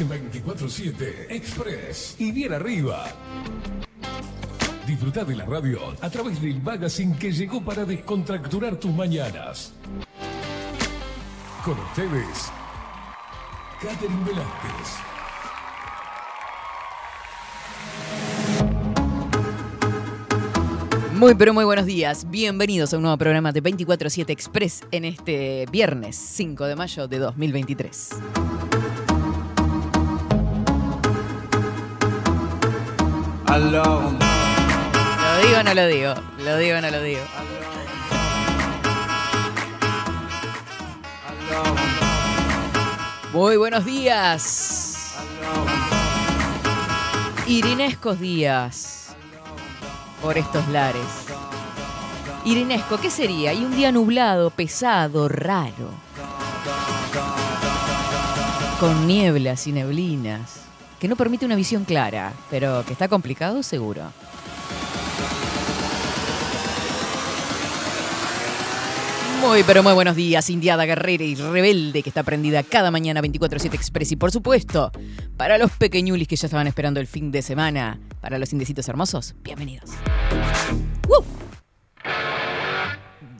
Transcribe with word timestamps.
En 0.00 0.08
24-7 0.08 1.26
Express 1.28 2.16
y 2.18 2.32
bien 2.32 2.52
arriba. 2.52 3.06
Disfruta 4.88 5.22
de 5.24 5.36
la 5.36 5.44
radio 5.44 5.78
a 6.00 6.10
través 6.10 6.42
del 6.42 6.60
magazine 6.60 7.16
que 7.16 7.30
llegó 7.30 7.64
para 7.64 7.84
descontracturar 7.84 8.74
tus 8.76 8.92
mañanas. 8.92 9.72
Con 11.64 11.78
ustedes, 11.78 12.50
Catherine 13.80 14.24
Velázquez. 14.24 15.14
Muy 21.12 21.36
pero 21.36 21.54
muy 21.54 21.64
buenos 21.64 21.86
días, 21.86 22.28
bienvenidos 22.28 22.92
a 22.92 22.96
un 22.96 23.02
nuevo 23.02 23.16
programa 23.16 23.52
de 23.52 23.62
24-7 23.62 24.30
Express 24.30 24.82
en 24.90 25.04
este 25.04 25.66
viernes 25.70 26.16
5 26.16 26.64
de 26.64 26.74
mayo 26.74 27.06
de 27.06 27.18
2023. 27.20 28.10
¿Lo 33.56 33.60
digo 33.60 35.58
o 35.60 35.62
no 35.62 35.74
lo 35.74 35.86
digo? 35.86 36.14
¿Lo 36.38 36.56
digo 36.56 36.78
o 36.78 36.80
no 36.80 36.90
lo 36.90 37.00
digo? 37.00 37.20
Muy 43.32 43.56
buenos 43.56 43.84
días. 43.84 45.14
Irinescos 47.46 48.18
días 48.18 49.14
por 50.20 50.36
estos 50.36 50.66
lares. 50.68 51.06
Irinesco, 52.44 52.98
¿qué 52.98 53.08
sería? 53.08 53.52
Y 53.52 53.64
un 53.64 53.76
día 53.76 53.92
nublado, 53.92 54.50
pesado, 54.50 55.28
raro. 55.28 55.90
Con 58.80 59.06
nieblas 59.06 59.68
y 59.68 59.72
neblinas. 59.72 60.64
Que 61.04 61.08
no 61.08 61.16
permite 61.16 61.44
una 61.44 61.54
visión 61.54 61.84
clara, 61.84 62.32
pero 62.48 62.82
que 62.86 62.94
está 62.94 63.08
complicado 63.08 63.62
seguro. 63.62 64.10
Muy, 69.42 69.62
pero 69.64 69.82
muy 69.82 69.92
buenos 69.92 70.16
días, 70.16 70.48
indiada, 70.48 70.86
guerrera 70.86 71.22
y 71.22 71.34
rebelde 71.34 72.02
que 72.02 72.08
está 72.08 72.22
prendida 72.22 72.62
cada 72.62 72.90
mañana 72.90 73.20
24-7 73.20 73.74
Express. 73.74 74.12
Y 74.12 74.16
por 74.16 74.32
supuesto, 74.32 74.92
para 75.36 75.58
los 75.58 75.72
pequeñulis 75.72 76.26
que 76.26 76.36
ya 76.36 76.46
estaban 76.46 76.68
esperando 76.68 77.00
el 77.00 77.06
fin 77.06 77.30
de 77.30 77.42
semana, 77.42 78.00
para 78.22 78.38
los 78.38 78.54
indecitos 78.54 78.88
hermosos, 78.88 79.34
bienvenidos. 79.42 79.90
¡Woo! 81.06 81.22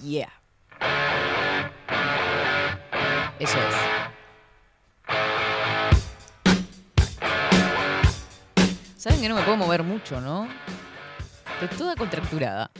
Yeah. 0.02 0.28
Eso 3.38 3.56
es. 3.56 4.03
Saben 9.04 9.20
que 9.20 9.28
no 9.28 9.34
me 9.34 9.42
puedo 9.42 9.58
mover 9.58 9.82
mucho, 9.82 10.18
¿no? 10.18 10.48
Estoy 11.60 11.76
toda 11.76 11.94
contracturada. 11.94 12.70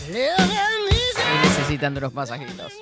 Estoy 0.00 0.26
necesitando 1.44 2.00
los 2.00 2.12
masajitos. 2.12 2.72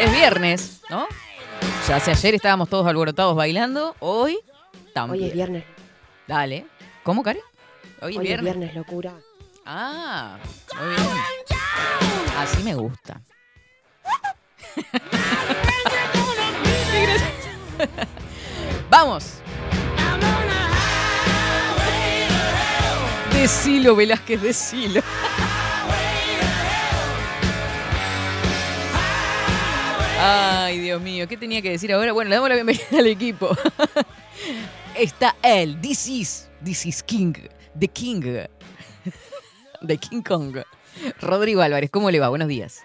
Es 0.00 0.12
viernes, 0.12 0.80
¿no? 0.90 1.06
Ya 1.88 1.94
hace 1.94 2.10
ayer 2.10 2.34
estábamos 2.34 2.68
todos 2.68 2.88
alborotados 2.88 3.36
bailando, 3.36 3.94
hoy 4.00 4.40
también. 4.92 5.22
Hoy 5.22 5.28
es 5.28 5.34
viernes. 5.34 5.64
Dale. 6.26 6.66
¿Cómo, 7.04 7.22
Karen? 7.22 7.42
Hoy 8.00 8.14
es 8.14 8.18
Hoy 8.18 8.24
es 8.24 8.28
viernes. 8.30 8.56
viernes, 8.56 8.74
locura. 8.74 9.14
Ah, 9.70 10.38
muy 10.80 10.88
bien. 10.88 10.98
Así 12.38 12.62
me 12.62 12.74
gusta. 12.74 13.20
Vamos. 18.88 19.42
Decilo, 23.34 23.94
Velázquez, 23.94 24.40
decilo. 24.40 25.02
Ay, 30.18 30.78
Dios 30.78 30.98
mío, 31.02 31.28
¿qué 31.28 31.36
tenía 31.36 31.60
que 31.60 31.72
decir 31.72 31.92
ahora? 31.92 32.14
Bueno, 32.14 32.30
le 32.30 32.36
damos 32.36 32.48
la 32.48 32.54
bienvenida 32.54 32.86
al 32.98 33.06
equipo. 33.06 33.54
Está 34.94 35.36
él, 35.42 35.78
this 35.82 36.08
is, 36.08 36.48
this 36.64 36.86
is 36.86 37.02
King, 37.02 37.34
the 37.78 37.86
King, 37.86 38.48
de 39.80 39.98
King 39.98 40.22
Kong. 40.22 40.58
Rodrigo 41.20 41.60
Álvarez, 41.62 41.90
¿cómo 41.90 42.10
le 42.10 42.20
va? 42.20 42.28
Buenos 42.28 42.48
días. 42.48 42.82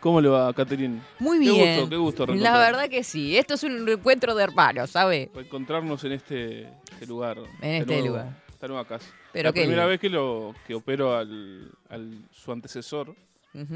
¿Cómo 0.00 0.20
le 0.20 0.28
va, 0.28 0.52
Caterín? 0.54 1.02
Muy 1.18 1.38
Qué 1.44 1.50
bien. 1.50 1.74
gusto, 1.80 1.90
qué 1.90 1.96
gusto 1.96 2.26
La 2.36 2.56
verdad 2.58 2.88
que 2.88 3.02
sí. 3.02 3.36
Esto 3.36 3.54
es 3.54 3.64
un 3.64 3.88
encuentro 3.88 4.34
de 4.36 4.44
hermanos, 4.44 4.90
¿sabe? 4.90 5.28
Encontrarnos 5.34 6.04
en 6.04 6.12
este, 6.12 6.68
este 6.92 7.06
lugar. 7.06 7.38
En 7.60 7.74
este 7.82 7.94
nuevo, 7.94 8.06
lugar. 8.08 8.42
Esta 8.48 8.68
nueva 8.68 8.84
casa. 8.86 9.10
Pero 9.32 9.48
la 9.48 9.52
qué 9.52 9.60
primera 9.62 9.82
lindo. 9.82 9.88
vez 9.90 10.00
que 10.00 10.08
lo 10.08 10.54
que 10.66 10.74
opero 10.74 11.16
al, 11.16 11.72
al 11.88 12.22
su 12.30 12.52
antecesor, 12.52 13.14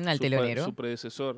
al 0.07 0.17
su, 0.17 0.23
telonero. 0.23 0.65
su 0.65 0.75
predecesor, 0.75 1.37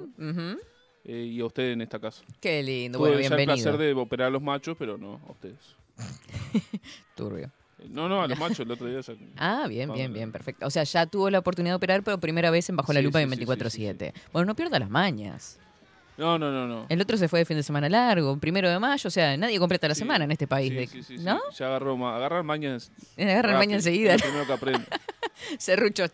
eh, 1.07 1.17
y 1.17 1.41
a 1.41 1.47
usted 1.47 1.71
en 1.73 1.81
esta 1.81 1.99
casa. 1.99 2.23
Qué 2.41 2.63
lindo. 2.63 2.99
Tuve 2.99 3.09
Bueno, 3.09 3.21
ya 3.23 3.29
el 3.29 3.37
bienvenido. 3.37 3.71
placer 3.73 3.81
de 3.81 3.93
operar 3.95 4.29
a 4.29 4.31
los 4.31 4.43
machos, 4.43 4.77
pero 4.79 4.99
no 4.99 5.19
a 5.27 5.33
ustedes. 5.33 5.77
Turbio. 7.15 7.51
Eh, 7.85 7.89
No, 7.91 8.09
no, 8.09 8.23
a 8.23 8.29
los 8.29 8.39
machos 8.39 8.61
el 8.61 8.71
otro 8.71 8.87
día. 8.87 9.01
ya- 9.01 9.15
Ah, 9.37 9.67
bien, 9.69 9.93
bien, 9.93 10.13
bien, 10.13 10.33
perfecto. 10.33 10.67
O 10.67 10.71
sea, 10.71 10.85
ya 10.85 11.07
tuvo 11.07 11.31
la 11.31 11.39
oportunidad 11.39 11.73
de 11.73 11.77
operar, 11.77 12.03
pero 12.03 12.19
primera 12.19 12.51
vez 12.51 12.69
en 12.69 12.77
Bajo 12.77 12.93
la 12.93 13.01
Sí, 13.01 13.05
Lupa 13.07 13.19
sí, 13.19 13.25
en 13.25 13.31
sí, 13.31 13.37
sí, 13.37 13.45
24-7. 13.47 14.13
Bueno, 14.33 14.47
no 14.47 14.57
pierda 14.57 14.79
las 14.79 14.91
mañas. 14.91 15.59
No, 16.17 16.39
no, 16.39 16.53
no, 16.53 16.69
no. 16.69 16.87
El 16.89 17.01
otro 17.01 17.17
se 17.17 17.27
fue 17.27 17.41
de 17.41 17.45
fin 17.45 17.57
de 17.57 17.65
semana 17.65 17.89
largo, 17.89 18.39
primero 18.39 18.71
de 18.71 18.79
mayo. 18.79 19.09
O 19.09 19.11
sea, 19.11 19.37
nadie 19.37 19.59
completa 19.59 19.89
la 19.89 19.97
semana 19.97 20.25
en 20.25 20.31
este 20.31 20.47
país. 20.47 20.69
Sí, 20.71 20.75
de- 20.77 20.87
sí, 20.87 21.03
sí, 21.03 21.19
sí. 21.19 21.25
¿No? 21.25 21.41
Ya 21.59 21.67
agarró 21.67 21.97
ma- 21.97 22.15
agarrar 22.17 22.45
mañas. 22.45 22.93
Agarra 23.19 23.51
el 23.51 23.59
maña 23.59 23.59
rápido, 23.59 23.75
enseguida. 23.79 24.17
primero 24.17 24.47
que 24.47 24.53
aprende. 24.53 24.87
Serrucho. 25.59 26.05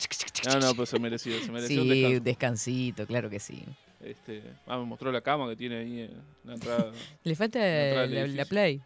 No, 0.47 0.59
no, 0.61 0.75
pues 0.75 0.89
se 0.89 0.99
merecía, 0.99 1.39
se 1.45 1.53
merecía 1.53 1.83
un 1.83 1.89
Sí, 1.89 2.01
descanso. 2.01 2.25
descansito, 2.25 3.07
claro 3.07 3.29
que 3.29 3.39
sí. 3.41 3.63
Este, 4.03 4.43
ah, 4.67 4.79
me 4.79 4.87
mostró 4.87 5.13
la 5.13 5.21
cama 5.21 5.47
que 5.51 5.57
tiene 5.57 5.77
ahí 5.77 6.01
en 6.01 6.13
la 6.45 6.55
entrada. 6.55 6.91
Le 7.25 7.35
falta 7.35 7.59
al 7.59 7.95
la, 7.95 8.07
la 8.07 8.21
edificio. 8.23 8.47
play. 8.47 8.81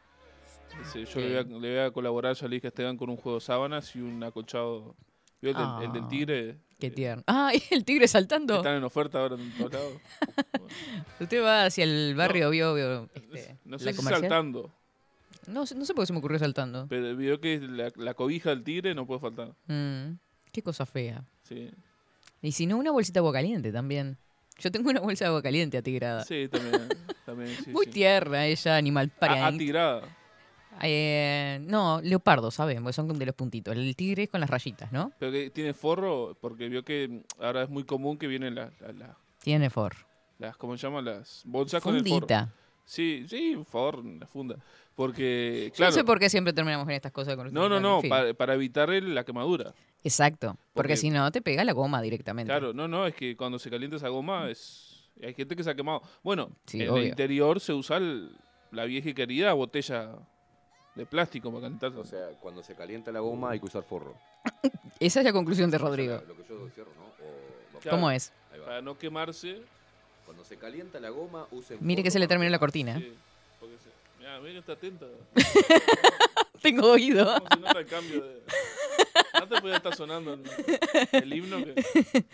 Sí, 0.93 1.05
yo 1.05 1.21
le 1.21 1.29
voy, 1.29 1.37
a, 1.37 1.43
le 1.61 1.69
voy 1.77 1.87
a 1.87 1.91
colaborar, 1.91 2.35
ya 2.37 2.47
le 2.49 2.57
dije 2.57 2.67
a 2.67 2.69
Esteban 2.69 2.97
con 2.97 3.09
un 3.11 3.17
juego 3.17 3.39
de 3.39 3.45
sábanas 3.45 3.95
y 3.97 4.01
un 4.01 4.23
acolchado. 4.23 4.95
¿Vio 5.41 5.51
el, 5.51 5.57
del, 5.57 5.67
el 5.89 5.93
del 5.93 6.03
Ah, 6.05 6.09
tigre? 6.09 6.59
Qué 6.79 6.87
Eh, 6.89 6.91
tierno. 6.91 7.23
Ah, 7.27 7.53
¿y 7.55 7.75
el 7.75 7.85
tigre 7.85 8.07
saltando. 8.09 8.57
Están 8.57 8.77
en 8.77 8.85
oferta 8.85 9.19
ahora 9.21 9.37
en 9.37 9.51
todos 9.53 9.73
lados. 9.73 9.93
Usted 11.21 11.43
va 11.43 11.65
hacia 11.67 11.85
el 11.85 12.15
barrio 12.15 12.51
Bio, 12.51 12.75
Bio, 12.75 13.09
este, 13.15 13.59
No 13.65 13.73
la 13.73 13.79
sé 13.79 13.91
si 13.93 13.97
comercial. 13.97 14.21
saltando, 14.23 14.73
No, 15.47 15.61
no 15.61 15.85
sé 15.85 15.95
por 15.95 16.03
qué 16.03 16.07
se 16.07 16.13
me 16.13 16.19
ocurrió 16.19 16.39
saltando. 16.39 16.87
pero 16.89 17.15
vio 17.17 17.41
que 17.41 17.61
la, 17.61 17.93
la 17.97 18.15
cobija 18.15 18.51
del 18.51 18.63
tigre 18.65 18.95
no 18.95 19.07
puede 19.07 19.21
faltar. 19.21 19.55
Mm, 19.67 20.19
qué 20.53 20.63
cosa 20.63 20.87
fea. 20.87 21.25
Sí, 21.43 21.71
Y 22.43 22.53
si 22.53 22.67
no, 22.67 22.77
una 22.79 22.91
bolsita 22.91 23.15
de 23.15 23.21
agua 23.21 23.33
caliente 23.33 23.73
también. 23.73 24.19
Yo 24.59 24.71
tengo 24.71 24.89
una 24.91 25.01
bolsa 25.01 25.25
de 25.25 25.29
agua 25.31 25.43
caliente 25.43 25.77
atigrada. 25.77 26.25
sí 26.25 26.49
también. 26.49 26.89
también 27.27 27.51
sí, 27.65 27.71
Muy 27.71 27.87
sí. 27.87 27.91
tierna 27.91 28.47
ella, 28.47 28.77
animal 28.77 29.11
para 29.11 29.47
Atigrada. 29.47 30.03
Eh, 30.83 31.59
no, 31.63 32.01
leopardo, 32.03 32.51
¿sabes? 32.51 32.77
Porque 32.81 32.93
son 32.93 33.19
de 33.19 33.27
los 33.27 33.35
puntitos. 33.35 33.75
El 33.77 33.95
tigre 33.97 34.25
es 34.25 34.29
con 34.29 34.41
las 34.41 34.51
rayitas, 34.51 34.93
¿no? 34.93 35.13
Pero 35.19 35.33
que 35.33 35.51
tiene 35.51 35.73
forro, 35.75 36.37
porque 36.41 36.69
vio 36.69 36.85
que 36.85 37.23
ahora 37.41 37.63
es 37.63 37.69
muy 37.71 37.85
común 37.85 38.19
que 38.19 38.27
vienen 38.27 38.55
las, 38.55 38.73
las, 38.81 38.95
las, 38.97 39.17
Tiene 39.41 39.71
for. 39.71 39.95
las- 40.39 40.57
¿cómo 40.57 40.77
se 40.77 40.87
llaman? 40.87 41.05
Las 41.05 41.43
bolsas 41.47 41.83
con 41.83 41.95
el 41.95 42.01
forro. 42.03 42.13
Fundita. 42.15 42.53
Sí, 42.85 43.25
sí, 43.29 43.55
por 43.57 43.65
favor, 43.67 44.05
la 44.05 44.27
funda. 44.27 44.57
Porque, 44.95 45.69
Yo 45.71 45.75
claro. 45.77 45.91
no 45.91 45.95
sé 45.95 46.05
por 46.05 46.19
qué 46.19 46.29
siempre 46.29 46.53
terminamos 46.53 46.87
en 46.89 46.95
estas 46.95 47.13
cosas 47.13 47.35
con 47.35 47.53
No, 47.53 47.69
no, 47.69 47.81
no, 47.81 48.01
fin. 48.01 48.11
para, 48.11 48.35
para 48.35 48.55
evitar 48.55 48.91
el- 48.91 49.15
la 49.15 49.25
quemadura. 49.25 49.73
Exacto. 50.05 50.49
Porque, 50.49 50.69
Porque- 50.75 50.97
si 50.99 51.11
no, 51.11 51.31
te 51.33 51.41
pega 51.41 51.65
la 51.65 51.73
goma 51.73 52.03
directamente. 52.03 52.49
Claro, 52.51 52.73
no, 52.75 52.87
no, 52.87 53.07
es 53.07 53.15
que 53.15 53.37
cuando 53.37 53.59
se 53.59 53.71
calienta 53.71 53.97
esa 53.97 54.09
goma 54.09 54.51
es 54.51 54.91
hay 55.23 55.33
gente 55.33 55.55
que 55.57 55.63
se 55.65 55.71
ha 55.71 55.75
quemado. 55.75 56.03
Bueno, 56.23 56.51
Sí, 56.67 56.83
en 56.83 56.91
obvio. 56.91 57.03
el 57.03 57.09
interior 57.09 57.59
se 57.61 57.73
usa 57.73 57.97
el- 57.97 58.37
la 58.71 58.85
vieja 58.85 59.09
y 59.09 59.15
querida 59.15 59.53
botella 59.55 60.11
de 60.95 61.07
plástico 61.07 61.51
para 61.51 61.63
calentarse. 61.63 61.99
O 61.99 62.05
sea, 62.05 62.29
cuando 62.41 62.63
se 62.63 62.75
calienta 62.75 63.11
la 63.13 63.21
goma 63.21 63.51
hay 63.51 63.59
que 63.61 63.67
usar 63.67 63.83
forro. 63.83 64.15
Esa 65.01 65.21
es 65.21 65.25
la 65.25 65.33
conclusión 65.33 65.71
de 65.71 65.79
Rodrigo. 65.79 66.23
Lo 66.27 66.37
que 66.37 66.45
yo 66.49 66.69
cierro, 66.75 66.91
¿no? 66.97 67.05
O- 67.05 67.81
Claro. 67.81 67.99
¿Cómo 67.99 68.11
es? 68.11 68.33
para 68.65 68.81
no 68.81 68.97
quemarse. 68.97 69.61
Cuando 70.25 70.43
se 70.43 70.57
calienta 70.57 70.99
la 71.01 71.11
goma, 71.11 71.47
usen 71.51 71.77
Mire 71.83 72.03
que 72.03 72.11
se 72.11 72.19
le 72.19 72.27
terminó 72.27 72.51
la 72.51 72.59
cortina. 72.59 72.97
sí, 72.99 73.13
porque 73.61 73.75
se, 73.77 73.91
mirá, 74.19 74.41
mira 74.41 74.53
que 74.55 74.59
está 74.61 74.73
atenta. 74.73 75.07
Tengo 76.63 76.93
oído. 76.93 77.27
¿Cómo 77.27 77.47
se 77.53 77.61
nota 77.61 77.79
el 77.81 77.87
cambio 77.87 78.25
de... 78.25 78.41
Antes 79.35 79.61
podía 79.61 79.77
estar 79.77 79.95
sonando 79.95 80.33
el, 80.33 80.43
el 81.13 81.33
himno 81.35 81.59
que... 81.59 82.25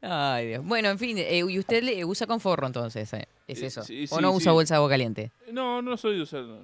Ay, 0.00 0.46
Dios. 0.48 0.64
Bueno, 0.64 0.90
en 0.90 0.98
fin, 1.00 1.18
eh, 1.18 1.38
y 1.38 1.58
usted 1.58 1.82
le 1.82 2.04
usa 2.04 2.26
con 2.28 2.38
forro 2.38 2.68
entonces, 2.68 3.12
eh, 3.14 3.26
es 3.48 3.62
Eh, 3.62 3.66
eso. 3.66 3.82
sí, 3.82 4.04
o 4.08 4.16
sí, 4.16 4.22
no 4.22 4.30
usa 4.30 4.52
sí. 4.52 4.54
bolsa 4.54 4.74
de 4.74 4.76
agua 4.76 4.90
caliente. 4.90 5.32
No, 5.50 5.82
no 5.82 5.96
soy 5.96 6.16
de 6.16 6.22
usar. 6.22 6.42
no. 6.42 6.60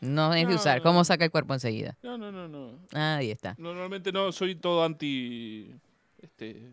No 0.00 0.34
es 0.34 0.46
de 0.46 0.54
No, 0.54 0.60
usar. 0.60 0.78
no, 0.78 0.82
¿Cómo 0.84 1.04
saca 1.04 1.24
el 1.24 1.30
cuerpo 1.30 1.54
enseguida? 1.54 1.96
No, 2.02 2.18
no, 2.18 2.30
no, 2.30 2.48
no. 2.48 2.78
Ahí 2.92 3.30
está. 3.30 3.54
Normalmente 3.58 4.12
no, 4.12 4.30
soy 4.32 4.54
todo 4.54 4.84
anti. 4.84 5.70
Este, 6.20 6.70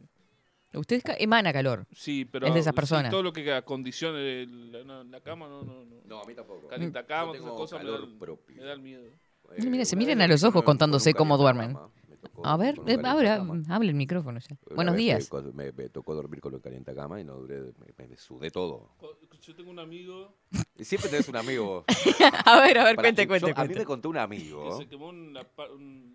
Usted 0.73 1.01
emana 1.19 1.53
calor. 1.53 1.85
sí, 1.93 2.25
pero. 2.25 2.47
Es 2.47 2.53
de 2.53 2.59
esas 2.59 2.73
sí, 2.73 2.75
personas. 2.75 3.11
todo 3.11 3.21
lo 3.23 3.31
que 3.31 3.53
acondicione 3.53 4.45
la, 4.47 5.03
la 5.03 5.21
cama, 5.21 5.47
no, 5.47 5.63
no, 5.63 5.85
no. 5.85 5.95
No, 6.05 6.19
a 6.21 6.25
mí 6.25 6.33
tampoco. 6.33 6.67
Calienta 6.67 7.05
cama, 7.05 7.33
esas 7.35 7.51
cosas 7.51 7.79
me 7.79 7.85
calor 7.85 8.07
dan, 8.09 8.17
propio. 8.19 8.55
me 8.57 8.63
da 8.63 8.73
el 8.73 8.79
miedo. 8.81 9.03
Eh, 9.55 9.65
Mira, 9.67 9.85
se 9.85 9.95
una 9.95 9.99
miren 10.05 10.21
a 10.21 10.27
los 10.27 10.43
ojos 10.43 10.63
contándose 10.63 11.13
cómo 11.13 11.37
duermen. 11.37 11.77
Tocó 12.23 12.45
A 12.47 12.57
ver, 12.57 12.75
eh, 12.75 12.97
calientacama. 12.97 13.61
hable 13.69 13.89
el 13.89 13.95
micrófono 13.95 14.39
ya. 14.39 14.57
Una 14.67 14.75
Buenos 14.75 14.93
que 14.95 14.99
días. 15.01 15.29
Me, 15.53 15.71
me 15.71 15.89
tocó 15.89 16.15
dormir 16.15 16.41
con 16.41 16.53
el 16.53 16.61
calientacama 16.61 17.19
y 17.21 17.23
no 17.23 17.35
duré, 17.35 17.61
me, 17.97 18.07
me 18.07 18.17
sudé 18.17 18.49
todo. 18.51 18.89
Yo 19.41 19.55
tengo 19.55 19.69
un 19.71 19.79
amigo 19.79 20.35
siempre 20.79 21.09
tenés 21.09 21.27
un 21.29 21.35
amigo. 21.35 21.83
A 22.45 22.61
ver, 22.61 22.77
a 22.79 22.83
ver, 22.85 22.95
Pará, 22.95 23.07
cuente, 23.07 23.23
yo- 23.23 23.27
cuente, 23.27 23.45
A 23.45 23.63
mí 23.63 23.67
me 23.69 23.73
cuente. 23.73 23.85
contó 23.85 24.09
un 24.09 24.15
que 24.15 24.19
amigo. 24.21 24.77
se 24.77 24.87
quemó 24.87 25.11
la 25.11 25.45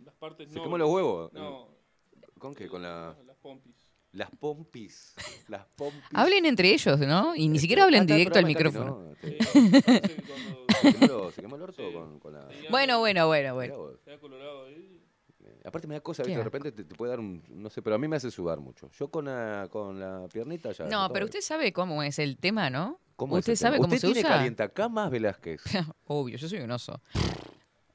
las 0.05 0.15
partes 0.15 0.49
¿Se 0.51 0.57
no. 0.57 0.63
quemó 0.65 0.79
los 0.79 0.91
huevos? 0.91 1.33
No. 1.33 1.69
¿Con 2.39 2.55
qué? 2.55 2.69
Con 2.69 2.83
la, 2.83 3.17
Las 3.27 3.37
pompis. 3.37 3.75
las 4.13 4.31
pompis. 4.31 5.15
Las 5.49 5.67
pompis. 5.77 6.03
Hablen 6.15 6.47
entre 6.47 6.73
ellos, 6.73 6.99
¿no? 7.01 7.35
Y 7.37 7.49
ni 7.49 7.57
Este, 7.57 7.61
siquiera 7.63 7.85
hablen 7.85 8.07
directo 8.07 8.39
al 8.39 8.45
que 8.45 8.49
micrófono. 8.49 8.85
no, 9.03 9.15
Sí, 9.17 9.21
te- 9.21 9.39
parece 9.83 10.15
que 10.17 10.23
cuando 10.23 10.67
¿Se 10.81 10.93
quemó 10.93 11.07
lo- 11.07 11.31
se 11.33 11.43
quemó 11.43 11.57
el 11.57 11.63
orto 11.63 11.87
Sí. 11.89 11.93
con, 11.93 12.19
con 12.21 12.33
la... 12.35 12.49
Bueno, 12.71 12.99
bueno, 13.01 13.27
bueno, 13.27 13.55
bueno. 13.55 13.75
colorado 14.21 14.67
ahí. 14.67 14.75
Eh, 14.75 14.98
Aparte 15.69 15.87
me 15.87 15.95
da 15.95 16.01
cosa, 16.01 16.23
¿viste? 16.23 16.37
de 16.39 16.45
repente 16.45 16.73
te, 16.73 16.85
te 16.85 16.95
puede 16.95 17.11
dar 17.11 17.21
un, 17.21 17.43
no 17.49 17.71
sé, 17.71 17.83
pero 17.83 17.97
a 17.97 17.99
mí 17.99 18.09
me 18.09 18.17
hace 18.17 18.31
sudar 18.31 18.61
mucho. 18.61 18.91
Yo 18.99 19.09
con 19.11 19.27
la, 19.27 19.69
con 19.71 19.99
la 20.01 20.27
piernita 20.33 20.73
ya... 20.73 20.87
No, 20.87 21.09
pero 21.13 21.27
usted 21.27 21.41
sabe 21.41 21.73
cómo 21.73 22.03
es 22.03 22.19
el 22.19 22.37
tema, 22.39 22.71
¿no? 22.71 22.99
¿Cómo 23.17 23.37
es 23.37 23.41
¿Usted 23.43 23.53
tema? 23.55 23.69
sabe 23.69 23.77
cómo 23.79 23.89
¿Usted 23.95 23.99
se 24.09 24.13
tiene 24.13 24.21
usa? 24.21 24.37
calientacamas, 24.37 25.11
Velázquez? 25.11 25.63
Obvio, 26.07 26.37
yo 26.37 26.49
soy 26.49 26.61
un 26.61 26.71
oso. 26.71 27.01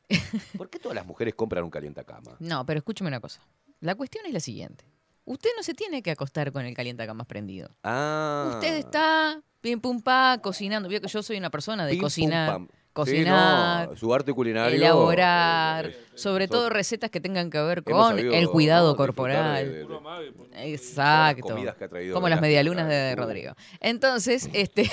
¿Por 0.58 0.70
qué 0.70 0.80
todas 0.80 0.96
las 0.96 1.06
mujeres 1.06 1.34
compran 1.34 1.64
un 1.64 1.70
calientacama? 1.70 2.36
No, 2.40 2.66
pero 2.66 2.78
escúcheme 2.80 3.08
una 3.08 3.20
cosa. 3.20 3.42
La 3.80 3.96
cuestión 3.96 4.26
es 4.26 4.34
la 4.34 4.40
siguiente. 4.40 4.86
Usted 5.26 5.50
no 5.56 5.64
se 5.64 5.74
tiene 5.74 6.02
que 6.02 6.12
acostar 6.12 6.52
con 6.52 6.66
el 6.66 6.74
calientacamas 6.76 7.28
prendido. 7.28 7.70
Ah. 7.84 8.52
Usted 8.54 8.76
está 8.76 9.42
pim 9.62 9.80
pum 9.80 10.02
pa 10.02 10.40
cocinando. 10.44 10.90
Vio 10.90 11.00
que 11.00 11.08
yo 11.08 11.24
soy 11.24 11.38
una 11.38 11.50
persona 11.50 11.86
de 11.86 11.92
Pim, 11.94 12.00
pum, 12.02 12.06
cocinar, 12.06 12.52
pam. 12.52 12.68
Sí, 12.96 13.02
cocinar, 13.02 13.90
no, 13.90 13.98
su 13.98 14.14
arte 14.14 14.34
culinario. 14.34 14.76
elaborar, 14.78 15.88
eh, 15.88 15.98
sobre 16.14 16.46
so- 16.46 16.52
todo 16.54 16.70
recetas 16.70 17.10
que 17.10 17.20
tengan 17.20 17.50
que 17.50 17.60
ver 17.60 17.84
con 17.84 18.10
sabido, 18.10 18.34
el 18.34 18.48
cuidado 18.50 18.96
corporal. 18.96 19.66
de- 19.72 19.80
de- 19.80 19.86
pues. 20.32 20.50
Exacto. 20.54 21.42
comidas 21.48 21.76
que 21.76 21.86
ha 21.86 21.88
traído 21.90 22.14
Como 22.14 22.30
las 22.30 22.40
medialunas 22.40 22.88
de. 22.88 23.16
Rodrigo. 23.16 23.54
Entonces, 23.80 24.48
este, 24.54 24.90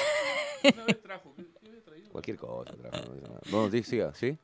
Una 0.75 0.85
vez 0.85 1.03
trajo. 1.03 1.35
¿Qué, 1.37 1.45
qué 1.61 1.69
había 1.69 1.85
traído? 1.85 2.11
Cualquier 2.11 2.37
cosa. 2.39 2.73
trajo, 2.75 3.13
no 3.51 3.71
siga, 3.83 4.15
¿sí? 4.15 4.39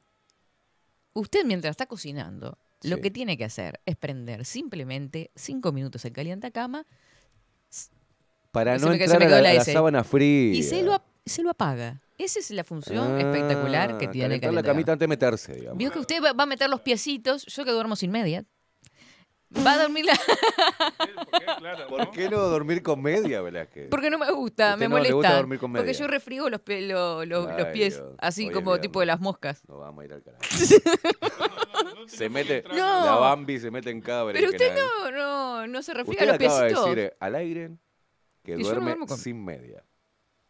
usted 1.14 1.46
mientras 1.46 1.70
está 1.70 1.86
cocinando, 1.86 2.58
lo 2.82 3.00
que 3.00 3.10
tiene 3.10 3.38
que 3.38 3.44
hacer 3.44 3.80
es 3.86 3.96
prender 3.96 4.44
simplemente 4.44 5.30
cinco 5.34 5.72
minutos 5.72 6.04
el 6.04 6.12
calientacama 6.12 6.84
Para 8.52 8.76
no 8.76 8.92
entrar 8.92 9.22
a 9.22 9.40
la, 9.40 9.54
la 9.54 9.64
sábana 9.64 10.04
fría. 10.04 10.52
y 10.58 10.62
se 10.62 10.82
lo, 10.82 10.92
ap- 10.94 11.06
se 11.24 11.42
lo 11.42 11.48
apaga. 11.50 12.02
Esa 12.18 12.38
es 12.38 12.50
la 12.50 12.64
función 12.64 13.16
Ah, 13.16 13.20
espectacular 13.20 13.98
que 13.98 14.08
tiene 14.08 14.36
el 14.36 14.40
calentar 14.40 14.64
la 14.64 14.70
camita 14.72 14.92
antes 14.92 15.04
de 15.04 15.08
meterse, 15.08 15.54
digamos. 15.54 15.76
Vio 15.78 15.90
que 15.90 15.98
usted 15.98 16.22
va 16.22 16.42
a 16.42 16.46
meter 16.46 16.70
los 16.70 16.80
piecitos, 16.80 17.44
yo 17.46 17.64
que 17.64 17.70
duermo 17.72 17.94
sin 17.96 18.10
media. 18.10 18.44
Va 19.64 19.74
a 19.74 19.78
dormir 19.82 20.04
la... 20.04 20.12
¿Por 21.14 21.40
qué? 21.40 21.46
Claro, 21.58 21.86
¿Por 21.86 22.00
¿no? 22.06 22.10
qué 22.10 22.28
no 22.28 22.38
dormir 22.38 22.82
con 22.82 23.00
media, 23.00 23.40
Velázquez? 23.42 23.88
Porque 23.90 24.10
no 24.10 24.18
me 24.18 24.28
gusta, 24.32 24.72
¿Usted 24.74 24.78
me 24.80 24.88
no 24.88 24.96
le 24.96 25.00
molesta. 25.02 25.14
gusta 25.14 25.36
dormir 25.36 25.58
con 25.60 25.72
porque 25.72 25.86
media? 25.86 26.00
yo 26.00 26.06
refriego 26.08 26.50
los, 26.50 26.60
pe- 26.62 26.82
lo- 26.82 27.24
lo- 27.24 27.56
los 27.56 27.66
pies, 27.68 27.94
Dios. 27.94 28.14
así 28.18 28.48
Hoy 28.48 28.52
como 28.54 28.80
tipo 28.80 28.98
de 29.00 29.06
las 29.06 29.20
moscas. 29.20 29.62
No 29.68 29.78
vamos 29.78 30.02
a 30.02 30.04
ir 30.06 30.12
al 30.14 30.22
carajo. 30.22 30.42
No, 31.94 32.08
Se 32.08 32.28
mete, 32.28 32.62
que 32.62 32.68
la 32.74 33.16
Bambi 33.16 33.58
se 33.60 33.70
mete 33.70 33.90
en 33.90 34.00
cada 34.00 34.30
Pero 34.32 34.48
usted 34.50 34.74
no, 34.74 35.10
no, 35.12 35.66
no 35.66 35.82
se 35.82 35.94
refiere 35.94 36.22
Usted 36.22 36.28
a 36.28 36.32
los 36.32 36.42
acaba 36.42 36.60
de 36.60 36.66
piecitos. 36.68 36.84
decir 36.96 36.98
eh, 37.04 37.16
al 37.20 37.34
aire 37.36 37.70
que 38.42 38.56
no 38.56 38.64
duerme 38.64 38.96
sin 39.16 39.44
media. 39.44 39.84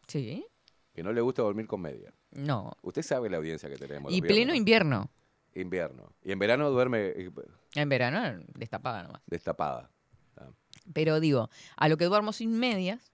Sí, 0.07 0.45
Que 0.97 1.03
no 1.03 1.13
le 1.13 1.21
gusta 1.21 1.43
dormir 1.43 1.67
con 1.67 1.79
media. 1.79 2.11
no. 2.31 2.71
Usted 2.81 3.03
sabe 3.03 3.29
la 3.29 3.37
audiencia 3.37 3.69
que 3.69 3.75
tenemos. 3.77 4.11
Y 4.11 4.19
pleno 4.19 4.35
viernes, 4.37 4.57
invierno. 4.57 4.99
¿no? 5.01 5.61
invierno. 5.61 6.11
Y 6.23 6.31
en 6.31 6.39
verano 6.39 6.71
duerme 6.71 7.13
En 7.75 7.87
verano, 7.87 8.43
destapada 8.55 9.03
nomás. 9.03 9.21
destapada. 9.27 9.91
Pero 10.93 11.19
digo, 11.19 11.51
a 11.75 11.87
lo 11.87 11.97
que 11.97 12.05
duermo 12.05 12.33
sin 12.33 12.57
medias, 12.57 13.11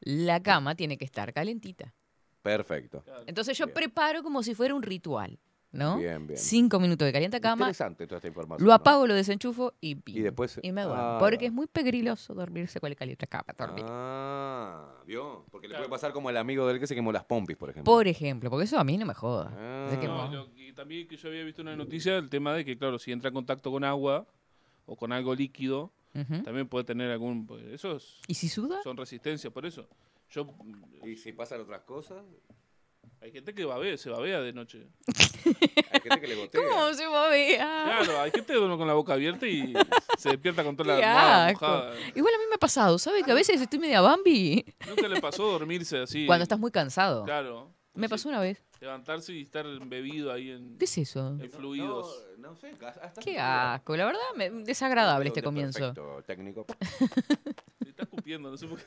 la 0.00 0.42
cama 0.42 0.76
tiene 0.76 0.96
que 0.96 1.04
estar 1.04 1.34
calentita. 1.34 1.92
Perfecto. 2.40 3.04
Entonces 3.26 3.58
yo 3.58 3.66
Bien. 3.66 3.74
preparo 3.74 4.22
como 4.22 4.42
si 4.42 4.54
fuera 4.54 4.74
un 4.74 4.82
ritual, 4.82 5.38
¿no? 5.76 5.98
Bien, 5.98 6.26
bien. 6.26 6.38
Cinco 6.38 6.80
minutos 6.80 7.06
de 7.06 7.12
calienta 7.12 7.40
cama, 7.40 7.66
Interesante 7.66 8.06
toda 8.06 8.16
esta 8.18 8.28
información. 8.28 8.64
lo 8.66 8.70
¿no? 8.70 8.74
apago, 8.74 9.06
lo 9.06 9.14
desenchufo 9.14 9.74
y, 9.80 9.94
pim, 9.96 10.16
Y 10.16 10.20
después- 10.22 10.58
y 10.62 10.72
me 10.72 10.82
duermo. 10.82 11.02
Ah. 11.02 11.16
Porque 11.20 11.46
es 11.46 11.52
muy 11.52 11.66
peligroso 11.66 12.34
dormirse 12.34 12.80
con 12.80 12.90
el 12.90 12.96
calienta 12.96 13.26
cama. 13.26 13.44
dormir. 13.56 13.84
Ah, 13.88 14.94
¿vio? 15.06 15.44
Porque 15.50 15.68
le 15.68 15.72
Claro. 15.72 15.84
puede 15.84 15.90
pasar 15.90 16.12
como 16.12 16.30
el 16.30 16.36
amigo 16.36 16.66
del 16.66 16.78
que 16.80 16.86
se 16.86 16.94
quemó 16.94 17.12
las 17.12 17.24
pompis, 17.24 17.56
por 17.56 17.70
ejemplo. 17.70 17.92
Por 17.92 18.08
ejemplo, 18.08 18.50
porque 18.50 18.64
eso 18.64 18.78
a 18.78 18.84
mí 18.84 18.96
no 18.98 19.06
me 19.06 19.14
joda. 19.14 19.52
Ah. 19.56 19.86
Se 19.90 19.96
No, 19.96 20.00
quemó. 20.00 20.28
lo 20.32 20.52
que 20.54 20.72
también 20.72 21.06
que 21.08 21.16
yo 21.16 21.28
había 21.28 21.44
visto 21.44 21.62
una 21.62 21.76
noticia, 21.76 22.16
el 22.16 22.28
tema 22.28 22.52
de 22.54 22.64
que, 22.64 22.76
claro, 22.76 22.98
si 22.98 23.12
entra 23.12 23.28
en 23.28 23.34
contacto 23.34 23.70
con 23.70 23.84
agua 23.84 24.26
o 24.86 24.96
con 24.96 25.12
algo 25.12 25.34
líquido, 25.34 25.92
también 26.44 26.66
puede 26.66 26.84
tener 26.84 27.10
algún... 27.10 27.46
pues, 27.46 27.62
Eso 27.66 27.96
es- 27.96 28.20
¿Y 28.26 28.34
si 28.34 28.48
suda? 28.48 28.82
son 28.82 28.96
resistencias, 28.96 29.52
por 29.52 29.66
eso. 29.66 29.86
Yo, 30.30 30.46
¿Y 31.04 31.16
si 31.16 31.32
pasan 31.32 31.60
otras 31.60 31.82
cosas? 31.82 32.24
Hay 33.20 33.32
gente 33.32 33.54
que 33.54 33.64
babea, 33.64 33.96
se 33.96 34.10
babea 34.10 34.40
de 34.40 34.52
noche. 34.52 34.86
Hay 35.92 36.00
gente 36.00 36.20
que 36.20 36.26
le 36.26 36.34
gotea. 36.34 36.60
¿Cómo 36.60 36.92
se 36.92 37.06
movía? 37.08 37.56
Claro, 37.84 38.20
hay 38.20 38.30
gente 38.30 38.46
que 38.52 38.58
duerme 38.58 38.76
con 38.76 38.86
la 38.86 38.94
boca 38.94 39.14
abierta 39.14 39.46
y 39.46 39.72
se 40.18 40.30
despierta 40.30 40.62
con 40.64 40.76
toda 40.76 40.98
la 40.98 41.52
mojada. 41.52 41.94
Igual 42.14 42.34
a 42.34 42.38
mí 42.38 42.44
me 42.48 42.54
ha 42.56 42.58
pasado, 42.58 42.98
¿sabe? 42.98 43.22
Que 43.22 43.30
a 43.30 43.34
veces 43.34 43.60
estoy 43.60 43.78
media 43.78 44.00
Bambi 44.00 44.64
Nunca 44.88 45.08
le 45.08 45.20
pasó 45.20 45.44
dormirse 45.50 45.98
así. 45.98 46.26
cuando 46.26 46.42
estás 46.42 46.58
muy 46.58 46.70
cansado. 46.70 47.24
Claro. 47.24 47.72
Me 47.94 48.06
Sí, 48.06 48.10
pasó 48.10 48.28
una 48.28 48.40
vez. 48.40 48.62
Levantarse 48.80 49.32
y 49.32 49.42
estar 49.42 49.64
embebido 49.66 50.30
ahí 50.32 50.50
en, 50.50 50.76
¿Qué 50.78 50.84
es 50.84 50.98
eso? 50.98 51.36
en 51.40 51.50
fluidos. 51.50 52.24
No, 52.38 52.50
no 52.50 52.56
sé. 52.56 52.72
hasta 53.02 53.20
Qué 53.22 53.38
asco, 53.38 53.96
la 53.96 54.04
verdad, 54.04 54.20
me- 54.36 54.50
desagradable 54.50 55.28
este 55.28 55.42
comienzo. 55.42 55.94
perfecto 55.94 56.22
técnico. 56.26 56.66
Se 57.82 57.88
está 57.88 58.02
escupiendo, 58.02 58.50
no 58.50 58.56
sé 58.56 58.66
por 58.66 58.78
qué. 58.78 58.84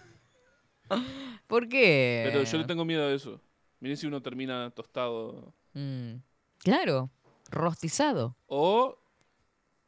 ¿Por 1.48 1.68
qué? 1.70 2.24
Pero 2.32 2.44
yo 2.44 2.58
le 2.58 2.64
tengo 2.66 2.86
miedo 2.86 3.08
a 3.08 3.12
eso. 3.12 3.42
Miren 3.80 3.98
si 3.98 4.08
uno 4.08 4.22
termina 4.22 4.70
tostado. 4.72 5.54
Mm, 5.74 6.16
Claro, 6.60 7.10
rostizado. 7.50 8.36
O 8.48 8.98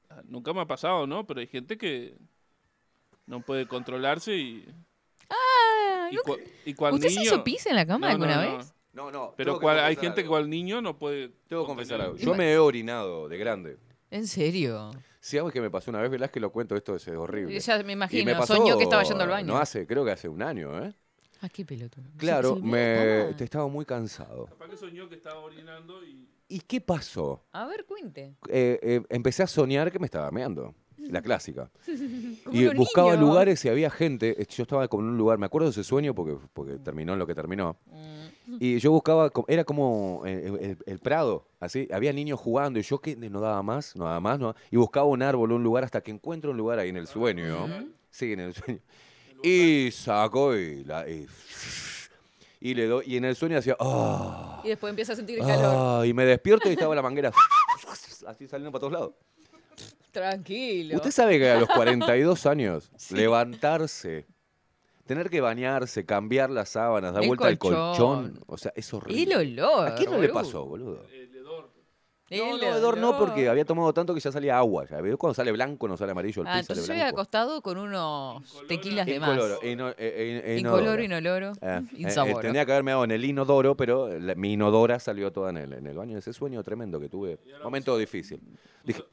ah, 0.10 0.22
nunca 0.26 0.54
me 0.54 0.62
ha 0.62 0.66
pasado, 0.66 1.06
¿no? 1.06 1.28
Pero 1.28 1.42
hay 1.42 1.48
gente 1.48 1.78
que 1.78 2.18
no 3.26 3.42
puede 3.42 3.68
controlarse 3.68 4.36
y. 4.38 4.66
Ah, 5.30 6.10
y, 6.12 6.16
¿no 6.16 6.22
cua- 6.24 6.40
y 6.66 6.74
cual 6.74 6.94
¿Usted 6.94 7.10
niño. 7.10 7.20
se 7.22 7.28
hizo 7.28 7.44
pis 7.44 7.66
en 7.66 7.76
la 7.76 7.86
cama 7.86 8.08
No, 8.08 8.12
alguna 8.14 8.36
no, 8.44 8.52
no. 8.52 8.58
vez? 8.58 8.74
No, 8.94 9.12
no. 9.12 9.34
Pero 9.38 9.60
cual- 9.60 9.80
hay 9.80 9.96
gente 9.96 10.22
que 10.24 10.30
cual 10.30 10.50
niño 10.50 10.82
no 10.82 10.98
puede. 10.98 11.30
Tengo 11.48 11.64
que 11.64 11.68
confesar 11.68 12.00
algo. 12.02 12.16
Yo 12.18 12.34
me 12.36 12.52
he 12.54 12.58
orinado 12.58 13.28
de 13.28 13.38
grande. 13.38 13.78
¿En 14.10 14.28
serio? 14.28 14.92
Si 15.20 15.38
algo 15.38 15.52
que 15.52 15.62
me 15.62 15.70
pasó 15.70 15.92
una 15.92 16.02
vez, 16.02 16.10
Velázquez, 16.10 16.42
lo 16.42 16.52
cuento, 16.52 16.76
esto 16.76 16.96
es 16.96 17.08
horrible. 17.10 17.58
Ya 17.60 17.78
me 17.84 17.90
Y 17.90 17.94
imagino, 17.94 18.26
me 18.26 18.36
pasó, 18.36 18.56
soñó 18.56 18.78
que 18.78 18.84
estaba 18.84 19.04
yendo 19.04 19.24
al 19.24 19.30
baño. 19.30 19.48
No 19.48 19.58
hace, 19.58 19.86
creo 19.86 20.04
que 20.04 20.12
hace 20.12 20.28
un 20.28 20.42
año, 20.42 20.84
¿eh? 20.84 20.94
Ah, 21.42 21.50
qué 21.50 21.66
pelotudo. 21.66 22.06
¿Se- 22.12 22.18
Claro, 22.18 22.56
me 22.58 23.34
te 23.38 23.44
estaba 23.44 23.68
muy 23.68 23.84
cansado. 23.86 24.46
Capaz 24.46 24.70
que 24.70 24.78
soñó 24.78 25.10
que 25.10 25.16
estaba 25.16 25.40
orinando 25.40 26.04
y. 26.06 26.28
¿Y 26.48 26.60
qué 26.60 26.82
pasó? 26.82 27.44
A 27.54 27.66
ver, 27.66 27.86
cuente. 27.86 28.36
Eh, 28.50 28.78
eh, 28.82 29.02
empecé 29.10 29.42
a 29.44 29.48
soñar 29.48 29.92
que 29.92 30.00
me 30.00 30.06
estaba 30.06 30.30
meando. 30.32 30.74
La 30.98 31.22
clásica. 31.22 31.72
Y 32.52 32.68
buscaba 32.76 33.16
lugares 33.16 33.64
y 33.66 33.70
había 33.70 33.90
gente. 33.90 34.40
eh, 34.42 34.46
Yo 34.50 34.64
estaba 34.64 34.88
como 34.88 35.04
en 35.04 35.10
un 35.10 35.18
lugar, 35.18 35.38
me 35.40 35.46
acuerdo 35.48 35.68
de 35.68 35.72
ese 35.72 35.84
sueño 35.84 36.14
porque, 36.14 36.38
porque 36.54 36.78
terminó 36.78 37.14
en 37.14 37.20
lo 37.20 37.26
que 37.26 37.34
terminó. 37.34 37.76
Mm. 37.88 38.58
Y 38.60 38.78
yo 38.80 38.92
buscaba, 38.92 39.32
era 39.48 39.64
como 39.64 40.24
eh, 40.26 40.48
el, 40.62 40.78
el 40.86 41.00
Prado, 41.00 41.48
así. 41.60 41.88
Había 41.92 42.12
niños 42.14 42.40
jugando 42.40 42.80
y 42.80 42.84
yo 42.84 43.00
que 43.00 43.16
no 43.16 43.40
daba 43.40 43.64
más, 43.64 43.96
no 43.96 44.06
daba 44.06 44.20
más, 44.20 44.40
no 44.40 44.48
daba- 44.48 44.60
Y 44.70 44.76
buscaba 44.78 45.06
un 45.08 45.22
árbol, 45.24 45.54
un 45.54 45.64
lugar, 45.64 45.84
hasta 45.86 46.02
que 46.02 46.12
encuentro 46.12 46.52
un 46.52 46.58
lugar 46.58 46.78
ahí 46.80 46.90
en 46.90 46.98
el 46.98 47.08
sueño. 47.08 47.68
Sí, 48.10 48.34
en 48.34 48.42
el 48.42 48.54
sueño. 48.54 48.80
Y 49.44 49.92
saco 49.92 50.56
y, 50.56 50.84
la, 50.84 51.08
y, 51.10 51.26
y 52.60 52.74
le 52.74 52.86
doy. 52.88 53.04
Y 53.08 53.18
en 53.18 53.26
el 53.26 53.36
sueño 53.36 53.58
hacía. 53.58 53.76
"Ah". 53.80 54.62
Y 54.64 54.70
después 54.70 54.90
empieza 54.90 55.14
a 55.14 55.16
sentir 55.16 55.40
el 55.40 55.46
calor. 55.46 56.02
Ah, 56.02 56.06
y 56.06 56.14
me 56.14 56.26
despierto 56.26 56.70
y 56.70 56.74
estaba 56.74 56.94
la 56.96 57.02
manguera 57.02 57.32
así 58.28 58.48
saliendo 58.48 58.72
para 58.72 58.80
todos 58.80 58.94
lados. 58.94 59.12
Tranquilo. 60.12 60.96
Usted 60.98 61.12
sabe 61.12 61.40
que 61.40 61.50
a 61.50 61.60
los 61.60 61.70
42 61.70 62.46
años, 62.46 62.92
levantarse, 63.12 64.26
tener 65.06 65.30
que 65.30 65.40
bañarse, 65.42 66.06
cambiar 66.06 66.50
las 66.50 66.70
sábanas, 66.70 67.14
dar 67.14 67.24
El 67.24 67.30
vuelta 67.30 67.48
al 67.48 67.58
colchón. 67.58 67.88
colchón, 68.34 68.44
o 68.46 68.58
sea, 68.58 68.74
es 68.76 68.94
horrible. 68.94 69.24
El 69.24 69.60
olor. 69.60 69.88
¿A 69.88 69.96
quién 69.96 70.12
no 70.12 70.18
le 70.18 70.28
boludo. 70.28 70.34
pasó, 70.44 70.66
boludo? 70.66 71.06
No, 72.32 72.56
El 72.56 72.62
no, 72.62 72.68
hedor 72.78 72.98
no, 72.98 73.18
porque 73.18 73.50
había 73.50 73.66
tomado 73.66 73.94
tanto 73.94 74.14
que 74.14 74.20
ya 74.22 74.32
salía 74.32 74.58
agua. 74.58 74.86
Ya. 74.90 75.02
¿Ves? 75.02 75.18
Cuando 75.18 75.34
sale 75.34 75.52
blanco, 75.52 75.88
no 75.88 75.98
sale 75.98 76.14
amarillo, 76.14 76.42
el 76.44 76.48
Ah, 76.48 76.54
pis 76.54 76.62
entonces 76.62 76.84
yo 76.86 76.88
sale 76.88 77.02
había 77.02 77.12
acostado 77.12 77.62
con 77.62 77.78
unos 77.78 78.44
tequilas 78.68 79.06
de 79.06 79.20
más. 79.20 79.32
Incoloro, 79.36 79.60
ino- 79.68 79.90
eh, 79.90 79.96
eh, 79.98 80.58
Incoloro, 80.60 81.04
inodoro. 81.04 81.04
inoloro, 81.04 81.52
Eh, 81.62 81.82
insaboro. 81.98 82.40
tenía 82.40 82.66
que 82.66 82.72
haberme 82.72 82.92
dado 82.92 83.04
en 83.04 83.12
el 83.12 83.26
inodoro, 83.26 83.76
pero 83.76 84.18
la- 84.18 84.36
mi 84.36 84.54
inodora 84.54 85.00
salió 85.00 85.32
toda 85.32 85.50
en 85.50 85.58
el, 85.58 85.74
en 85.74 85.88
el 85.88 85.98
baño. 85.98 86.18
Ese 86.18 86.32
sueño 86.34 86.64
tremendo 86.64 87.00
que 87.00 87.10
tuve. 87.10 87.38
Momento 87.64 87.98
difícil. 87.98 88.40
Dije, 88.84 89.04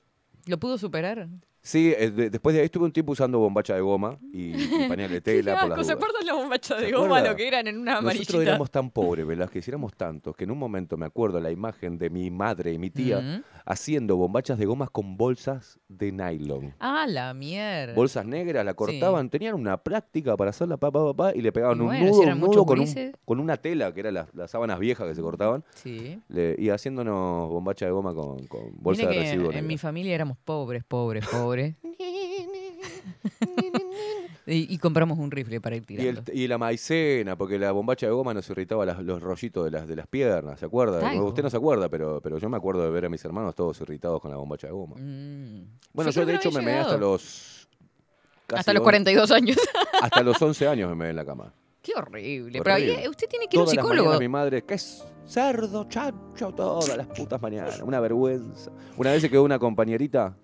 ¿Lo 0.46 0.56
pudo 0.58 0.78
superar? 0.78 1.28
Sí, 1.68 1.92
eh, 1.96 2.10
de- 2.10 2.30
después 2.30 2.54
de 2.54 2.60
ahí 2.60 2.64
estuve 2.66 2.84
un 2.86 2.92
tiempo 2.92 3.12
usando 3.12 3.38
bombacha 3.38 3.74
de 3.74 3.80
goma 3.80 4.18
y, 4.32 4.54
y 4.56 4.68
pañal 4.88 5.10
de 5.10 5.16
Qué 5.16 5.20
tela 5.20 5.60
por 5.60 5.68
las 5.70 5.86
¿se 5.86 5.92
dudas. 5.94 5.96
acuerdan 6.04 6.26
la 6.26 6.34
bombacha 6.34 6.76
de 6.76 6.86
¿Se 6.86 6.92
goma? 6.92 7.06
acuerda? 7.06 7.30
Lo 7.30 7.36
que 7.36 7.48
eran 7.48 7.66
en 7.68 7.78
una 7.78 7.92
Nosotros 8.00 8.12
amarillita. 8.14 8.42
éramos 8.42 8.70
tan 8.70 8.90
pobres, 8.90 9.26
¿verdad? 9.26 9.48
Que 9.50 9.62
éramos 9.66 9.94
tantos 9.94 10.34
que 10.34 10.44
en 10.44 10.50
un 10.50 10.58
momento 10.58 10.96
me 10.96 11.06
acuerdo 11.06 11.40
la 11.40 11.50
imagen 11.50 11.98
de 11.98 12.10
mi 12.10 12.30
madre 12.30 12.72
y 12.72 12.78
mi 12.78 12.90
tía. 12.90 13.42
Haciendo 13.70 14.16
bombachas 14.16 14.56
de 14.58 14.64
gomas 14.64 14.88
con 14.88 15.18
bolsas 15.18 15.78
de 15.88 16.10
nylon. 16.10 16.72
Ah, 16.80 17.04
la 17.06 17.34
mierda. 17.34 17.92
Bolsas 17.94 18.24
negras, 18.24 18.64
la 18.64 18.72
cortaban, 18.72 19.28
tenían 19.28 19.54
una 19.56 19.76
práctica 19.76 20.38
para 20.38 20.48
hacerla 20.50 20.78
pa, 20.78 20.90
pa, 20.90 21.04
pa, 21.04 21.14
pa, 21.14 21.34
y 21.36 21.42
le 21.42 21.52
pegaban 21.52 21.76
Y 21.76 21.80
un 21.82 21.86
bueno, 21.88 22.06
nudo, 22.06 22.20
un 22.22 22.40
nudo 22.40 22.64
con, 22.64 22.80
un- 22.80 23.12
con 23.26 23.40
una 23.40 23.58
tela, 23.58 23.92
que 23.92 24.00
eran 24.00 24.14
las, 24.14 24.34
las 24.34 24.50
sábanas 24.50 24.78
viejas 24.78 25.06
que 25.06 25.14
se 25.14 25.20
cortaban, 25.20 25.62
Sí. 25.74 26.18
le- 26.28 26.56
y 26.58 26.70
haciéndonos 26.70 27.50
bombacha 27.50 27.84
de 27.84 27.92
goma 27.92 28.14
con, 28.14 28.46
con 28.46 28.72
bolsa 28.72 29.02
Mire 29.02 29.14
de 29.14 29.24
que 29.24 29.30
residuo. 29.32 29.52
en 29.52 29.66
mi 29.66 29.76
familia 29.76 30.14
éramos 30.14 30.38
pobres, 30.38 30.82
pobres, 30.84 31.26
pobres. 31.28 31.76
y, 34.48 34.72
y 34.74 34.78
compramos 34.78 35.18
un 35.18 35.30
rifle 35.30 35.60
para 35.60 35.76
ir 35.76 35.82
Y, 35.82 35.86
tirando. 35.96 36.22
el- 36.26 36.38
y 36.38 36.48
la 36.48 36.58
maicena, 36.58 37.36
porque 37.36 37.58
la 37.58 37.70
bombacha 37.72 38.06
de 38.06 38.12
goma 38.12 38.32
nos 38.34 38.48
irritaba 38.50 38.84
las- 38.86 39.02
los 39.02 39.22
rollitos 39.22 39.64
de 39.64 39.70
las, 39.70 39.86
de 39.86 39.94
las 39.96 40.06
piernas, 40.06 40.58
¿se 40.60 40.66
acuerda? 40.66 41.12
Usted 41.22 41.42
no 41.42 41.50
se 41.50 41.56
acuerda, 41.56 41.88
pero, 41.88 42.20
pero 42.22 42.38
yo 42.38 42.48
me 42.48 42.56
acuerdo 42.56 42.82
de 42.82 42.90
ver 42.90 43.04
a 43.04 43.08
mis 43.08 43.24
hermanos 43.24 43.54
todos 43.54 43.80
irritados 43.80 44.20
con 44.20 44.30
la 44.30 44.36
bombacha 44.36 44.66
de 44.66 44.72
goma. 44.72 44.96
Mm. 44.98 45.64
Bueno, 45.92 46.10
Yo 46.10 46.24
de 46.26 46.34
hecho 46.34 46.50
me 46.50 46.62
meé 46.62 46.78
hasta 46.78 46.96
los... 46.96 47.68
Hasta 48.54 48.72
los 48.72 48.80
on- 48.80 48.84
42 48.84 49.30
años. 49.30 49.56
Hasta 50.02 50.22
los 50.22 50.40
11 50.40 50.66
años 50.68 50.88
me 50.88 50.94
meé 50.96 51.10
en 51.10 51.16
la 51.16 51.24
cama. 51.26 51.52
Qué 51.82 51.92
horrible. 51.94 52.60
Pero 52.62 52.74
ahí, 52.74 53.06
usted 53.08 53.28
tiene 53.28 53.46
que 53.46 53.56
ir 53.56 53.60
a 53.60 53.64
un 53.64 53.68
psicólogo. 53.70 54.18
mi 54.18 54.28
madre, 54.28 54.62
que 54.62 54.74
es 54.74 55.04
cerdo, 55.26 55.84
chancho, 55.88 56.52
todas 56.52 56.96
las 56.96 57.06
putas 57.08 57.40
mañanas. 57.42 57.80
Una 57.80 58.00
vergüenza. 58.00 58.70
Una 58.96 59.12
vez 59.12 59.20
se 59.20 59.28
quedó 59.28 59.42
una 59.44 59.58
compañerita 59.58 60.36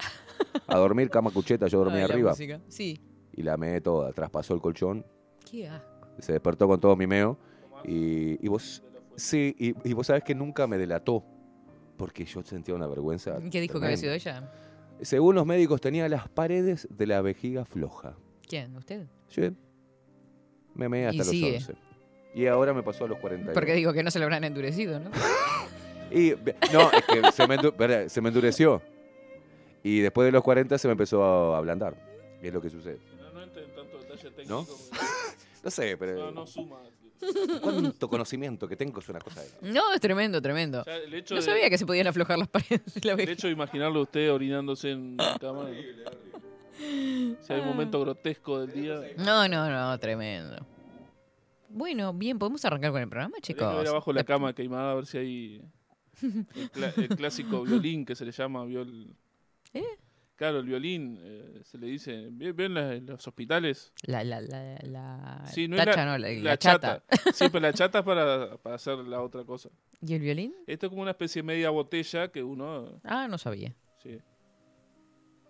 a 0.66 0.76
dormir, 0.78 1.08
cama 1.08 1.30
cucheta, 1.30 1.66
yo 1.66 1.78
dormía 1.78 2.04
Ay, 2.04 2.10
arriba. 2.10 2.30
música. 2.32 2.60
Sí. 2.68 3.00
Y 3.36 3.42
la 3.42 3.56
meé 3.56 3.80
toda, 3.80 4.12
traspasó 4.12 4.54
el 4.54 4.60
colchón, 4.60 5.04
Qué 5.50 5.68
asco. 5.68 6.08
se 6.18 6.32
despertó 6.32 6.68
con 6.68 6.80
todo 6.80 6.96
mi 6.96 7.06
meo. 7.06 7.36
Y, 7.84 8.44
y 8.44 8.48
vos, 8.48 8.82
sí, 9.16 9.54
y, 9.58 9.74
y 9.88 9.92
vos 9.92 10.06
sabés 10.06 10.22
que 10.24 10.34
nunca 10.34 10.66
me 10.66 10.78
delató. 10.78 11.24
Porque 11.96 12.24
yo 12.24 12.42
sentía 12.42 12.74
una 12.74 12.86
vergüenza. 12.86 13.38
¿Qué 13.50 13.60
dijo 13.60 13.78
que 13.78 13.86
había 13.86 13.96
sido 13.96 14.12
ella? 14.12 14.50
Según 15.00 15.34
los 15.34 15.46
médicos, 15.46 15.80
tenía 15.80 16.08
las 16.08 16.28
paredes 16.28 16.88
de 16.90 17.06
la 17.06 17.20
vejiga 17.22 17.64
floja. 17.64 18.16
¿Quién? 18.48 18.74
¿Usted? 18.76 19.06
Yo 19.30 19.50
me 20.74 20.88
meé 20.88 21.06
hasta 21.06 21.18
los 21.18 21.28
sigue. 21.28 21.56
11. 21.56 21.74
Y 22.34 22.46
ahora 22.46 22.74
me 22.74 22.82
pasó 22.82 23.04
a 23.04 23.08
los 23.08 23.18
40. 23.18 23.52
Porque 23.52 23.74
digo 23.74 23.92
que 23.92 24.02
no 24.02 24.10
se 24.10 24.18
lo 24.18 24.24
habrán 24.24 24.44
endurecido, 24.44 24.98
¿no? 25.00 25.10
Y, 26.10 26.32
no, 26.72 26.92
es 26.92 27.04
que 27.06 27.32
se 27.32 27.48
me, 27.48 27.56
endu- 27.56 28.08
se 28.08 28.20
me 28.20 28.28
endureció. 28.28 28.80
Y 29.82 30.00
después 30.00 30.26
de 30.26 30.32
los 30.32 30.44
40 30.44 30.78
se 30.78 30.86
me 30.86 30.92
empezó 30.92 31.24
a 31.24 31.58
ablandar. 31.58 31.96
Es 32.40 32.52
lo 32.52 32.60
que 32.60 32.70
sucede. 32.70 32.98
¿No? 34.48 34.66
No 35.64 35.70
sé, 35.70 35.96
pero 35.96 36.26
No, 36.26 36.30
no 36.30 36.46
suma. 36.46 36.76
cuánto 37.62 38.06
conocimiento 38.06 38.68
que 38.68 38.76
tengo 38.76 39.00
es 39.00 39.08
una 39.08 39.18
cosa 39.18 39.40
de... 39.42 39.48
No, 39.72 39.94
es 39.94 40.00
tremendo, 40.02 40.42
tremendo. 40.42 40.84
El 40.84 41.14
hecho 41.14 41.34
No 41.34 41.40
de- 41.40 41.46
sabía 41.46 41.70
que 41.70 41.78
se 41.78 41.86
podían 41.86 42.06
aflojar 42.06 42.36
las 42.38 42.48
paredes 42.48 42.82
de 42.94 43.00
la 43.02 43.14
El 43.22 43.28
hecho 43.30 43.46
de 43.46 43.54
imaginarlo 43.54 44.00
a 44.00 44.02
usted 44.02 44.30
orinándose 44.30 44.90
en 44.90 45.16
la 45.16 45.38
cama. 45.38 45.70
Si 46.78 47.52
hay 47.52 47.60
un 47.60 47.66
momento 47.66 47.98
grotesco 48.00 48.60
del 48.60 48.72
día. 48.78 49.00
No, 49.16 49.48
no, 49.48 49.70
no, 49.70 49.98
tremendo. 49.98 50.66
Bueno, 51.70 52.12
bien, 52.12 52.38
¿podemos 52.38 52.62
arrancar 52.66 52.92
con 52.92 53.00
el 53.00 53.08
programa, 53.08 53.36
Tenés 53.40 53.56
que 53.58 53.64
ver 53.64 53.72
chicos? 53.76 53.88
abajo 53.88 54.12
la 54.12 54.24
cama 54.24 54.52
queimada 54.54 54.92
a 54.92 54.94
ver 54.96 55.06
si 55.06 55.16
hay 55.18 55.62
el, 56.22 56.70
cla- 56.72 56.92
el 56.96 57.08
clásico 57.08 57.62
violín 57.62 58.04
que 58.04 58.14
se 58.14 58.24
le 58.26 58.32
llama 58.32 58.64
viol. 58.66 59.16
¿Eh? 59.72 59.82
Claro, 60.36 60.58
el 60.58 60.66
violín 60.66 61.18
eh, 61.22 61.60
se 61.64 61.78
le 61.78 61.86
dice. 61.86 62.28
¿Ven 62.30 62.74
la- 62.74 62.94
los 62.96 63.26
hospitales? 63.26 63.92
La, 64.04 64.24
la, 64.24 64.40
la, 64.40 64.78
la... 64.82 65.46
Sí, 65.46 65.68
no 65.68 65.76
tacha, 65.76 66.04
la, 66.04 66.04
no, 66.06 66.18
la, 66.18 66.28
la 66.28 66.40
la 66.42 66.56
chata. 66.58 67.04
Sí, 67.32 67.44
pero 67.52 67.60
la 67.60 67.72
chata 67.72 68.00
es 68.00 68.04
para, 68.04 68.56
para 68.58 68.74
hacer 68.76 68.98
la 68.98 69.22
otra 69.22 69.44
cosa. 69.44 69.68
¿Y 70.00 70.12
el 70.14 70.20
violín? 70.20 70.52
Esto 70.66 70.86
es 70.86 70.90
como 70.90 71.02
una 71.02 71.12
especie 71.12 71.40
de 71.42 71.46
media 71.46 71.70
botella 71.70 72.28
que 72.28 72.42
uno. 72.42 73.00
Ah, 73.04 73.28
no 73.28 73.38
sabía. 73.38 73.76
Sí. 74.02 74.18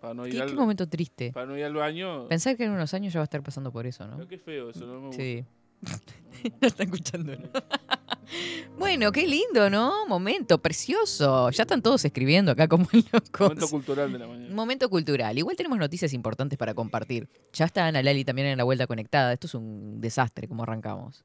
Para 0.03 0.12
no 0.12 0.26
ir, 0.26 0.35
¿Qué, 0.35 0.43
al, 0.43 0.49
qué 0.50 0.55
momento 0.55 0.87
triste. 0.87 1.33
para 1.33 1.47
no 1.47 1.57
ir 1.57 1.64
al 1.64 1.73
baño. 1.75 2.29
Pensar 2.29 2.55
que 2.57 2.64
en 2.64 2.73
unos 2.73 2.93
años 2.93 3.11
ya 3.12 3.21
va 3.21 3.23
a 3.23 3.25
estar 3.25 3.43
pasando 3.43 3.73
por 3.73 3.87
eso, 3.87 4.07
¿no? 4.07 4.17
Pero 4.17 4.29
qué 4.29 4.38
feo 4.38 4.69
eso, 4.69 4.85
no 4.87 5.00
me 5.00 5.07
gusta. 5.07 5.23
Sí. 5.23 5.45
no 6.61 6.67
está 6.69 6.83
escuchando, 6.83 7.35
¿no? 7.37 7.49
bueno, 8.78 9.12
qué 9.12 9.26
lindo, 9.26 9.71
¿no? 9.71 10.07
Momento 10.07 10.59
precioso. 10.59 11.50
Ya 11.50 11.62
están 11.62 11.83
todos 11.83 12.04
escribiendo 12.04 12.52
acá 12.52 12.69
como 12.69 12.87
locos. 13.12 13.40
Momento 13.40 13.69
cultural 13.69 14.12
de 14.12 14.19
la 14.19 14.26
mañana. 14.26 14.54
Momento 14.54 14.88
cultural. 14.90 15.37
Igual 15.38 15.57
tenemos 15.57 15.78
noticias 15.78 16.12
importantes 16.12 16.59
para 16.59 16.75
compartir. 16.75 17.28
Ya 17.52 17.64
está 17.66 17.87
Ana 17.87 18.02
Lali 18.02 18.25
también 18.25 18.49
en 18.49 18.59
la 18.59 18.64
vuelta 18.64 18.87
conectada. 18.87 19.33
Esto 19.33 19.47
es 19.47 19.54
un 19.54 20.00
desastre 20.00 20.49
como 20.49 20.62
arrancamos. 20.62 21.25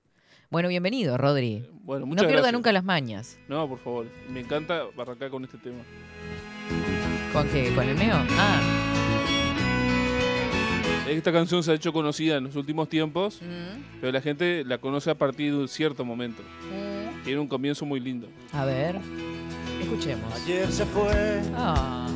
Bueno, 0.52 0.68
bienvenido, 0.68 1.16
Rodri. 1.18 1.70
Bueno, 1.84 2.08
No 2.08 2.14
pierda 2.16 2.32
gracias. 2.32 2.54
nunca 2.54 2.72
las 2.72 2.84
mañas. 2.84 3.38
No, 3.48 3.68
por 3.70 3.78
favor. 3.80 4.08
Me 4.30 4.40
encanta 4.40 4.84
arrancar 4.98 5.30
con 5.30 5.44
este 5.44 5.60
tema. 5.60 5.84
¿Con 7.34 7.48
qué? 7.50 7.72
¿Con 7.76 7.88
el 7.88 7.96
meo? 7.96 8.16
Ah. 8.32 8.89
Esta 11.10 11.32
canción 11.32 11.64
se 11.64 11.72
ha 11.72 11.74
hecho 11.74 11.92
conocida 11.92 12.38
en 12.38 12.44
los 12.46 12.56
últimos 12.56 12.88
tiempos, 12.88 13.40
Mm, 13.42 13.82
pero 14.00 14.12
la 14.12 14.22
gente 14.22 14.64
la 14.66 14.78
conoce 14.78 15.10
a 15.10 15.16
partir 15.16 15.52
de 15.54 15.60
un 15.60 15.68
cierto 15.68 16.06
momento. 16.06 16.42
mm. 16.44 17.24
Tiene 17.24 17.40
un 17.40 17.48
comienzo 17.48 17.86
muy 17.86 18.00
lindo. 18.00 18.28
A 18.54 18.66
ver. 18.66 19.00
Escuchemos. 19.82 20.34
Ayer 20.44 20.72
se 20.72 20.86
fue, 20.86 21.42
Ah, 21.56 22.08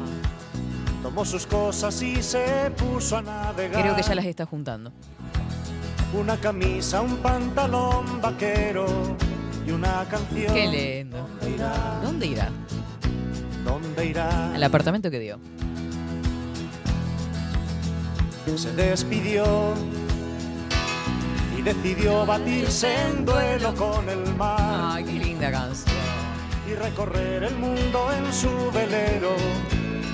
tomó 1.02 1.26
sus 1.26 1.46
cosas 1.48 2.02
y 2.02 2.22
se 2.22 2.72
puso 2.78 3.18
a 3.18 3.22
navegar. 3.22 3.82
creo 3.82 3.96
que 3.96 4.04
ya 4.04 4.16
las 4.16 4.26
está 4.26 4.46
juntando. 4.46 4.92
Una 6.14 6.38
camisa, 6.38 7.02
un 7.02 7.18
pantalón 7.18 8.22
vaquero 8.22 8.86
y 9.68 9.72
una 9.72 10.06
canción. 10.10 10.54
Qué 10.54 10.68
lindo. 10.68 11.18
¿Dónde 11.42 11.50
irá? 11.56 12.00
¿Dónde 12.04 12.28
irá? 12.28 12.50
¿Dónde 13.66 14.06
irá? 14.06 14.54
Al 14.54 14.64
apartamento 14.64 15.10
que 15.10 15.20
dio. 15.20 15.40
Se 18.58 18.72
despidió 18.74 19.74
y 21.58 21.62
decidió 21.62 22.26
batirse 22.26 22.94
en 23.08 23.26
duelo 23.26 23.74
con 23.76 24.08
el 24.10 24.36
mar 24.36 24.58
Ay, 24.96 25.04
qué 25.06 25.12
linda 25.14 25.50
canción. 25.52 25.96
y 26.70 26.76
recorrer 26.76 27.44
el 27.44 27.56
mundo 27.56 28.08
en 28.14 28.32
su 28.34 28.50
velero 28.72 29.32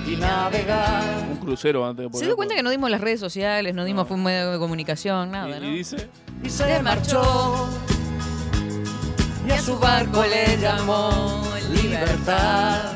y 0.08 0.16
navegar. 0.16 1.04
Un 1.32 1.38
crucero 1.38 1.86
antes 1.86 2.04
de 2.04 2.08
¿Se 2.08 2.12
poner. 2.12 2.28
dio 2.28 2.36
cuenta 2.36 2.56
que 2.56 2.64
no 2.64 2.70
dimos 2.70 2.90
las 2.90 3.02
redes 3.02 3.20
sociales, 3.20 3.74
no 3.76 3.84
dimos 3.84 4.04
No. 4.04 4.08
fue 4.08 4.18
un 4.18 4.24
medio 4.24 4.52
de 4.52 4.58
comunicación, 4.60 5.30
y, 5.30 5.32
nada, 5.32 5.58
y 5.58 5.60
¿no? 5.62 5.68
dice, 5.72 6.10
Y 6.44 6.50
se 6.50 6.64
Se 6.66 6.82
marchó 6.82 7.68
y 9.48 9.52
a 9.52 9.62
su 9.62 9.78
barco 9.80 10.24
le 10.24 10.58
llamó 10.58 11.44
libertad. 11.74 12.94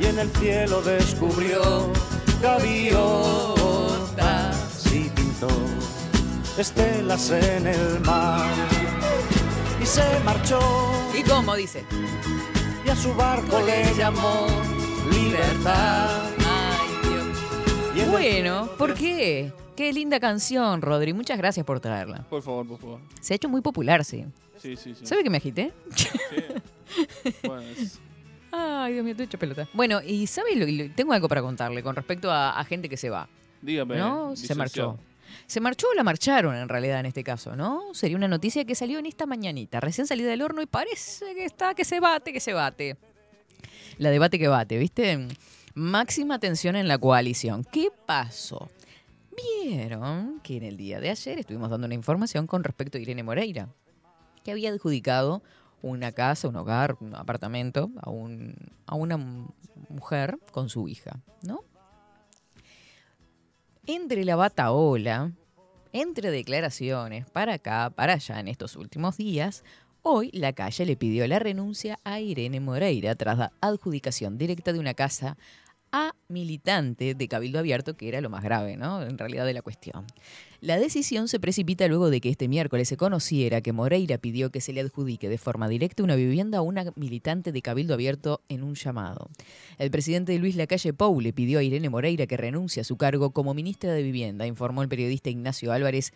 Y 0.00 0.06
en 0.06 0.18
el 0.18 0.30
cielo 0.32 0.82
descubrió 0.82 1.92
gaviotas 2.42 3.59
estelas 6.58 7.30
en 7.30 7.66
el 7.66 8.00
mar. 8.00 8.48
Y 9.82 9.86
se 9.86 10.02
marchó 10.24 10.58
¿Y 11.18 11.22
cómo 11.22 11.54
dice? 11.56 11.84
y 12.84 12.88
a 12.88 12.96
su 12.96 13.14
barco 13.14 13.60
le 13.64 13.94
llamó 13.94 14.46
libertad. 15.12 16.08
Ay, 16.38 17.94
Dios. 17.94 18.10
Bueno, 18.10 18.68
¿por 18.78 18.94
qué? 18.94 19.52
Qué 19.76 19.92
linda 19.92 20.20
canción, 20.20 20.82
Rodri. 20.82 21.12
Muchas 21.14 21.38
gracias 21.38 21.64
por 21.64 21.80
traerla. 21.80 22.26
por 22.28 22.42
favor, 22.42 22.66
por 22.66 22.78
favor. 22.78 23.00
Se 23.20 23.32
ha 23.34 23.36
hecho 23.36 23.48
muy 23.48 23.60
popular, 23.62 24.04
sí. 24.04 24.24
Sí, 24.58 24.76
sí, 24.76 24.94
sí. 24.94 25.06
¿Sabe 25.06 25.22
que 25.22 25.30
me 25.30 25.38
agité? 25.38 25.72
Sí. 25.94 26.06
Bueno, 27.44 27.62
es- 27.78 28.00
Ay, 28.52 28.94
Dios 28.94 29.04
mío, 29.04 29.12
estoy 29.12 29.26
hecha 29.26 29.38
pelota. 29.38 29.68
Bueno, 29.72 30.00
y 30.04 30.26
¿sabe? 30.26 30.56
Lo, 30.56 30.92
tengo 30.92 31.12
algo 31.12 31.28
para 31.28 31.40
contarle 31.40 31.84
con 31.84 31.94
respecto 31.94 32.28
a, 32.32 32.58
a 32.58 32.64
gente 32.64 32.88
que 32.88 32.96
se 32.96 33.08
va. 33.08 33.28
dígame. 33.62 33.96
¿No? 33.96 34.34
Se 34.34 34.54
marchó. 34.56 34.98
Se 35.50 35.60
marchó 35.60 35.88
o 35.90 35.94
la 35.94 36.04
marcharon 36.04 36.54
en 36.54 36.68
realidad 36.68 37.00
en 37.00 37.06
este 37.06 37.24
caso, 37.24 37.56
¿no? 37.56 37.92
Sería 37.92 38.16
una 38.16 38.28
noticia 38.28 38.64
que 38.64 38.76
salió 38.76 39.00
en 39.00 39.06
esta 39.06 39.26
mañanita, 39.26 39.80
recién 39.80 40.06
salida 40.06 40.30
del 40.30 40.42
horno 40.42 40.62
y 40.62 40.66
parece 40.66 41.34
que 41.34 41.44
está, 41.44 41.74
que 41.74 41.84
se 41.84 41.98
bate, 41.98 42.32
que 42.32 42.38
se 42.38 42.52
bate. 42.52 42.96
La 43.98 44.10
debate 44.10 44.38
que 44.38 44.46
bate, 44.46 44.78
¿viste? 44.78 45.26
Máxima 45.74 46.38
tensión 46.38 46.76
en 46.76 46.86
la 46.86 46.98
coalición. 46.98 47.64
¿Qué 47.64 47.88
pasó? 48.06 48.70
Vieron 49.64 50.38
que 50.44 50.58
en 50.58 50.62
el 50.62 50.76
día 50.76 51.00
de 51.00 51.10
ayer 51.10 51.40
estuvimos 51.40 51.68
dando 51.68 51.86
una 51.86 51.94
información 51.94 52.46
con 52.46 52.62
respecto 52.62 52.96
a 52.96 53.00
Irene 53.00 53.24
Moreira, 53.24 53.70
que 54.44 54.52
había 54.52 54.70
adjudicado 54.70 55.42
una 55.82 56.12
casa, 56.12 56.46
un 56.46 56.54
hogar, 56.54 56.96
un 57.00 57.16
apartamento 57.16 57.90
a, 58.00 58.08
un, 58.08 58.54
a 58.86 58.94
una 58.94 59.16
mujer 59.88 60.38
con 60.52 60.68
su 60.68 60.86
hija, 60.86 61.18
¿no? 61.42 61.64
Entre 63.84 64.24
la 64.24 64.36
bataola, 64.36 65.32
entre 65.92 66.30
declaraciones 66.30 67.28
para 67.30 67.54
acá, 67.54 67.90
para 67.90 68.14
allá 68.14 68.40
en 68.40 68.48
estos 68.48 68.76
últimos 68.76 69.16
días, 69.16 69.64
hoy 70.02 70.30
la 70.32 70.52
calle 70.52 70.86
le 70.86 70.96
pidió 70.96 71.26
la 71.26 71.38
renuncia 71.38 71.98
a 72.04 72.20
Irene 72.20 72.60
Moreira 72.60 73.14
tras 73.14 73.38
la 73.38 73.52
adjudicación 73.60 74.38
directa 74.38 74.72
de 74.72 74.78
una 74.78 74.94
casa 74.94 75.36
a 75.92 76.14
militante 76.28 77.14
de 77.14 77.28
Cabildo 77.28 77.58
Abierto, 77.58 77.96
que 77.96 78.08
era 78.08 78.20
lo 78.20 78.30
más 78.30 78.44
grave, 78.44 78.76
¿no? 78.76 79.02
En 79.02 79.18
realidad 79.18 79.44
de 79.44 79.54
la 79.54 79.62
cuestión. 79.62 80.06
La 80.60 80.78
decisión 80.78 81.26
se 81.28 81.40
precipita 81.40 81.88
luego 81.88 82.10
de 82.10 82.20
que 82.20 82.28
este 82.28 82.46
miércoles 82.46 82.86
se 82.86 82.98
conociera 82.98 83.62
que 83.62 83.72
Moreira 83.72 84.18
pidió 84.18 84.50
que 84.50 84.60
se 84.60 84.74
le 84.74 84.82
adjudique 84.82 85.30
de 85.30 85.38
forma 85.38 85.70
directa 85.70 86.02
una 86.02 86.16
vivienda 86.16 86.58
a 86.58 86.60
una 86.60 86.92
militante 86.96 87.50
de 87.50 87.62
Cabildo 87.62 87.94
Abierto 87.94 88.42
en 88.50 88.62
un 88.62 88.74
llamado. 88.74 89.30
El 89.78 89.90
presidente 89.90 90.38
Luis 90.38 90.56
Lacalle 90.56 90.92
Pou 90.92 91.18
le 91.22 91.32
pidió 91.32 91.60
a 91.60 91.62
Irene 91.62 91.88
Moreira 91.88 92.26
que 92.26 92.36
renuncie 92.36 92.82
a 92.82 92.84
su 92.84 92.98
cargo 92.98 93.30
como 93.30 93.54
ministra 93.54 93.94
de 93.94 94.02
Vivienda, 94.02 94.46
informó 94.46 94.82
el 94.82 94.90
periodista 94.90 95.30
Ignacio 95.30 95.72
Álvarez. 95.72 96.12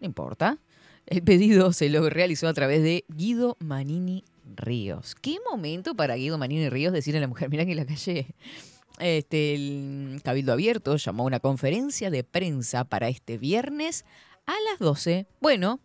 No 0.00 0.06
importa. 0.06 0.58
El 1.06 1.22
pedido 1.22 1.72
se 1.72 1.88
lo 1.88 2.10
realizó 2.10 2.48
a 2.48 2.54
través 2.54 2.82
de 2.82 3.04
Guido 3.08 3.56
Manini 3.60 4.24
Ríos. 4.56 5.14
¿Qué 5.14 5.38
momento 5.50 5.94
para 5.94 6.16
Guido 6.16 6.36
Manini 6.36 6.68
Ríos 6.68 6.92
decirle 6.92 7.18
a 7.18 7.20
la 7.22 7.28
mujer, 7.28 7.48
mira 7.48 7.64
que 7.64 7.74
la 7.74 7.86
calle 7.86 8.26
este, 8.98 9.54
el 9.54 10.20
Cabildo 10.24 10.52
Abierto 10.52 10.96
llamó 10.96 11.24
a 11.24 11.26
una 11.26 11.40
conferencia 11.40 12.10
de 12.10 12.24
prensa 12.24 12.84
para 12.84 13.08
este 13.08 13.38
viernes 13.38 14.04
a 14.46 14.54
las 14.70 14.78
12. 14.78 15.26
Bueno, 15.40 15.80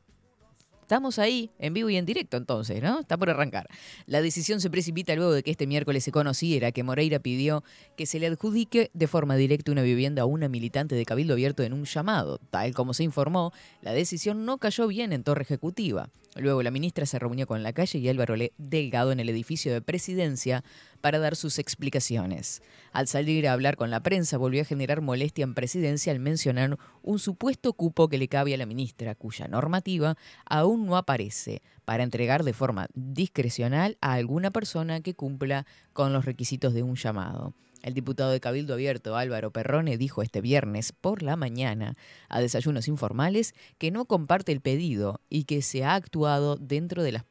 Estamos 0.91 1.20
ahí, 1.20 1.50
en 1.58 1.74
vivo 1.74 1.89
y 1.89 1.96
en 1.96 2.06
directo 2.06 2.36
entonces, 2.36 2.84
¿no? 2.84 3.00
Está 3.00 3.18
por 3.18 3.30
arrancar. 3.30 3.70
La 4.08 4.22
decisión 4.22 4.60
se 4.60 4.70
precipita 4.70 5.15
luego 5.15 5.32
de 5.32 5.41
que 5.41 5.50
este 5.50 5.65
miércoles 5.65 6.03
se 6.03 6.12
conociera 6.12 6.74
que 6.74 6.84
Moreira 6.84 7.20
pidió 7.20 7.63
que 7.96 8.06
se 8.06 8.20
le 8.20 8.27
adjudique 8.27 8.91
de 8.94 9.08
forma 9.08 9.38
directa 9.38 9.72
una 9.72 9.84
vivienda 9.84 10.24
a 10.24 10.25
una 10.25 10.50
militante 10.50 10.96
de 10.96 11.06
Cabildo 11.06 11.32
Abierto 11.32 11.63
en 11.63 11.72
un 11.72 11.86
llamado. 11.86 12.39
Tal 12.50 12.74
como 12.74 12.94
se 12.94 13.03
informó, 13.03 13.53
la 13.82 13.94
decisión 13.94 14.44
no 14.44 14.58
cayó 14.58 14.86
bien 14.89 15.13
en 15.13 15.24
Torre 15.24 15.44
Ejecutiva. 15.44 16.10
Luego 16.36 16.62
la 16.62 16.72
ministra 16.72 17.06
se 17.06 17.20
reunió 17.20 17.48
con 17.48 17.63
la 17.63 17.72
calle 17.72 18.00
y 18.00 18.10
Álvaro 18.10 18.36
Delgado 18.58 19.13
en 19.13 19.22
el 19.22 19.30
edificio 19.30 19.72
de 19.72 19.82
presidencia 19.82 20.62
para 21.01 21.20
dar 21.20 21.36
sus 21.36 21.60
explicaciones. 21.60 22.62
Al 22.91 23.08
salir 23.08 23.48
a 23.48 23.53
hablar 23.53 23.75
con 23.75 23.89
la 23.89 24.01
prensa 24.01 24.38
volvió 24.38 24.62
a 24.62 24.65
generar 24.65 25.01
molestia 25.01 25.43
en 25.43 25.53
presidencia 25.53 26.12
al 26.12 26.20
mencionar 26.20 26.77
un 27.01 27.20
supuesto 27.20 27.74
cupo 27.74 28.08
que 28.08 28.17
le 28.17 28.27
cabe 28.27 28.53
a 28.53 28.58
la 28.58 28.65
ministra, 28.65 29.15
cuya 29.15 29.48
normativa 29.48 30.17
aún 30.46 30.86
no 30.86 30.98
aparece, 30.98 31.62
para 31.86 32.03
entregar 32.03 32.43
de 32.43 32.53
forma 32.53 32.88
discrecional 32.93 33.98
a 34.01 34.13
alguna 34.13 34.51
persona 34.51 35.01
que 35.01 35.13
cumpla 35.13 35.65
con 35.93 36.13
los 36.13 36.25
requisitos 36.25 36.74
de 36.74 36.84
un 36.84 36.96
llamado. 36.96 37.53
El 37.84 37.96
diputado 37.96 38.31
de 38.31 38.39
Cabildo 38.39 38.75
Abierto 38.75 39.15
Álvaro 39.15 39.51
Perrone 39.51 39.98
dijo 39.98 40.22
este 40.22 40.41
viernes 40.41 40.91
por 40.91 41.24
la 41.24 41.36
mañana 41.36 41.98
a 42.29 42.39
Desayunos 42.39 42.88
Informales 42.88 43.55
que 43.79 43.89
no 43.89 44.05
comparte 44.05 44.51
el 44.51 44.62
pedido 44.62 45.20
y 45.29 45.46
que 45.46 45.62
se 45.62 45.84
ha 45.84 45.96
actuado 45.96 46.58
dentro 46.58 47.01
de 47.01 47.12
las 47.12 47.24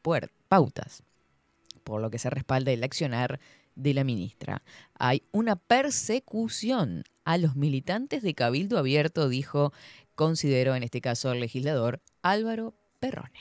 pautas, 0.49 1.05
por 1.85 2.01
lo 2.01 2.11
que 2.11 2.19
se 2.19 2.31
respalda 2.31 2.73
el 2.73 2.83
accionar 2.83 3.39
de 3.75 3.95
la 3.95 4.05
ministra. 4.05 4.63
Hay 4.99 5.23
una 5.33 5.57
persecución 5.57 7.05
a 7.25 7.39
los 7.39 7.57
militantes 7.57 8.23
de 8.23 8.35
Cabildo 8.35 8.79
Abierto, 8.79 9.29
dijo, 9.29 9.73
consideró 10.15 10.75
en 10.75 10.83
este 10.83 11.01
caso 11.01 11.33
el 11.33 11.41
legislador 11.41 12.01
Álvaro 12.23 12.75
Perrone. 12.99 13.41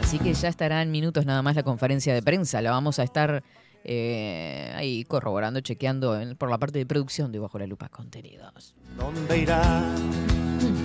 Así 0.00 0.18
que 0.18 0.34
ya 0.34 0.48
estará 0.48 0.82
en 0.82 0.90
minutos 0.90 1.26
nada 1.26 1.42
más 1.42 1.56
la 1.56 1.62
conferencia 1.62 2.12
de 2.14 2.22
prensa. 2.22 2.60
La 2.60 2.70
vamos 2.70 2.98
a 2.98 3.04
estar 3.04 3.42
eh, 3.84 4.72
ahí 4.74 5.04
corroborando, 5.04 5.60
chequeando 5.60 6.18
por 6.38 6.50
la 6.50 6.58
parte 6.58 6.78
de 6.78 6.86
producción 6.86 7.30
de 7.32 7.38
Bajo 7.38 7.58
la 7.58 7.66
Lupa 7.66 7.88
Contenidos. 7.88 8.74
¿Dónde 8.96 9.38
irá? 9.38 9.62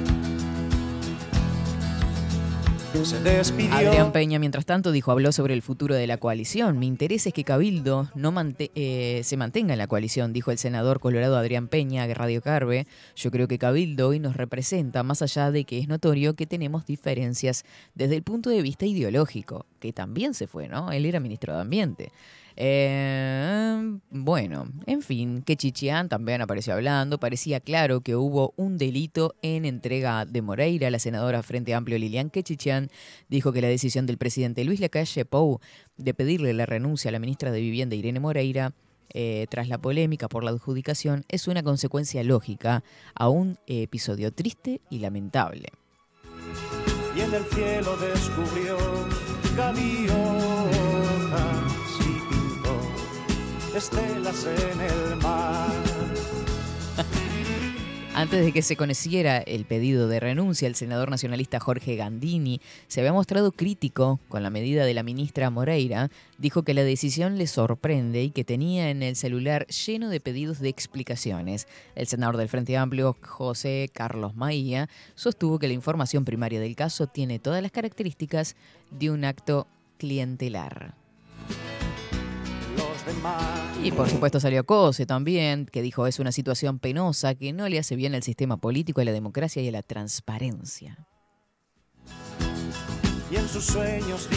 Adrián 3.71 4.12
Peña, 4.12 4.39
mientras 4.39 4.65
tanto, 4.65 4.91
dijo, 4.91 5.12
habló 5.12 5.32
sobre 5.32 5.54
el 5.54 5.62
futuro 5.62 5.93
de 5.93 6.08
la 6.08 6.17
coalición. 6.17 6.80
Mi 6.80 6.88
interés 6.88 7.28
es 7.28 7.34
que 7.34 7.43
Cabildo 7.43 8.10
no 8.15 8.34
eh, 8.58 9.21
se 9.23 9.38
mantenga 9.38 9.73
en 9.73 9.78
la 9.78 9.86
coalición, 9.86 10.34
dijo 10.34 10.49
el 10.49 10.58
senador 10.58 10.99
colorado 10.99 11.38
Adrián 11.38 11.67
Peña 11.67 12.04
a 12.04 12.13
Radio 12.15 12.41
Carve. 12.41 12.88
Yo 13.15 13.30
creo 13.30 13.47
que 13.47 13.60
Cabildo 13.60 14.10
hoy 14.10 14.19
nos 14.19 14.36
representa, 14.36 15.04
más 15.04 15.21
allá 15.21 15.52
de 15.52 15.65
que 15.65 15.78
es 15.78 15.88
notorio 15.88 16.36
que 16.36 16.47
tenemos 16.47 16.88
diferencias 16.88 17.63
desde 17.93 18.15
el 18.15 18.23
punto 18.23 18.49
de 18.49 18.63
vista 18.63 18.88
ideológico, 18.88 19.67
que 19.80 19.93
también 19.93 20.34
se 20.34 20.47
fue, 20.47 20.67
¿no? 20.67 20.91
Él 20.91 21.06
era 21.06 21.19
ministro 21.19 21.54
de 21.54 21.62
Ambiente. 21.62 22.12
Eh, 22.62 24.00
bueno, 24.10 24.67
en 24.86 25.02
fin, 25.02 25.43
que 25.43 25.56
Chichián 25.56 26.10
también 26.10 26.41
apareció 26.41 26.74
hablando. 26.74 27.17
Parecía 27.17 27.62
claro 27.62 28.02
que 28.02 28.17
hubo 28.17 28.54
un 28.58 28.78
delito 28.78 29.34
en 29.41 29.63
entrega 29.63 30.26
de 30.26 30.41
Moreira. 30.41 30.91
La 30.91 31.00
senadora 31.00 31.41
Frente 31.41 31.74
Amplio 31.74 31.98
Lilian 31.98 32.30
Quechichian 32.30 32.89
dijo 33.30 33.54
que 33.54 33.62
la 33.62 33.69
decisión 33.69 34.06
del 34.06 34.17
presidente 34.17 34.65
Luis 34.65 34.82
Lacalle 34.82 35.24
Pou 35.24 35.62
de 35.95 36.13
pedirle 36.13 36.54
la 36.54 36.65
renuncia 36.65 37.08
a 37.08 37.12
la 37.13 37.19
ministra 37.19 37.50
de 37.54 37.62
Vivienda 37.62 37.95
Irene 37.95 38.19
Moreira 38.19 38.74
eh, 39.13 39.48
tras 39.50 39.69
la 39.69 39.78
polémica 39.78 40.28
por 40.28 40.43
la 40.43 40.52
adjudicación 40.52 41.24
es 41.30 41.48
una 41.48 41.63
consecuencia 41.63 42.22
lógica 42.26 42.84
a 43.15 43.30
un 43.30 43.58
episodio 43.67 44.34
triste 44.34 44.82
y 44.89 45.00
lamentable. 45.00 45.69
Y 47.15 47.22
en 47.22 47.34
el 47.34 47.45
cielo 47.45 47.95
descubrió 47.95 48.78
estelas 53.75 54.45
en 54.45 54.82
el 54.82 55.15
mar. 55.17 55.69
Antes 58.19 58.43
de 58.43 58.51
que 58.51 58.63
se 58.63 58.75
conociera 58.75 59.38
el 59.38 59.63
pedido 59.63 60.10
de 60.10 60.19
renuncia, 60.19 60.67
el 60.67 60.75
senador 60.75 61.10
nacionalista 61.10 61.62
Jorge 61.62 61.95
Gandini 61.95 62.60
se 62.89 62.99
había 62.99 63.13
mostrado 63.13 63.53
crítico 63.53 64.19
con 64.27 64.43
la 64.43 64.49
medida 64.49 64.84
de 64.84 64.93
la 64.93 65.03
ministra 65.03 65.49
Moreira. 65.49 66.10
Dijo 66.38 66.63
que 66.63 66.73
la 66.73 66.84
decisión 66.84 67.38
le 67.38 67.47
sorprende 67.47 68.23
y 68.23 68.32
que 68.32 68.43
tenía 68.43 68.89
en 68.89 69.03
el 69.03 69.15
celular 69.15 69.67
lleno 69.67 70.10
de 70.10 70.19
pedidos 70.19 70.60
de 70.60 70.67
explicaciones. 70.67 71.65
El 71.95 72.08
senador 72.08 72.36
del 72.36 72.49
Frente 72.49 72.75
Amplio, 72.75 73.15
José 73.21 73.89
Carlos 73.93 74.36
Maía, 74.36 74.89
sostuvo 75.15 75.58
que 75.58 75.69
la 75.69 75.73
información 75.73 76.25
primaria 76.25 76.60
del 76.60 76.75
caso 76.75 77.08
tiene 77.08 77.39
todas 77.39 77.62
las 77.62 77.71
características 77.71 78.58
de 78.91 79.12
un 79.12 79.23
acto 79.23 79.65
clientelar. 79.97 80.93
Y 83.84 83.91
por 83.91 84.10
supuesto 84.10 84.39
salió 84.39 84.65
Cose 84.65 85.06
también, 85.06 85.65
que 85.65 85.82
dijo 85.82 86.08
es 86.08 86.19
una 86.19 86.32
situación 86.32 86.80
penosa 86.80 87.36
que 87.36 87.54
no 87.54 87.67
le 87.69 87.80
hace 87.80 87.95
bien 87.95 88.15
al 88.15 88.24
sistema 88.24 88.58
político, 88.58 89.02
a 89.02 89.06
la 89.06 89.12
democracia 89.12 89.62
y 89.62 89.69
a 89.69 89.72
la 89.72 89.84
transparencia. 89.84 91.08
Y 93.32 93.36
en 93.36 93.48
sus 93.48 93.65
sueños 93.65 94.28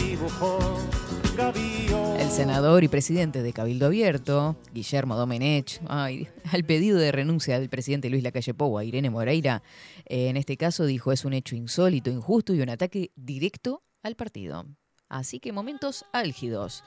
El 2.19 2.29
senador 2.29 2.83
y 2.83 2.87
presidente 2.87 3.41
de 3.41 3.51
Cabildo 3.51 3.87
Abierto, 3.87 4.55
Guillermo 4.71 5.15
Domenech, 5.15 5.81
al 5.87 6.63
pedido 6.67 6.99
de 6.99 7.11
renuncia 7.11 7.59
del 7.59 7.69
presidente 7.69 8.11
Luis 8.11 8.21
Lacalle 8.21 8.53
Pou 8.53 8.77
a 8.77 8.83
Irene 8.83 9.09
Moreira, 9.09 9.63
eh, 10.05 10.29
en 10.29 10.37
este 10.37 10.57
caso 10.57 10.85
dijo 10.85 11.11
es 11.11 11.25
un 11.25 11.33
hecho 11.33 11.55
insólito, 11.55 12.11
injusto 12.11 12.53
y 12.53 12.61
un 12.61 12.69
ataque 12.69 13.11
directo 13.15 13.81
al 14.03 14.15
partido. 14.15 14.65
Así 15.09 15.39
que 15.39 15.51
momentos 15.51 16.05
álgidos 16.13 16.83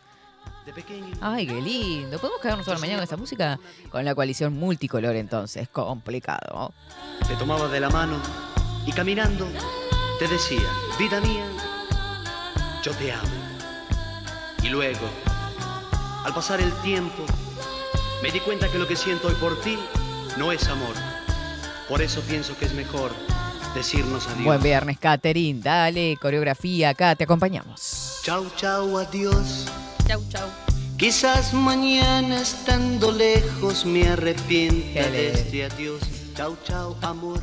Ay, 1.20 1.46
qué 1.46 1.61
lindo. 1.61 2.18
¿Podemos 2.18 2.40
quedarnos 2.40 2.64
toda 2.64 2.76
la 2.76 2.80
mañana 2.80 2.98
con 2.98 3.04
esta 3.04 3.16
música? 3.16 3.59
Con 3.90 4.04
la 4.04 4.14
coalición 4.14 4.54
multicolor 4.54 5.16
entonces, 5.16 5.68
complicado. 5.68 6.72
Te 7.26 7.35
tomaba 7.37 7.68
de 7.68 7.80
la 7.80 7.90
mano 7.90 8.16
y 8.87 8.92
caminando 8.92 9.46
te 10.18 10.28
decía, 10.28 10.68
vida 10.98 11.20
mía, 11.20 11.46
yo 12.82 12.92
te 12.92 13.12
amo. 13.12 13.28
Y 14.62 14.68
luego, 14.68 15.09
al 16.24 16.32
pasar 16.32 16.61
el 16.61 16.72
tiempo, 16.82 17.24
me 18.22 18.30
di 18.30 18.40
cuenta 18.40 18.70
que 18.70 18.78
lo 18.78 18.87
que 18.88 18.96
siento 18.96 19.28
hoy 19.28 19.35
por 19.35 19.61
ti 19.61 19.78
no 20.38 20.52
es 20.52 20.68
amor. 20.68 20.94
Por 21.88 22.02
eso 22.02 22.22
pienso 22.22 22.56
que 22.59 22.64
es 22.64 22.72
mejor 22.72 23.12
decirnos 23.74 24.26
adiós. 24.26 24.44
Buen 24.44 24.62
viernes, 24.62 24.98
Catherine. 24.98 25.61
Dale, 25.61 26.16
coreografía 26.20 26.90
acá, 26.90 27.14
te 27.14 27.24
acompañamos. 27.24 28.20
Chau, 28.22 28.46
chau, 28.56 28.98
adiós. 28.98 29.66
Chau, 30.07 30.23
chau. 30.29 30.49
Quizás 30.97 31.53
mañana 31.53 32.40
estando 32.40 33.11
lejos 33.11 33.85
me 33.85 34.07
arrepienta 34.07 35.11
de 35.11 35.33
este 35.33 35.64
adiós. 35.64 36.01
Chau, 36.37 36.57
chau, 36.64 36.97
amor. 37.03 37.40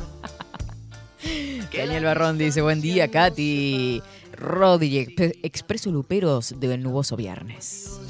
Daniel 1.76 2.04
Barrón 2.04 2.38
dice, 2.38 2.62
buen 2.62 2.80
día, 2.80 3.10
Katy. 3.10 4.02
Rodi, 4.32 5.14
Expreso 5.42 5.90
Luperos 5.90 6.54
del 6.58 6.82
nuboso 6.82 7.16
viernes. 7.16 8.00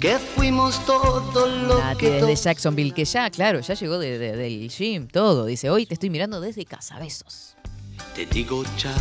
Que 0.00 0.18
fuimos 0.18 0.84
todo 0.86 1.46
lo 1.46 1.78
Nati 1.78 1.98
que... 1.98 2.10
desde 2.10 2.36
Jacksonville, 2.36 2.94
que 2.94 3.04
ya, 3.04 3.28
claro, 3.30 3.58
ya 3.58 3.74
llegó 3.74 3.98
de, 3.98 4.18
del 4.18 4.70
gym, 4.70 5.08
todo. 5.08 5.44
Dice, 5.44 5.70
hoy 5.70 5.86
te 5.86 5.94
estoy 5.94 6.08
mirando 6.08 6.40
desde 6.40 6.64
casa, 6.64 7.00
besos. 7.00 7.56
Te 8.14 8.26
digo 8.26 8.62
chao 8.76 8.94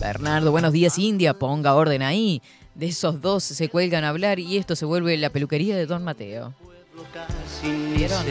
Bernardo, 0.00 0.50
buenos 0.50 0.72
días 0.72 0.98
India, 0.98 1.38
ponga 1.38 1.74
orden 1.74 2.02
ahí. 2.02 2.42
De 2.76 2.88
esos 2.88 3.22
dos 3.22 3.42
se 3.42 3.70
cuelgan 3.70 4.04
a 4.04 4.10
hablar 4.10 4.38
y 4.38 4.58
esto 4.58 4.76
se 4.76 4.84
vuelve 4.84 5.16
la 5.16 5.30
peluquería 5.30 5.74
de 5.74 5.86
Don 5.86 6.04
Mateo. 6.04 6.52
¿Vieron? 7.96 8.22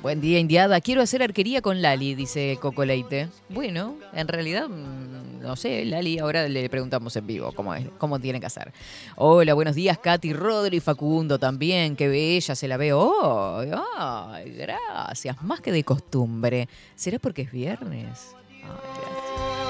Buen 0.00 0.22
día, 0.22 0.38
Indiada. 0.38 0.80
Quiero 0.80 1.02
hacer 1.02 1.22
arquería 1.22 1.60
con 1.60 1.82
Lali, 1.82 2.14
dice 2.14 2.56
Coco 2.62 2.82
Leite. 2.86 3.28
Bueno, 3.50 3.96
en 4.14 4.26
realidad, 4.26 4.70
mm, 4.70 5.42
no 5.42 5.54
sé, 5.54 5.84
Lali, 5.84 6.18
ahora 6.18 6.48
le 6.48 6.70
preguntamos 6.70 7.14
en 7.16 7.26
vivo 7.26 7.52
cómo, 7.52 7.74
es, 7.74 7.86
cómo 7.98 8.18
tiene 8.18 8.40
que 8.40 8.46
hacer. 8.46 8.72
Hola, 9.16 9.52
buenos 9.52 9.74
días, 9.74 9.98
Katy, 9.98 10.32
Rodri, 10.32 10.80
Facundo 10.80 11.38
también. 11.38 11.96
Qué 11.96 12.08
bella, 12.08 12.54
se 12.54 12.66
la 12.66 12.78
veo. 12.78 13.00
Oh, 13.00 13.62
ay, 13.98 14.50
gracias. 14.52 15.42
Más 15.42 15.60
que 15.60 15.72
de 15.72 15.84
costumbre. 15.84 16.70
¿Será 16.94 17.18
porque 17.18 17.42
es 17.42 17.52
viernes? 17.52 18.34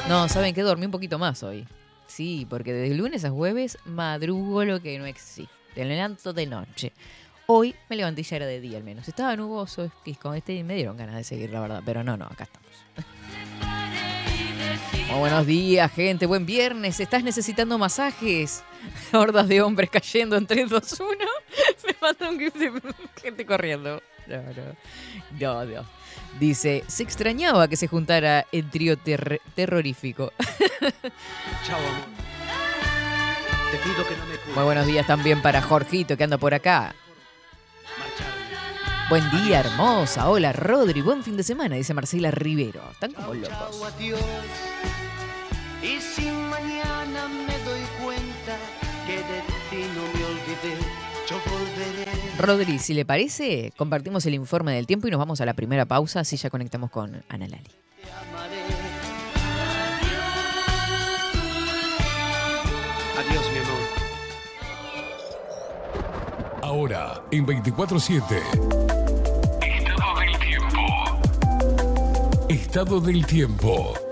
No, 0.09 0.29
¿saben 0.29 0.55
qué? 0.55 0.63
Dormí 0.63 0.87
un 0.87 0.93
poquito 0.93 1.19
más 1.19 1.43
hoy. 1.43 1.67
Sí, 2.15 2.47
porque 2.49 2.73
desde 2.73 2.95
lunes 2.95 3.25
a 3.25 3.31
jueves 3.31 3.77
madrugo 3.85 4.65
lo 4.65 4.81
que 4.81 4.97
no 5.01 5.07
existe. 5.07 5.53
Te 5.75 5.85
levanto 5.85 6.33
de 6.33 6.47
noche. 6.47 6.93
Hoy 7.49 7.75
me 7.91 7.97
levanté 7.97 8.21
y 8.21 8.25
ya 8.25 8.37
era 8.37 8.47
de 8.47 8.61
día 8.61 8.79
al 8.79 8.85
menos. 8.85 9.09
Estaba 9.09 9.35
nuboso, 9.35 9.91
y 10.05 10.15
con 10.15 10.37
este 10.37 10.63
me 10.63 10.77
dieron 10.77 10.97
ganas 10.97 11.17
de 11.17 11.25
seguir, 11.25 11.51
la 11.51 11.59
verdad. 11.59 11.83
Pero 11.85 12.05
no, 12.05 12.17
no, 12.17 12.27
acá 12.27 12.45
estamos. 12.45 12.71
Buenos 15.19 15.45
días, 15.45 15.91
gente. 15.93 16.27
Buen 16.27 16.47
viernes. 16.47 17.01
¿Estás 17.01 17.25
necesitando 17.25 17.79
masajes? 17.79 18.63
Hordas 19.13 19.49
de 19.49 19.61
hombres 19.61 19.91
cayendo 19.91 20.37
en 20.37 20.47
3, 20.47 20.71
2, 20.71 21.01
1. 21.01 21.09
Me 21.85 21.97
manda 22.01 22.31
un 22.31 22.39
gif 22.39 22.55
de 22.55 22.71
gente 23.21 23.45
corriendo. 23.45 24.01
No, 24.29 24.37
no. 24.37 24.77
No, 25.41 25.65
no. 25.65 26.04
Dice, 26.41 26.85
se 26.89 27.03
extrañaba 27.03 27.69
que 27.69 27.77
se 27.77 27.87
juntara 27.87 28.47
el 28.51 28.69
trío 28.71 28.97
ter- 28.97 29.41
terrorífico. 29.55 30.33
Chao, 31.67 31.79
amor. 31.79 31.93
Te 33.71 33.77
pido 33.79 34.07
que 34.09 34.17
no 34.17 34.25
me. 34.27 34.55
Muy 34.55 34.65
buenos 34.65 34.87
días 34.87 35.07
también 35.07 35.41
para 35.43 35.63
Jorgito 35.63 36.17
que 36.17 36.25
anda 36.25 36.39
por 36.39 36.53
acá. 36.55 36.95
Marcharme. 37.99 39.09
Buen 39.09 39.31
día, 39.45 39.61
hermosa. 39.61 40.29
Hola, 40.29 40.53
Rodri. 40.53 41.01
Buen 41.03 41.23
fin 41.23 41.37
de 41.37 41.43
semana, 41.43 41.77
dice 41.77 41.95
Marcela 41.95 42.31
Rivero. 42.31 42.83
Están 42.93 43.13
como 43.13 43.35
locos. 43.35 43.49
Chao, 43.51 43.85
adiós. 43.85 44.21
Y 45.83 46.01
si 46.01 46.27
mañana 46.31 47.29
me 47.29 47.59
doy 47.65 47.83
cuenta 48.03 48.57
que 49.07 49.17
de 49.17 49.43
ti 49.71 49.87
no 49.95 50.14
Rodri, 52.39 52.79
si 52.79 52.95
le 52.95 53.05
parece, 53.05 53.73
compartimos 53.77 54.27
el 54.27 54.35
informe 54.35 54.73
del 54.73 54.87
tiempo 54.87 55.09
y 55.09 55.11
nos 55.11 55.19
vamos 55.19 55.41
a 55.41 55.47
la 55.47 55.55
primera 55.55 55.85
pausa, 55.87 56.21
así 56.21 56.37
ya 56.37 56.51
conectamos 56.51 56.91
con 56.91 57.23
Ana 57.29 57.47
Lali. 57.47 57.71
Adiós, 63.19 63.51
mi 63.53 63.59
amor. 63.59 63.81
Ahora, 66.63 67.23
en 67.31 67.47
24-7. 67.47 68.23
Estado 69.63 70.21
del 70.21 70.39
tiempo. 70.39 70.81
Estado 72.49 73.01
del 73.01 73.27
tiempo. 73.27 74.04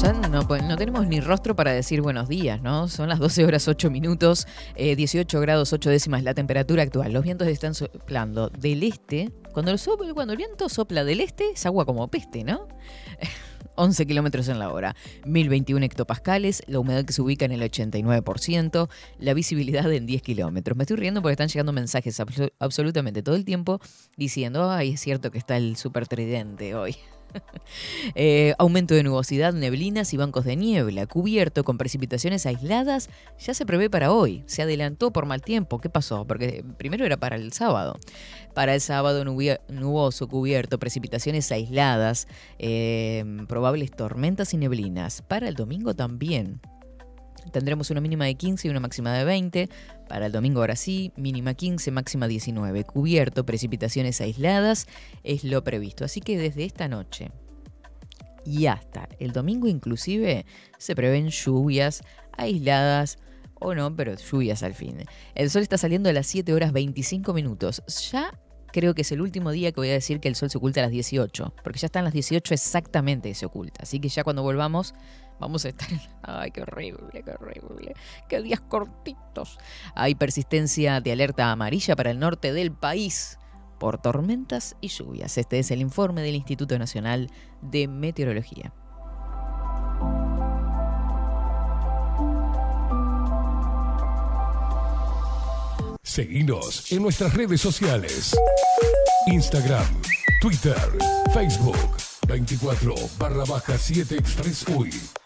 Ya 0.00 0.12
no, 0.14 0.42
no 0.42 0.76
tenemos 0.76 1.06
ni 1.06 1.20
rostro 1.20 1.54
para 1.54 1.72
decir 1.72 2.00
buenos 2.00 2.28
días, 2.28 2.62
¿no? 2.62 2.88
Son 2.88 3.08
las 3.08 3.18
12 3.18 3.44
horas 3.44 3.68
8 3.68 3.90
minutos, 3.90 4.46
eh, 4.74 4.96
18 4.96 5.40
grados 5.40 5.72
8 5.74 5.90
décimas 5.90 6.22
la 6.22 6.32
temperatura 6.32 6.82
actual. 6.82 7.12
Los 7.12 7.22
vientos 7.24 7.46
están 7.48 7.74
soplando 7.74 8.48
del 8.48 8.82
este. 8.82 9.30
Cuando 9.52 9.72
el, 9.72 9.80
cuando 10.14 10.32
el 10.32 10.36
viento 10.38 10.68
sopla 10.70 11.04
del 11.04 11.20
este, 11.20 11.50
es 11.50 11.66
agua 11.66 11.84
como 11.84 12.08
peste, 12.08 12.44
¿no? 12.44 12.66
11 13.76 14.06
kilómetros 14.06 14.48
en 14.48 14.58
la 14.58 14.70
hora, 14.72 14.94
1021 15.26 15.84
hectopascales, 15.86 16.62
la 16.66 16.78
humedad 16.80 17.04
que 17.04 17.12
se 17.12 17.22
ubica 17.22 17.44
en 17.44 17.52
el 17.52 17.60
89%, 17.62 18.88
la 19.18 19.34
visibilidad 19.34 19.90
en 19.92 20.06
10 20.06 20.22
kilómetros. 20.22 20.76
Me 20.76 20.84
estoy 20.84 20.96
riendo 20.96 21.20
porque 21.22 21.32
están 21.32 21.48
llegando 21.48 21.72
mensajes 21.72 22.18
abso- 22.20 22.52
absolutamente 22.58 23.22
todo 23.22 23.36
el 23.36 23.44
tiempo 23.44 23.80
diciendo, 24.16 24.70
ay, 24.70 24.92
es 24.94 25.00
cierto 25.00 25.30
que 25.30 25.38
está 25.38 25.56
el 25.56 25.76
super 25.76 26.06
tridente 26.08 26.74
hoy. 26.74 26.96
Eh, 28.16 28.54
aumento 28.58 28.94
de 28.94 29.04
nubosidad, 29.04 29.52
neblinas 29.52 30.12
y 30.12 30.16
bancos 30.16 30.44
de 30.44 30.56
niebla, 30.56 31.06
cubierto 31.06 31.62
con 31.62 31.78
precipitaciones 31.78 32.44
aisladas, 32.44 33.08
ya 33.38 33.54
se 33.54 33.64
prevé 33.64 33.88
para 33.88 34.12
hoy. 34.12 34.42
Se 34.46 34.62
adelantó 34.62 35.12
por 35.12 35.26
mal 35.26 35.40
tiempo. 35.40 35.80
¿Qué 35.80 35.88
pasó? 35.88 36.26
Porque 36.26 36.64
primero 36.78 37.06
era 37.06 37.16
para 37.16 37.36
el 37.36 37.52
sábado. 37.52 37.96
Para 38.54 38.74
el 38.74 38.80
sábado 38.80 39.24
nuboso, 39.24 40.28
cubierto, 40.28 40.78
precipitaciones 40.78 41.52
aisladas, 41.52 42.26
eh, 42.58 43.24
probables 43.46 43.92
tormentas 43.92 44.52
y 44.52 44.56
neblinas. 44.56 45.22
Para 45.22 45.48
el 45.48 45.54
domingo 45.54 45.94
también. 45.94 46.60
Tendremos 47.52 47.90
una 47.90 48.00
mínima 48.00 48.24
de 48.24 48.34
15 48.34 48.68
y 48.68 48.70
una 48.70 48.80
máxima 48.80 49.12
de 49.14 49.24
20. 49.24 49.68
Para 50.08 50.26
el 50.26 50.32
domingo 50.32 50.60
ahora 50.60 50.76
sí, 50.76 51.12
mínima 51.16 51.54
15, 51.54 51.90
máxima 51.90 52.28
19. 52.28 52.84
Cubierto, 52.84 53.44
precipitaciones 53.46 54.20
aisladas, 54.20 54.86
es 55.24 55.44
lo 55.44 55.62
previsto. 55.64 56.04
Así 56.04 56.20
que 56.20 56.38
desde 56.38 56.64
esta 56.64 56.88
noche 56.88 57.30
y 58.44 58.66
hasta 58.66 59.08
el 59.18 59.32
domingo 59.32 59.68
inclusive 59.68 60.46
se 60.78 60.94
prevén 60.94 61.28
lluvias 61.28 62.02
aisladas 62.36 63.18
o 63.60 63.74
no, 63.74 63.94
pero 63.94 64.14
lluvias 64.14 64.62
al 64.62 64.74
fin. 64.74 65.04
El 65.34 65.50
sol 65.50 65.62
está 65.62 65.76
saliendo 65.76 66.08
a 66.08 66.12
las 66.12 66.26
7 66.26 66.52
horas 66.54 66.72
25 66.72 67.34
minutos. 67.34 67.82
Ya 68.10 68.32
creo 68.72 68.94
que 68.94 69.02
es 69.02 69.12
el 69.12 69.20
último 69.20 69.50
día 69.50 69.72
que 69.72 69.80
voy 69.80 69.90
a 69.90 69.94
decir 69.94 70.20
que 70.20 70.28
el 70.28 70.34
sol 70.34 70.48
se 70.48 70.58
oculta 70.58 70.80
a 70.80 70.84
las 70.84 70.92
18, 70.92 71.54
porque 71.62 71.78
ya 71.78 71.86
están 71.86 72.04
las 72.04 72.14
18 72.14 72.54
exactamente 72.54 73.28
que 73.28 73.34
se 73.34 73.46
oculta. 73.46 73.82
Así 73.82 74.00
que 74.00 74.08
ya 74.08 74.24
cuando 74.24 74.42
volvamos 74.42 74.94
vamos 75.40 75.64
a 75.64 75.70
estar... 75.70 75.88
Ay, 76.22 76.52
qué 76.52 76.62
horrible, 76.62 77.24
qué 77.24 77.32
horrible. 77.32 77.94
Qué 78.28 78.40
días 78.40 78.60
cortitos. 78.60 79.58
Hay 79.96 80.14
persistencia 80.14 81.00
de 81.00 81.12
alerta 81.12 81.50
amarilla 81.50 81.96
para 81.96 82.10
el 82.12 82.20
norte 82.20 82.52
del 82.52 82.70
país 82.70 83.38
por 83.78 84.00
tormentas 84.00 84.76
y 84.80 84.88
lluvias. 84.88 85.38
Este 85.38 85.58
es 85.58 85.70
el 85.70 85.80
informe 85.80 86.20
del 86.22 86.36
Instituto 86.36 86.78
Nacional 86.78 87.30
de 87.62 87.88
Meteorología. 87.88 88.72
Seguinos 96.02 96.92
en 96.92 97.02
nuestras 97.02 97.32
redes 97.34 97.60
sociales. 97.60 98.36
Instagram, 99.26 99.86
Twitter, 100.40 100.76
Facebook. 101.32 101.76
24 102.26 102.94
barra 103.18 103.44
baja 103.44 103.78
7 103.78 104.16
Express 104.16 104.66
UI. 104.68 105.19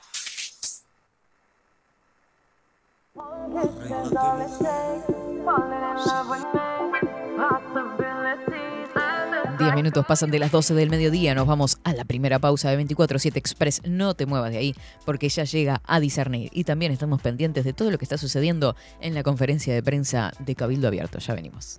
10 9.58 9.74
minutos 9.74 10.04
pasan 10.06 10.30
de 10.30 10.38
las 10.38 10.50
12 10.50 10.74
del 10.74 10.90
mediodía. 10.90 11.34
Nos 11.34 11.46
vamos 11.46 11.78
a 11.84 11.92
la 11.92 12.04
primera 12.04 12.38
pausa 12.38 12.70
de 12.70 12.84
24-7 12.84 13.36
Express. 13.36 13.82
No 13.84 14.14
te 14.14 14.26
muevas 14.26 14.50
de 14.50 14.58
ahí 14.58 14.74
porque 15.04 15.28
ya 15.28 15.44
llega 15.44 15.80
a 15.86 16.00
discernir. 16.00 16.50
Y 16.52 16.64
también 16.64 16.92
estamos 16.92 17.22
pendientes 17.22 17.64
de 17.64 17.72
todo 17.72 17.90
lo 17.90 17.98
que 17.98 18.04
está 18.04 18.18
sucediendo 18.18 18.76
en 19.00 19.14
la 19.14 19.22
conferencia 19.22 19.74
de 19.74 19.82
prensa 19.82 20.32
de 20.38 20.54
Cabildo 20.54 20.88
Abierto. 20.88 21.18
Ya 21.18 21.34
venimos. 21.34 21.78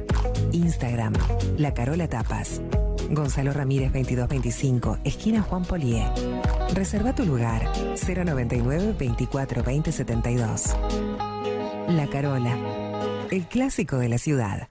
Instagram, 0.51 1.13
La 1.57 1.73
Carola 1.73 2.07
Tapas. 2.07 2.61
Gonzalo 3.09 3.53
Ramírez 3.53 3.91
2225, 3.91 4.99
esquina 5.03 5.41
Juan 5.41 5.63
Polié. 5.63 6.05
Reserva 6.73 7.13
tu 7.13 7.25
lugar 7.25 7.69
099 7.95 8.95
24 8.97 9.63
20 9.63 9.91
72. 9.91 10.75
La 11.89 12.07
Carola, 12.07 12.57
el 13.31 13.47
clásico 13.47 13.97
de 13.97 14.09
la 14.09 14.17
ciudad. 14.17 14.70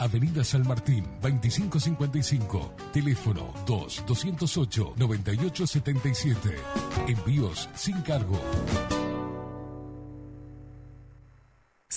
Avenida 0.00 0.42
San 0.42 0.66
Martín, 0.66 1.04
2555. 1.20 2.74
Teléfono 2.90 3.52
2-208-9877. 3.66 6.56
Envíos 7.06 7.68
sin 7.74 8.00
cargo. 8.00 8.40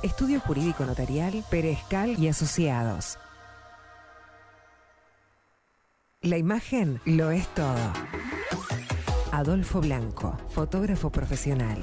Estudio 0.04 0.40
Jurídico 0.42 0.86
Notarial, 0.86 1.44
Perezcal 1.50 2.20
y 2.20 2.28
Asociados. 2.28 3.18
La 6.22 6.38
imagen 6.38 7.02
lo 7.06 7.32
es 7.32 7.48
todo. 7.56 7.92
Adolfo 9.34 9.82
Blanco, 9.82 10.38
fotógrafo 10.50 11.10
profesional. 11.10 11.80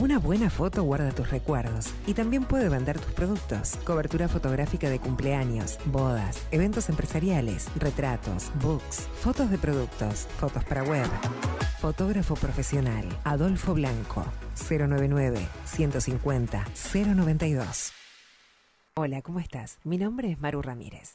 Una 0.00 0.20
buena 0.20 0.48
foto 0.48 0.84
guarda 0.84 1.10
tus 1.10 1.28
recuerdos 1.32 1.92
y 2.06 2.14
también 2.14 2.44
puede 2.44 2.68
vender 2.68 3.00
tus 3.00 3.10
productos. 3.10 3.74
Cobertura 3.84 4.28
fotográfica 4.28 4.88
de 4.88 5.00
cumpleaños, 5.00 5.80
bodas, 5.86 6.46
eventos 6.52 6.88
empresariales, 6.88 7.66
retratos, 7.74 8.52
books, 8.62 9.08
fotos 9.20 9.50
de 9.50 9.58
productos, 9.58 10.28
fotos 10.38 10.62
para 10.62 10.84
web. 10.84 11.08
Fotógrafo 11.80 12.36
profesional, 12.36 13.04
Adolfo 13.24 13.74
Blanco, 13.74 14.24
099 14.70 15.40
150 15.64 16.64
092. 16.94 17.92
Hola, 18.94 19.22
¿cómo 19.22 19.40
estás? 19.40 19.80
Mi 19.82 19.98
nombre 19.98 20.30
es 20.30 20.40
Maru 20.40 20.62
Ramírez. 20.62 21.14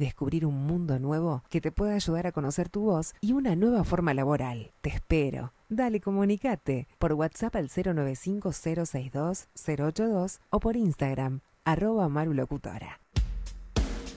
descubrir 0.05 0.45
un 0.45 0.65
mundo 0.65 0.97
nuevo 0.99 1.43
que 1.49 1.59
te 1.61 1.71
pueda 1.71 1.95
ayudar 1.95 2.27
a 2.27 2.31
conocer 2.31 2.69
tu 2.69 2.81
voz 2.81 3.15
y 3.21 3.33
una 3.33 3.55
nueva 3.55 3.83
forma 3.83 4.13
laboral. 4.13 4.71
Te 4.81 4.89
espero. 4.89 5.53
Dale, 5.69 5.99
comunicate 6.01 6.87
por 6.99 7.13
WhatsApp 7.13 7.55
al 7.55 7.69
095-062-082 7.69 10.39
o 10.49 10.59
por 10.59 10.75
Instagram, 10.75 11.39
arroba 11.63 12.09
marulocutora. 12.09 12.99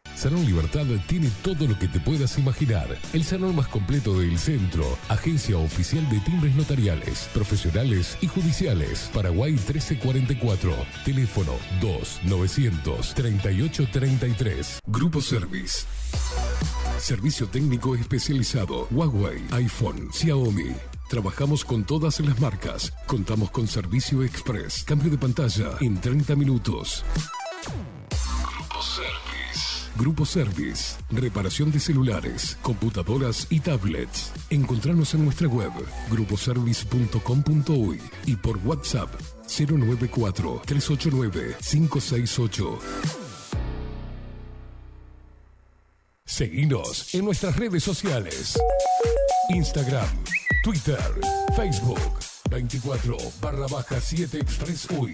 Salón 0.15 0.45
Libertad 0.45 0.85
tiene 1.07 1.31
todo 1.43 1.67
lo 1.67 1.77
que 1.79 1.87
te 1.87 1.99
puedas 1.99 2.37
imaginar. 2.37 2.87
El 3.13 3.23
salón 3.23 3.55
más 3.55 3.67
completo 3.67 4.19
del 4.19 4.37
centro. 4.37 4.85
Agencia 5.09 5.57
oficial 5.57 6.07
de 6.09 6.19
timbres 6.19 6.55
notariales, 6.55 7.27
profesionales 7.33 8.17
y 8.21 8.27
judiciales. 8.27 9.09
Paraguay 9.13 9.53
1344. 9.53 10.75
Teléfono 11.05 11.53
2-938-33. 11.81 14.79
Grupo 14.87 15.21
Service. 15.21 15.85
Servicio 16.99 17.47
técnico 17.47 17.95
especializado. 17.95 18.87
Huawei, 18.91 19.41
iPhone, 19.51 20.09
Xiaomi. 20.13 20.73
Trabajamos 21.09 21.65
con 21.65 21.83
todas 21.83 22.19
las 22.21 22.39
marcas. 22.39 22.93
Contamos 23.05 23.51
con 23.51 23.67
servicio 23.67 24.23
express. 24.23 24.83
Cambio 24.83 25.11
de 25.11 25.17
pantalla 25.17 25.71
en 25.81 25.99
30 25.99 26.35
minutos. 26.35 27.03
Grupo 28.81 28.95
Service. 28.95 29.91
Grupo 29.95 30.25
Service. 30.25 30.97
Reparación 31.11 31.71
de 31.71 31.79
celulares, 31.79 32.57
computadoras 32.63 33.45
y 33.51 33.59
tablets. 33.59 34.31
Encontranos 34.49 35.13
en 35.13 35.23
nuestra 35.25 35.47
web 35.47 35.71
gruposervice.com.uy 36.09 38.01
y 38.25 38.35
por 38.37 38.57
WhatsApp 38.65 39.13
094 39.45 40.63
389 40.65 41.57
568. 41.61 42.79
Seguinos 46.25 47.13
en 47.13 47.25
nuestras 47.25 47.55
redes 47.55 47.83
sociales. 47.83 48.57
Instagram, 49.49 50.09
Twitter, 50.63 50.97
Facebook, 51.55 51.99
24 52.49 53.15
barra 53.39 53.67
baja 53.67 54.01
7 54.01 54.39
Express 54.39 54.87
UI. 54.89 55.13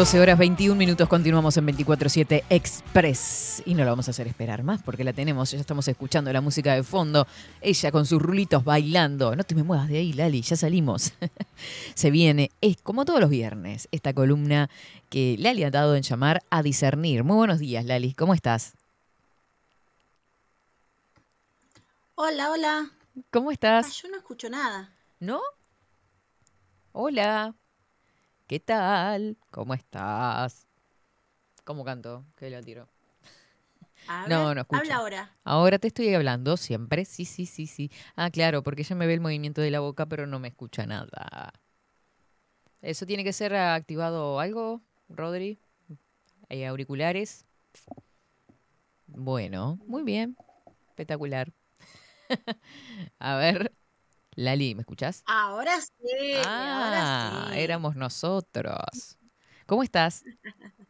12 0.00 0.18
horas 0.18 0.38
21 0.38 0.76
minutos, 0.76 1.06
continuamos 1.10 1.58
en 1.58 1.66
24-7 1.66 2.44
Express. 2.48 3.62
Y 3.66 3.74
no 3.74 3.84
la 3.84 3.90
vamos 3.90 4.08
a 4.08 4.12
hacer 4.12 4.26
esperar 4.26 4.62
más 4.62 4.82
porque 4.82 5.04
la 5.04 5.12
tenemos, 5.12 5.50
ya 5.50 5.58
estamos 5.58 5.86
escuchando 5.88 6.32
la 6.32 6.40
música 6.40 6.74
de 6.74 6.82
fondo. 6.82 7.26
Ella 7.60 7.92
con 7.92 8.06
sus 8.06 8.22
rulitos 8.22 8.64
bailando. 8.64 9.36
No 9.36 9.44
te 9.44 9.54
me 9.54 9.62
muevas 9.62 9.88
de 9.90 9.98
ahí, 9.98 10.14
Lali, 10.14 10.40
ya 10.40 10.56
salimos. 10.56 11.12
Se 11.94 12.10
viene, 12.10 12.50
es 12.62 12.78
como 12.82 13.04
todos 13.04 13.20
los 13.20 13.28
viernes, 13.28 13.88
esta 13.92 14.14
columna 14.14 14.70
que 15.10 15.36
Lali 15.38 15.64
ha 15.64 15.70
dado 15.70 15.94
en 15.94 16.02
llamar 16.02 16.42
a 16.48 16.62
discernir. 16.62 17.22
Muy 17.22 17.36
buenos 17.36 17.58
días, 17.58 17.84
Lali, 17.84 18.14
¿cómo 18.14 18.32
estás? 18.32 18.72
Hola, 22.14 22.50
hola. 22.52 22.90
¿Cómo 23.30 23.50
Ah, 23.50 23.52
estás? 23.52 24.02
yo 24.02 24.08
no 24.08 24.16
escucho 24.16 24.48
nada. 24.48 24.94
¿No? 25.18 25.42
Hola. 26.92 27.54
¿Qué 28.50 28.58
tal? 28.58 29.38
¿Cómo 29.52 29.74
estás? 29.74 30.66
¿Cómo 31.62 31.84
canto? 31.84 32.24
Que 32.36 32.50
la 32.50 32.60
tiro. 32.60 32.88
A 34.08 34.26
No, 34.28 34.46
ver, 34.46 34.56
no 34.56 34.60
escucho. 34.62 34.80
habla 34.82 34.96
ahora. 34.96 35.30
Ahora 35.44 35.78
te 35.78 35.86
estoy 35.86 36.12
hablando 36.12 36.56
siempre. 36.56 37.04
Sí, 37.04 37.26
sí, 37.26 37.46
sí, 37.46 37.68
sí. 37.68 37.92
Ah, 38.16 38.28
claro, 38.28 38.64
porque 38.64 38.82
ella 38.82 38.96
me 38.96 39.06
ve 39.06 39.14
el 39.14 39.20
movimiento 39.20 39.60
de 39.60 39.70
la 39.70 39.78
boca, 39.78 40.06
pero 40.06 40.26
no 40.26 40.40
me 40.40 40.48
escucha 40.48 40.84
nada. 40.84 41.52
¿Eso 42.82 43.06
tiene 43.06 43.22
que 43.22 43.32
ser 43.32 43.54
activado 43.54 44.40
algo, 44.40 44.82
Rodri? 45.08 45.60
Eh, 46.48 46.66
¿Auriculares? 46.66 47.46
Bueno, 49.06 49.78
muy 49.86 50.02
bien. 50.02 50.36
Espectacular. 50.88 51.52
A 53.20 53.36
ver, 53.36 53.72
Lali, 54.40 54.74
¿me 54.74 54.80
escuchás? 54.80 55.22
Ahora 55.26 55.78
sí, 55.80 55.92
Ah, 56.46 57.44
ahora 57.44 57.52
sí. 57.52 57.58
éramos 57.60 57.94
nosotros. 57.94 59.18
¿Cómo 59.66 59.82
estás? 59.82 60.24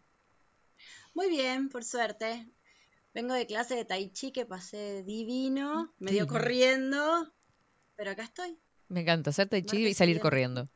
Muy 1.14 1.28
bien, 1.28 1.68
por 1.68 1.82
suerte. 1.84 2.46
Vengo 3.12 3.34
de 3.34 3.46
clase 3.46 3.74
de 3.74 3.84
tai 3.84 4.10
chi 4.12 4.30
que 4.30 4.46
pasé 4.46 5.02
divino, 5.02 5.92
medio 5.98 6.28
corriendo, 6.28 7.32
pero 7.96 8.12
acá 8.12 8.22
estoy. 8.22 8.56
Me 8.88 9.00
encanta 9.00 9.30
hacerte 9.30 9.56
el 9.56 9.66
chi 9.66 9.78
y 9.88 9.94
salir 9.94 10.20
corriendo. 10.20 10.68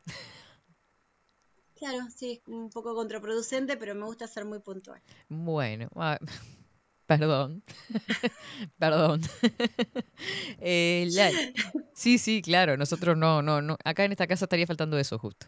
Claro, 1.76 2.08
sí, 2.10 2.42
un 2.46 2.70
poco 2.70 2.94
contraproducente, 2.94 3.76
pero 3.76 3.94
me 3.94 4.04
gusta 4.06 4.26
ser 4.26 4.44
muy 4.44 4.58
puntual. 4.58 5.00
Bueno, 5.28 5.88
ah, 5.94 6.18
perdón. 7.06 7.62
perdón. 8.78 9.20
Eh, 10.60 11.08
sí, 11.92 12.18
sí, 12.18 12.40
claro, 12.42 12.76
nosotros 12.76 13.16
no, 13.16 13.42
no, 13.42 13.60
no. 13.60 13.76
Acá 13.84 14.04
en 14.04 14.12
esta 14.12 14.26
casa 14.26 14.46
estaría 14.46 14.66
faltando 14.66 14.98
eso 14.98 15.18
justo. 15.18 15.46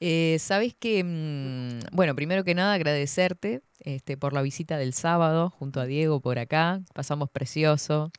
Eh, 0.00 0.36
Sabes 0.38 0.74
que, 0.78 1.02
mm, 1.04 1.94
bueno, 1.96 2.14
primero 2.14 2.44
que 2.44 2.54
nada 2.54 2.74
agradecerte 2.74 3.62
este, 3.80 4.16
por 4.16 4.32
la 4.32 4.42
visita 4.42 4.76
del 4.78 4.92
sábado 4.92 5.50
junto 5.50 5.80
a 5.80 5.86
Diego 5.86 6.20
por 6.20 6.38
acá. 6.38 6.82
Pasamos 6.94 7.30
precioso, 7.30 8.12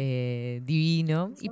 eh, 0.00 0.60
divino. 0.62 1.34
Y. 1.40 1.50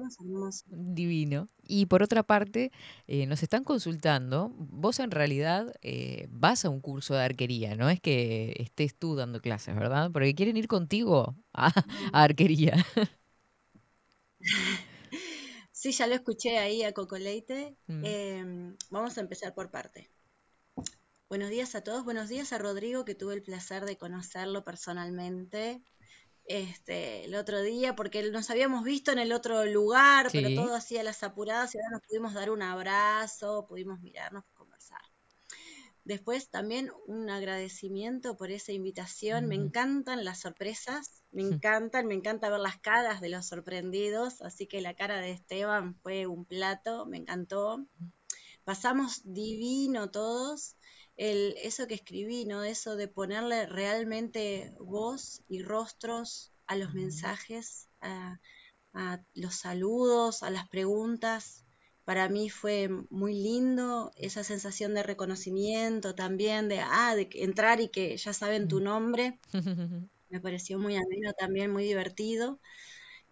Divino. 0.69 1.49
Y 1.65 1.87
por 1.87 2.05
otra 2.05 2.23
parte, 2.23 2.71
eh, 3.09 3.27
nos 3.27 3.43
están 3.43 3.65
consultando. 3.65 4.53
Vos 4.57 5.01
en 5.01 5.11
realidad 5.11 5.75
eh, 5.83 6.29
vas 6.31 6.65
a 6.65 6.71
un 6.71 6.81
curso 6.81 7.15
de 7.15 7.25
arquería, 7.25 7.75
no 7.75 7.91
es 7.91 8.01
que 8.01 8.55
estés 8.61 8.95
tú 8.95 9.17
dando 9.17 9.41
clases, 9.41 9.75
¿verdad? 9.75 10.13
Porque 10.13 10.37
quieren 10.37 10.57
ir 10.57 10.69
contigo 10.69 11.35
a, 11.53 11.73
a 12.13 12.23
arquería. 12.23 12.77
Sí, 15.73 15.93
ya 15.93 16.07
lo 16.07 16.15
escuché 16.15 16.57
ahí 16.57 16.83
a 16.83 16.93
Coco 16.93 17.19
Leite. 17.19 17.77
Mm. 17.87 18.05
Em, 18.05 18.77
vamos 18.91 19.19
a 19.19 19.21
empezar 19.21 19.55
por 19.55 19.71
parte. 19.71 20.11
Buenos 21.29 21.51
días 21.51 21.75
a 21.75 21.83
todos. 21.83 22.03
Buenos 22.03 22.31
días 22.31 22.53
a 22.53 22.59
Rodrigo, 22.59 23.05
que 23.05 23.15
tuve 23.15 23.35
el 23.35 23.43
placer 23.43 23.85
de 23.85 23.99
conocerlo 23.99 24.65
personalmente 24.65 25.83
este, 26.49 27.25
el 27.25 27.35
otro 27.35 27.63
día, 27.63 27.97
porque 27.97 28.31
nos 28.31 28.51
habíamos 28.51 28.85
visto 28.85 29.13
en 29.13 29.19
el 29.19 29.33
otro 29.33 29.65
lugar, 29.67 30.29
pero 30.33 30.49
todo 30.55 30.75
hacía 30.75 31.03
las 31.03 31.23
apuradas 31.23 31.75
y 31.75 31.79
ahora 31.79 31.91
nos 31.91 32.03
pudimos 32.03 32.35
dar 32.35 32.51
un 32.51 32.63
abrazo, 32.63 33.67
pudimos 33.69 34.01
mirarnos, 34.01 34.45
conversar. 34.55 35.01
Después 36.07 36.51
también 36.51 36.93
un 37.09 37.31
agradecimiento 37.31 38.37
por 38.37 38.53
esa 38.53 38.71
invitación. 38.71 39.47
Me 39.47 39.57
encantan 39.57 40.25
las 40.25 40.39
sorpresas, 40.39 41.25
me 41.33 41.43
encantan, 41.43 42.07
me 42.07 42.15
encanta 42.15 42.49
ver 42.49 42.61
las 42.61 42.79
caras 42.79 43.21
de 43.21 43.29
los 43.29 43.47
sorprendidos, 43.47 44.41
así 44.41 44.69
que 44.69 44.81
la 44.81 44.95
cara 44.95 45.19
de 45.19 45.33
Esteban 45.33 45.97
fue 45.97 46.29
un 46.29 46.45
plato, 46.45 47.07
me 47.07 47.17
encantó. 47.17 47.85
Pasamos 48.63 49.23
divino 49.25 50.13
todos. 50.13 50.77
El, 51.17 51.55
eso 51.63 51.87
que 51.87 51.95
escribí, 51.95 52.45
¿no? 52.45 52.63
Eso 52.63 52.97
de 52.97 53.09
ponerle 53.09 53.67
realmente 53.67 54.75
voz 54.79 55.43
y 55.49 55.63
rostros 55.63 56.53
a 56.67 56.77
los 56.77 56.93
mensajes, 56.95 57.89
a, 58.01 58.39
a 58.93 59.23
los 59.35 59.55
saludos, 59.55 60.43
a 60.43 60.51
las 60.51 60.69
preguntas. 60.69 61.65
Para 62.05 62.29
mí 62.29 62.51
fue 62.51 62.89
muy 63.11 63.35
lindo 63.35 64.13
esa 64.17 64.45
sensación 64.45 64.95
de 64.95 65.03
reconocimiento 65.03 66.15
también, 66.15 66.69
de, 66.69 66.81
ah, 66.81 67.15
de 67.17 67.29
que 67.29 67.45
entrar 67.45 67.81
y 67.81 67.89
que 67.89 68.17
ya 68.17 68.33
saben 68.33 68.69
tu 68.69 68.81
nombre. 68.81 69.41
Me 70.29 70.41
pareció 70.41 70.79
muy 70.79 70.97
ameno 70.97 71.33
también, 71.39 71.73
muy 71.73 71.85
divertido. 71.85 72.61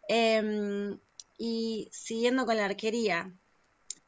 Em, 0.08 0.98
y 1.38 1.88
siguiendo 1.92 2.46
con 2.46 2.56
la 2.56 2.66
arquería, 2.66 3.34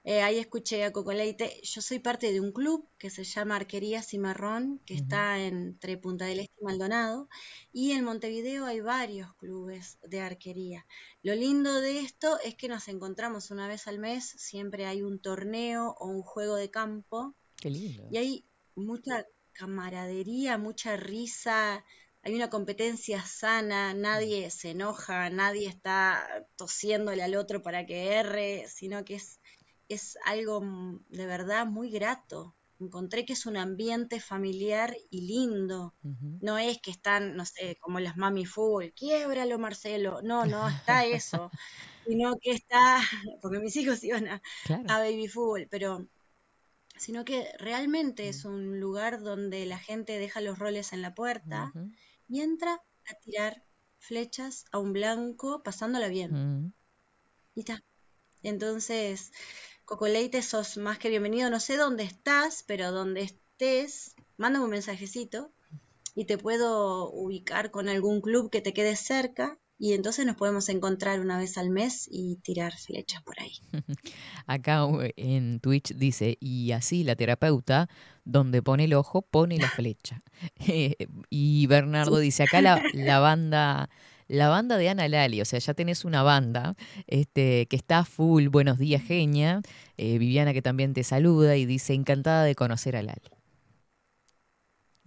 eh, 0.09 0.23
ahí 0.23 0.39
escuché 0.39 0.85
a 0.85 0.93
Coco 0.93 1.13
Leite. 1.13 1.61
Yo 1.65 1.83
soy 1.83 1.99
parte 1.99 2.33
de 2.33 2.41
un 2.41 2.53
club 2.53 2.89
que 2.97 3.11
se 3.11 3.25
llama 3.25 3.57
Arquería 3.57 4.05
Cimarrón, 4.05 4.81
que 4.87 4.95
está 4.95 5.41
entre 5.41 5.97
Punta 5.97 6.27
del 6.27 6.39
Este 6.39 6.55
y 6.61 6.65
Maldonado. 6.65 7.29
Y 7.73 7.91
en 7.91 8.05
Montevideo 8.05 8.67
hay 8.67 8.81
varios 8.81 9.35
clubes 9.35 9.99
de 10.07 10.21
arquería. 10.21 10.87
Lo 11.25 11.35
lindo 11.35 11.81
de 11.81 11.99
esto 11.99 12.39
es 12.45 12.55
que 12.55 12.69
nos 12.69 12.87
encontramos 12.87 13.51
una 13.51 13.67
vez 13.67 13.89
al 13.89 13.99
mes, 13.99 14.25
siempre 14.25 14.87
hay 14.87 15.03
un 15.03 15.19
torneo 15.19 15.97
o 15.99 16.07
un 16.07 16.23
juego 16.23 16.55
de 16.55 16.71
campo. 16.71 17.35
Qué 17.57 17.71
lindo. 17.71 18.07
Y 18.09 18.17
hay 18.17 18.45
mucha 18.77 19.27
camaradería, 19.55 20.57
mucha 20.57 20.97
risa, 20.97 21.85
hay 22.27 22.35
una 22.35 22.51
competencia 22.51 23.23
sana, 23.25 23.95
nadie 23.95 24.51
se 24.51 24.71
enoja, 24.71 25.31
nadie 25.31 25.69
está 25.69 26.47
tosiéndole 26.57 27.23
al 27.23 27.37
otro 27.37 27.63
para 27.63 27.87
que 27.87 28.15
erre, 28.15 28.67
sino 28.69 29.05
que 29.05 29.15
es, 29.15 29.41
es 29.89 30.19
algo 30.25 30.61
mm, 30.63 31.07
de 31.11 31.27
verdad 31.27 31.67
muy 31.67 31.91
grato. 31.91 32.55
Encontré 32.79 33.25
que 33.25 33.33
es 33.33 33.47
un 33.47 33.57
ambiente 33.57 34.21
familiar 34.21 34.95
y 35.11 35.23
lindo. 35.23 35.95
No 36.41 36.59
es 36.59 36.79
que 36.81 36.91
están, 36.91 37.35
no 37.37 37.47
sé, 37.47 37.77
como 37.81 38.01
las 38.01 38.17
mami 38.19 38.45
fútbol, 38.45 38.93
quiebralo 38.95 39.59
Marcelo. 39.59 40.21
No, 40.23 40.45
no 40.47 40.69
está 40.69 41.05
eso. 41.07 41.51
Sino 42.05 42.37
que 42.41 42.53
está, 42.53 42.99
porque 43.43 43.59
mis 43.61 43.77
hijos 43.77 44.03
iban 44.05 44.29
a, 44.29 44.43
Claro. 44.65 44.85
a 44.89 44.99
baby 44.99 45.29
fútbol, 45.29 45.69
pero 45.71 46.07
sino 46.97 47.25
que 47.25 47.49
realmente 47.59 48.29
es 48.29 48.45
un 48.45 48.81
lugar 48.81 49.21
donde 49.23 49.67
la 49.67 49.79
gente 49.79 50.19
deja 50.19 50.41
los 50.41 50.59
roles 50.59 50.93
en 50.93 51.03
la 51.03 51.15
puerta 51.15 51.73
y 52.29 52.41
entra 52.41 52.75
a 52.75 53.15
tirar 53.23 53.63
flechas 53.99 54.65
a 54.73 54.79
un 54.79 54.93
blanco 54.93 55.63
pasándola 55.63 56.09
bien. 56.09 56.33
Mm. 56.33 56.73
Y 57.55 57.61
está. 57.61 57.83
Entonces, 58.43 59.33
Coco 59.87 60.09
Leite, 60.09 60.43
sos 60.43 60.79
más 60.79 60.99
que 60.99 61.11
bienvenido. 61.11 61.49
No 61.49 61.61
sé 61.61 61.77
dónde 61.77 62.03
estás, 62.03 62.65
pero 62.67 62.91
donde 62.91 63.23
estés, 63.23 64.17
mándame 64.37 64.65
un 64.65 64.73
mensajecito 64.73 65.53
y 66.17 66.25
te 66.25 66.39
puedo 66.39 67.09
ubicar 67.13 67.71
con 67.71 67.89
algún 67.89 68.21
club 68.21 68.51
que 68.51 68.61
te 68.61 68.73
quede 68.73 68.97
cerca 68.97 69.61
y 69.79 69.93
entonces 69.93 70.27
nos 70.27 70.35
podemos 70.35 70.69
encontrar 70.71 71.21
una 71.21 71.39
vez 71.39 71.57
al 71.57 71.71
mes 71.71 72.09
y 72.11 72.35
tirar 72.43 72.73
flechas 72.77 73.23
por 73.23 73.39
ahí. 73.39 73.53
Acá 74.49 74.87
uh, 74.87 75.03
en 75.15 75.61
Twitch 75.61 75.95
dice, 75.95 76.37
y 76.41 76.73
así 76.73 77.05
la 77.05 77.15
terapeuta, 77.15 77.89
donde 78.25 78.63
pone 78.63 78.87
el 78.87 78.95
ojo, 78.95 79.23
pone 79.23 79.57
la 79.57 79.71
flecha. 79.71 80.21
Eh, 80.67 80.97
y 81.31 81.69
Bernardo 81.69 82.19
dice, 82.19 82.43
acá 82.43 82.61
la, 82.61 82.83
la 82.93 83.21
banda, 83.21 83.89
la 84.29 84.49
banda 84.49 84.77
de 84.77 84.89
Ana 84.89 85.09
Lali, 85.09 85.41
o 85.41 85.45
sea, 85.45 85.59
ya 85.59 85.75
tenés 85.75 86.05
una 86.05 86.23
banda 86.23 86.77
este, 87.07 87.67
que 87.67 87.77
está 87.77 88.05
full, 88.05 88.49
buenos 88.49 88.79
días, 88.79 89.03
genia. 89.03 89.63
Eh, 89.97 90.19
Viviana 90.19 90.53
que 90.53 90.63
también 90.63 90.95
te 90.95 91.05
saluda 91.05 91.57
y 91.57 91.65
dice, 91.65 91.95
encantada 91.95 92.45
de 92.45 92.55
conocer 92.55 92.97
a 92.97 93.03
Lali. 93.03 93.36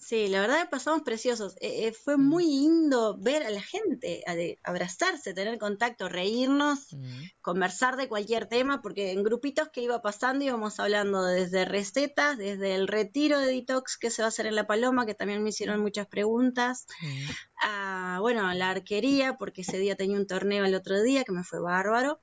Sí, 0.10 0.28
la 0.28 0.42
verdad 0.42 0.64
que 0.64 0.70
pasamos 0.70 1.04
preciosos. 1.04 1.56
Eh, 1.62 1.86
eh, 1.86 1.94
fue 1.94 2.18
muy 2.18 2.44
lindo 2.44 3.16
ver 3.20 3.44
a 3.44 3.52
la 3.52 3.62
gente, 3.62 4.24
a 4.26 4.34
de- 4.34 4.58
abrazarse, 4.64 5.36
tener 5.36 5.60
contacto, 5.60 6.10
reírnos, 6.10 6.94
Mm. 6.94 7.26
conversar 7.42 7.96
de 7.96 8.08
cualquier 8.10 8.48
tema, 8.48 8.82
porque 8.82 9.12
en 9.12 9.22
grupitos 9.22 9.70
que 9.70 9.84
iba 9.84 10.02
pasando 10.02 10.44
íbamos 10.44 10.80
hablando 10.80 11.24
desde 11.24 11.64
recetas, 11.64 12.40
desde 12.40 12.74
el 12.74 12.88
retiro 12.88 13.38
de 13.38 13.54
detox 13.54 13.98
que 14.00 14.10
se 14.10 14.24
va 14.24 14.26
a 14.26 14.30
hacer 14.30 14.48
en 14.48 14.56
La 14.56 14.66
Paloma, 14.66 15.06
que 15.06 15.14
también 15.14 15.44
me 15.44 15.50
hicieron 15.50 15.80
muchas 15.80 16.08
preguntas, 16.08 16.88
Mm. 17.04 17.30
a, 17.62 18.18
bueno, 18.20 18.52
la 18.56 18.72
arquería, 18.72 19.38
porque 19.38 19.62
ese 19.62 19.78
día 19.78 19.96
tenía 19.96 20.18
un 20.18 20.26
torneo 20.26 20.66
el 20.66 20.74
otro 20.74 21.04
día 21.04 21.24
que 21.24 21.34
me 21.34 21.44
fue 21.44 21.60
bárbaro. 21.62 22.20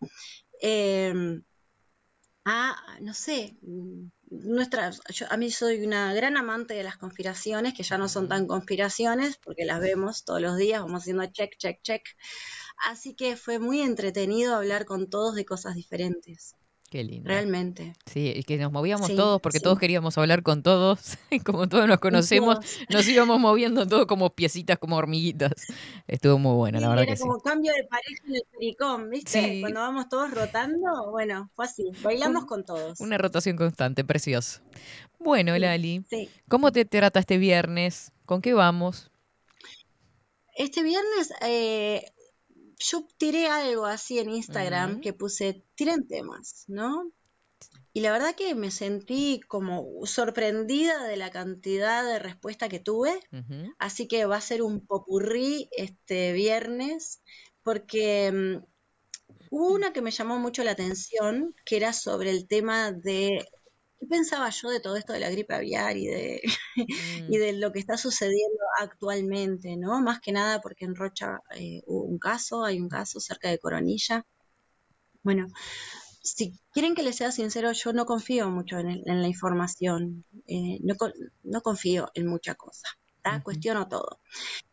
Em, 0.60 1.44
a, 2.44 2.98
no 3.00 3.14
sé, 3.14 3.56
nuestras, 4.30 5.00
yo, 5.10 5.26
a 5.30 5.36
mí 5.36 5.50
soy 5.50 5.84
una 5.84 6.12
gran 6.14 6.36
amante 6.36 6.74
de 6.74 6.82
las 6.82 6.96
conspiraciones, 6.96 7.74
que 7.74 7.82
ya 7.82 7.98
no 7.98 8.08
son 8.08 8.28
tan 8.28 8.46
conspiraciones, 8.46 9.36
porque 9.38 9.64
las 9.64 9.80
vemos 9.80 10.24
todos 10.24 10.40
los 10.40 10.56
días, 10.56 10.82
vamos 10.82 11.02
haciendo 11.02 11.26
check, 11.26 11.56
check, 11.56 11.80
check. 11.82 12.02
Así 12.78 13.14
que 13.14 13.36
fue 13.36 13.58
muy 13.58 13.80
entretenido 13.80 14.54
hablar 14.54 14.84
con 14.84 15.08
todos 15.08 15.34
de 15.34 15.44
cosas 15.44 15.74
diferentes. 15.74 16.56
Qué 16.96 17.04
lindo. 17.04 17.28
realmente. 17.28 17.92
Sí, 18.06 18.32
y 18.34 18.42
que 18.44 18.56
nos 18.56 18.72
movíamos 18.72 19.08
Sí, 19.08 19.16
todos 19.16 19.38
porque 19.42 19.58
sí. 19.58 19.62
todos 19.64 19.78
queríamos 19.78 20.16
hablar 20.16 20.42
con 20.42 20.62
todos. 20.62 21.18
Y 21.30 21.40
como 21.40 21.68
todos 21.68 21.86
nos 21.86 21.98
conocemos, 22.00 22.60
todos. 22.60 22.78
nos 22.88 23.06
íbamos 23.06 23.38
moviendo 23.38 23.86
todos 23.86 24.06
como 24.06 24.30
piecitas, 24.30 24.78
como 24.78 24.96
hormiguitas. 24.96 25.52
Estuvo 26.08 26.38
muy 26.38 26.54
bueno, 26.54 26.80
la 26.80 26.88
verdad 26.88 27.04
era 27.04 27.12
que 27.12 27.16
sí. 27.18 27.22
como 27.22 27.38
cambio 27.40 27.72
de 27.74 27.84
pareja 27.84 28.22
en 28.28 28.34
el 28.36 28.42
pericón, 28.50 29.10
¿viste? 29.10 29.58
Cuando 29.60 29.80
vamos 29.80 30.08
todos 30.08 30.30
rotando, 30.30 31.10
bueno, 31.10 31.50
fue 31.54 31.66
así, 31.66 31.84
bailamos 32.02 32.46
con 32.46 32.64
todos. 32.64 32.98
Una 33.00 33.18
rotación 33.18 33.56
constante, 33.58 34.02
precioso. 34.02 34.60
Bueno, 35.18 35.56
Lali. 35.58 36.02
¿cómo 36.48 36.72
te 36.72 36.84
trata 36.86 37.20
este 37.20 37.36
viernes? 37.36 38.12
¿Con 38.24 38.40
qué 38.40 38.54
vamos? 38.54 39.10
Este 40.56 40.82
viernes 40.82 41.32
eh, 41.42 42.06
yo 42.78 43.06
tiré 43.16 43.48
algo 43.48 43.86
así 43.86 44.18
en 44.18 44.30
Instagram 44.30 45.00
que 45.00 45.12
puse, 45.12 45.64
tiren 45.74 46.06
temas, 46.06 46.64
¿no? 46.68 47.10
Y 47.92 48.00
la 48.00 48.12
verdad 48.12 48.34
que 48.34 48.54
me 48.54 48.70
sentí 48.70 49.40
como 49.48 50.04
sorprendida 50.04 51.04
de 51.04 51.16
la 51.16 51.30
cantidad 51.30 52.04
de 52.04 52.18
respuesta 52.18 52.68
que 52.68 52.78
tuve. 52.78 53.18
Así 53.78 54.06
que 54.06 54.26
va 54.26 54.36
a 54.36 54.42
ser 54.42 54.62
un 54.62 54.86
popurrí 54.86 55.70
este 55.72 56.32
viernes, 56.34 57.22
porque 57.62 58.30
mm, 58.30 58.64
hubo 59.50 59.72
una 59.72 59.94
que 59.94 60.02
me 60.02 60.10
llamó 60.10 60.38
mucho 60.38 60.62
la 60.62 60.72
atención, 60.72 61.54
que 61.64 61.78
era 61.78 61.94
sobre 61.94 62.30
el 62.30 62.46
tema 62.46 62.92
de 62.92 63.48
qué 64.00 64.06
pensaba 64.06 64.50
yo 64.50 64.70
de 64.70 64.80
todo 64.80 64.96
esto 64.96 65.12
de 65.12 65.20
la 65.20 65.30
gripe 65.30 65.54
aviar 65.54 65.96
y 65.96 66.06
de, 66.06 66.40
y 67.28 67.38
de 67.38 67.52
lo 67.54 67.72
que 67.72 67.78
está 67.80 67.96
sucediendo 67.98 68.58
actualmente, 68.80 69.76
¿no? 69.76 70.00
Más 70.00 70.20
que 70.20 70.32
nada 70.32 70.60
porque 70.60 70.84
en 70.86 70.94
Rocha 70.96 71.40
eh, 71.56 71.82
hubo 71.86 72.04
un 72.04 72.18
caso, 72.18 72.64
hay 72.64 72.80
un 72.80 72.88
caso 72.88 73.20
cerca 73.20 73.48
de 73.50 73.58
Coronilla. 73.58 74.24
Bueno, 75.22 75.46
si 76.22 76.58
quieren 76.72 76.94
que 76.94 77.02
les 77.04 77.16
sea 77.16 77.32
sincero, 77.32 77.72
yo 77.72 77.92
no 77.92 78.06
confío 78.06 78.50
mucho 78.50 78.78
en, 78.78 78.88
el- 78.90 79.02
en 79.06 79.22
la 79.22 79.28
información, 79.28 80.24
eh, 80.46 80.78
no, 80.82 80.94
no 81.44 81.62
confío 81.62 82.10
en 82.14 82.26
mucha 82.28 82.54
cosa, 82.56 82.88
¿tá? 83.22 83.42
cuestiono 83.42 83.88
todo. 83.88 84.20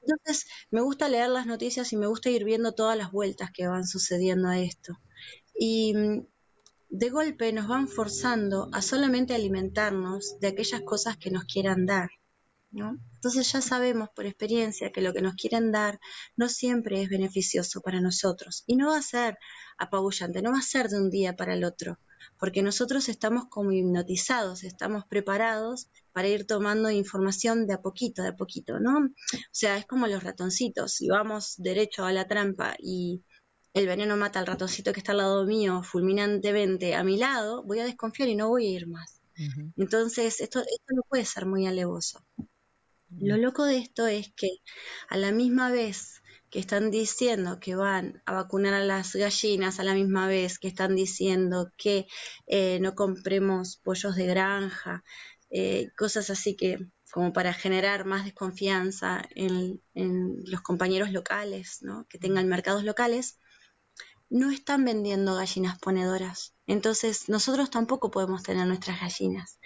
Entonces, 0.02 0.48
me 0.72 0.82
gusta 0.82 1.10
leer 1.10 1.30
las 1.30 1.48
noticias 1.48 1.94
y 1.94 1.98
me 1.98 2.08
gusta 2.08 2.30
ir 2.32 2.46
viendo 2.46 2.74
todas 2.74 2.98
las 2.98 3.12
vueltas 3.12 3.52
que 3.54 3.68
van 3.68 3.86
sucediendo 3.88 4.50
a 4.50 4.60
esto. 4.60 4.94
Y 5.56 5.96
mm, 5.96 6.28
de 6.96 7.10
golpe 7.10 7.52
nos 7.52 7.68
van 7.68 7.88
forzando 7.88 8.70
a 8.72 8.84
solamente 8.84 9.34
alimentarnos 9.34 10.40
de 10.40 10.50
aquellas 10.50 10.82
cosas 10.82 11.18
que 11.18 11.32
nos 11.32 11.46
quieran 11.46 11.88
dar. 11.88 12.12
¿no? 12.70 13.00
Entonces 13.16 13.52
ya 13.52 13.62
sabemos 13.62 14.10
por 14.16 14.28
experiencia 14.28 14.92
que 14.92 15.02
lo 15.02 15.12
que 15.12 15.24
nos 15.24 15.34
quieren 15.34 15.72
dar 15.72 16.00
no 16.36 16.50
siempre 16.50 17.02
es 17.02 17.10
beneficioso 17.10 17.82
para 17.82 18.00
nosotros 18.00 18.64
y 18.68 18.76
no 18.76 18.90
va 18.90 18.98
a 18.98 19.02
ser 19.02 19.40
apabullante, 19.80 20.44
no 20.44 20.52
va 20.52 20.60
a 20.60 20.62
ser 20.62 20.88
de 20.88 21.00
un 21.00 21.10
día 21.10 21.36
para 21.36 21.56
el 21.56 21.64
otro, 21.64 21.98
porque 22.38 22.62
nosotros 22.62 23.10
estamos 23.10 23.46
como 23.50 23.72
hipnotizados, 23.72 24.64
estamos 24.64 25.04
preparados 25.10 25.88
para 26.12 26.28
ir 26.28 26.46
tomando 26.46 26.92
información 26.92 27.66
de 27.66 27.74
a 27.74 27.82
poquito, 27.82 28.22
de 28.22 28.30
a 28.30 28.36
poquito, 28.36 28.80
¿no? 28.80 29.00
O 29.00 29.50
sea, 29.52 29.78
es 29.78 29.88
como 29.88 30.06
los 30.06 30.24
ratoncitos, 30.24 30.94
si 30.94 31.08
vamos 31.08 31.56
derecho 31.58 32.06
a 32.06 32.14
la 32.14 32.28
trampa 32.28 32.76
y 32.78 33.24
el 33.74 33.88
veneno 33.88 34.16
mata 34.18 34.40
al 34.40 34.48
ratoncito 34.48 34.94
que 34.94 35.00
está 35.00 35.14
al 35.14 35.20
lado 35.20 35.46
mío 35.46 35.82
fulminantemente 35.84 36.96
a 36.96 37.04
mi 37.04 37.18
lado, 37.18 37.64
voy 37.64 37.80
a 37.80 37.86
desconfiar 37.86 38.30
y 38.30 38.36
no 38.36 38.50
voy 38.50 38.68
a 38.68 38.70
ir 38.70 38.88
más. 38.88 39.20
Entonces, 39.78 40.42
esto, 40.42 40.60
esto 40.60 40.94
no 40.96 41.02
puede 41.10 41.26
ser 41.26 41.48
muy 41.48 41.66
alevoso. 41.66 42.24
Lo 43.20 43.38
loco 43.38 43.66
de 43.66 43.78
esto 43.78 44.06
es 44.08 44.32
que 44.36 44.50
a 45.10 45.18
la 45.18 45.32
misma 45.32 45.72
vez 45.72 46.22
que 46.52 46.60
están 46.60 46.92
diciendo 46.92 47.60
que 47.60 47.76
van 47.76 48.22
a 48.26 48.34
vacunar 48.34 48.76
a 48.76 48.86
las 48.86 49.16
gallinas, 49.16 49.80
a 49.80 49.84
la 49.84 49.96
misma 49.96 50.28
vez 50.28 50.60
que 50.60 50.68
están 50.68 50.96
diciendo 50.96 51.72
que 51.78 52.06
eh, 52.46 52.78
no 52.80 52.94
compremos 52.94 53.78
pollos 53.78 54.16
de 54.16 54.28
granja, 54.28 55.04
eh, 55.50 55.90
cosas 55.98 56.30
así 56.30 56.56
que 56.56 56.78
como 57.12 57.34
para 57.34 57.54
generar 57.54 58.06
más 58.06 58.26
desconfianza 58.26 59.24
en, 59.36 59.82
en 59.96 60.44
los 60.46 60.62
compañeros 60.62 61.12
locales, 61.12 61.80
¿no? 61.82 62.08
que 62.08 62.20
tengan 62.20 62.48
mercados 62.48 62.84
locales, 62.84 63.40
no 64.34 64.50
están 64.50 64.84
vendiendo 64.84 65.36
gallinas 65.36 65.78
ponedoras. 65.78 66.56
Entonces 66.66 67.30
nosotros 67.30 67.70
tampoco 67.70 68.10
podemos 68.10 68.42
tener 68.42 68.66
nuestras 68.66 69.00
gallinas. 69.00 69.60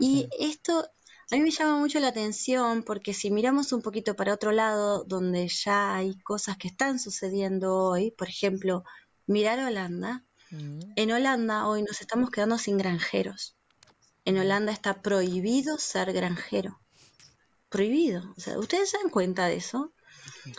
Y 0.00 0.28
esto 0.40 0.84
a 1.30 1.36
mí 1.36 1.40
me 1.40 1.52
llama 1.52 1.78
mucho 1.78 2.00
la 2.00 2.08
atención 2.08 2.82
porque 2.82 3.14
si 3.14 3.30
miramos 3.30 3.72
un 3.72 3.80
poquito 3.80 4.16
para 4.16 4.34
otro 4.34 4.50
lado, 4.50 5.04
donde 5.04 5.46
ya 5.46 5.94
hay 5.94 6.18
cosas 6.22 6.56
que 6.56 6.66
están 6.66 6.98
sucediendo 6.98 7.76
hoy, 7.76 8.10
por 8.10 8.28
ejemplo, 8.28 8.82
mirar 9.26 9.60
Holanda, 9.60 10.24
en 10.50 11.12
Holanda 11.12 11.68
hoy 11.68 11.82
nos 11.82 12.00
estamos 12.00 12.30
quedando 12.30 12.58
sin 12.58 12.76
granjeros. 12.76 13.54
En 14.24 14.36
Holanda 14.36 14.72
está 14.72 15.00
prohibido 15.00 15.78
ser 15.78 16.12
granjero. 16.12 16.80
Prohibido. 17.68 18.32
O 18.36 18.40
sea, 18.40 18.58
¿ustedes 18.58 18.90
se 18.90 18.98
dan 18.98 19.10
cuenta 19.10 19.46
de 19.46 19.56
eso? 19.56 19.92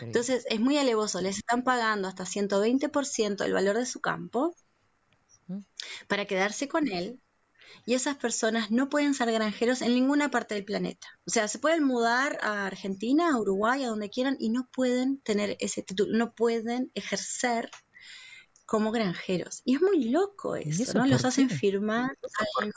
Entonces 0.01 0.45
es 0.49 0.59
muy 0.59 0.77
alevoso. 0.77 1.21
Les 1.21 1.37
están 1.37 1.63
pagando 1.63 2.07
hasta 2.07 2.25
120% 2.25 3.43
el 3.43 3.53
valor 3.53 3.77
de 3.77 3.85
su 3.85 3.99
campo 4.01 4.55
para 6.07 6.25
quedarse 6.25 6.67
con 6.67 6.87
él. 6.87 7.19
Y 7.85 7.93
esas 7.93 8.17
personas 8.17 8.71
no 8.71 8.89
pueden 8.89 9.13
ser 9.13 9.31
granjeros 9.31 9.81
en 9.81 9.93
ninguna 9.93 10.29
parte 10.29 10.55
del 10.55 10.65
planeta. 10.65 11.07
O 11.25 11.31
sea, 11.31 11.47
se 11.47 11.59
pueden 11.59 11.83
mudar 11.83 12.37
a 12.41 12.65
Argentina, 12.65 13.29
a 13.31 13.39
Uruguay, 13.39 13.83
a 13.83 13.87
donde 13.87 14.09
quieran, 14.09 14.35
y 14.39 14.49
no 14.49 14.67
pueden 14.71 15.19
tener 15.21 15.55
ese 15.59 15.81
título, 15.81 16.17
no 16.17 16.33
pueden 16.33 16.91
ejercer 16.93 17.69
como 18.65 18.91
granjeros. 18.91 19.61
Y 19.65 19.75
es 19.75 19.81
muy 19.81 20.09
loco 20.09 20.55
eso, 20.55 20.83
eso 20.83 20.97
¿no? 20.99 21.07
Los 21.07 21.25
hacen 21.25 21.49
firmar 21.49 22.17
algo. 22.59 22.73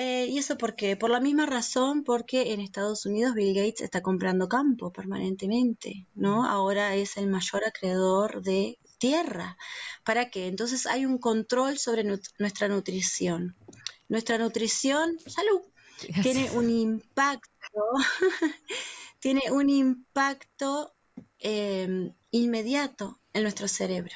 Eh, 0.00 0.26
¿Y 0.30 0.38
eso 0.38 0.56
por 0.56 0.76
qué? 0.76 0.96
Por 0.96 1.10
la 1.10 1.20
misma 1.20 1.44
razón, 1.44 2.04
porque 2.04 2.52
en 2.52 2.60
Estados 2.60 3.04
Unidos 3.04 3.34
Bill 3.34 3.54
Gates 3.54 3.80
está 3.80 4.00
comprando 4.00 4.48
campo 4.48 4.92
permanentemente, 4.92 6.06
¿no? 6.14 6.46
Ahora 6.46 6.94
es 6.94 7.16
el 7.16 7.26
mayor 7.28 7.64
acreedor 7.64 8.42
de 8.42 8.78
tierra. 8.98 9.56
¿Para 10.04 10.30
qué? 10.30 10.46
Entonces 10.46 10.86
hay 10.86 11.04
un 11.04 11.18
control 11.18 11.78
sobre 11.78 12.04
nut- 12.04 12.30
nuestra 12.38 12.68
nutrición. 12.68 13.56
Nuestra 14.08 14.38
nutrición, 14.38 15.18
salud, 15.26 15.62
tiene 16.22 16.50
un 16.52 16.70
impacto, 16.70 17.82
tiene 19.20 19.50
un 19.50 19.68
impacto 19.70 20.94
eh, 21.40 22.12
inmediato 22.30 23.20
en 23.32 23.42
nuestro 23.42 23.66
cerebro. 23.68 24.14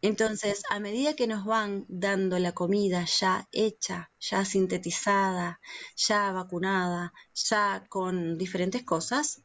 Entonces, 0.00 0.62
a 0.70 0.78
medida 0.78 1.14
que 1.14 1.26
nos 1.26 1.44
van 1.44 1.84
dando 1.88 2.38
la 2.38 2.52
comida 2.52 3.04
ya 3.04 3.48
hecha, 3.50 4.10
ya 4.20 4.44
sintetizada, 4.44 5.60
ya 5.96 6.30
vacunada, 6.30 7.12
ya 7.34 7.84
con 7.88 8.38
diferentes 8.38 8.84
cosas, 8.84 9.42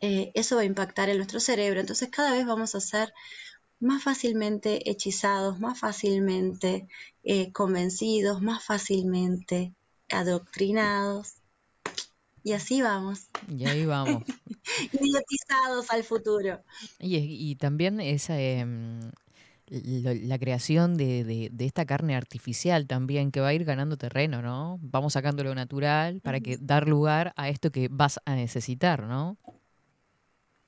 eh, 0.00 0.30
eso 0.34 0.56
va 0.56 0.62
a 0.62 0.66
impactar 0.66 1.08
en 1.08 1.16
nuestro 1.16 1.40
cerebro. 1.40 1.80
Entonces, 1.80 2.10
cada 2.10 2.32
vez 2.32 2.46
vamos 2.46 2.74
a 2.74 2.80
ser 2.80 3.12
más 3.80 4.04
fácilmente 4.04 4.88
hechizados, 4.88 5.58
más 5.58 5.78
fácilmente 5.80 6.86
eh, 7.24 7.50
convencidos, 7.52 8.40
más 8.42 8.64
fácilmente 8.64 9.74
adoctrinados. 10.10 11.34
Y 12.42 12.52
así 12.52 12.80
vamos, 12.82 13.26
Y 13.48 13.66
ahí 13.66 13.84
vamos. 13.84 14.22
idiotizados 14.92 15.90
al 15.90 16.04
futuro. 16.04 16.62
Y, 16.98 17.16
y 17.16 17.56
también 17.56 18.00
esa, 18.00 18.40
em, 18.40 19.00
la 19.70 20.38
creación 20.38 20.96
de, 20.96 21.24
de- 21.24 21.50
de 21.52 21.64
esta 21.66 21.86
carne 21.86 22.16
artificial 22.16 22.86
también 22.86 23.30
que 23.30 23.40
va 23.40 23.48
a 23.48 23.54
ir 23.54 23.64
ganando 23.64 23.96
terreno, 23.96 24.42
¿no? 24.42 24.78
Vamos 24.82 25.12
sacando 25.14 25.44
lo 25.44 25.54
natural 25.54 26.20
para 26.20 26.40
que 26.40 26.58
dar 26.58 26.88
lugar 26.88 27.32
a 27.36 27.48
esto 27.48 27.70
que 27.70 27.88
vas 27.90 28.20
a 28.24 28.34
necesitar, 28.34 29.04
¿no? 29.04 29.38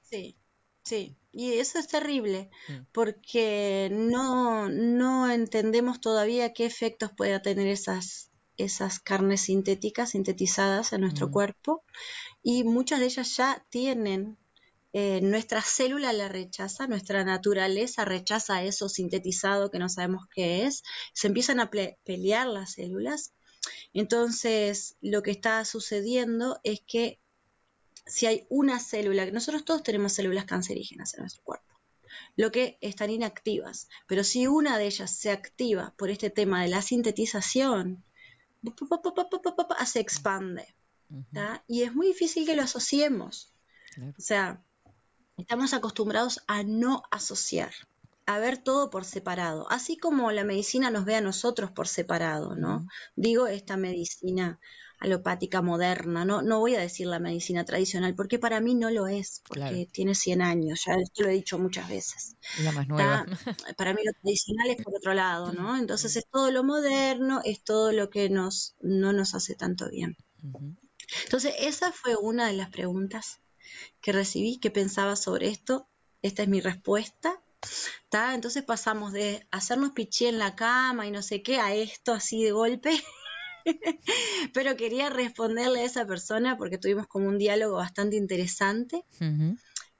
Sí, 0.02 0.36
sí. 0.84 1.16
Y 1.32 1.54
eso 1.54 1.78
es 1.78 1.88
terrible 1.88 2.50
porque 2.92 3.88
no, 3.90 4.68
no 4.68 5.30
entendemos 5.30 6.00
todavía 6.00 6.52
qué 6.52 6.66
efectos 6.66 7.10
puede 7.16 7.40
tener 7.40 7.66
esas, 7.68 8.30
esas 8.58 9.00
carnes 9.00 9.40
sintéticas, 9.42 10.10
sintetizadas 10.10 10.92
en 10.92 11.00
nuestro 11.00 11.30
cuerpo. 11.30 11.84
Y 12.42 12.64
muchas 12.64 13.00
de 13.00 13.06
ellas 13.06 13.36
ya 13.36 13.64
tienen, 13.70 14.38
eh, 14.94 15.20
nuestra 15.22 15.62
célula 15.62 16.12
la 16.12 16.28
rechaza, 16.28 16.86
nuestra 16.86 17.24
naturaleza 17.24 18.04
rechaza 18.04 18.62
eso 18.62 18.88
sintetizado 18.88 19.70
que 19.70 19.78
no 19.78 19.88
sabemos 19.88 20.26
qué 20.34 20.66
es. 20.66 20.82
Se 21.14 21.28
empiezan 21.28 21.60
a 21.60 21.70
pelear 21.70 22.46
las 22.46 22.72
células. 22.72 23.32
Entonces, 23.94 24.96
lo 25.00 25.22
que 25.22 25.30
está 25.30 25.64
sucediendo 25.64 26.60
es 26.62 26.80
que 26.86 27.20
si 28.04 28.26
hay 28.26 28.46
una 28.50 28.78
célula, 28.80 29.30
nosotros 29.30 29.64
todos 29.64 29.82
tenemos 29.82 30.12
células 30.12 30.44
cancerígenas 30.44 31.14
en 31.14 31.20
nuestro 31.20 31.42
cuerpo, 31.44 31.72
lo 32.36 32.50
que 32.50 32.76
están 32.80 33.10
inactivas, 33.10 33.88
pero 34.06 34.24
si 34.24 34.46
una 34.46 34.76
de 34.76 34.86
ellas 34.86 35.10
se 35.10 35.30
activa 35.30 35.94
por 35.96 36.10
este 36.10 36.28
tema 36.28 36.62
de 36.62 36.68
la 36.68 36.82
sintetización, 36.82 38.04
se 39.86 40.00
expande. 40.00 40.74
Y 41.68 41.82
es 41.82 41.94
muy 41.94 42.08
difícil 42.08 42.44
que 42.44 42.56
lo 42.56 42.62
asociemos. 42.62 43.52
O 44.18 44.20
sea, 44.20 44.62
estamos 45.36 45.74
acostumbrados 45.74 46.40
a 46.46 46.62
no 46.62 47.02
asociar, 47.10 47.72
a 48.26 48.38
ver 48.38 48.58
todo 48.58 48.90
por 48.90 49.04
separado, 49.04 49.70
así 49.70 49.96
como 49.96 50.30
la 50.32 50.44
medicina 50.44 50.90
nos 50.90 51.04
ve 51.04 51.16
a 51.16 51.20
nosotros 51.20 51.70
por 51.72 51.88
separado, 51.88 52.54
¿no? 52.56 52.86
Digo 53.16 53.46
esta 53.46 53.76
medicina 53.76 54.60
alopática 54.98 55.62
moderna, 55.62 56.24
no, 56.24 56.42
no 56.42 56.60
voy 56.60 56.76
a 56.76 56.80
decir 56.80 57.08
la 57.08 57.18
medicina 57.18 57.64
tradicional, 57.64 58.14
porque 58.14 58.38
para 58.38 58.60
mí 58.60 58.74
no 58.76 58.88
lo 58.90 59.08
es, 59.08 59.42
porque 59.48 59.60
Claro. 59.60 59.86
tiene 59.92 60.14
100 60.14 60.42
años, 60.42 60.82
ya 60.86 60.94
esto 60.94 61.22
lo 61.24 61.28
he 61.30 61.32
dicho 61.34 61.58
muchas 61.58 61.88
veces. 61.88 62.36
La 62.62 62.70
más 62.72 62.86
nueva. 62.86 63.26
Está- 63.26 63.74
para 63.76 63.94
mí 63.94 64.00
lo 64.04 64.12
tradicional 64.22 64.70
es 64.70 64.82
por 64.84 64.94
otro 64.96 65.12
lado, 65.14 65.52
¿no? 65.52 65.76
Entonces 65.76 66.14
es 66.16 66.24
todo 66.30 66.50
lo 66.52 66.62
moderno, 66.62 67.40
es 67.44 67.64
todo 67.64 67.90
lo 67.92 68.10
que 68.10 68.30
nos, 68.30 68.76
no 68.80 69.12
nos 69.12 69.34
hace 69.34 69.56
tanto 69.56 69.90
bien. 69.90 70.16
Entonces 71.24 71.54
esa 71.58 71.92
fue 71.92 72.16
una 72.16 72.46
de 72.46 72.52
las 72.54 72.70
preguntas 72.70 73.40
que 74.00 74.12
recibí, 74.12 74.58
que 74.58 74.70
pensaba 74.70 75.16
sobre 75.16 75.48
esto. 75.48 75.88
Esta 76.22 76.42
es 76.42 76.48
mi 76.48 76.60
respuesta. 76.60 77.42
¿tá? 78.08 78.34
Entonces 78.34 78.62
pasamos 78.62 79.12
de 79.12 79.46
hacernos 79.50 79.92
pichí 79.92 80.26
en 80.26 80.38
la 80.38 80.54
cama 80.54 81.06
y 81.06 81.10
no 81.10 81.22
sé 81.22 81.42
qué 81.42 81.58
a 81.58 81.74
esto 81.74 82.12
así 82.12 82.42
de 82.42 82.52
golpe. 82.52 82.90
Pero 84.54 84.76
quería 84.76 85.08
responderle 85.08 85.80
a 85.80 85.84
esa 85.84 86.06
persona 86.06 86.56
porque 86.56 86.78
tuvimos 86.78 87.06
como 87.06 87.28
un 87.28 87.38
diálogo 87.38 87.76
bastante 87.76 88.16
interesante. 88.16 89.04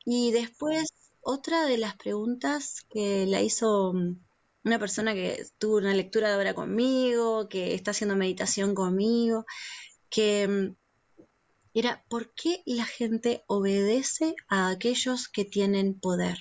Y 0.05 0.33
después, 0.33 0.93
otra 1.21 1.67
de 1.67 1.79
las 1.79 1.97
preguntas 1.97 2.85
que 2.91 3.25
la 3.27 3.41
hizo 3.41 3.93
mm, 3.93 4.19
una 4.65 4.79
persona 4.79 5.15
que 5.15 5.47
tuvo 5.59 5.77
una 5.77 5.95
lectura 5.95 6.29
de 6.29 6.37
obra 6.37 6.55
conmigo, 6.55 7.49
que 7.49 7.75
está 7.75 7.93
haciendo 7.93 8.17
meditación 8.17 8.75
conmigo, 8.75 9.47
que 10.11 10.49
mm, 10.49 10.77
era 11.75 12.05
¿por 12.09 12.33
qué 12.35 12.63
la 12.67 12.85
gente 12.85 13.45
obedece 13.47 14.35
a 14.49 14.69
aquellos 14.69 15.29
que 15.29 15.45
tienen 15.45 15.99
poder? 15.99 16.39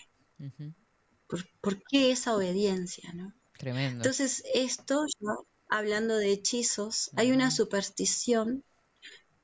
¿Por, 1.28 1.48
por 1.62 1.82
qué 1.84 2.12
esa 2.12 2.36
obediencia? 2.36 3.14
¿no? 3.14 3.34
Tremendo. 3.58 3.98
Entonces, 3.98 4.44
esto, 4.54 5.06
yo, 5.20 5.48
hablando 5.70 6.18
de 6.18 6.32
hechizos, 6.32 7.12
hay 7.16 7.32
una 7.32 7.52
superstición 7.52 8.64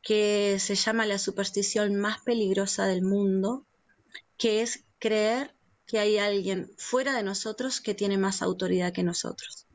que 0.02 0.58
se 0.60 0.76
llama 0.76 1.06
la 1.06 1.20
superstición 1.20 1.96
más 1.96 2.22
peligrosa 2.22 2.86
del 2.86 3.04
mundo, 3.04 3.66
que 4.38 4.62
es 4.62 4.86
creer 5.00 5.54
que 5.86 6.00
hay 6.00 6.18
alguien 6.18 6.72
fuera 6.78 7.16
de 7.16 7.24
nosotros 7.24 7.82
que 7.82 7.94
tiene 7.94 8.18
más 8.18 8.42
autoridad 8.42 8.92
que 8.92 9.04
nosotros. 9.04 9.68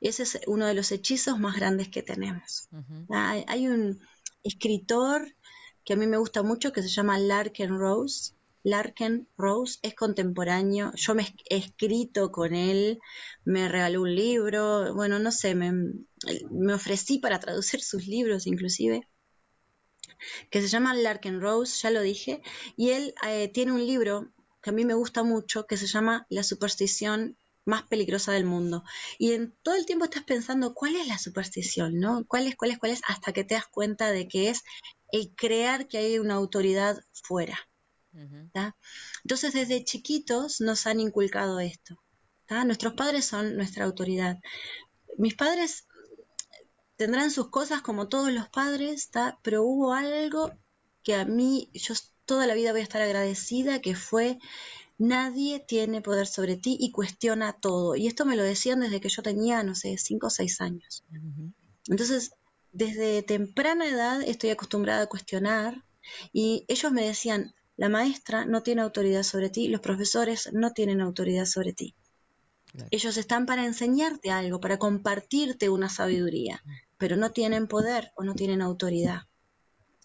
Ese 0.00 0.22
es 0.22 0.40
uno 0.46 0.66
de 0.66 0.74
los 0.74 0.90
hechizos 0.92 1.38
más 1.38 1.56
grandes 1.56 1.88
que 1.88 2.02
tenemos. 2.02 2.68
Hay, 3.10 3.44
hay 3.46 3.68
un 3.68 4.00
escritor 4.42 5.34
que 5.84 5.94
a 5.94 5.96
mí 5.96 6.06
me 6.06 6.16
gusta 6.18 6.42
mucho 6.42 6.72
que 6.72 6.82
se 6.82 6.88
llama 6.88 7.18
Larken 7.18 7.78
Rose. 7.78 8.34
Larken 8.62 9.28
Rose 9.38 9.78
es 9.82 9.94
contemporáneo. 9.94 10.92
Yo 10.94 11.14
me 11.14 11.26
he 11.48 11.56
escrito 11.56 12.30
con 12.30 12.54
él, 12.54 13.00
me 13.44 13.68
regaló 13.68 14.02
un 14.02 14.14
libro. 14.14 14.94
Bueno, 14.94 15.18
no 15.18 15.32
sé, 15.32 15.54
me, 15.54 15.72
me 16.50 16.74
ofrecí 16.74 17.18
para 17.18 17.40
traducir 17.40 17.82
sus 17.82 18.06
libros 18.06 18.46
inclusive 18.46 19.08
que 20.50 20.60
se 20.60 20.68
llama 20.68 20.94
Larken 20.94 21.40
Rose, 21.40 21.80
ya 21.82 21.90
lo 21.90 22.02
dije, 22.02 22.42
y 22.76 22.90
él 22.90 23.14
eh, 23.26 23.48
tiene 23.48 23.72
un 23.72 23.86
libro 23.86 24.32
que 24.62 24.70
a 24.70 24.72
mí 24.72 24.84
me 24.84 24.94
gusta 24.94 25.22
mucho 25.22 25.66
que 25.66 25.76
se 25.76 25.86
llama 25.86 26.26
La 26.28 26.42
superstición 26.42 27.38
más 27.70 27.84
peligrosa 27.84 28.32
del 28.32 28.44
mundo. 28.44 28.84
Y 29.18 29.32
en 29.32 29.54
todo 29.62 29.76
el 29.76 29.86
tiempo 29.86 30.04
estás 30.04 30.24
pensando, 30.24 30.74
¿cuál 30.74 30.96
es 30.96 31.06
la 31.06 31.18
superstición? 31.18 31.98
¿no? 31.98 32.24
¿Cuál 32.26 32.46
es, 32.46 32.56
cuál 32.56 32.72
es, 32.72 32.78
cuál 32.78 32.92
es? 32.92 33.00
Hasta 33.06 33.32
que 33.32 33.44
te 33.44 33.54
das 33.54 33.66
cuenta 33.68 34.12
de 34.12 34.28
que 34.28 34.50
es 34.50 34.62
el 35.12 35.34
crear 35.34 35.88
que 35.88 35.98
hay 35.98 36.18
una 36.18 36.34
autoridad 36.34 36.98
fuera. 37.12 37.58
¿tá? 38.52 38.76
Entonces, 39.24 39.54
desde 39.54 39.84
chiquitos 39.84 40.60
nos 40.60 40.86
han 40.86 41.00
inculcado 41.00 41.60
esto. 41.60 42.02
¿tá? 42.46 42.64
Nuestros 42.64 42.94
padres 42.94 43.24
son 43.24 43.56
nuestra 43.56 43.84
autoridad. 43.84 44.38
Mis 45.16 45.34
padres 45.34 45.86
tendrán 46.96 47.30
sus 47.30 47.48
cosas 47.48 47.80
como 47.82 48.08
todos 48.08 48.32
los 48.32 48.48
padres, 48.48 49.10
¿tá? 49.10 49.38
pero 49.42 49.62
hubo 49.62 49.94
algo 49.94 50.52
que 51.02 51.14
a 51.14 51.24
mí, 51.24 51.70
yo 51.72 51.94
toda 52.26 52.46
la 52.46 52.54
vida 52.54 52.72
voy 52.72 52.80
a 52.80 52.84
estar 52.84 53.02
agradecida, 53.02 53.80
que 53.80 53.94
fue 53.96 54.38
nadie 55.00 55.60
tiene 55.60 56.02
poder 56.02 56.26
sobre 56.26 56.58
ti 56.58 56.76
y 56.78 56.92
cuestiona 56.92 57.54
todo. 57.54 57.96
Y 57.96 58.06
esto 58.06 58.26
me 58.26 58.36
lo 58.36 58.42
decían 58.44 58.80
desde 58.80 59.00
que 59.00 59.08
yo 59.08 59.22
tenía, 59.22 59.62
no 59.62 59.74
sé, 59.74 59.96
5 59.96 60.26
o 60.26 60.30
6 60.30 60.60
años. 60.60 61.04
Entonces, 61.88 62.32
desde 62.72 63.22
temprana 63.22 63.88
edad 63.88 64.20
estoy 64.22 64.50
acostumbrada 64.50 65.04
a 65.04 65.08
cuestionar 65.08 65.84
y 66.34 66.66
ellos 66.68 66.92
me 66.92 67.02
decían, 67.02 67.54
la 67.78 67.88
maestra 67.88 68.44
no 68.44 68.62
tiene 68.62 68.82
autoridad 68.82 69.22
sobre 69.22 69.48
ti, 69.48 69.68
los 69.68 69.80
profesores 69.80 70.50
no 70.52 70.72
tienen 70.72 71.00
autoridad 71.00 71.46
sobre 71.46 71.72
ti. 71.72 71.94
Ellos 72.90 73.16
están 73.16 73.46
para 73.46 73.64
enseñarte 73.64 74.30
algo, 74.30 74.60
para 74.60 74.78
compartirte 74.78 75.70
una 75.70 75.88
sabiduría, 75.88 76.62
pero 76.98 77.16
no 77.16 77.30
tienen 77.30 77.68
poder 77.68 78.12
o 78.16 78.22
no 78.22 78.34
tienen 78.34 78.60
autoridad. 78.60 79.22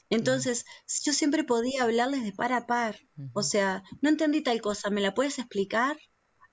Entonces, 0.09 0.65
yo 1.03 1.13
siempre 1.13 1.43
podía 1.43 1.83
hablarles 1.83 2.23
de 2.23 2.31
par 2.31 2.53
a 2.53 2.67
par. 2.67 2.99
O 3.33 3.43
sea, 3.43 3.83
no 4.01 4.09
entendí 4.09 4.41
tal 4.41 4.61
cosa, 4.61 4.89
¿me 4.89 5.01
la 5.01 5.13
puedes 5.13 5.39
explicar? 5.39 5.97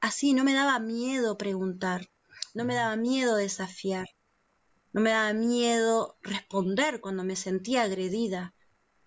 Así, 0.00 0.34
no 0.34 0.44
me 0.44 0.54
daba 0.54 0.78
miedo 0.78 1.38
preguntar, 1.38 2.10
no 2.54 2.64
me 2.64 2.74
daba 2.74 2.96
miedo 2.96 3.36
desafiar, 3.36 4.08
no 4.92 5.00
me 5.00 5.10
daba 5.10 5.32
miedo 5.32 6.16
responder 6.22 7.00
cuando 7.00 7.24
me 7.24 7.36
sentía 7.36 7.82
agredida. 7.82 8.54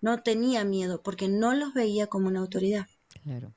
No 0.00 0.22
tenía 0.22 0.64
miedo 0.64 1.02
porque 1.02 1.28
no 1.28 1.54
los 1.54 1.74
veía 1.74 2.06
como 2.06 2.28
una 2.28 2.40
autoridad. 2.40 2.86
Claro. 3.22 3.54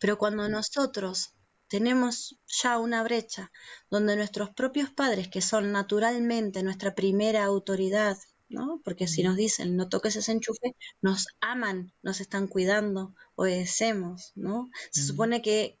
Pero 0.00 0.16
cuando 0.16 0.48
nosotros 0.48 1.34
tenemos 1.68 2.38
ya 2.46 2.78
una 2.78 3.02
brecha 3.02 3.50
donde 3.90 4.16
nuestros 4.16 4.50
propios 4.50 4.90
padres, 4.90 5.28
que 5.28 5.42
son 5.42 5.72
naturalmente 5.72 6.62
nuestra 6.62 6.94
primera 6.94 7.44
autoridad, 7.44 8.16
¿no? 8.48 8.80
Porque 8.84 9.06
si 9.08 9.22
nos 9.22 9.36
dicen 9.36 9.76
no 9.76 9.88
toques 9.88 10.16
ese 10.16 10.32
enchufe, 10.32 10.76
nos 11.02 11.26
aman, 11.40 11.92
nos 12.02 12.20
están 12.20 12.46
cuidando, 12.48 13.14
obedecemos, 13.34 14.32
¿no? 14.36 14.70
Se 14.90 15.02
supone 15.02 15.42
que 15.42 15.78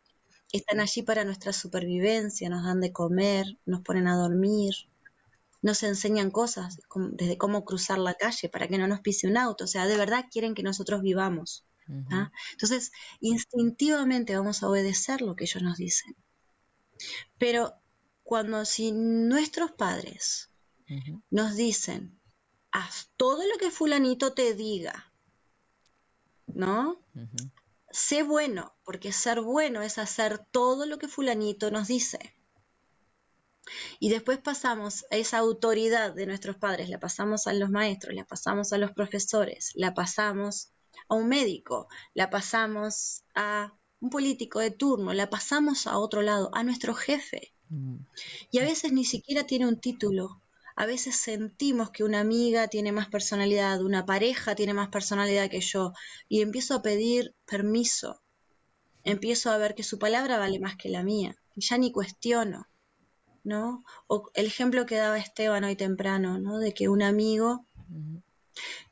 están 0.52 0.80
allí 0.80 1.02
para 1.02 1.24
nuestra 1.24 1.52
supervivencia, 1.52 2.48
nos 2.48 2.64
dan 2.64 2.80
de 2.80 2.92
comer, 2.92 3.58
nos 3.66 3.82
ponen 3.82 4.08
a 4.08 4.16
dormir, 4.16 4.74
nos 5.62 5.82
enseñan 5.82 6.30
cosas, 6.30 6.78
como- 6.88 7.08
desde 7.10 7.38
cómo 7.38 7.64
cruzar 7.64 7.98
la 7.98 8.14
calle 8.14 8.48
para 8.48 8.68
que 8.68 8.78
no 8.78 8.86
nos 8.88 9.00
pise 9.00 9.26
un 9.28 9.36
auto, 9.36 9.64
o 9.64 9.66
sea, 9.66 9.86
de 9.86 9.96
verdad 9.96 10.26
quieren 10.30 10.54
que 10.54 10.62
nosotros 10.62 11.02
vivamos. 11.02 11.64
¿ah? 12.10 12.32
Entonces, 12.52 12.90
instintivamente 13.20 14.36
vamos 14.36 14.62
a 14.62 14.68
obedecer 14.68 15.22
lo 15.22 15.36
que 15.36 15.44
ellos 15.44 15.62
nos 15.62 15.76
dicen. 15.78 16.16
Pero 17.38 17.74
cuando 18.22 18.64
si 18.64 18.92
nuestros 18.92 19.72
padres 19.72 20.50
nos 21.30 21.56
dicen, 21.56 22.15
haz 22.70 23.10
todo 23.16 23.42
lo 23.46 23.58
que 23.58 23.70
fulanito 23.70 24.32
te 24.32 24.54
diga, 24.54 25.12
¿no? 26.46 27.00
Sé 27.90 28.22
bueno, 28.22 28.74
porque 28.84 29.12
ser 29.12 29.40
bueno 29.40 29.82
es 29.82 29.98
hacer 29.98 30.38
todo 30.50 30.86
lo 30.86 30.98
que 30.98 31.08
fulanito 31.08 31.70
nos 31.70 31.88
dice. 31.88 32.34
Y 33.98 34.10
después 34.10 34.38
pasamos 34.38 35.06
a 35.10 35.16
esa 35.16 35.38
autoridad 35.38 36.14
de 36.14 36.26
nuestros 36.26 36.56
padres, 36.56 36.88
la 36.88 37.00
pasamos 37.00 37.46
a 37.46 37.52
los 37.52 37.70
maestros, 37.70 38.14
la 38.14 38.24
pasamos 38.24 38.72
a 38.72 38.78
los 38.78 38.92
profesores, 38.92 39.72
la 39.74 39.94
pasamos 39.94 40.70
a 41.08 41.14
un 41.14 41.28
médico, 41.28 41.88
la 42.14 42.30
pasamos 42.30 43.24
a 43.34 43.72
un 44.00 44.10
político 44.10 44.60
de 44.60 44.70
turno, 44.70 45.12
la 45.12 45.30
pasamos 45.30 45.86
a 45.86 45.98
otro 45.98 46.22
lado, 46.22 46.50
a 46.54 46.62
nuestro 46.62 46.94
jefe. 46.94 47.52
Y 48.50 48.58
a 48.58 48.62
veces 48.62 48.92
ni 48.92 49.04
siquiera 49.04 49.44
tiene 49.44 49.66
un 49.66 49.80
título. 49.80 50.40
A 50.78 50.84
veces 50.84 51.16
sentimos 51.16 51.90
que 51.90 52.04
una 52.04 52.20
amiga 52.20 52.68
tiene 52.68 52.92
más 52.92 53.08
personalidad, 53.08 53.82
una 53.82 54.04
pareja 54.04 54.54
tiene 54.54 54.74
más 54.74 54.88
personalidad 54.88 55.48
que 55.48 55.62
yo, 55.62 55.94
y 56.28 56.42
empiezo 56.42 56.74
a 56.74 56.82
pedir 56.82 57.34
permiso. 57.46 58.20
Empiezo 59.02 59.50
a 59.50 59.56
ver 59.56 59.74
que 59.74 59.82
su 59.82 59.98
palabra 59.98 60.36
vale 60.36 60.60
más 60.60 60.76
que 60.76 60.90
la 60.90 61.02
mía, 61.02 61.34
y 61.54 61.62
ya 61.62 61.78
ni 61.78 61.92
cuestiono, 61.92 62.68
¿no? 63.42 63.84
O 64.06 64.30
el 64.34 64.46
ejemplo 64.46 64.84
que 64.84 64.96
daba 64.96 65.16
Esteban 65.16 65.64
hoy 65.64 65.76
temprano, 65.76 66.38
¿no? 66.38 66.58
De 66.58 66.74
que 66.74 66.90
un 66.90 67.02
amigo, 67.02 67.64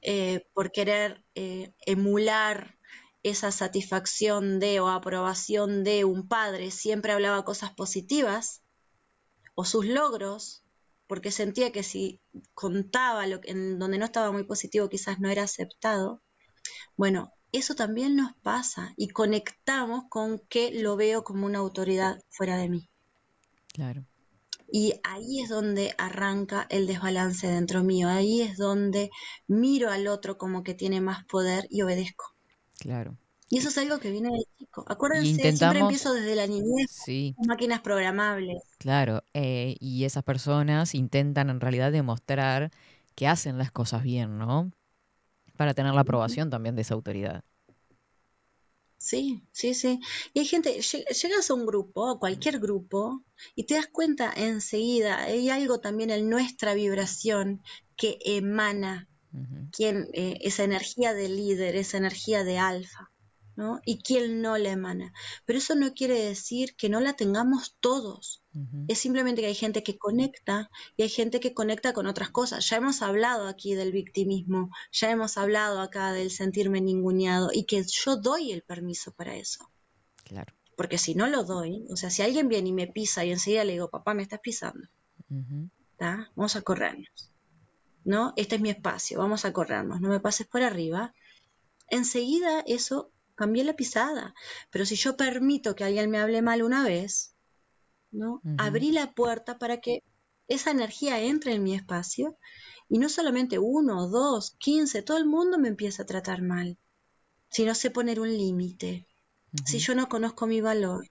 eh, 0.00 0.46
por 0.54 0.72
querer 0.72 1.22
eh, 1.34 1.74
emular 1.84 2.78
esa 3.22 3.52
satisfacción 3.52 4.58
de 4.58 4.80
o 4.80 4.88
aprobación 4.88 5.84
de 5.84 6.06
un 6.06 6.28
padre, 6.28 6.70
siempre 6.70 7.12
hablaba 7.12 7.44
cosas 7.44 7.72
positivas, 7.72 8.62
o 9.54 9.66
sus 9.66 9.84
logros, 9.84 10.63
porque 11.06 11.30
sentía 11.30 11.72
que 11.72 11.82
si 11.82 12.20
contaba 12.54 13.26
lo 13.26 13.40
que, 13.40 13.50
en 13.50 13.78
donde 13.78 13.98
no 13.98 14.04
estaba 14.04 14.32
muy 14.32 14.44
positivo 14.44 14.88
quizás 14.88 15.20
no 15.20 15.28
era 15.28 15.42
aceptado. 15.42 16.22
Bueno, 16.96 17.32
eso 17.52 17.74
también 17.74 18.16
nos 18.16 18.34
pasa 18.42 18.92
y 18.96 19.08
conectamos 19.08 20.04
con 20.08 20.40
que 20.48 20.72
lo 20.72 20.96
veo 20.96 21.24
como 21.24 21.46
una 21.46 21.58
autoridad 21.58 22.20
fuera 22.30 22.56
de 22.56 22.68
mí. 22.68 22.88
Claro. 23.72 24.04
Y 24.70 24.94
ahí 25.04 25.40
es 25.40 25.48
donde 25.50 25.94
arranca 25.98 26.66
el 26.68 26.86
desbalance 26.86 27.46
dentro 27.46 27.84
mío, 27.84 28.08
ahí 28.08 28.40
es 28.40 28.56
donde 28.56 29.10
miro 29.46 29.90
al 29.90 30.08
otro 30.08 30.36
como 30.36 30.64
que 30.64 30.74
tiene 30.74 31.00
más 31.00 31.24
poder 31.26 31.66
y 31.70 31.82
obedezco. 31.82 32.34
Claro. 32.78 33.16
Y 33.54 33.58
eso 33.58 33.68
es 33.68 33.78
algo 33.78 34.00
que 34.00 34.10
viene 34.10 34.30
de 34.30 34.44
chico. 34.58 34.84
Acuérdense, 34.88 35.52
siempre 35.52 35.78
empiezo 35.80 36.12
desde 36.12 36.34
la 36.34 36.46
niñez, 36.46 36.90
Sí, 36.90 37.36
con 37.36 37.46
máquinas 37.46 37.80
programables. 37.82 38.62
claro. 38.78 39.22
eh, 39.34 39.76
y 39.80 40.04
esas 40.04 40.24
personas 40.24 40.94
intentan 40.94 41.50
en 41.50 41.60
realidad 41.60 41.92
demostrar 41.92 42.70
que 43.14 43.28
hacen 43.28 43.58
las 43.58 43.70
cosas 43.70 44.02
bien, 44.02 44.38
¿no? 44.38 44.70
Para 45.56 45.74
tener 45.74 45.94
la 45.94 46.02
aprobación 46.02 46.50
también 46.50 46.76
de 46.76 46.82
esa 46.82 46.94
autoridad. 46.94 47.44
Sí, 48.98 49.46
sí, 49.52 49.74
sí. 49.74 50.00
Y 50.32 50.40
hay 50.40 50.46
gente, 50.46 50.78
lle- 50.78 51.04
llegas 51.22 51.48
a 51.50 51.54
un 51.54 51.64
grupo, 51.66 52.10
a 52.10 52.18
cualquier 52.18 52.58
grupo, 52.58 53.22
y 53.54 53.64
te 53.66 53.74
das 53.74 53.86
cuenta 53.86 54.32
enseguida, 54.34 55.18
hay 55.24 55.48
algo 55.50 55.78
también 55.80 56.10
en 56.10 56.28
nuestra 56.30 56.74
vibración 56.74 57.62
que 57.96 58.18
emana 58.24 59.08
quien, 59.72 60.08
eh, 60.14 60.38
esa 60.42 60.64
energía 60.64 61.14
de 61.14 61.28
líder, 61.30 61.76
esa 61.76 61.98
energía 61.98 62.44
de 62.44 62.58
alfa, 62.58 63.10
¿no? 63.56 63.80
Y 63.84 64.02
quién 64.02 64.42
no 64.42 64.58
la 64.58 64.70
emana. 64.70 65.12
Pero 65.44 65.58
eso 65.58 65.74
no 65.74 65.94
quiere 65.94 66.20
decir 66.20 66.74
que 66.76 66.88
no 66.88 67.00
la 67.00 67.14
tengamos 67.14 67.76
todos. 67.80 68.42
Es 68.86 68.98
simplemente 68.98 69.40
que 69.40 69.48
hay 69.48 69.54
gente 69.54 69.82
que 69.82 69.98
conecta 69.98 70.70
y 70.96 71.02
hay 71.02 71.08
gente 71.08 71.40
que 71.40 71.54
conecta 71.54 71.92
con 71.92 72.06
otras 72.06 72.30
cosas. 72.30 72.68
Ya 72.68 72.76
hemos 72.76 73.02
hablado 73.02 73.48
aquí 73.48 73.74
del 73.74 73.90
victimismo, 73.90 74.70
ya 74.92 75.10
hemos 75.10 75.36
hablado 75.38 75.80
acá 75.80 76.12
del 76.12 76.30
sentirme 76.30 76.80
ninguneado 76.80 77.50
y 77.52 77.64
que 77.64 77.82
yo 77.82 78.16
doy 78.16 78.52
el 78.52 78.62
permiso 78.62 79.12
para 79.12 79.34
eso. 79.34 79.70
Claro. 80.22 80.54
Porque 80.76 80.98
si 80.98 81.14
no 81.14 81.26
lo 81.26 81.44
doy, 81.44 81.86
o 81.90 81.96
sea, 81.96 82.10
si 82.10 82.22
alguien 82.22 82.48
viene 82.48 82.68
y 82.68 82.72
me 82.72 82.86
pisa 82.86 83.24
y 83.24 83.32
enseguida 83.32 83.64
le 83.64 83.72
digo, 83.72 83.90
papá, 83.90 84.14
me 84.14 84.22
estás 84.22 84.40
pisando. 84.40 84.88
Vamos 86.36 86.56
a 86.56 86.62
corrernos. 86.62 87.30
¿No? 88.04 88.34
Este 88.36 88.56
es 88.56 88.60
mi 88.60 88.68
espacio, 88.68 89.18
vamos 89.18 89.46
a 89.46 89.52
corrernos, 89.54 90.00
no 90.00 90.10
me 90.10 90.20
pases 90.20 90.46
por 90.46 90.62
arriba. 90.62 91.14
Enseguida 91.88 92.62
eso 92.66 93.10
cambié 93.34 93.64
la 93.64 93.76
pisada. 93.76 94.34
Pero 94.70 94.86
si 94.86 94.96
yo 94.96 95.16
permito 95.16 95.74
que 95.74 95.84
alguien 95.84 96.10
me 96.10 96.18
hable 96.18 96.42
mal 96.42 96.62
una 96.62 96.84
vez, 96.84 97.34
¿no? 98.10 98.42
Abrí 98.58 98.92
la 98.92 99.12
puerta 99.12 99.58
para 99.58 99.80
que 99.80 100.02
esa 100.48 100.70
energía 100.70 101.20
entre 101.20 101.54
en 101.54 101.62
mi 101.62 101.74
espacio 101.74 102.38
y 102.88 102.98
no 102.98 103.08
solamente 103.08 103.58
uno, 103.58 104.08
dos, 104.08 104.56
quince, 104.58 105.02
todo 105.02 105.16
el 105.16 105.26
mundo 105.26 105.58
me 105.58 105.68
empieza 105.68 106.02
a 106.02 106.06
tratar 106.06 106.42
mal. 106.42 106.78
Si 107.50 107.64
no 107.64 107.74
sé 107.74 107.90
poner 107.90 108.20
un 108.20 108.30
límite, 108.30 109.06
si 109.64 109.78
yo 109.78 109.94
no 109.94 110.08
conozco 110.08 110.46
mi 110.46 110.60
valor, 110.60 111.08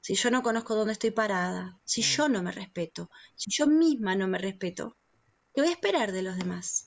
si 0.00 0.14
yo 0.14 0.30
no 0.30 0.42
conozco 0.42 0.74
dónde 0.74 0.92
estoy 0.92 1.10
parada, 1.10 1.80
si 1.84 2.02
yo 2.02 2.28
no 2.28 2.42
me 2.42 2.52
respeto, 2.52 3.10
si 3.34 3.50
yo 3.50 3.66
misma 3.66 4.14
no 4.14 4.28
me 4.28 4.38
respeto, 4.38 4.96
¿qué 5.54 5.62
voy 5.62 5.70
a 5.70 5.74
esperar 5.74 6.12
de 6.12 6.22
los 6.22 6.36
demás? 6.36 6.85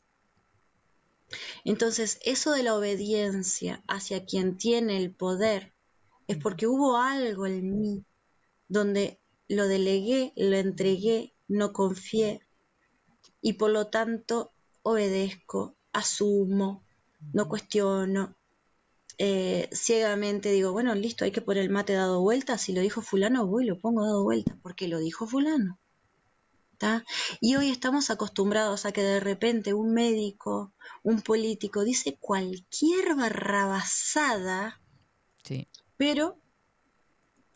Entonces, 1.65 2.19
eso 2.23 2.51
de 2.51 2.63
la 2.63 2.75
obediencia 2.75 3.83
hacia 3.87 4.25
quien 4.25 4.57
tiene 4.57 4.97
el 4.97 5.13
poder 5.15 5.73
es 6.27 6.37
porque 6.37 6.67
hubo 6.67 6.97
algo 6.97 7.47
en 7.47 7.79
mí 7.79 8.05
donde 8.67 9.19
lo 9.47 9.67
delegué, 9.67 10.33
lo 10.35 10.55
entregué, 10.57 11.33
no 11.47 11.73
confié 11.73 12.41
y 13.41 13.53
por 13.53 13.71
lo 13.71 13.87
tanto 13.87 14.51
obedezco, 14.83 15.75
asumo, 15.93 16.83
no 17.33 17.47
cuestiono. 17.49 18.35
eh, 19.19 19.69
ciegamente 19.73 20.51
digo, 20.51 20.71
bueno, 20.73 20.95
listo, 20.95 21.25
hay 21.25 21.31
que 21.31 21.41
poner 21.41 21.63
el 21.63 21.69
mate 21.69 21.93
dado 21.93 22.21
vuelta. 22.21 22.57
Si 22.57 22.73
lo 22.73 22.81
dijo 22.81 23.01
fulano, 23.01 23.47
voy 23.47 23.65
y 23.65 23.67
lo 23.67 23.79
pongo 23.79 24.03
dado 24.05 24.23
vuelta, 24.23 24.57
porque 24.63 24.87
lo 24.87 24.99
dijo 24.99 25.27
fulano. 25.27 25.79
¿Tá? 26.79 27.05
Y 27.41 27.55
hoy 27.57 27.69
estamos 27.69 28.09
acostumbrados 28.09 28.85
a 28.87 28.91
que 28.91 29.03
de 29.03 29.19
repente 29.19 29.73
un 29.75 29.93
médico, 29.93 30.71
un 31.03 31.21
político 31.21 31.83
dice 31.83 32.17
cualquier 32.19 33.15
barrabasada, 33.15 34.81
Sí. 35.43 35.67
pero 35.97 36.37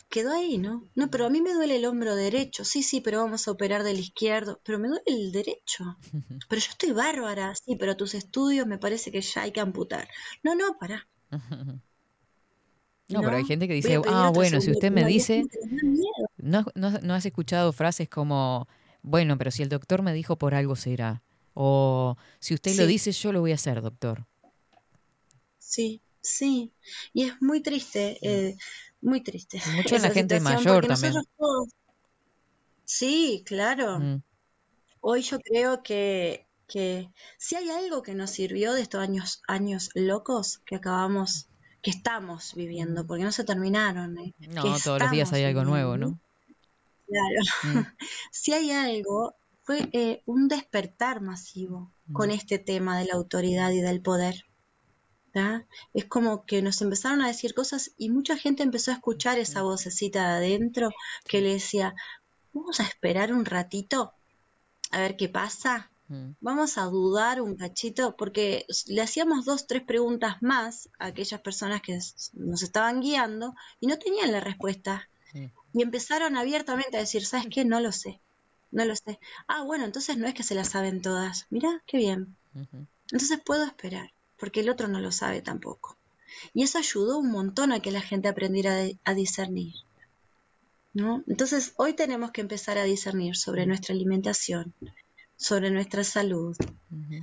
quedó 0.09 0.31
ahí, 0.33 0.59
¿no? 0.59 0.83
No, 0.93 1.09
pero 1.09 1.25
a 1.25 1.29
mí 1.31 1.41
me 1.41 1.53
duele 1.53 1.77
el 1.77 1.85
hombro 1.85 2.15
derecho. 2.15 2.65
Sí, 2.65 2.83
sí, 2.83 3.01
pero 3.01 3.17
vamos 3.23 3.47
a 3.47 3.51
operar 3.51 3.81
del 3.81 3.97
izquierdo. 3.99 4.59
Pero 4.63 4.77
me 4.77 4.87
duele 4.87 5.03
el 5.07 5.31
derecho. 5.31 5.97
Pero 6.49 6.61
yo 6.61 6.69
estoy 6.69 6.91
bárbara. 6.91 7.55
Sí, 7.55 7.75
pero 7.77 7.95
tus 7.97 8.13
estudios 8.13 8.67
me 8.67 8.77
parece 8.77 9.11
que 9.11 9.21
ya 9.21 9.43
hay 9.43 9.51
que 9.51 9.61
amputar. 9.61 10.07
No, 10.43 10.53
no, 10.53 10.77
pará. 10.77 11.07
No, 13.09 13.21
pero 13.21 13.35
hay 13.35 13.45
gente 13.45 13.67
que 13.67 13.75
dice, 13.75 13.99
ah, 14.07 14.31
bueno, 14.33 14.59
si 14.59 14.71
usted 14.71 14.91
me 14.91 15.01
turno". 15.01 15.09
Y 15.09 15.13
hay 15.13 15.13
dice. 15.13 15.43
¿no, 16.37 16.65
no, 16.73 16.91
no 16.91 17.13
has 17.13 17.25
escuchado 17.25 17.71
frases 17.71 18.09
como, 18.09 18.67
bueno, 19.03 19.37
pero 19.37 19.51
si 19.51 19.61
el 19.63 19.69
doctor 19.69 20.01
me 20.01 20.13
dijo 20.13 20.37
por 20.37 20.55
algo 20.55 20.75
será? 20.75 21.21
O 21.53 22.17
si 22.39 22.55
usted 22.55 22.75
lo 22.75 22.87
dice, 22.87 23.11
yo 23.11 23.31
lo 23.31 23.41
voy 23.41 23.51
a 23.51 23.55
hacer, 23.55 23.81
doctor. 23.81 24.25
Sí, 25.59 26.01
sí. 26.21 26.73
Y 27.13 27.23
es 27.23 27.41
muy 27.41 27.61
triste, 27.61 28.17
eh, 28.21 28.57
muy 29.01 29.21
triste. 29.21 29.61
Mucho 29.75 29.95
en 29.95 30.01
la 30.01 30.09
gente 30.09 30.39
mayor 30.39 30.87
también. 30.87 31.13
todos- 31.37 31.69
Sí, 32.85 33.43
claro. 33.45 33.99
Mm, 33.99 34.21
Hoy 35.05 35.21
yo 35.21 35.39
creo 35.39 35.83
que, 35.83 36.47
que 36.65 37.09
si 37.37 37.55
hay 37.55 37.69
algo 37.69 38.01
que 38.03 38.15
nos 38.15 38.29
sirvió 38.31 38.73
de 38.73 38.81
estos 38.81 39.01
años, 39.01 39.41
años 39.49 39.89
locos 39.95 40.59
que 40.65 40.75
acabamos, 40.77 41.49
que 41.81 41.91
estamos 41.91 42.53
viviendo, 42.55 43.05
porque 43.05 43.23
no 43.23 43.33
se 43.33 43.43
terminaron. 43.43 44.17
eh, 44.17 44.33
No, 44.39 44.63
todos 44.79 45.01
los 45.01 45.11
días 45.11 45.33
hay 45.33 45.43
algo 45.43 45.65
nuevo, 45.65 45.97
¿no? 45.97 46.19
Claro. 47.13 47.41
Mm. 47.63 47.85
si 48.31 48.53
hay 48.53 48.71
algo, 48.71 49.35
fue 49.61 49.89
eh, 49.93 50.23
un 50.25 50.47
despertar 50.47 51.21
masivo 51.21 51.91
con 52.11 52.31
este 52.31 52.59
tema 52.59 52.99
de 52.99 53.05
la 53.05 53.13
autoridad 53.13 53.71
y 53.71 53.81
del 53.81 54.01
poder. 54.01 54.45
Es 55.93 56.05
como 56.05 56.45
que 56.45 56.61
nos 56.61 56.81
empezaron 56.81 57.21
a 57.21 57.27
decir 57.27 57.53
cosas 57.53 57.91
y 57.97 58.09
mucha 58.09 58.37
gente 58.37 58.61
empezó 58.61 58.91
a 58.91 58.95
escuchar 58.95 59.39
esa 59.39 59.63
vocecita 59.63 60.39
de 60.39 60.45
adentro 60.45 60.91
que 61.25 61.41
le 61.41 61.53
decía, 61.53 61.95
vamos 62.53 62.79
a 62.79 62.83
esperar 62.83 63.33
un 63.33 63.45
ratito 63.45 64.13
a 64.91 64.99
ver 64.99 65.17
qué 65.17 65.29
pasa. 65.29 65.91
Mm. 66.07 66.31
Vamos 66.39 66.77
a 66.77 66.83
dudar 66.83 67.41
un 67.41 67.55
cachito 67.55 68.15
porque 68.15 68.65
le 68.85 69.01
hacíamos 69.01 69.45
dos, 69.45 69.65
tres 69.65 69.81
preguntas 69.81 70.41
más 70.41 70.89
a 70.99 71.07
aquellas 71.07 71.41
personas 71.41 71.81
que 71.81 71.97
nos 72.33 72.61
estaban 72.61 73.01
guiando 73.01 73.55
y 73.79 73.87
no 73.87 73.97
tenían 73.97 74.31
la 74.31 74.39
respuesta. 74.39 75.09
Y 75.73 75.81
empezaron 75.81 76.37
abiertamente 76.37 76.97
a 76.97 77.01
decir, 77.01 77.25
¿sabes 77.25 77.47
qué? 77.51 77.65
No 77.65 77.79
lo 77.79 77.91
sé. 77.91 78.19
No 78.71 78.85
lo 78.85 78.95
sé. 78.95 79.19
Ah, 79.47 79.63
bueno, 79.63 79.85
entonces 79.85 80.17
no 80.17 80.27
es 80.27 80.33
que 80.33 80.43
se 80.43 80.55
las 80.55 80.69
saben 80.69 81.01
todas. 81.01 81.47
Mira, 81.49 81.81
qué 81.85 81.97
bien. 81.97 82.35
Entonces 83.11 83.39
puedo 83.43 83.65
esperar, 83.65 84.11
porque 84.37 84.61
el 84.61 84.69
otro 84.69 84.87
no 84.87 84.99
lo 84.99 85.11
sabe 85.11 85.41
tampoco. 85.41 85.97
Y 86.53 86.63
eso 86.63 86.77
ayudó 86.77 87.19
un 87.19 87.31
montón 87.31 87.71
a 87.71 87.79
que 87.79 87.91
la 87.91 88.01
gente 88.01 88.27
aprendiera 88.27 88.77
a 89.03 89.13
discernir. 89.13 89.73
¿no? 90.93 91.23
Entonces, 91.27 91.73
hoy 91.77 91.93
tenemos 91.93 92.31
que 92.31 92.41
empezar 92.41 92.77
a 92.77 92.83
discernir 92.83 93.35
sobre 93.35 93.65
nuestra 93.65 93.93
alimentación, 93.93 94.73
sobre 95.35 95.71
nuestra 95.71 96.03
salud, 96.03 96.55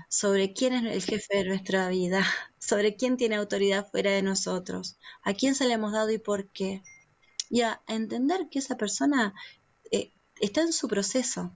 sobre 0.09 0.53
quién 0.53 0.75
es 0.75 0.85
el 0.85 1.03
jefe 1.03 1.39
de 1.39 1.45
nuestra 1.45 1.89
vida, 1.89 2.25
sobre 2.59 2.97
quién 2.97 3.17
tiene 3.17 3.37
autoridad 3.37 3.89
fuera 3.89 4.11
de 4.11 4.23
nosotros, 4.23 4.97
a 5.23 5.35
quién 5.35 5.55
se 5.55 5.67
le 5.67 5.75
hemos 5.75 5.93
dado 5.93 6.11
y 6.11 6.19
por 6.19 6.49
qué. 6.49 6.83
Y 7.51 7.63
a 7.63 7.81
entender 7.89 8.49
que 8.51 8.61
esa 8.61 8.77
persona 8.77 9.35
eh, 9.93 10.11
está 10.41 10.63
en 10.63 10.73
su 10.73 10.89
proceso. 10.89 11.53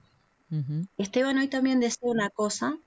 Esteban 0.99 1.38
hoy 1.38 1.49
también 1.49 1.80
decía 1.80 2.09
una 2.11 2.30
cosa, 2.30 2.78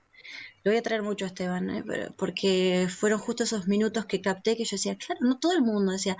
lo 0.64 0.70
voy 0.72 0.76
a 0.78 0.82
traer 0.82 1.02
mucho 1.02 1.24
a 1.24 1.28
Esteban, 1.28 1.68
¿eh? 1.70 1.84
Pero- 1.86 2.14
porque 2.16 2.88
fueron 2.88 3.18
justo 3.20 3.44
esos 3.44 3.66
minutos 3.68 4.06
que 4.06 4.20
capté 4.22 4.56
que 4.56 4.64
yo 4.64 4.76
decía, 4.76 4.96
claro, 4.96 5.20
no 5.22 5.38
todo 5.38 5.52
el 5.52 5.62
mundo 5.62 5.92
decía, 5.92 6.16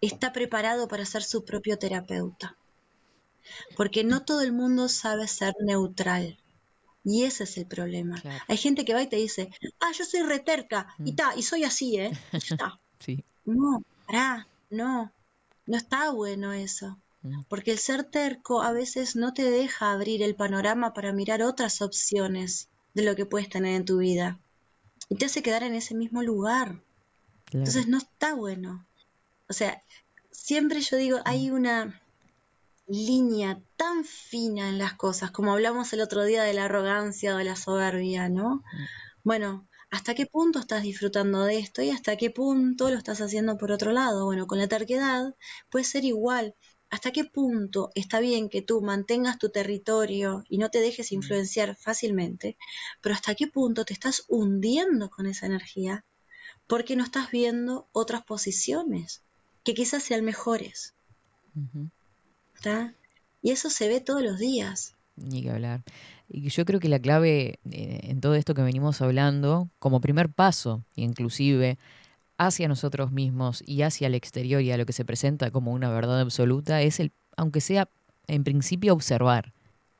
está 0.00 0.32
preparado 0.32 0.88
para 0.88 1.04
ser 1.04 1.22
su 1.24 1.44
propio 1.44 1.78
terapeuta. 1.78 2.56
Porque 3.76 4.04
no 4.04 4.24
todo 4.24 4.42
el 4.42 4.52
mundo 4.52 4.88
sabe 4.88 5.26
ser 5.26 5.54
neutral. 5.60 6.38
Y 7.04 7.24
ese 7.24 7.44
es 7.44 7.56
el 7.56 7.66
problema. 7.66 8.20
Hay 8.48 8.56
gente 8.58 8.84
que 8.84 8.94
va 8.94 9.02
y 9.02 9.06
te 9.08 9.16
dice, 9.16 9.50
ah, 9.80 9.92
yo 9.96 10.04
soy 10.04 10.22
reterca, 10.22 10.94
y 11.04 11.12
ta, 11.14 11.34
y 11.36 11.42
soy 11.42 11.64
así, 11.64 11.98
¿eh? 11.98 12.10
Y. 12.32 12.38
Sí. 13.00 13.24
No, 13.44 13.82
pará, 14.06 14.46
no, 14.70 15.12
no 15.68 15.76
está 15.76 16.10
bueno 16.10 16.52
eso. 16.52 16.98
Porque 17.48 17.72
el 17.72 17.78
ser 17.78 18.04
terco 18.04 18.62
a 18.62 18.72
veces 18.72 19.16
no 19.16 19.34
te 19.34 19.50
deja 19.50 19.92
abrir 19.92 20.22
el 20.22 20.34
panorama 20.34 20.94
para 20.94 21.12
mirar 21.12 21.42
otras 21.42 21.82
opciones 21.82 22.70
de 22.94 23.02
lo 23.02 23.14
que 23.14 23.26
puedes 23.26 23.50
tener 23.50 23.74
en 23.74 23.84
tu 23.84 23.98
vida. 23.98 24.40
Y 25.10 25.16
te 25.16 25.26
hace 25.26 25.42
quedar 25.42 25.62
en 25.62 25.74
ese 25.74 25.94
mismo 25.94 26.22
lugar. 26.22 26.82
Entonces 27.52 27.86
no 27.86 27.98
está 27.98 28.34
bueno. 28.34 28.86
O 29.48 29.52
sea, 29.52 29.82
siempre 30.30 30.80
yo 30.80 30.96
digo, 30.96 31.18
hay 31.26 31.50
una 31.50 32.00
línea 32.86 33.60
tan 33.76 34.04
fina 34.04 34.70
en 34.70 34.78
las 34.78 34.94
cosas, 34.94 35.30
como 35.30 35.52
hablamos 35.52 35.92
el 35.92 36.00
otro 36.00 36.24
día 36.24 36.44
de 36.44 36.54
la 36.54 36.64
arrogancia 36.64 37.34
o 37.34 37.38
de 37.38 37.44
la 37.44 37.56
soberbia, 37.56 38.30
¿no? 38.30 38.62
Bueno, 39.22 39.68
¿hasta 39.90 40.14
qué 40.14 40.26
punto 40.26 40.58
estás 40.58 40.82
disfrutando 40.82 41.44
de 41.44 41.58
esto 41.58 41.82
y 41.82 41.90
hasta 41.90 42.16
qué 42.16 42.30
punto 42.30 42.90
lo 42.90 42.96
estás 42.96 43.20
haciendo 43.20 43.56
por 43.56 43.72
otro 43.72 43.92
lado? 43.92 44.24
Bueno, 44.24 44.46
con 44.46 44.58
la 44.58 44.68
terquedad 44.68 45.34
puede 45.70 45.84
ser 45.84 46.04
igual. 46.04 46.54
¿Hasta 46.90 47.10
qué 47.12 47.24
punto 47.24 47.90
está 47.94 48.18
bien 48.20 48.48
que 48.48 48.62
tú 48.62 48.80
mantengas 48.80 49.38
tu 49.38 49.50
territorio 49.50 50.42
y 50.48 50.58
no 50.58 50.70
te 50.70 50.80
dejes 50.80 51.12
influenciar 51.12 51.76
fácilmente? 51.76 52.56
Pero 53.02 53.14
¿hasta 53.14 53.34
qué 53.34 53.46
punto 53.46 53.84
te 53.84 53.92
estás 53.92 54.24
hundiendo 54.28 55.10
con 55.10 55.26
esa 55.26 55.46
energía? 55.46 56.04
porque 56.68 56.96
no 56.96 57.02
estás 57.02 57.30
viendo 57.30 57.88
otras 57.92 58.22
posiciones 58.22 59.22
que 59.64 59.74
quizás 59.74 60.04
sean 60.04 60.24
mejores. 60.24 60.94
¿tá? 62.62 62.94
Y 63.42 63.50
eso 63.50 63.70
se 63.70 63.88
ve 63.88 64.00
todos 64.00 64.22
los 64.22 64.38
días. 64.38 64.94
Ni 65.22 65.42
que 65.42 65.50
hablar. 65.50 65.82
Y 66.28 66.48
yo 66.50 66.64
creo 66.64 66.80
que 66.80 66.88
la 66.88 66.98
clave 66.98 67.58
eh, 67.70 68.00
en 68.04 68.20
todo 68.20 68.34
esto 68.34 68.54
que 68.54 68.62
venimos 68.62 69.00
hablando, 69.00 69.68
como 69.78 70.00
primer 70.00 70.28
paso, 70.28 70.84
inclusive 70.94 71.78
hacia 72.36 72.68
nosotros 72.68 73.10
mismos 73.10 73.62
y 73.66 73.82
hacia 73.82 74.06
el 74.06 74.14
exterior 74.14 74.62
y 74.62 74.70
a 74.70 74.76
lo 74.76 74.86
que 74.86 74.92
se 74.92 75.04
presenta 75.04 75.50
como 75.50 75.72
una 75.72 75.90
verdad 75.90 76.20
absoluta, 76.20 76.82
es 76.82 77.00
el, 77.00 77.12
aunque 77.36 77.60
sea 77.60 77.88
en 78.28 78.44
principio 78.44 78.92
observar, 78.92 79.52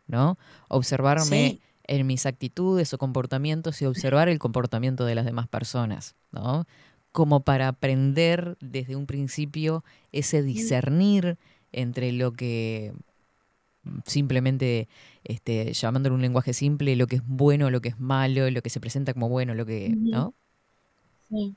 ¿no? 0.06 0.38
Observarme 0.68 1.24
Sí. 1.24 1.60
en 1.84 2.06
mis 2.06 2.26
actitudes 2.26 2.92
o 2.94 2.98
comportamientos 2.98 3.80
y 3.82 3.86
observar 3.86 4.28
el 4.28 4.38
comportamiento 4.38 5.04
de 5.04 5.14
las 5.14 5.24
demás 5.24 5.48
personas, 5.48 6.14
¿no? 6.30 6.66
Como 7.10 7.40
para 7.40 7.68
aprender 7.68 8.56
desde 8.60 8.94
un 8.94 9.06
principio 9.06 9.82
ese 10.12 10.42
discernir 10.42 11.38
entre 11.72 12.12
lo 12.12 12.32
que 12.32 12.92
simplemente 14.06 14.88
este, 15.24 15.72
llamándolo 15.72 16.14
un 16.14 16.22
lenguaje 16.22 16.52
simple, 16.54 16.96
lo 16.96 17.06
que 17.06 17.16
es 17.16 17.22
bueno, 17.26 17.70
lo 17.70 17.80
que 17.80 17.90
es 17.90 18.00
malo, 18.00 18.50
lo 18.50 18.62
que 18.62 18.70
se 18.70 18.80
presenta 18.80 19.12
como 19.14 19.28
bueno, 19.28 19.54
lo 19.54 19.66
que. 19.66 19.94
¿no? 19.96 20.34
Sí. 21.28 21.54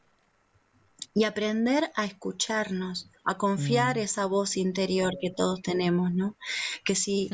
Y 1.13 1.23
aprender 1.25 1.91
a 1.95 2.05
escucharnos, 2.05 3.09
a 3.25 3.38
confiar 3.38 3.97
Mm. 3.97 3.99
esa 3.99 4.25
voz 4.25 4.55
interior 4.57 5.13
que 5.21 5.29
todos 5.32 5.61
tenemos, 5.61 6.11
¿no? 6.13 6.36
Que 6.86 6.95
si 6.95 7.29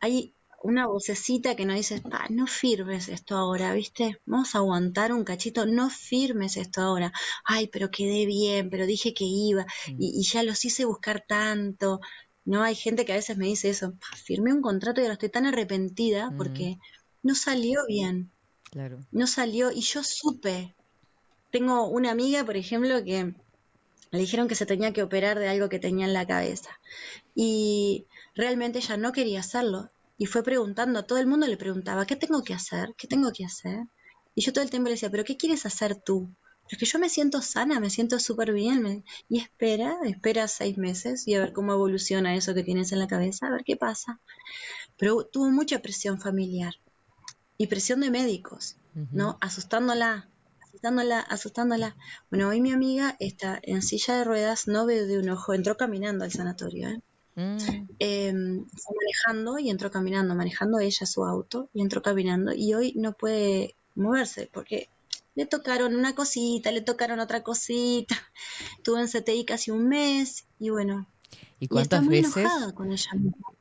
hay 0.00 0.32
una 0.64 0.86
vocecita 0.86 1.54
que 1.56 1.66
nos 1.66 1.76
dice, 1.76 2.00
"Pa, 2.00 2.26
no 2.30 2.46
firmes 2.46 3.08
esto 3.08 3.36
ahora, 3.36 3.74
¿viste? 3.74 4.20
Vamos 4.26 4.54
a 4.54 4.58
aguantar 4.58 5.12
un 5.12 5.24
cachito, 5.24 5.66
no 5.66 5.90
firmes 5.90 6.56
esto 6.56 6.80
ahora. 6.82 7.12
Ay, 7.44 7.68
pero 7.68 7.90
quedé 7.90 8.26
bien, 8.26 8.70
pero 8.70 8.86
dije 8.86 9.14
que 9.14 9.24
iba 9.24 9.66
y, 9.86 10.20
y 10.20 10.22
ya 10.24 10.42
los 10.42 10.64
hice 10.64 10.84
buscar 10.84 11.24
tanto. 11.26 12.00
No, 12.44 12.62
hay 12.62 12.74
gente 12.74 13.04
que 13.04 13.12
a 13.12 13.16
veces 13.16 13.36
me 13.36 13.46
dice 13.46 13.70
eso, 13.70 13.92
"Pa, 13.92 14.16
firmé 14.16 14.52
un 14.52 14.62
contrato 14.62 15.00
y 15.00 15.04
ahora 15.04 15.14
estoy 15.14 15.30
tan 15.30 15.46
arrepentida 15.46 16.30
Mm. 16.30 16.36
porque 16.36 16.76
no 17.22 17.34
salió 17.34 17.80
bien 17.88 18.32
Claro. 18.70 19.00
no 19.12 19.26
salió 19.26 19.70
y 19.70 19.82
yo 19.82 20.02
supe. 20.02 20.76
Tengo 21.50 21.88
una 21.88 22.10
amiga, 22.12 22.44
por 22.44 22.56
ejemplo, 22.56 23.04
que 23.04 23.34
le 24.12 24.18
dijeron 24.18 24.48
que 24.48 24.54
se 24.56 24.66
tenía 24.66 24.92
que 24.92 25.02
operar 25.02 25.38
de 25.38 25.48
algo 25.48 25.68
que 25.68 25.78
tenía 25.78 26.06
en 26.06 26.14
la 26.14 26.26
cabeza 26.26 26.70
y 27.34 28.06
realmente 28.34 28.78
ella 28.80 28.96
no 28.96 29.12
quería 29.12 29.40
hacerlo 29.40 29.90
y 30.18 30.26
fue 30.26 30.42
preguntando, 30.42 30.98
a 31.00 31.06
todo 31.06 31.18
el 31.18 31.26
mundo 31.26 31.46
le 31.46 31.56
preguntaba, 31.58 32.06
¿qué 32.06 32.16
tengo 32.16 32.42
que 32.44 32.54
hacer? 32.54 32.94
¿Qué 32.98 33.08
tengo 33.08 33.32
que 33.32 33.44
hacer? 33.44 33.80
Y 34.34 34.42
yo 34.42 34.52
todo 34.52 34.64
el 34.64 34.70
tiempo 34.70 34.86
le 34.88 34.94
decía, 34.94 35.10
¿pero 35.10 35.24
qué 35.24 35.36
quieres 35.36 35.66
hacer 35.66 35.96
tú? 36.02 36.34
Es 36.72 36.78
que 36.78 36.86
yo 36.86 36.98
me 36.98 37.08
siento 37.10 37.42
sana, 37.42 37.78
me 37.80 37.90
siento 37.90 38.18
súper 38.18 38.52
bien. 38.52 38.82
me- 38.82 39.04
Y 39.28 39.38
espera, 39.40 39.94
espera 40.04 40.48
seis 40.48 40.78
meses 40.78 41.28
y 41.28 41.34
a 41.34 41.40
ver 41.40 41.52
cómo 41.52 41.72
evoluciona 41.74 42.34
eso 42.34 42.54
que 42.54 42.64
tienes 42.64 42.92
en 42.92 42.98
la 42.98 43.06
cabeza, 43.06 43.46
a 43.46 43.50
ver 43.50 43.62
qué 43.64 43.76
pasa. 43.76 44.20
Pero 44.96 45.24
tuvo 45.26 45.50
mucha 45.50 45.80
presión 45.80 46.18
familiar 46.20 46.74
y 47.58 47.66
presión 47.66 48.00
de 48.00 48.10
médicos, 48.10 48.76
¿no? 49.12 49.36
Asustándola, 49.40 50.28
asustándola, 50.66 51.20
asustándola. 51.20 51.96
Bueno, 52.30 52.48
hoy 52.48 52.60
mi 52.62 52.72
amiga 52.72 53.16
está 53.20 53.60
en 53.62 53.82
silla 53.82 54.16
de 54.18 54.24
ruedas, 54.24 54.66
no 54.66 54.86
ve 54.86 55.04
de 55.06 55.18
un 55.18 55.28
ojo, 55.28 55.52
entró 55.52 55.76
caminando 55.76 56.24
al 56.24 56.32
sanatorio, 56.32 56.88
¿eh? 56.88 57.00
Mm, 57.36 57.56
Eh, 57.98 58.32
fue 58.32 58.96
manejando 59.00 59.58
y 59.58 59.70
entró 59.70 59.90
caminando, 59.90 60.34
manejando 60.34 60.78
ella 60.80 61.06
su 61.06 61.24
auto 61.24 61.68
y 61.74 61.82
entró 61.82 62.00
caminando 62.02 62.52
y 62.54 62.74
hoy 62.74 62.94
no 62.96 63.12
puede 63.12 63.76
moverse 63.94 64.48
porque 64.52 64.88
le 65.34 65.46
tocaron 65.46 65.94
una 65.94 66.14
cosita, 66.14 66.70
le 66.72 66.80
tocaron 66.82 67.20
otra 67.20 67.42
cosita, 67.42 68.14
estuvo 68.76 68.98
en 68.98 69.08
CTI 69.08 69.44
casi 69.44 69.70
un 69.70 69.88
mes 69.88 70.44
y 70.58 70.70
bueno, 70.70 71.06
¿Y 71.58 71.64
y 71.64 71.64
está 71.64 71.74
cuántas 71.74 72.02
muy 72.04 72.20
veces? 72.20 72.36
enojada 72.38 72.72
con 72.72 72.92
ella 72.92 73.10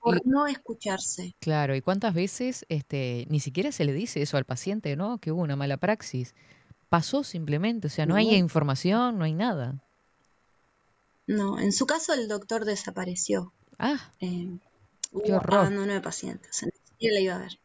por 0.01 0.25
no 0.25 0.47
escucharse. 0.47 1.33
Claro, 1.39 1.75
¿y 1.75 1.81
cuántas 1.81 2.13
veces 2.13 2.65
este, 2.69 3.25
ni 3.29 3.39
siquiera 3.39 3.71
se 3.71 3.85
le 3.85 3.93
dice 3.93 4.21
eso 4.21 4.37
al 4.37 4.45
paciente, 4.45 4.95
¿no? 4.95 5.17
Que 5.19 5.31
hubo 5.31 5.41
una 5.41 5.55
mala 5.55 5.77
praxis. 5.77 6.33
Pasó 6.89 7.23
simplemente, 7.23 7.87
o 7.87 7.89
sea, 7.89 8.05
no 8.05 8.15
hay 8.15 8.35
información, 8.35 9.17
no 9.17 9.23
hay 9.23 9.33
nada. 9.33 9.75
No, 11.27 11.59
en 11.59 11.71
su 11.71 11.85
caso 11.85 12.13
el 12.13 12.27
doctor 12.27 12.65
desapareció. 12.65 13.53
Ah, 13.79 14.11
Eh, 14.19 14.49
hubo 15.11 15.23
Qué 15.23 15.33
horror. 15.33 15.59
abandono 15.59 15.93
de 15.93 16.01
pacientes, 16.01 16.49
o 16.49 16.53
sea, 16.53 16.65
ni 16.67 16.79
siquiera 16.89 17.13
la 17.15 17.21
iba 17.21 17.35
a 17.35 17.39
ver. 17.39 17.59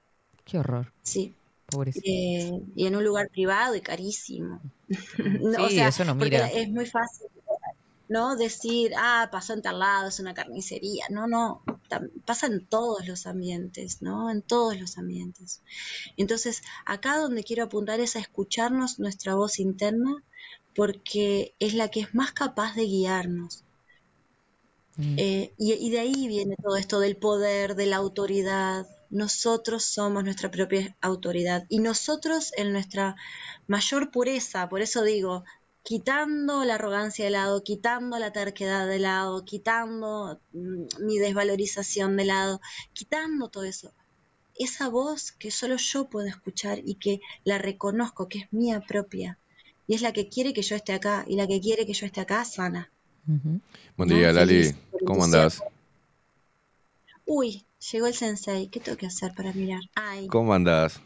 qué 0.44 0.58
horror. 0.58 0.92
Sí. 1.02 1.34
Pobrecito. 1.66 2.04
Eh, 2.04 2.52
y 2.74 2.86
en 2.86 2.96
un 2.96 3.04
lugar 3.04 3.28
privado 3.30 3.74
y 3.74 3.80
carísimo. 3.82 4.60
No, 5.40 5.50
o 5.64 5.70
Sí, 5.70 5.70
sea, 5.70 5.88
eso 5.88 6.04
no 6.04 6.14
mira. 6.14 6.52
es 6.52 6.68
muy 6.70 6.86
fácil, 6.86 7.28
¿no? 8.08 8.36
Decir, 8.36 8.92
ah, 8.98 9.28
pasó 9.32 9.54
en 9.54 9.62
tal 9.62 9.80
lado, 9.80 10.08
es 10.08 10.20
una 10.20 10.34
carnicería. 10.34 11.06
No, 11.10 11.26
no, 11.28 11.62
pasa 12.26 12.46
en 12.48 12.66
todos 12.66 13.06
los 13.08 13.26
ambientes, 13.26 14.02
¿no? 14.02 14.30
En 14.30 14.42
todos 14.42 14.78
los 14.80 14.98
ambientes. 14.98 15.62
Entonces, 16.16 16.62
acá 16.86 17.18
donde 17.18 17.44
quiero 17.44 17.64
apuntar 17.64 18.00
es 18.00 18.16
a 18.16 18.20
escucharnos 18.20 18.98
nuestra 19.00 19.34
voz 19.36 19.60
interna, 19.60 20.24
porque 20.74 21.54
es 21.60 21.74
la 21.74 21.90
que 21.90 22.00
es 22.02 22.14
más 22.14 22.32
capaz 22.32 22.74
de 22.76 22.84
guiarnos. 22.84 23.64
Mm. 24.98 25.18
Eh, 25.18 25.52
y, 25.58 25.72
y 25.74 25.90
de 25.90 25.98
ahí 26.00 26.28
viene 26.28 26.56
todo 26.62 26.76
esto 26.76 27.00
del 27.00 27.16
poder, 27.16 27.74
de 27.74 27.86
la 27.86 27.96
autoridad. 27.96 28.86
Nosotros 29.10 29.84
somos 29.84 30.24
nuestra 30.24 30.50
propia 30.50 30.96
autoridad 31.00 31.64
y 31.68 31.78
nosotros 31.78 32.52
en 32.56 32.72
nuestra 32.72 33.16
mayor 33.66 34.10
pureza, 34.10 34.68
por 34.68 34.80
eso 34.80 35.02
digo, 35.02 35.44
quitando 35.82 36.64
la 36.64 36.74
arrogancia 36.74 37.24
de 37.24 37.30
lado, 37.30 37.62
quitando 37.62 38.18
la 38.18 38.32
terquedad 38.32 38.88
de 38.88 38.98
lado, 38.98 39.44
quitando 39.44 40.40
mm, 40.52 41.04
mi 41.06 41.18
desvalorización 41.18 42.16
de 42.16 42.24
lado, 42.24 42.60
quitando 42.92 43.48
todo 43.48 43.62
eso. 43.62 43.92
Esa 44.58 44.88
voz 44.88 45.30
que 45.32 45.50
solo 45.50 45.76
yo 45.76 46.06
puedo 46.06 46.26
escuchar 46.26 46.80
y 46.84 46.94
que 46.94 47.20
la 47.44 47.58
reconozco, 47.58 48.28
que 48.28 48.38
es 48.38 48.52
mía 48.52 48.80
propia, 48.80 49.38
y 49.86 49.94
es 49.94 50.02
la 50.02 50.12
que 50.12 50.28
quiere 50.28 50.52
que 50.52 50.62
yo 50.62 50.74
esté 50.74 50.92
acá, 50.92 51.24
y 51.28 51.36
la 51.36 51.46
que 51.46 51.60
quiere 51.60 51.86
que 51.86 51.92
yo 51.92 52.06
esté 52.06 52.20
acá 52.20 52.44
sana. 52.44 52.90
Buen 53.26 53.60
¿no? 53.96 54.04
día, 54.06 54.32
Lali. 54.32 54.74
¿Cómo 55.04 55.24
andás? 55.24 55.62
Uy, 57.26 57.65
llegó 57.92 58.06
el 58.06 58.14
sensei. 58.14 58.68
¿Qué 58.68 58.80
tengo 58.80 58.96
que 58.98 59.06
hacer 59.06 59.32
para 59.34 59.52
mirar? 59.52 59.80
Ay, 59.94 60.26
¿Cómo 60.28 60.54
andás? 60.54 61.00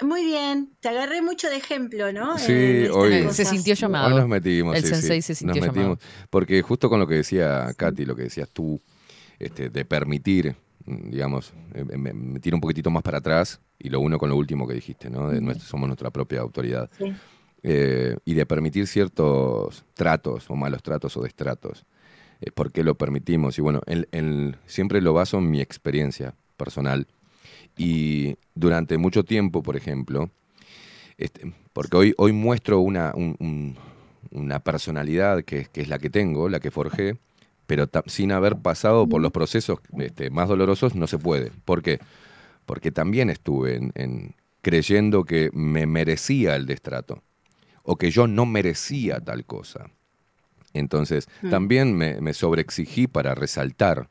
muy 0.00 0.24
bien. 0.24 0.70
Te 0.80 0.88
agarré 0.88 1.22
mucho 1.22 1.48
de 1.48 1.56
ejemplo, 1.56 2.12
¿no? 2.12 2.36
Sí, 2.38 2.52
estas 2.52 2.96
hoy- 2.96 3.30
Se 3.32 3.44
sintió 3.44 3.74
llamado. 3.74 4.08
Hoy 4.08 4.14
nos 4.20 4.28
metimos. 4.28 4.74
El 4.74 4.82
sí, 4.82 4.88
sensei 4.88 5.22
sí, 5.22 5.26
se 5.28 5.34
sintió 5.36 5.60
nos 5.60 5.66
llamado. 5.66 5.96
metimos. 5.96 6.26
Porque 6.30 6.60
justo 6.62 6.88
con 6.88 6.98
lo 6.98 7.06
que 7.06 7.16
decía 7.16 7.72
Katy, 7.76 8.04
lo 8.04 8.16
que 8.16 8.22
decías 8.22 8.48
tú, 8.50 8.80
este, 9.38 9.68
de 9.70 9.84
permitir, 9.84 10.56
digamos, 10.86 11.52
eh, 11.74 11.84
me, 11.84 12.12
me 12.12 12.40
tiro 12.40 12.56
un 12.56 12.60
poquitito 12.60 12.90
más 12.90 13.02
para 13.04 13.18
atrás 13.18 13.60
y 13.78 13.90
lo 13.90 14.00
uno 14.00 14.18
con 14.18 14.28
lo 14.30 14.36
último 14.36 14.66
que 14.66 14.74
dijiste, 14.74 15.08
¿no? 15.08 15.28
De 15.28 15.54
somos 15.60 15.86
nuestra 15.86 16.10
propia 16.10 16.40
autoridad. 16.40 16.90
Sí. 16.98 17.12
Eh, 17.62 18.16
y 18.24 18.34
de 18.34 18.44
permitir 18.44 18.88
ciertos 18.88 19.84
tratos 19.94 20.50
o 20.50 20.56
malos 20.56 20.82
tratos 20.82 21.16
o 21.16 21.22
destratos. 21.22 21.84
Eh, 22.42 22.50
¿Por 22.50 22.72
qué 22.72 22.82
lo 22.84 22.96
permitimos? 22.96 23.58
Y 23.58 23.62
bueno, 23.62 23.80
siempre 24.66 25.00
lo 25.00 25.14
baso 25.14 25.38
en 25.38 25.50
mi 25.50 25.60
experiencia 25.60 26.34
personal. 26.56 27.06
Y 27.76 28.36
durante 28.54 28.98
mucho 28.98 29.24
tiempo, 29.24 29.62
por 29.62 29.76
ejemplo, 29.76 30.30
este, 31.18 31.52
porque 31.72 31.96
hoy, 31.96 32.14
hoy 32.18 32.32
muestro 32.32 32.80
una, 32.80 33.12
un- 33.14 33.36
un- 33.38 33.76
una 34.32 34.60
personalidad 34.60 35.44
que, 35.44 35.68
es- 35.72 35.88
la 35.88 35.98
que 35.98 36.10
tengo, 36.10 36.48
la 36.48 36.60
que 36.60 36.70
forjé, 36.70 37.16
pero 37.66 37.88
sin 38.06 38.32
haber 38.32 38.56
pasado 38.58 39.08
por 39.08 39.22
los 39.22 39.32
procesos 39.32 39.78
este, 39.98 40.30
más 40.30 40.48
dolorosos 40.48 40.94
no 40.96 41.06
se 41.06 41.18
puede. 41.18 41.52
¿Por 41.64 41.82
qué? 41.82 42.00
Porque 42.66 42.90
también 42.92 43.30
estuve 43.30 43.80
en 43.94 44.34
creyendo 44.62 45.24
que 45.24 45.50
me 45.54 45.86
merecía 45.86 46.56
el 46.56 46.66
destrato 46.66 47.22
o 47.84 47.96
que 47.96 48.10
yo 48.10 48.26
no 48.28 48.46
merecía 48.46 49.20
tal 49.20 49.44
cosa. 49.44 49.90
Entonces, 50.74 51.28
Mm. 51.42 51.50
también 51.50 51.94
me, 51.96 52.20
me 52.20 52.32
sobreexigí 52.34 53.06
para 53.06 53.34
resaltar 53.34 54.08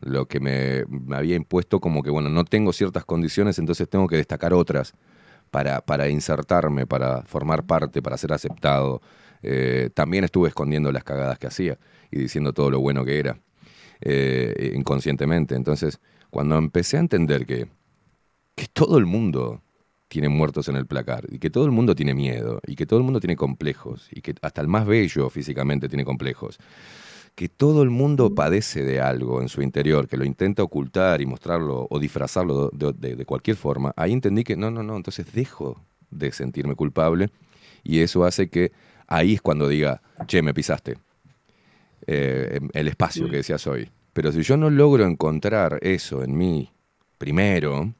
lo 0.00 0.26
que 0.26 0.40
me, 0.40 0.84
me 0.88 1.16
había 1.16 1.34
impuesto 1.36 1.80
como 1.80 2.02
que, 2.02 2.10
bueno, 2.10 2.28
no 2.28 2.44
tengo 2.44 2.72
ciertas 2.72 3.04
condiciones, 3.04 3.58
entonces 3.58 3.88
tengo 3.88 4.06
que 4.06 4.16
destacar 4.16 4.54
otras 4.54 4.94
para, 5.50 5.80
para 5.80 6.08
insertarme, 6.08 6.86
para 6.86 7.22
formar 7.22 7.64
parte, 7.64 8.00
para 8.02 8.16
ser 8.16 8.32
aceptado. 8.32 9.00
Eh, 9.42 9.90
también 9.94 10.24
estuve 10.24 10.48
escondiendo 10.48 10.92
las 10.92 11.04
cagadas 11.04 11.38
que 11.38 11.46
hacía 11.48 11.78
y 12.10 12.18
diciendo 12.18 12.52
todo 12.52 12.70
lo 12.70 12.80
bueno 12.80 13.04
que 13.04 13.18
era, 13.18 13.40
eh, 14.00 14.72
inconscientemente. 14.76 15.54
Entonces, 15.56 16.00
cuando 16.30 16.56
empecé 16.58 16.96
a 16.96 17.00
entender 17.00 17.46
que, 17.46 17.66
que 18.54 18.66
todo 18.72 18.98
el 18.98 19.06
mundo 19.06 19.62
tiene 20.08 20.28
muertos 20.28 20.68
en 20.68 20.76
el 20.76 20.86
placar 20.86 21.26
y 21.30 21.38
que 21.38 21.50
todo 21.50 21.64
el 21.66 21.70
mundo 21.70 21.94
tiene 21.94 22.14
miedo 22.14 22.60
y 22.66 22.76
que 22.76 22.86
todo 22.86 22.98
el 22.98 23.04
mundo 23.04 23.20
tiene 23.20 23.36
complejos 23.36 24.08
y 24.10 24.22
que 24.22 24.34
hasta 24.42 24.60
el 24.62 24.68
más 24.68 24.86
bello 24.86 25.30
físicamente 25.30 25.88
tiene 25.88 26.04
complejos, 26.04 26.58
que 27.34 27.48
todo 27.48 27.82
el 27.82 27.90
mundo 27.90 28.34
padece 28.34 28.82
de 28.84 29.00
algo 29.00 29.40
en 29.42 29.48
su 29.48 29.62
interior, 29.62 30.08
que 30.08 30.16
lo 30.16 30.24
intenta 30.24 30.62
ocultar 30.62 31.20
y 31.20 31.26
mostrarlo 31.26 31.86
o 31.90 31.98
disfrazarlo 31.98 32.70
de, 32.72 32.92
de- 32.94 33.16
de 33.16 33.24
cualquier 33.24 33.56
forma, 33.56 33.92
ahí 33.96 34.12
entendí 34.12 34.44
que 34.44 34.56
no, 34.56 34.70
no, 34.70 34.82
no, 34.82 34.96
entonces 34.96 35.32
dejo 35.32 35.80
de 36.10 36.32
sentirme 36.32 36.74
culpable 36.74 37.30
Y 37.84 38.00
eso 38.00 38.24
hace 38.26 38.50
que 38.50 38.72
ahí 39.08 39.34
es 39.34 39.42
cuando 39.42 39.68
diga, 39.68 40.02
che, 40.28 40.42
me 40.42 40.54
pisaste. 40.54 40.98
Eh, 42.06 42.60
el 42.72 42.88
espacio 42.88 43.28
que 43.28 43.36
decías 43.38 43.66
hoy. 43.66 43.90
Pero 44.12 44.32
si 44.32 44.42
yo 44.42 44.56
no 44.56 44.70
logro 44.70 45.04
encontrar 45.06 45.78
eso 45.82 46.22
en 46.24 46.36
mí 46.36 46.72
primero, 47.18 47.92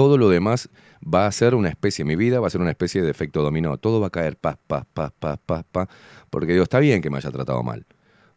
todo 0.00 0.16
lo 0.16 0.30
demás 0.30 0.70
va 1.02 1.26
a 1.26 1.30
ser 1.30 1.54
una 1.54 1.68
especie, 1.68 2.06
mi 2.06 2.16
vida 2.16 2.40
va 2.40 2.46
a 2.46 2.50
ser 2.50 2.62
una 2.62 2.70
especie 2.70 3.02
de 3.02 3.10
efecto 3.10 3.42
dominó. 3.42 3.76
Todo 3.76 4.00
va 4.00 4.06
a 4.06 4.10
caer, 4.10 4.38
paz, 4.38 4.56
paz, 4.66 4.86
paz, 4.94 5.12
paz, 5.18 5.38
paz, 5.44 5.62
paz. 5.70 5.88
Porque 6.30 6.52
digo, 6.52 6.62
está 6.62 6.78
bien 6.78 7.02
que 7.02 7.10
me 7.10 7.18
haya 7.18 7.30
tratado 7.30 7.62
mal. 7.62 7.84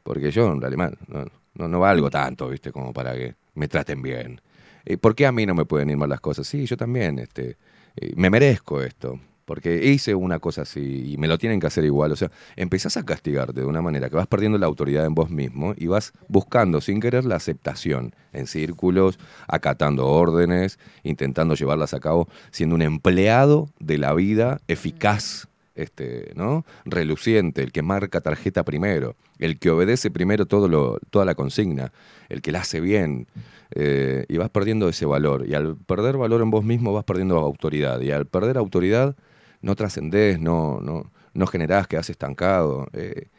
Porque 0.04 0.30
yo 0.30 0.52
en 0.52 0.60
realidad 0.60 0.94
no, 1.08 1.26
no, 1.54 1.68
no 1.70 1.80
valgo 1.80 2.10
tanto, 2.10 2.50
¿viste? 2.50 2.74
Como 2.74 2.92
para 2.92 3.14
que 3.14 3.36
me 3.54 3.70
traten 3.70 4.02
bien. 4.02 4.42
Eh, 4.84 4.98
¿Por 4.98 5.16
qué 5.16 5.26
a 5.26 5.32
mí 5.32 5.46
no 5.46 5.56
me 5.56 5.64
pueden 5.64 5.90
ir 5.90 5.96
mal 5.96 6.10
las 6.10 6.20
cosas? 6.20 6.46
Sí, 6.46 6.66
yo 6.66 6.76
también, 6.76 7.18
este, 7.18 7.56
eh, 7.96 8.12
me 8.18 8.30
merezco 8.30 8.82
esto. 8.82 9.18
Porque 9.46 9.86
hice 9.86 10.16
una 10.16 10.40
cosa 10.40 10.62
así 10.62 11.14
y 11.14 11.18
me 11.18 11.28
lo 11.28 11.38
tienen 11.38 11.60
que 11.60 11.68
hacer 11.68 11.84
igual. 11.84 12.12
O 12.12 12.16
sea, 12.16 12.32
empezás 12.56 12.96
a 12.98 13.04
castigarte 13.04 13.60
de 13.60 13.66
una 13.66 13.82
manera 13.82 14.10
que 14.10 14.16
vas 14.16 14.28
perdiendo 14.28 14.58
la 14.58 14.68
autoridad 14.68 15.06
en 15.06 15.16
vos 15.16 15.30
mismo 15.30 15.74
y 15.78 15.88
vas 15.88 16.14
buscando 16.28 16.80
sin 16.80 17.02
querer 17.02 17.26
la 17.26 17.36
aceptación 17.36 18.16
en 18.32 18.48
círculos, 18.48 19.20
acatando 19.48 20.08
órdenes, 20.08 20.80
intentando 21.04 21.56
llevarlas 21.56 21.94
a 21.94 22.00
cabo, 22.00 22.28
siendo 22.52 22.76
un 22.76 22.82
empleado 22.82 23.70
de 23.80 23.98
la 23.98 24.14
vida 24.14 24.62
eficaz, 24.68 25.48
este, 25.76 26.32
¿no? 26.36 26.66
Reluciente, 26.86 27.64
el 27.64 27.72
que 27.72 27.82
marca 27.82 28.22
tarjeta 28.22 28.64
primero, 28.64 29.16
el 29.40 29.60
que 29.60 29.72
obedece 29.72 30.10
primero 30.12 30.46
todo 30.46 30.68
lo, 30.68 31.00
toda 31.10 31.26
la 31.26 31.36
consigna, 31.36 31.92
el 32.30 32.42
que 32.42 32.52
la 32.52 32.60
hace 32.62 32.80
bien. 32.80 33.28
eh, 33.76 34.26
y 34.30 34.38
vas 34.38 34.50
perdiendo 34.50 34.88
ese 34.90 35.06
valor. 35.06 35.48
Y 35.48 35.56
al 35.56 35.76
perder 35.78 36.18
valor 36.18 36.42
en 36.42 36.52
vos 36.52 36.64
mismo 36.64 36.94
vas 36.94 37.04
perdiendo 37.06 37.38
autoridad. 37.40 38.00
Y 38.02 38.12
al 38.12 38.28
perder 38.28 38.58
autoridad 38.58 39.16
no 39.64 39.76
trascendés, 39.76 40.40
no, 40.40 40.80
no, 40.82 41.12
no 41.34 41.48
generás, 41.48 41.88
quedás 41.88 42.10
estancado. 42.12 42.88
Eh, 42.94 43.30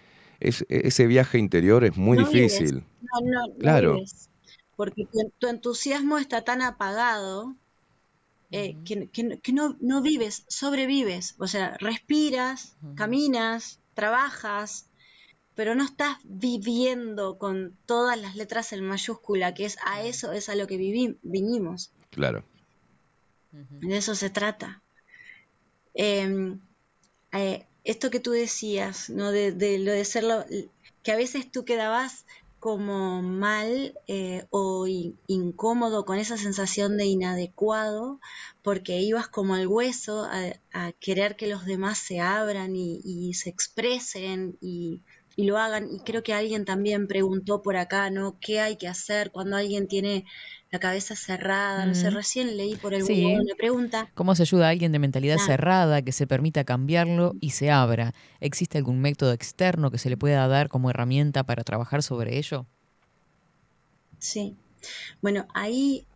es- 0.40 0.66
ese 0.68 1.06
viaje 1.06 1.38
interior 1.38 1.84
es 1.84 1.96
muy 1.96 2.18
No 2.18 2.24
difícil. 2.28 2.82
No, 3.00 3.20
no, 3.22 3.46
no 3.46 3.54
Claro. 3.58 3.94
vives. 3.94 4.28
Porque 4.76 5.04
tu, 5.06 5.32
tu 5.38 5.46
entusiasmo 5.46 6.18
está 6.18 6.42
tan 6.42 6.60
apagado 6.62 7.54
eh, 8.50 8.76
que, 8.84 9.08
que 9.08 9.22
no- 9.24 9.40
que 9.40 9.52
no, 9.52 9.76
no 9.80 10.00
vives, 10.02 10.44
sobrevives. 10.48 11.34
O 11.38 11.46
sea, 11.48 11.76
respiras, 11.78 12.76
caminas, 12.94 13.80
trabajas, 13.94 14.86
pero 15.56 15.74
no 15.74 15.84
estás 15.84 16.18
viviendo 16.24 17.36
con 17.38 17.76
todas 17.86 18.16
las 18.20 18.36
letras 18.36 18.72
en 18.72 18.84
mayúscula, 18.86 19.54
que 19.54 19.64
es 19.64 19.76
a 19.86 20.02
eso 20.02 20.32
es 20.32 20.48
a 20.48 20.54
lo 20.56 20.66
que 20.66 20.76
vivi- 20.78 21.16
vinimos. 21.22 21.92
Claro. 22.10 22.44
De 23.52 23.96
eso 23.96 24.14
se 24.14 24.30
trata. 24.30 24.82
Eh, 25.94 26.56
eh, 27.32 27.66
esto 27.84 28.10
que 28.10 28.20
tú 28.20 28.30
decías, 28.32 29.10
¿no? 29.10 29.30
De, 29.32 29.52
lo 29.78 29.92
de 29.92 30.04
ser 30.04 30.24
lo- 30.24 30.44
que 31.02 31.12
a 31.12 31.16
veces 31.16 31.50
tú 31.50 31.64
quedabas 31.64 32.24
como 32.60 33.20
mal 33.22 33.94
eh, 34.06 34.46
o 34.50 34.86
in- 34.86 35.18
incómodo 35.26 36.04
con 36.06 36.18
esa 36.18 36.38
sensación 36.38 36.96
de 36.96 37.04
inadecuado 37.06 38.20
porque 38.62 39.00
ibas 39.00 39.28
como 39.28 39.54
al 39.54 39.66
hueso 39.66 40.24
a, 40.24 40.54
a 40.72 40.92
querer 40.92 41.36
que 41.36 41.46
los 41.46 41.66
demás 41.66 41.98
se 41.98 42.20
abran 42.20 42.74
y, 42.74 43.00
y 43.04 43.34
se 43.34 43.50
expresen 43.50 44.56
y, 44.62 45.02
y 45.36 45.44
lo 45.44 45.58
hagan. 45.58 45.88
Y 45.90 45.98
creo 46.00 46.22
que 46.22 46.32
alguien 46.32 46.64
también 46.64 47.06
preguntó 47.06 47.62
por 47.62 47.76
acá, 47.76 48.10
¿no? 48.10 48.38
¿Qué 48.40 48.60
hay 48.60 48.76
que 48.76 48.88
hacer 48.88 49.30
cuando 49.30 49.56
alguien 49.56 49.88
tiene 49.88 50.24
la 50.70 50.78
cabeza 50.78 51.16
cerrada? 51.16 51.86
No 51.86 51.94
sé, 51.94 52.10
recién 52.10 52.56
leí 52.56 52.76
por 52.76 52.94
el 52.94 53.02
Sí. 53.04 53.24
Una 53.24 53.54
pregunta. 53.56 54.10
¿Cómo 54.14 54.34
se 54.34 54.42
ayuda 54.42 54.66
a 54.66 54.70
alguien 54.70 54.92
de 54.92 54.98
mentalidad 54.98 55.38
cerrada 55.38 56.02
que 56.02 56.12
se 56.12 56.26
permita 56.26 56.64
cambiarlo 56.64 57.34
y 57.40 57.50
se 57.50 57.70
abra? 57.70 58.12
¿Existe 58.40 58.78
algún 58.78 59.00
método 59.00 59.32
externo 59.32 59.90
que 59.90 59.98
se 59.98 60.10
le 60.10 60.16
pueda 60.16 60.46
dar 60.48 60.68
como 60.68 60.90
herramienta 60.90 61.44
para 61.44 61.64
trabajar 61.64 62.02
sobre 62.02 62.38
ello? 62.38 62.66
Sí. 64.18 64.56
Bueno, 65.22 65.46
ahí, 65.54 66.06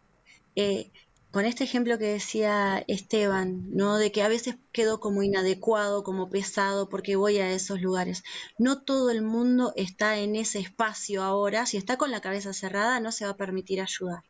eh, 0.57 0.91
con 1.39 1.47
este 1.47 1.63
ejemplo 1.63 1.99
que 1.99 2.07
decía 2.07 2.85
Esteban, 2.89 3.71
¿no? 3.71 3.97
De 3.97 4.11
que 4.11 4.25
a 4.25 4.29
veces 4.29 4.57
quedo 4.73 4.99
como 4.99 5.23
inadecuado, 5.23 6.03
como 6.03 6.31
pesado, 6.31 6.89
porque 6.89 7.15
voy 7.15 7.39
a 7.39 7.53
esos 7.53 7.81
lugares. 7.81 8.25
No 8.59 8.83
todo 8.83 9.11
el 9.11 9.23
mundo 9.23 9.73
está 9.77 10.19
en 10.19 10.35
ese 10.35 10.59
espacio 10.59 11.23
ahora. 11.23 11.65
Si 11.65 11.77
está 11.77 11.97
con 11.97 12.11
la 12.11 12.21
cabeza 12.21 12.53
cerrada, 12.53 12.99
no 12.99 13.13
se 13.13 13.25
va 13.25 13.31
a 13.31 13.37
permitir 13.37 13.81
ayudar. 13.81 14.25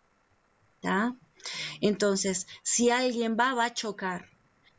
Entonces, 1.81 2.47
si 2.63 2.91
alguien 2.91 3.39
va, 3.41 3.55
va 3.55 3.65
a 3.65 3.73
chocar, 3.73 4.27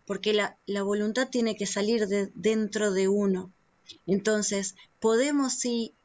porque 0.06 0.32
la, 0.32 0.56
la 0.68 0.84
voluntad 0.84 1.30
tiene 1.30 1.56
que 1.56 1.66
salir 1.66 2.06
de 2.06 2.32
dentro 2.36 2.92
de 2.92 3.08
uno. 3.08 3.52
Entonces, 4.06 4.76
podemos 5.00 5.54
sí 5.54 5.96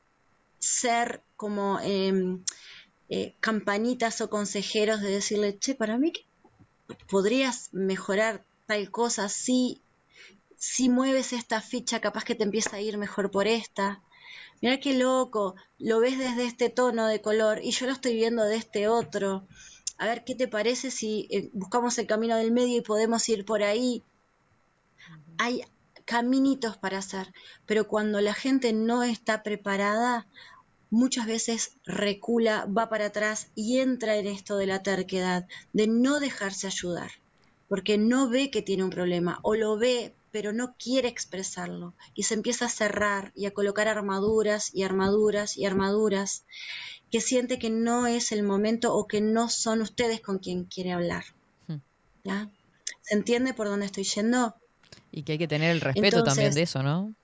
ser 0.58 1.22
como 1.36 1.80
em, 1.80 2.42
eh, 3.08 3.34
campanitas 3.40 4.20
o 4.20 4.30
consejeros 4.30 5.00
de 5.00 5.10
decirle, 5.10 5.58
che, 5.58 5.74
para 5.74 5.98
mí 5.98 6.12
podrías 7.08 7.68
mejorar 7.72 8.44
tal 8.66 8.90
cosa 8.90 9.28
si, 9.28 9.80
si 10.56 10.88
mueves 10.88 11.32
esta 11.32 11.60
ficha, 11.60 12.00
capaz 12.00 12.24
que 12.24 12.34
te 12.34 12.44
empieza 12.44 12.76
a 12.76 12.80
ir 12.80 12.96
mejor 12.98 13.30
por 13.30 13.46
esta. 13.46 14.02
Mira 14.62 14.80
qué 14.80 14.94
loco, 14.94 15.56
lo 15.78 16.00
ves 16.00 16.18
desde 16.18 16.44
este 16.46 16.70
tono 16.70 17.06
de 17.06 17.20
color 17.20 17.60
y 17.62 17.70
yo 17.72 17.86
lo 17.86 17.92
estoy 17.92 18.14
viendo 18.14 18.44
de 18.44 18.56
este 18.56 18.88
otro. 18.88 19.46
A 19.98 20.06
ver 20.06 20.24
qué 20.24 20.34
te 20.34 20.48
parece 20.48 20.90
si 20.90 21.28
eh, 21.30 21.50
buscamos 21.52 21.98
el 21.98 22.06
camino 22.06 22.36
del 22.36 22.52
medio 22.52 22.78
y 22.78 22.82
podemos 22.82 23.28
ir 23.28 23.44
por 23.44 23.62
ahí. 23.62 24.02
Hay 25.38 25.62
caminitos 26.04 26.76
para 26.76 26.98
hacer, 26.98 27.32
pero 27.66 27.86
cuando 27.88 28.20
la 28.20 28.34
gente 28.34 28.72
no 28.72 29.02
está 29.02 29.42
preparada, 29.42 30.26
muchas 30.94 31.26
veces 31.26 31.72
recula, 31.84 32.66
va 32.66 32.88
para 32.88 33.06
atrás 33.06 33.48
y 33.54 33.78
entra 33.78 34.16
en 34.16 34.26
esto 34.26 34.56
de 34.56 34.66
la 34.66 34.82
terquedad, 34.82 35.46
de 35.72 35.88
no 35.88 36.20
dejarse 36.20 36.66
ayudar, 36.68 37.10
porque 37.68 37.98
no 37.98 38.28
ve 38.28 38.50
que 38.50 38.62
tiene 38.62 38.84
un 38.84 38.90
problema 38.90 39.40
o 39.42 39.54
lo 39.54 39.76
ve 39.76 40.14
pero 40.30 40.52
no 40.52 40.74
quiere 40.76 41.06
expresarlo 41.06 41.94
y 42.12 42.24
se 42.24 42.34
empieza 42.34 42.66
a 42.66 42.68
cerrar 42.68 43.30
y 43.36 43.46
a 43.46 43.52
colocar 43.52 43.86
armaduras 43.86 44.74
y 44.74 44.82
armaduras 44.82 45.56
y 45.56 45.64
armaduras 45.64 46.44
que 47.12 47.20
siente 47.20 47.60
que 47.60 47.70
no 47.70 48.08
es 48.08 48.32
el 48.32 48.42
momento 48.42 48.94
o 48.96 49.06
que 49.06 49.20
no 49.20 49.48
son 49.48 49.80
ustedes 49.80 50.20
con 50.20 50.38
quien 50.38 50.64
quiere 50.64 50.90
hablar. 50.90 51.24
Hmm. 51.68 51.76
¿Ya? 52.24 52.50
¿Se 53.02 53.14
entiende 53.14 53.54
por 53.54 53.68
dónde 53.68 53.86
estoy 53.86 54.02
yendo? 54.02 54.56
Y 55.12 55.22
que 55.22 55.32
hay 55.32 55.38
que 55.38 55.46
tener 55.46 55.70
el 55.70 55.80
respeto 55.80 56.24
también 56.24 56.52
de 56.52 56.62
eso, 56.62 56.82
¿no? 56.82 57.14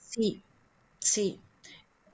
Sí, 0.00 0.42
sí. 0.98 1.38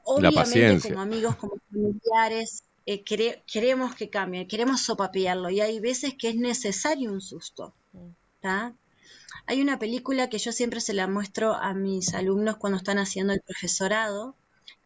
La 0.07 0.29
Obviamente 0.31 0.35
paciencia. 0.35 0.91
como 0.91 1.03
amigos, 1.03 1.37
como 1.37 1.55
familiares, 1.71 2.65
eh, 2.87 3.05
quere- 3.05 3.43
queremos 3.47 3.95
que 3.95 4.11
cambie, 4.11 4.47
queremos 4.47 4.83
sopapearlo 4.83 5.51
y 5.51 5.61
hay 5.61 5.81
veces 5.81 6.15
que 6.19 6.29
es 6.31 6.37
necesario 6.37 7.13
un 7.13 7.21
susto. 7.21 7.75
¿tá? 8.41 8.75
Hay 9.47 9.61
una 9.63 9.79
película 9.79 10.29
que 10.29 10.39
yo 10.39 10.53
siempre 10.53 10.81
se 10.81 10.95
la 10.95 11.07
muestro 11.07 11.55
a 11.55 11.75
mis 11.75 12.15
alumnos 12.15 12.57
cuando 12.59 12.79
están 12.79 12.99
haciendo 12.99 13.33
el 13.33 13.41
profesorado, 13.41 14.37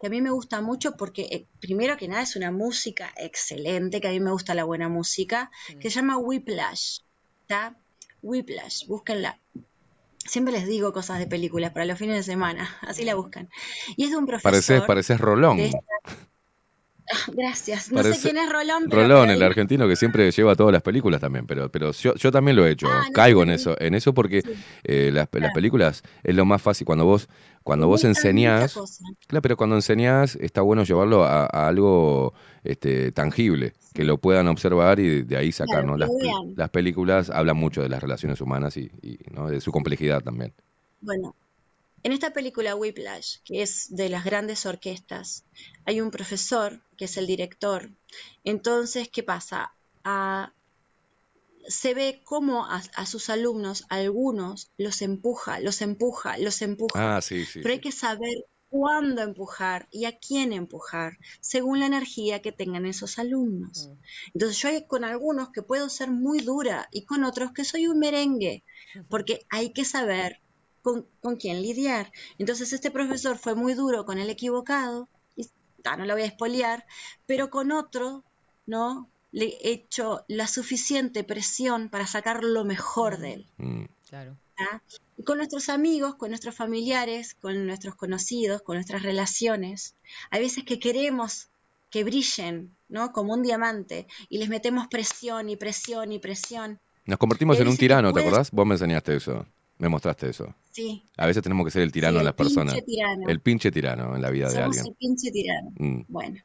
que 0.01 0.07
a 0.09 0.11
mí 0.11 0.21
me 0.23 0.31
gusta 0.31 0.61
mucho 0.61 0.97
porque 0.97 1.23
eh, 1.31 1.47
primero 1.61 1.97
que 1.97 2.09
nada 2.09 2.23
es 2.23 2.37
una 2.37 2.51
música 2.53 3.13
excelente, 3.17 4.01
que 4.01 4.09
a 4.09 4.13
mí 4.13 4.21
me 4.21 4.31
gusta 4.33 4.55
la 4.55 4.65
buena 4.65 4.89
música, 4.89 5.51
que 5.81 5.91
se 5.91 5.97
llama 5.97 6.19
Whiplash. 6.19 7.01
¿tá? 7.47 7.77
Whiplash, 8.23 8.87
búsquenla. 8.87 9.41
Siempre 10.29 10.53
les 10.53 10.67
digo 10.67 10.93
cosas 10.93 11.19
de 11.19 11.27
películas 11.27 11.73
para 11.73 11.85
los 11.87 11.99
fines 11.99 12.17
de 12.17 12.23
semana, 12.23 12.69
así 12.83 13.05
la 13.05 13.15
buscan. 13.15 13.49
Y 13.97 14.05
es 14.05 14.11
de 14.11 14.17
un 14.17 14.27
profesor. 14.27 14.51
Pareces, 14.53 14.83
pareces 14.83 15.21
Rolón. 15.21 15.57
de 15.57 15.67
esta- 15.67 15.81
Gracias. 17.33 17.91
No 17.93 18.03
sé 18.03 18.19
quién 18.21 18.37
es 18.39 18.51
Rolón, 18.51 18.87
pero 18.89 19.03
Rolón, 19.03 19.31
el 19.31 19.43
argentino 19.43 19.89
que 19.89 19.97
siempre 19.97 20.31
lleva 20.31 20.55
todas 20.55 20.73
las 20.73 20.83
películas 20.83 21.21
también, 21.21 21.47
pero, 21.47 21.71
pero 21.71 21.93
yo, 21.93 22.15
yo 22.15 22.31
también 22.31 22.57
lo 22.57 22.67
he 22.67 22.73
hecho, 22.73 22.87
Ah, 22.91 23.05
no, 23.07 23.13
caigo 23.13 23.43
en 23.43 23.51
eso, 23.51 23.77
en 23.81 23.95
eso 23.95 24.13
porque 24.15 24.43
eh, 24.85 25.11
las, 25.13 25.25
las 25.25 25.29
Claro. 25.31 25.53
películas 25.55 26.03
es 26.23 26.35
lo 26.35 26.45
más 26.45 26.61
fácil 26.61 26.85
cuando 26.87 27.05
vos, 27.05 27.29
cuando 27.63 27.87
vos 27.87 28.05
enseñás, 28.05 28.75
claro, 29.27 29.43
pero 29.43 29.57
cuando 29.57 29.77
enseñás 29.77 30.37
está 30.37 30.63
bueno 30.63 30.85
llevarlo 30.85 31.25
a, 31.25 31.45
a 31.45 31.69
algo 31.69 32.35
este, 32.65 33.13
tangible, 33.13 33.73
que 33.95 34.05
lo 34.05 34.19
puedan 34.19 34.49
observar 34.49 35.01
y 35.01 35.23
de, 35.23 35.37
ahí 35.37 35.53
sacar, 35.53 35.85
Claro, 35.85 35.97
¿no? 35.97 36.55
Las, 36.57 36.71
películas 36.71 37.31
hablan 37.31 37.57
mucho 37.57 37.83
de 37.83 37.89
las 37.89 38.03
relaciones 38.03 38.41
humanas 38.41 38.77
y, 38.77 38.91
y, 39.03 39.19
¿no? 39.33 39.49
de 39.49 39.61
su 39.61 39.73
complejidad 39.73 40.23
también. 40.23 40.53
Bueno, 41.01 41.35
en 42.03 42.13
esta 42.13 42.31
película 42.33 42.75
Whiplash, 42.77 43.39
que 43.45 43.63
es 43.63 43.87
de 43.91 44.09
las 44.09 44.25
grandes 44.25 44.67
orquestas, 44.67 45.45
hay 45.85 46.01
un 46.01 46.11
profesor 46.11 46.81
que 46.99 47.07
es 47.07 47.17
el 47.17 47.27
director. 47.27 47.91
Entonces, 48.45 49.09
¿qué 49.09 49.23
pasa? 49.23 49.73
Ah, 50.05 50.53
se 51.67 51.95
ve 51.95 52.21
cómo 52.25 52.67
a, 52.67 52.83
a 52.95 53.07
sus 53.07 53.31
alumnos, 53.31 53.85
algunos, 53.89 54.71
los 54.77 55.01
empuja, 55.01 55.61
los 55.61 55.81
empuja, 55.81 56.37
los 56.39 56.61
empuja. 56.61 57.17
Ah, 57.17 57.23
sí, 57.23 57.47
sí. 57.47 57.61
Pero 57.63 57.73
hay 57.73 57.81
que 57.81 57.93
saber 57.93 58.35
cuándo 58.69 59.23
empujar 59.23 59.89
y 59.91 60.05
a 60.05 60.19
quién 60.19 60.53
empujar, 60.53 61.19
según 61.41 61.81
la 61.81 61.87
energía 61.87 62.43
que 62.43 62.53
tengan 62.53 62.87
esos 62.87 63.19
alumnos. 63.19 63.91
Entonces 64.35 64.59
yo 64.59 64.69
hay 64.69 64.87
con 64.87 65.05
algunos 65.05 65.51
que 65.51 65.63
puedo 65.63 65.89
ser 65.89 66.11
muy 66.11 66.41
dura 66.41 66.89
y 66.93 67.05
con 67.05 67.25
otros 67.25 67.53
que 67.53 67.65
soy 67.65 67.87
un 67.87 67.99
merengue, 67.99 68.65
porque 69.09 69.47
hay 69.49 69.73
que 69.73 69.85
saber 69.85 70.41
con, 70.83 71.07
con 71.21 71.37
quién 71.37 71.63
lidiar. 71.63 72.13
Entonces 72.39 72.73
este 72.73 72.91
profesor 72.91 73.39
fue 73.39 73.55
muy 73.55 73.75
duro 73.75 74.05
con 74.05 74.19
el 74.19 74.31
equivocado, 74.31 75.09
ah, 75.85 75.97
no 75.97 76.05
lo 76.05 76.15
voy 76.15 76.23
a 76.23 76.27
espolear, 76.27 76.87
pero 77.27 77.51
con 77.51 77.73
otro, 77.73 78.25
¿no? 78.67 79.09
Le 79.33 79.47
he 79.47 79.73
hecho 79.73 80.25
la 80.29 80.47
suficiente 80.47 81.25
presión 81.25 81.89
para 81.89 82.07
sacar 82.07 82.45
lo 82.45 82.65
mejor 82.65 83.19
de 83.19 83.33
él. 83.35 83.47
Mm. 83.59 83.85
Claro. 84.09 84.37
¿tá? 84.57 84.83
Y 85.17 85.23
con 85.23 85.37
nuestros 85.37 85.69
amigos, 85.69 86.15
con 86.15 86.31
nuestros 86.31 86.55
familiares, 86.55 87.35
con 87.35 87.67
nuestros 87.67 87.95
conocidos, 87.95 88.63
con 88.63 88.77
nuestras 88.77 89.03
relaciones. 89.03 89.95
Hay 90.31 90.41
veces 90.43 90.65
que 90.65 90.79
queremos 90.79 91.49
que 91.91 92.05
brillen, 92.05 92.75
¿no? 92.89 93.13
Como 93.13 93.35
un 93.35 93.43
diamante, 93.43 94.07
y 94.29 94.39
les 94.39 94.49
metemos 94.49 94.89
presión 94.89 95.49
y 95.49 95.57
presión 95.57 96.13
y 96.13 96.19
presión. 96.19 96.79
Nos 97.07 97.19
convertimos 97.19 97.59
en 97.59 97.69
un 97.69 97.77
tirano, 97.77 98.13
¿te 98.13 98.21
acordás? 98.21 98.51
Vos 98.51 98.67
me 98.67 98.75
enseñaste 98.75 99.17
eso. 99.17 99.47
Me 99.79 99.89
mostraste 99.89 100.29
eso. 100.29 100.55
Sí, 100.79 101.03
A 101.17 101.27
veces 101.27 101.43
tenemos 101.43 101.65
que 101.65 101.73
ser 101.73 101.83
el 101.83 101.91
tirano 101.91 102.13
Sí, 102.13 102.17
de 102.19 102.21
el 102.21 102.25
las 102.27 102.35
personas. 102.35 102.75
pinche 102.75 102.87
tirano. 102.87 103.29
El 103.29 103.41
pinche 103.41 103.73
tirano 103.73 104.15
en 104.15 104.23
la 104.23 104.31
vida 104.31 104.49
de 104.49 104.59
alguien. 104.59 104.87
el 104.87 104.95
pinche 104.95 105.33
tirano. 105.33 105.73
Mm. 105.77 106.03
Bueno, 106.07 106.41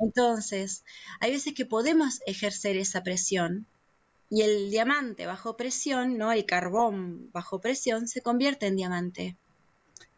entonces, 0.00 0.82
hay 1.20 1.30
veces 1.30 1.54
que 1.54 1.64
podemos 1.64 2.22
ejercer 2.26 2.76
esa 2.76 3.04
presión 3.04 3.66
y 4.30 4.42
el 4.42 4.70
diamante 4.72 5.26
bajo 5.26 5.56
presión, 5.56 6.18
¿no? 6.18 6.32
El 6.32 6.44
carbón 6.44 7.30
bajo 7.32 7.60
presión 7.60 8.08
se 8.08 8.20
convierte 8.20 8.66
en 8.66 8.74
diamante. 8.74 9.36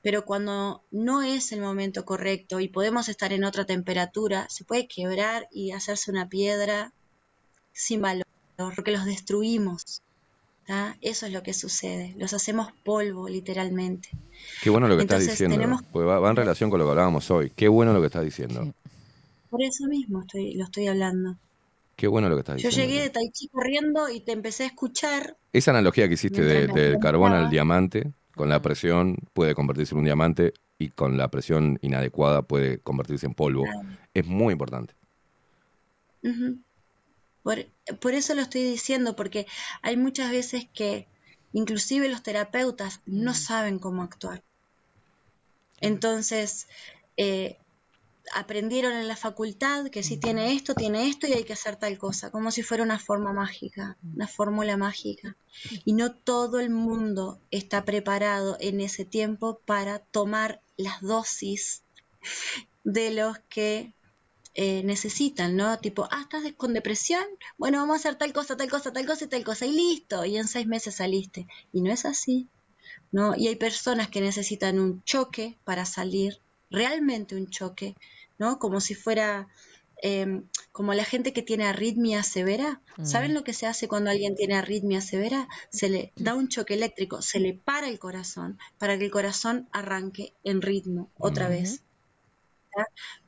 Pero 0.01 0.25
cuando 0.25 0.83
no 0.91 1.21
es 1.23 1.53
el 1.53 1.61
momento 1.61 2.07
correcto 2.07 2.61
y 2.61 2.69
podemos 2.69 3.11
estar 3.11 3.33
en 3.35 3.45
otra 3.45 3.67
temperatura, 3.67 4.47
se 4.49 4.65
puede 4.65 4.87
quebrar 4.89 5.49
y 5.51 5.73
hacerse 5.73 6.11
una 6.11 6.31
piedra 6.31 6.93
sin 7.75 8.01
valor, 8.01 8.25
porque 8.75 8.93
los 8.93 9.05
destruimos. 9.05 10.01
¿Tá? 10.67 10.97
Eso 11.01 11.27
es 11.27 11.33
lo 11.33 11.43
que 11.43 11.53
sucede. 11.53 12.15
Los 12.19 12.33
hacemos 12.33 12.73
polvo, 12.85 13.29
literalmente. 13.29 14.09
Qué 14.63 14.71
bueno 14.71 14.89
lo 14.89 14.97
que 14.97 15.03
estás 15.03 15.27
diciendo. 15.27 15.57
tenemos- 15.57 15.83
porque 15.93 16.07
va, 16.07 16.19
va 16.19 16.31
en 16.31 16.37
relación 16.37 16.71
con 16.71 16.79
lo 16.79 16.85
que 16.87 16.91
hablábamos 16.91 17.31
hoy. 17.31 17.51
Qué 17.55 17.69
bueno 17.69 17.93
lo 17.93 18.01
que 18.01 18.07
estás 18.07 18.25
diciendo. 18.25 18.73
Por 19.51 19.63
eso 19.63 19.87
mismo 19.87 20.21
estoy, 20.23 20.55
lo 20.55 20.65
estoy 20.65 20.89
hablando. 20.89 21.37
Qué 21.97 22.09
bueno 22.09 22.29
lo 22.29 22.35
que 22.35 22.41
estás 22.41 22.61
Yo 22.61 22.69
diciendo. 22.71 22.93
llegué 22.93 23.03
de 23.05 23.11
Tai 23.11 23.31
Chi 23.31 23.49
corriendo 23.49 24.09
y 24.09 24.21
te 24.21 24.33
empecé 24.33 24.65
a 24.65 24.67
escuchar. 24.67 25.37
Esa 25.53 25.71
analogía 25.71 26.09
que 26.09 26.15
hiciste 26.15 26.43
de- 26.43 26.67
del 26.67 26.99
carbón 26.99 27.33
al 27.33 27.51
diamante, 27.51 28.13
con 28.35 28.49
la 28.49 28.61
presión 28.61 29.17
puede 29.33 29.55
convertirse 29.55 29.95
en 29.95 29.99
un 30.01 30.05
diamante 30.05 30.55
y 30.77 30.89
con 30.89 31.17
la 31.17 31.29
presión 31.29 31.79
inadecuada 31.83 32.43
puede 32.43 32.79
convertirse 32.79 33.27
en 33.27 33.35
polvo. 33.35 33.65
Es 34.13 34.27
muy 34.27 34.53
importante. 34.53 34.95
Ujú. 36.25 36.59
Por, 37.45 37.67
por 38.01 38.15
eso 38.15 38.35
lo 38.35 38.43
estoy 38.43 38.65
diciendo, 38.65 39.15
porque 39.15 39.47
hay 39.83 39.97
muchas 39.97 40.33
veces 40.33 40.67
que 40.75 41.07
inclusive 41.53 42.09
los 42.09 42.25
terapeutas 42.25 43.01
no 43.07 43.35
saben 43.35 43.79
cómo 43.79 44.03
actuar. 44.03 44.43
Entonces, 45.81 46.67
eh, 47.17 47.59
aprendieron 48.33 48.95
en 48.95 49.09
la 49.09 49.17
facultad 49.17 49.89
que 49.91 50.03
si 50.03 50.17
tiene 50.17 50.55
esto, 50.55 50.75
tiene 50.75 51.09
esto 51.09 51.27
y 51.27 51.35
hay 51.35 51.45
que 51.45 51.53
hacer 51.53 51.77
tal 51.77 51.99
cosa, 51.99 52.31
como 52.31 52.51
si 52.51 52.63
fuera 52.63 52.83
una 52.83 52.99
forma 52.99 53.33
mágica, 53.33 53.97
una 54.15 54.27
fórmula 54.27 54.77
mágica. 54.77 55.37
Y 55.85 55.93
no 55.93 56.13
todo 56.13 56.59
el 56.61 56.71
mundo 56.71 57.39
está 57.51 57.85
preparado 57.85 58.57
en 58.61 58.81
ese 58.81 59.05
tiempo 59.05 59.61
para 59.67 59.99
tomar 59.99 60.61
las 60.77 61.01
dosis 61.03 61.83
de 62.85 63.11
los 63.11 63.39
que 63.49 63.93
eh, 64.55 64.83
necesitan, 64.85 65.57
¿no? 65.57 65.79
Tipo, 65.79 66.09
ah, 66.11 66.23
estás 66.23 66.43
con 66.57 66.73
depresión, 66.75 67.25
bueno, 67.59 67.79
vamos 67.79 67.95
a 67.95 67.99
hacer 67.99 68.15
tal 68.17 68.33
cosa, 68.33 68.57
tal 68.57 68.71
cosa, 68.71 68.93
tal 68.93 69.07
cosa 69.07 69.25
y 69.25 69.29
tal 69.29 69.45
cosa, 69.45 69.67
y 69.67 69.73
listo, 69.73 70.25
y 70.25 70.37
en 70.37 70.47
seis 70.49 70.67
meses 70.67 70.97
saliste. 70.97 71.47
Y 71.73 71.83
no 71.83 71.93
es 71.93 72.05
así, 72.05 72.49
¿no? 73.13 73.35
Y 73.37 73.49
hay 73.49 73.57
personas 73.57 74.09
que 74.09 74.21
necesitan 74.21 74.79
un 74.81 75.03
choque 75.05 75.59
para 75.65 75.85
salir, 75.85 76.41
realmente 76.71 77.37
un 77.37 77.49
choque, 77.51 77.97
¿no? 78.39 78.59
Como 78.59 78.81
si 78.81 78.95
fuera, 78.95 79.49
eh, 80.03 80.43
como 80.73 80.93
la 80.95 81.05
gente 81.05 81.33
que 81.33 81.43
tiene 81.43 81.65
arritmia 81.65 82.23
severa. 82.23 82.81
¿Saben 83.03 83.33
Mm. 83.33 83.35
lo 83.35 83.45
que 83.45 83.53
se 83.55 83.67
hace 83.67 83.89
cuando 83.89 84.11
alguien 84.11 84.35
tiene 84.37 84.55
arritmia 84.55 85.01
severa? 85.01 85.49
Se 85.71 85.89
le 85.89 86.13
da 86.17 86.35
un 86.35 86.49
choque 86.49 86.75
eléctrico, 86.75 87.23
se 87.23 87.41
le 87.41 87.55
para 87.55 87.89
el 87.89 87.99
corazón 87.99 88.59
para 88.79 88.99
que 88.99 89.05
el 89.07 89.11
corazón 89.11 89.69
arranque 89.73 90.35
en 90.45 90.63
ritmo 90.63 91.11
otra 91.19 91.49
vez. 91.49 91.83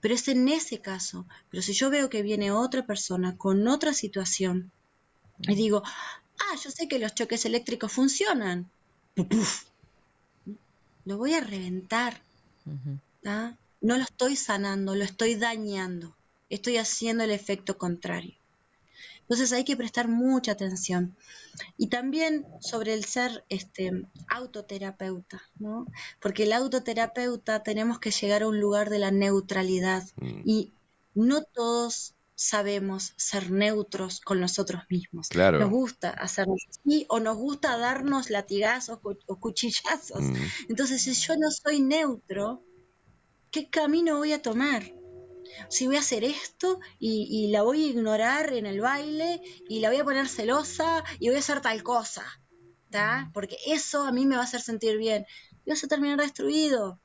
Pero 0.00 0.14
es 0.14 0.28
en 0.28 0.48
ese 0.48 0.80
caso. 0.80 1.26
Pero 1.50 1.62
si 1.62 1.72
yo 1.72 1.90
veo 1.90 2.10
que 2.10 2.22
viene 2.22 2.50
otra 2.50 2.86
persona 2.86 3.36
con 3.36 3.66
otra 3.68 3.92
situación 3.92 4.70
y 5.40 5.54
digo, 5.54 5.82
ah, 5.84 6.56
yo 6.62 6.70
sé 6.70 6.88
que 6.88 6.98
los 6.98 7.14
choques 7.14 7.44
eléctricos 7.44 7.92
funcionan, 7.92 8.70
¡puf! 9.14 9.64
lo 11.04 11.18
voy 11.18 11.34
a 11.34 11.40
reventar. 11.40 12.20
¿tá? 13.22 13.56
No 13.80 13.96
lo 13.96 14.04
estoy 14.04 14.36
sanando, 14.36 14.94
lo 14.94 15.04
estoy 15.04 15.36
dañando. 15.36 16.14
Estoy 16.50 16.76
haciendo 16.76 17.24
el 17.24 17.30
efecto 17.30 17.78
contrario. 17.78 18.35
Entonces 19.26 19.52
hay 19.52 19.64
que 19.64 19.76
prestar 19.76 20.06
mucha 20.06 20.52
atención. 20.52 21.16
Y 21.76 21.88
también 21.88 22.46
sobre 22.60 22.94
el 22.94 23.04
ser 23.04 23.44
este, 23.48 23.90
autoterapeuta, 24.28 25.42
¿no? 25.58 25.86
Porque 26.20 26.44
el 26.44 26.52
autoterapeuta 26.52 27.64
tenemos 27.64 27.98
que 27.98 28.12
llegar 28.12 28.42
a 28.42 28.48
un 28.48 28.60
lugar 28.60 28.88
de 28.88 29.00
la 29.00 29.10
neutralidad 29.10 30.04
Mm. 30.20 30.42
y 30.44 30.72
no 31.14 31.42
todos 31.42 32.14
sabemos 32.36 33.14
ser 33.16 33.50
neutros 33.50 34.20
con 34.20 34.40
nosotros 34.40 34.82
mismos. 34.90 35.28
Claro. 35.28 35.58
Nos 35.58 35.70
gusta 35.70 36.10
hacernos 36.10 36.66
así 36.68 37.06
o 37.08 37.18
nos 37.18 37.36
gusta 37.36 37.78
darnos 37.78 38.30
latigazos 38.30 39.00
o 39.02 39.40
cuchillazos. 39.40 40.20
Mm. 40.20 40.36
Entonces, 40.68 41.02
si 41.02 41.14
yo 41.14 41.36
no 41.36 41.50
soy 41.50 41.80
neutro, 41.80 42.62
¿qué 43.50 43.68
camino 43.70 44.18
voy 44.18 44.32
a 44.32 44.42
tomar? 44.42 44.84
Si 45.68 45.86
voy 45.86 45.96
a 45.96 46.00
hacer 46.00 46.24
esto 46.24 46.80
y, 46.98 47.26
y 47.30 47.50
la 47.50 47.62
voy 47.62 47.84
a 47.84 47.88
ignorar 47.88 48.52
en 48.52 48.66
el 48.66 48.80
baile 48.80 49.40
y 49.68 49.80
la 49.80 49.88
voy 49.90 49.98
a 49.98 50.04
poner 50.04 50.28
celosa 50.28 51.04
y 51.18 51.28
voy 51.28 51.36
a 51.36 51.40
hacer 51.40 51.60
tal 51.60 51.82
cosa, 51.82 52.24
¿tá? 52.90 53.30
Porque 53.34 53.56
eso 53.66 54.02
a 54.04 54.12
mí 54.12 54.26
me 54.26 54.36
va 54.36 54.42
a 54.42 54.44
hacer 54.44 54.60
sentir 54.60 54.96
bien. 54.98 55.26
Y 55.64 55.70
vas 55.70 55.84
a 55.84 55.88
terminar 55.88 56.18
destruido, 56.20 57.00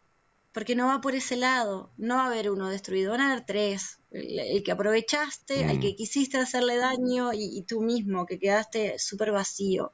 porque 0.54 0.76
no 0.76 0.88
va 0.88 1.02
por 1.02 1.16
ese 1.16 1.36
lado. 1.38 1.92
No 1.98 2.16
va 2.16 2.24
a 2.24 2.28
haber 2.28 2.52
uno 2.52 2.70
destruido, 2.70 3.12
van 3.12 3.22
a 3.22 3.32
haber 3.32 3.46
tres. 3.46 4.00
El, 4.12 4.40
el 4.40 4.64
que 4.64 4.72
aprovechaste, 4.74 5.66
al 5.66 5.78
Mm. 5.78 5.82
que 5.82 5.96
quisiste 5.96 6.38
hacerle 6.38 6.78
daño 6.78 7.34
y, 7.34 7.58
y 7.58 7.64
tú 7.64 7.82
mismo, 7.82 8.26
que 8.26 8.40
quedaste 8.40 9.00
súper 9.00 9.32
vacío. 9.32 9.94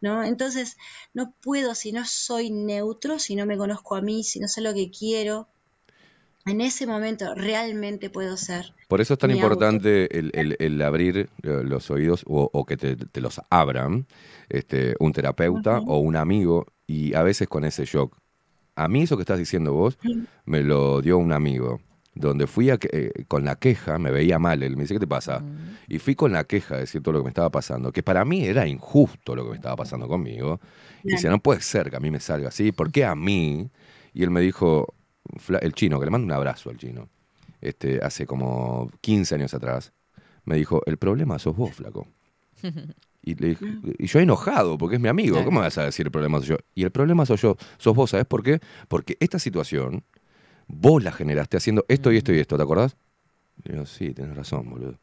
¿No? 0.00 0.22
Entonces, 0.24 0.76
no 1.14 1.34
puedo 1.42 1.74
si 1.74 1.92
no 1.92 2.04
soy 2.06 2.50
neutro, 2.50 3.18
si 3.18 3.34
no 3.36 3.46
me 3.46 3.56
conozco 3.56 3.96
a 3.96 4.02
mí, 4.02 4.24
si 4.24 4.40
no 4.40 4.48
sé 4.48 4.60
lo 4.60 4.74
que 4.74 4.90
quiero. 4.90 5.48
En 6.46 6.60
ese 6.60 6.86
momento 6.86 7.34
realmente 7.34 8.08
puedo 8.08 8.36
ser. 8.36 8.66
Por 8.88 9.00
eso 9.00 9.14
es 9.14 9.18
tan 9.18 9.30
importante 9.42 10.16
el, 10.16 10.30
el- 10.34 10.56
el 10.60 10.80
abrir 10.82 11.28
eh, 11.42 11.62
los 11.64 11.90
oídos 11.90 12.22
o, 12.26 12.48
o 12.52 12.64
que 12.64 12.76
te, 12.76 12.94
te 12.96 13.20
los 13.20 13.40
abran 13.50 14.06
este, 14.48 14.94
un 15.00 15.12
terapeuta 15.12 15.78
o 15.88 15.98
un 15.98 16.14
amigo 16.16 16.66
y 16.86 17.14
a 17.14 17.22
veces 17.22 17.48
con 17.48 17.64
ese 17.64 17.84
shock. 17.84 18.16
A 18.76 18.86
mí 18.88 19.02
eso 19.02 19.16
que 19.16 19.22
estás 19.22 19.38
diciendo 19.38 19.72
vos 19.72 19.98
me 20.44 20.62
lo 20.62 21.00
dio 21.02 21.18
un 21.18 21.32
amigo, 21.32 21.80
donde 22.14 22.46
fui 22.46 22.70
a 22.70 22.78
que- 22.78 22.88
eh, 22.92 23.24
con 23.26 23.44
la 23.44 23.56
queja, 23.56 23.98
me 23.98 24.12
veía 24.12 24.38
mal, 24.38 24.62
él 24.62 24.76
me 24.76 24.82
dice, 24.84 24.94
¿qué 24.94 25.00
te 25.00 25.06
pasa? 25.08 25.42
Y 25.88 25.98
fui 25.98 26.14
con 26.14 26.32
la 26.32 26.44
queja 26.44 26.74
de 26.76 26.82
decir 26.82 27.02
todo 27.02 27.14
lo 27.14 27.18
que 27.20 27.24
me 27.24 27.30
estaba 27.30 27.50
pasando, 27.50 27.90
que 27.90 28.04
para 28.04 28.24
mí 28.24 28.44
era 28.46 28.68
injusto 28.68 29.34
lo 29.34 29.42
que 29.44 29.50
me 29.50 29.56
estaba 29.56 29.74
pasando 29.76 30.06
conmigo. 30.06 30.60
Y 31.02 31.10
dice, 31.12 31.28
no 31.28 31.40
puede 31.40 31.60
ser 31.60 31.90
que 31.90 31.96
a 31.96 32.00
mí 32.00 32.10
me 32.12 32.20
salga 32.20 32.48
así, 32.48 32.70
¿por 32.70 32.92
qué 32.92 33.04
a 33.04 33.14
mí? 33.16 33.68
Y 34.14 34.22
él 34.22 34.30
me 34.30 34.40
dijo, 34.40 34.94
el 35.60 35.72
chino, 35.72 35.98
que 35.98 36.04
le 36.06 36.10
mando 36.10 36.24
un 36.26 36.32
abrazo 36.32 36.70
al 36.70 36.76
chino, 36.76 37.08
este, 37.60 38.00
hace 38.02 38.26
como 38.26 38.90
15 39.00 39.34
años 39.34 39.54
atrás, 39.54 39.92
me 40.44 40.56
dijo, 40.56 40.82
el 40.86 40.96
problema 40.96 41.38
sos 41.38 41.56
vos, 41.56 41.74
flaco. 41.74 42.06
Y, 43.22 43.34
le 43.34 43.48
dije- 43.48 43.66
y 43.98 44.06
yo 44.06 44.20
enojado, 44.20 44.78
porque 44.78 44.96
es 44.96 45.00
mi 45.00 45.08
amigo, 45.08 45.36
¿cómo 45.44 45.60
vas 45.60 45.76
a 45.78 45.84
decir 45.84 46.06
el 46.06 46.12
problema 46.12 46.38
soy 46.38 46.48
yo? 46.48 46.56
Y 46.74 46.84
el 46.84 46.90
problema 46.90 47.26
soy 47.26 47.36
yo, 47.38 47.56
sos 47.78 47.94
vos, 47.94 48.10
¿sabes 48.10 48.26
por 48.26 48.42
qué? 48.42 48.60
Porque 48.88 49.16
esta 49.20 49.38
situación, 49.38 50.04
vos 50.68 51.02
la 51.02 51.12
generaste 51.12 51.56
haciendo 51.56 51.84
esto 51.88 52.12
y 52.12 52.16
esto 52.18 52.32
y 52.32 52.38
esto, 52.38 52.56
¿te 52.56 52.62
acordás? 52.62 52.96
Le 53.64 53.72
digo, 53.74 53.86
sí, 53.86 54.12
tenés 54.14 54.36
razón, 54.36 54.68
boludo. 54.70 54.98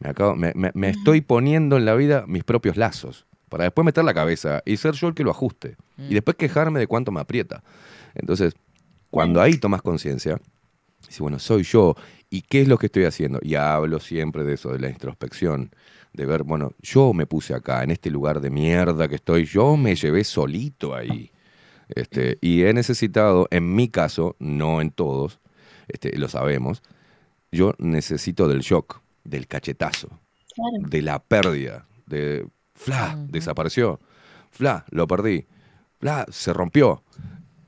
Me, 0.00 0.10
acabo, 0.10 0.34
me, 0.36 0.52
me- 0.54 0.70
me 0.74 0.90
estoy 0.90 1.20
poniendo 1.20 1.76
en 1.76 1.84
la 1.84 1.94
vida 1.94 2.24
mis 2.26 2.44
propios 2.44 2.76
lazos, 2.76 3.26
para 3.48 3.64
después 3.64 3.84
meter 3.84 4.04
la 4.04 4.14
cabeza 4.14 4.62
y 4.64 4.76
ser 4.76 4.94
yo 4.94 5.08
el 5.08 5.14
que 5.14 5.24
lo 5.24 5.30
ajuste. 5.30 5.76
Y 6.10 6.14
después 6.14 6.36
quejarme 6.36 6.78
de 6.80 6.86
cuánto 6.86 7.10
me 7.12 7.20
aprieta. 7.20 7.62
Entonces, 8.14 8.54
cuando 9.10 9.40
ahí 9.40 9.58
tomas 9.58 9.82
conciencia, 9.82 10.40
dices, 11.02 11.20
bueno, 11.20 11.38
soy 11.38 11.62
yo, 11.62 11.94
¿y 12.30 12.42
qué 12.42 12.62
es 12.62 12.68
lo 12.68 12.78
que 12.78 12.86
estoy 12.86 13.04
haciendo? 13.04 13.38
Y 13.42 13.54
hablo 13.54 14.00
siempre 14.00 14.44
de 14.44 14.54
eso, 14.54 14.70
de 14.70 14.78
la 14.78 14.88
introspección, 14.90 15.70
de 16.12 16.26
ver, 16.26 16.42
bueno, 16.42 16.72
yo 16.80 17.12
me 17.12 17.26
puse 17.26 17.54
acá, 17.54 17.82
en 17.82 17.90
este 17.90 18.10
lugar 18.10 18.40
de 18.40 18.50
mierda 18.50 19.08
que 19.08 19.14
estoy, 19.16 19.44
yo 19.44 19.76
me 19.76 19.94
llevé 19.94 20.24
solito 20.24 20.94
ahí. 20.94 21.30
Este, 21.88 22.38
y 22.40 22.64
he 22.64 22.72
necesitado, 22.74 23.46
en 23.50 23.74
mi 23.74 23.88
caso, 23.88 24.36
no 24.38 24.80
en 24.82 24.90
todos, 24.90 25.38
este, 25.88 26.16
lo 26.18 26.28
sabemos, 26.28 26.82
yo 27.50 27.74
necesito 27.78 28.46
del 28.48 28.60
shock, 28.60 29.00
del 29.24 29.46
cachetazo, 29.46 30.08
Claro. 30.54 30.88
de 30.88 31.02
la 31.02 31.18
pérdida, 31.20 31.86
de, 32.06 32.46
fla, 32.74 33.16
desapareció, 33.28 34.00
fla, 34.50 34.84
lo 34.90 35.06
perdí. 35.06 35.46
bla, 36.00 36.26
se 36.30 36.52
rompió. 36.52 37.02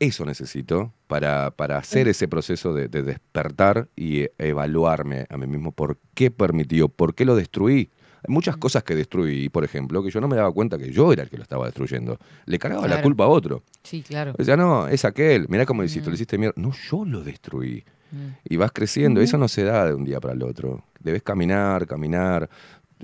Eso 0.00 0.24
necesito 0.24 0.94
para, 1.06 1.50
para 1.50 1.76
hacer 1.76 2.08
ese 2.08 2.26
proceso 2.26 2.72
de, 2.72 2.88
de 2.88 3.02
despertar 3.02 3.88
y 3.94 4.20
eh, 4.20 4.32
evaluarme 4.38 5.26
a 5.28 5.36
mí 5.36 5.46
mismo 5.46 5.72
por 5.72 5.98
qué 6.14 6.30
permitió, 6.30 6.88
por 6.88 7.14
qué 7.14 7.26
lo 7.26 7.36
destruí. 7.36 7.90
Hay 8.26 8.32
muchas 8.32 8.56
cosas 8.56 8.82
que 8.82 8.94
destruí, 8.94 9.50
por 9.50 9.62
ejemplo, 9.62 10.02
que 10.02 10.10
yo 10.10 10.20
no 10.22 10.28
me 10.28 10.36
daba 10.36 10.50
cuenta 10.52 10.78
que 10.78 10.90
yo 10.90 11.12
era 11.12 11.22
el 11.22 11.28
que 11.28 11.36
lo 11.36 11.42
estaba 11.42 11.66
destruyendo. 11.66 12.18
Le 12.46 12.58
cargaba 12.58 12.88
la 12.88 13.02
culpa 13.02 13.24
a 13.24 13.28
otro. 13.28 13.62
Sí, 13.82 14.02
claro. 14.02 14.34
O 14.38 14.44
sea, 14.44 14.56
no, 14.56 14.88
es 14.88 15.04
aquel. 15.04 15.46
Mirá 15.50 15.66
cómo 15.66 15.82
lo 15.82 15.86
hiciste, 15.86 16.08
lo 16.08 16.14
hiciste 16.14 16.38
mierda. 16.38 16.54
No, 16.56 16.72
yo 16.72 17.04
lo 17.04 17.22
destruí. 17.22 17.84
Mm. 18.10 18.26
Y 18.48 18.56
vas 18.56 18.72
creciendo. 18.72 19.20
Eso 19.20 19.36
no 19.36 19.48
se 19.48 19.64
da 19.64 19.86
de 19.86 19.94
un 19.94 20.04
día 20.04 20.20
para 20.20 20.32
el 20.34 20.42
otro. 20.42 20.82
Debes 20.98 21.22
caminar, 21.22 21.86
caminar, 21.86 22.48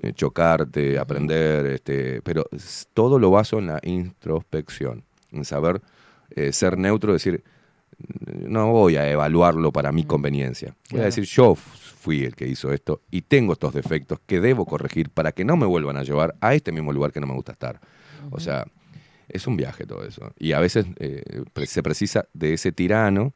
eh, 0.02 0.12
chocarte, 0.14 0.98
aprender. 0.98 1.66
Este, 1.66 2.20
pero 2.22 2.44
todo 2.92 3.18
lo 3.18 3.30
baso 3.30 3.58
en 3.58 3.66
la 3.66 3.80
introspección. 3.82 5.04
En 5.30 5.44
saber 5.44 5.80
eh, 6.30 6.52
ser 6.52 6.78
neutro, 6.78 7.12
decir, 7.12 7.42
no 8.26 8.72
voy 8.72 8.96
a 8.96 9.10
evaluarlo 9.10 9.72
para 9.72 9.92
mi 9.92 10.04
conveniencia. 10.04 10.74
Voy 10.90 11.00
a 11.00 11.04
decir, 11.04 11.24
yo 11.24 11.54
fui 11.54 12.24
el 12.24 12.34
que 12.34 12.46
hizo 12.46 12.72
esto 12.72 13.02
y 13.10 13.22
tengo 13.22 13.54
estos 13.54 13.74
defectos 13.74 14.20
que 14.26 14.40
debo 14.40 14.66
corregir 14.66 15.10
para 15.10 15.32
que 15.32 15.44
no 15.44 15.56
me 15.56 15.66
vuelvan 15.66 15.96
a 15.96 16.02
llevar 16.02 16.36
a 16.40 16.54
este 16.54 16.72
mismo 16.72 16.92
lugar 16.92 17.12
que 17.12 17.20
no 17.20 17.26
me 17.26 17.34
gusta 17.34 17.52
estar. 17.52 17.80
O 18.30 18.40
sea, 18.40 18.66
es 19.28 19.46
un 19.46 19.56
viaje 19.56 19.86
todo 19.86 20.04
eso. 20.04 20.32
Y 20.38 20.52
a 20.52 20.60
veces 20.60 20.86
eh, 20.98 21.22
se 21.64 21.82
precisa 21.82 22.26
de 22.32 22.54
ese 22.54 22.72
tirano, 22.72 23.34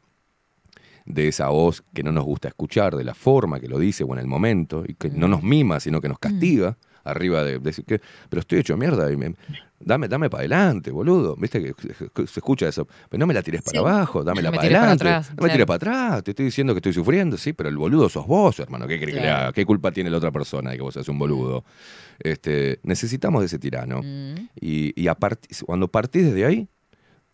de 1.04 1.28
esa 1.28 1.48
voz 1.48 1.82
que 1.94 2.02
no 2.02 2.12
nos 2.12 2.24
gusta 2.24 2.48
escuchar, 2.48 2.96
de 2.96 3.04
la 3.04 3.14
forma 3.14 3.60
que 3.60 3.68
lo 3.68 3.78
dice 3.78 4.04
o 4.04 4.12
en 4.12 4.20
el 4.20 4.26
momento, 4.26 4.84
y 4.86 4.94
que 4.94 5.10
no 5.10 5.26
nos 5.26 5.42
mima, 5.42 5.80
sino 5.80 6.00
que 6.00 6.08
nos 6.08 6.18
castiga, 6.18 6.76
arriba 7.04 7.42
de, 7.44 7.52
de 7.54 7.58
decir 7.60 7.84
que, 7.84 8.00
pero 8.28 8.40
estoy 8.40 8.58
hecho 8.60 8.76
mierda, 8.76 9.10
y 9.12 9.16
me- 9.16 9.34
dame, 9.78 10.08
dame 10.08 10.28
para 10.28 10.40
adelante, 10.42 10.90
boludo. 10.90 11.36
Viste 11.36 11.62
que 11.62 11.74
se- 11.94 12.38
escucha 12.38 12.68
eso, 12.68 12.86
pero 13.08 13.18
no 13.20 13.26
me 13.26 13.34
la 13.34 13.42
tires 13.42 13.62
para 13.62 13.72
Sí. 13.72 13.78
abajo, 13.78 14.22
dámela 14.22 14.50
me 14.50 14.56
para 14.58 14.68
adelante, 14.68 15.04
atrás, 15.08 15.28
no 15.28 15.32
me 15.32 15.36
claro. 15.38 15.52
tires 15.52 15.66
para 15.66 15.76
atrás, 15.76 16.22
te 16.24 16.30
estoy 16.32 16.44
diciendo 16.46 16.74
que 16.74 16.78
estoy 16.78 16.92
sufriendo, 16.92 17.36
sí, 17.38 17.52
pero 17.52 17.68
el 17.68 17.76
boludo 17.78 18.08
sos 18.08 18.26
vos, 18.26 18.58
hermano, 18.60 18.86
¿qué 18.86 18.98
crees 18.98 19.14
que 19.14 19.20
le 19.20 19.26
Claro. 19.28 19.42
haga? 19.44 19.52
¿Qué 19.52 19.64
culpa 19.64 19.90
tiene 19.92 20.10
la 20.10 20.18
otra 20.18 20.30
persona 20.30 20.70
de 20.70 20.76
que 20.76 20.82
vos 20.82 20.94
seas 20.94 21.08
un 21.08 21.18
boludo? 21.18 21.64
Este, 22.18 22.80
necesitamos 22.82 23.40
de 23.40 23.46
ese 23.46 23.58
tirano. 23.58 24.02
Mm. 24.02 24.48
Y, 24.60 25.00
y 25.00 25.08
a 25.08 25.16
cuando 25.64 25.88
partís 25.88 26.26
desde 26.26 26.44
ahí, 26.44 26.68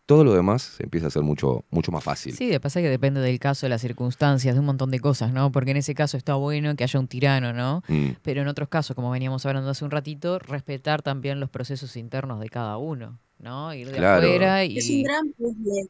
todo 0.06 0.22
lo 0.22 0.34
demás 0.34 0.76
empieza 0.78 1.08
a 1.08 1.10
ser 1.10 1.22
mucho, 1.22 1.64
mucho 1.70 1.90
más 1.90 2.02
fácil. 2.02 2.32
Sí, 2.34 2.46
de 2.46 2.60
pasa 2.60 2.80
que 2.80 2.88
depende 2.88 3.20
del 3.20 3.40
caso, 3.40 3.66
de 3.66 3.70
las 3.70 3.80
circunstancias, 3.82 4.54
de 4.54 4.60
un 4.60 4.66
montón 4.66 4.92
de 4.92 5.00
cosas, 5.00 5.32
¿no? 5.32 5.50
Porque 5.50 5.72
en 5.72 5.78
ese 5.78 5.96
caso 5.96 6.16
está 6.16 6.36
bueno 6.36 6.74
que 6.76 6.84
haya 6.84 7.00
un 7.00 7.08
tirano, 7.08 7.52
¿no? 7.52 7.82
Mm. 7.88 8.10
Pero 8.22 8.40
en 8.40 8.48
otros 8.48 8.68
casos, 8.68 8.94
como 8.94 9.10
veníamos 9.10 9.44
hablando 9.44 9.68
hace 9.68 9.84
un 9.84 9.90
ratito, 9.90 10.38
respetar 10.38 11.02
también 11.02 11.40
los 11.40 11.50
procesos 11.50 11.96
internos 11.96 12.38
de 12.38 12.48
cada 12.48 12.78
uno, 12.78 13.18
¿no? 13.40 13.74
Ir 13.74 13.90
de 13.90 13.96
Claro. 13.98 14.26
afuera 14.26 14.64
y... 14.64 14.78
Es 14.78 14.88
un 14.88 15.02
gran 15.02 15.32
puzzle. 15.32 15.88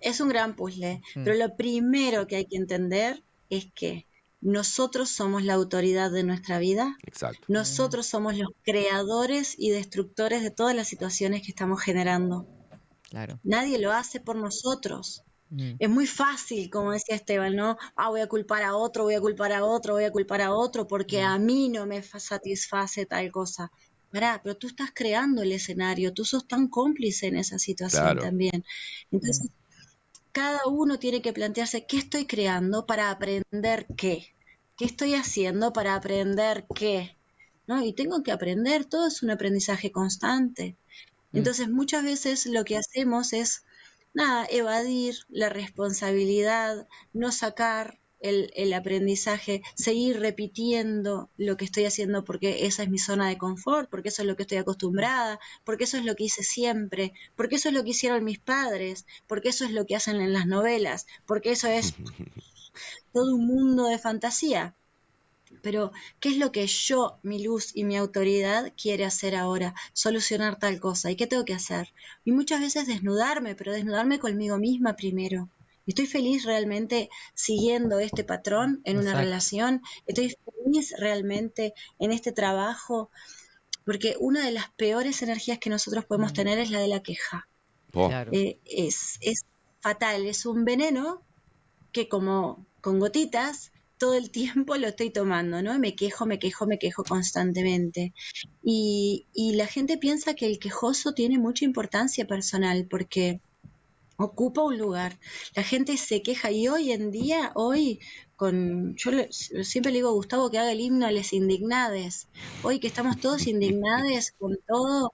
Es 0.00 0.20
un 0.20 0.28
gran 0.28 0.54
puzzle. 0.54 1.00
Mm. 1.14 1.24
Pero 1.24 1.36
lo 1.36 1.56
primero 1.56 2.26
que 2.26 2.36
hay 2.36 2.44
que 2.44 2.56
entender 2.56 3.22
es 3.48 3.68
que 3.74 4.06
nosotros 4.42 5.08
somos 5.08 5.42
la 5.44 5.54
autoridad 5.54 6.10
de 6.10 6.24
nuestra 6.24 6.58
vida. 6.58 6.98
Exacto. 7.06 7.46
Nosotros 7.48 8.06
somos 8.06 8.36
los 8.36 8.50
creadores 8.62 9.54
y 9.56 9.70
destructores 9.70 10.42
de 10.42 10.50
todas 10.50 10.76
las 10.76 10.88
situaciones 10.88 11.40
que 11.40 11.48
estamos 11.48 11.80
generando. 11.80 12.46
Claro. 13.14 13.38
Nadie 13.44 13.78
lo 13.78 13.92
hace 13.92 14.18
por 14.18 14.34
nosotros. 14.34 15.22
Mm. 15.50 15.74
Es 15.78 15.88
muy 15.88 16.06
fácil, 16.08 16.68
como 16.68 16.90
decía 16.90 17.14
Esteban, 17.14 17.54
¿no? 17.54 17.76
Ah, 17.94 18.08
voy 18.08 18.20
a 18.22 18.26
culpar 18.26 18.62
a 18.64 18.74
otro, 18.76 19.04
voy 19.04 19.14
a 19.14 19.20
culpar 19.20 19.52
a 19.52 19.64
otro, 19.64 19.94
voy 19.94 20.02
a 20.04 20.10
culpar 20.10 20.40
a 20.42 20.52
otro 20.52 20.88
porque 20.88 21.22
a 21.22 21.38
mí 21.38 21.68
no 21.68 21.86
me 21.86 22.02
fa- 22.02 22.18
satisface 22.18 23.06
tal 23.06 23.30
cosa. 23.30 23.70
Pará, 24.10 24.40
pero 24.42 24.56
tú 24.56 24.66
estás 24.66 24.90
creando 24.92 25.42
el 25.42 25.52
escenario, 25.52 26.12
tú 26.12 26.24
sos 26.24 26.48
tan 26.48 26.66
cómplice 26.68 27.28
en 27.28 27.36
esa 27.36 27.58
situación 27.60 28.02
Claro. 28.02 28.22
también. 28.22 28.64
Entonces, 29.12 29.48
cada 30.32 30.66
uno 30.66 30.98
tiene 30.98 31.22
que 31.22 31.32
plantearse 31.32 31.86
qué 31.86 31.98
estoy 31.98 32.26
creando 32.26 32.84
para 32.84 33.10
aprender 33.10 33.86
qué. 33.96 34.34
¿Qué 34.76 34.86
estoy 34.86 35.14
haciendo 35.14 35.72
para 35.72 35.94
aprender 35.94 36.66
qué? 36.74 37.16
¿No? 37.68 37.84
Y 37.84 37.92
tengo 37.92 38.24
que 38.24 38.32
aprender, 38.32 38.86
todo 38.86 39.06
es 39.06 39.22
un 39.22 39.30
aprendizaje 39.30 39.92
constante. 39.92 40.76
Entonces, 41.34 41.68
muchas 41.68 42.04
veces 42.04 42.46
lo 42.46 42.64
que 42.64 42.76
hacemos 42.76 43.32
es, 43.32 43.64
nada, 44.14 44.46
evadir 44.48 45.16
la 45.28 45.48
responsabilidad, 45.48 46.88
no 47.12 47.32
sacar 47.32 47.98
el, 48.20 48.50
el 48.56 48.72
aprendizaje, 48.72 49.62
seguir 49.74 50.18
repitiendo 50.18 51.28
lo 51.36 51.58
que 51.58 51.66
estoy 51.66 51.84
haciendo 51.84 52.24
porque 52.24 52.66
esa 52.66 52.82
es 52.82 52.88
mi 52.88 52.98
zona 52.98 53.28
de 53.28 53.36
confort, 53.36 53.90
porque 53.90 54.08
eso 54.08 54.22
es 54.22 54.28
lo 54.28 54.34
que 54.34 54.44
estoy 54.44 54.56
acostumbrada, 54.56 55.38
porque 55.62 55.84
eso 55.84 55.98
es 55.98 56.06
lo 56.06 56.14
que 56.14 56.24
hice 56.24 56.42
siempre, 56.42 57.12
porque 57.36 57.56
eso 57.56 57.68
es 57.68 57.74
lo 57.74 57.84
que 57.84 57.90
hicieron 57.90 58.24
mis 58.24 58.38
padres, 58.38 59.04
porque 59.26 59.50
eso 59.50 59.66
es 59.66 59.72
lo 59.72 59.84
que 59.84 59.96
hacen 59.96 60.22
en 60.22 60.32
las 60.32 60.46
novelas, 60.46 61.06
porque 61.26 61.52
eso 61.52 61.68
es 61.68 61.94
todo 63.12 63.34
un 63.34 63.46
mundo 63.46 63.88
de 63.88 63.98
fantasía. 63.98 64.74
Pero, 65.64 65.92
¿qué 66.20 66.28
es 66.28 66.36
lo 66.36 66.52
que 66.52 66.66
yo, 66.66 67.18
mi 67.22 67.42
luz 67.42 67.70
y 67.74 67.84
mi 67.84 67.96
autoridad 67.96 68.74
quiere 68.76 69.06
hacer 69.06 69.34
ahora? 69.34 69.74
Solucionar 69.94 70.58
tal 70.58 70.78
cosa. 70.78 71.10
¿Y 71.10 71.16
qué 71.16 71.26
tengo 71.26 71.46
que 71.46 71.54
hacer? 71.54 71.94
Y 72.22 72.32
muchas 72.32 72.60
veces 72.60 72.86
desnudarme, 72.86 73.54
pero 73.54 73.72
desnudarme 73.72 74.18
conmigo 74.18 74.58
misma 74.58 74.94
primero. 74.94 75.48
¿Estoy 75.86 76.06
feliz 76.06 76.44
realmente 76.44 77.08
siguiendo 77.32 77.98
este 77.98 78.24
patrón 78.24 78.82
en 78.84 78.98
una 78.98 79.14
relación? 79.14 79.80
¿Estoy 80.06 80.36
feliz 80.44 80.94
realmente 80.98 81.72
en 81.98 82.12
este 82.12 82.32
trabajo? 82.32 83.10
Porque 83.86 84.16
una 84.20 84.44
de 84.44 84.52
las 84.52 84.68
peores 84.72 85.22
energías 85.22 85.58
que 85.58 85.70
nosotros 85.70 86.04
podemos 86.04 86.34
tener 86.34 86.58
es 86.58 86.70
la 86.70 86.80
de 86.80 86.88
la 86.88 87.02
queja. 87.02 87.48
Oh, 87.94 88.08
Claro. 88.08 88.32
Eh, 88.34 88.58
es, 88.66 89.16
es 89.22 89.46
fatal, 89.80 90.26
es 90.26 90.44
un 90.44 90.66
veneno 90.66 91.22
que 91.90 92.06
como 92.06 92.66
con 92.82 92.98
gotitas 92.98 93.72
todo 93.98 94.14
el 94.14 94.30
tiempo 94.30 94.76
lo 94.76 94.88
estoy 94.88 95.10
tomando, 95.10 95.62
¿no? 95.62 95.78
Me 95.78 95.94
quejo, 95.96 96.26
me 96.26 96.38
quejo, 96.38 96.66
me 96.66 96.78
quejo 96.78 97.04
constantemente. 97.04 98.12
Y, 98.62 99.26
y 99.34 99.54
la 99.56 99.66
gente 99.66 99.98
piensa 99.98 100.34
que 100.34 100.46
el 100.46 100.58
quejoso 100.58 101.12
tiene 101.14 101.38
mucha 101.38 101.64
importancia 101.64 102.26
personal 102.26 102.86
porque 102.90 103.40
ocupa 104.16 104.62
un 104.62 104.78
lugar. 104.78 105.18
La 105.56 105.62
gente 105.62 105.96
se 105.96 106.22
queja 106.22 106.50
y 106.50 106.68
hoy 106.68 106.92
en 106.92 107.10
día, 107.10 107.52
hoy, 107.54 108.00
con, 108.36 108.94
yo 108.96 109.10
le- 109.10 109.28
siempre 109.32 109.92
le 109.92 109.98
digo 109.98 110.08
a 110.10 110.12
Gustavo 110.12 110.50
que 110.50 110.58
haga 110.58 110.72
el 110.72 110.80
himno 110.80 111.06
a 111.06 111.12
las 111.12 111.32
indignades. 111.32 112.28
Hoy 112.62 112.80
que 112.80 112.86
estamos 112.88 113.18
todos 113.20 113.46
indignades 113.46 114.32
con 114.38 114.56
todo, 114.66 115.12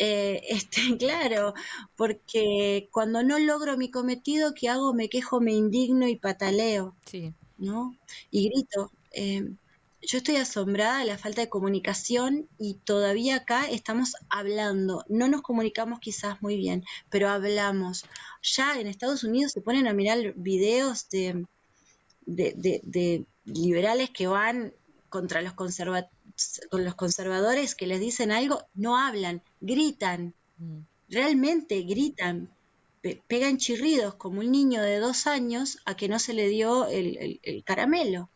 eh, 0.00 0.42
este, 0.50 0.96
claro, 0.98 1.54
porque 1.96 2.88
cuando 2.92 3.22
no 3.22 3.38
logro 3.38 3.76
mi 3.76 3.90
cometido, 3.90 4.54
¿qué 4.54 4.68
hago? 4.68 4.94
Me 4.94 5.08
quejo, 5.08 5.40
me 5.40 5.52
indigno 5.54 6.08
y 6.08 6.16
pataleo, 6.16 6.96
Sí. 7.06 7.34
¿No? 7.58 7.96
Y 8.30 8.48
grito. 8.48 8.90
Eh, 9.12 9.50
yo 10.00 10.18
estoy 10.18 10.36
asombrada 10.36 11.00
de 11.00 11.06
la 11.06 11.18
falta 11.18 11.40
de 11.40 11.48
comunicación 11.48 12.48
y 12.58 12.74
todavía 12.74 13.36
acá 13.36 13.68
estamos 13.68 14.14
hablando. 14.30 15.04
No 15.08 15.26
nos 15.28 15.42
comunicamos 15.42 15.98
quizás 15.98 16.40
muy 16.40 16.56
bien, 16.56 16.84
pero 17.10 17.28
hablamos. 17.28 18.04
Ya 18.42 18.78
en 18.80 18.86
Estados 18.86 19.24
Unidos 19.24 19.52
se 19.52 19.60
ponen 19.60 19.88
a 19.88 19.92
mirar 19.94 20.34
videos 20.36 21.08
de, 21.10 21.46
de, 22.26 22.54
de- 22.56 22.80
de 22.84 23.24
liberales 23.44 24.10
que 24.10 24.28
van 24.28 24.72
contra 25.08 25.42
los, 25.42 25.54
conserva- 25.54 26.08
con 26.70 26.84
los 26.84 26.94
conservadores 26.94 27.74
que 27.74 27.86
les 27.88 27.98
dicen 27.98 28.30
algo, 28.30 28.62
no 28.74 28.96
hablan, 28.98 29.42
gritan, 29.60 30.34
Mm. 30.60 30.80
realmente 31.08 31.82
gritan, 31.82 32.50
pe- 33.08 33.22
pegan 33.26 33.56
chirridos 33.58 34.14
como 34.14 34.40
un 34.40 34.50
niño 34.52 34.82
de 34.82 34.98
dos 34.98 35.26
años 35.26 35.78
a 35.84 35.96
que 35.96 36.08
no 36.08 36.18
se 36.18 36.34
le 36.34 36.48
dio 36.48 36.86
el, 36.88 37.16
el- 37.18 37.40
el 37.42 37.64
caramelo. 37.64 38.28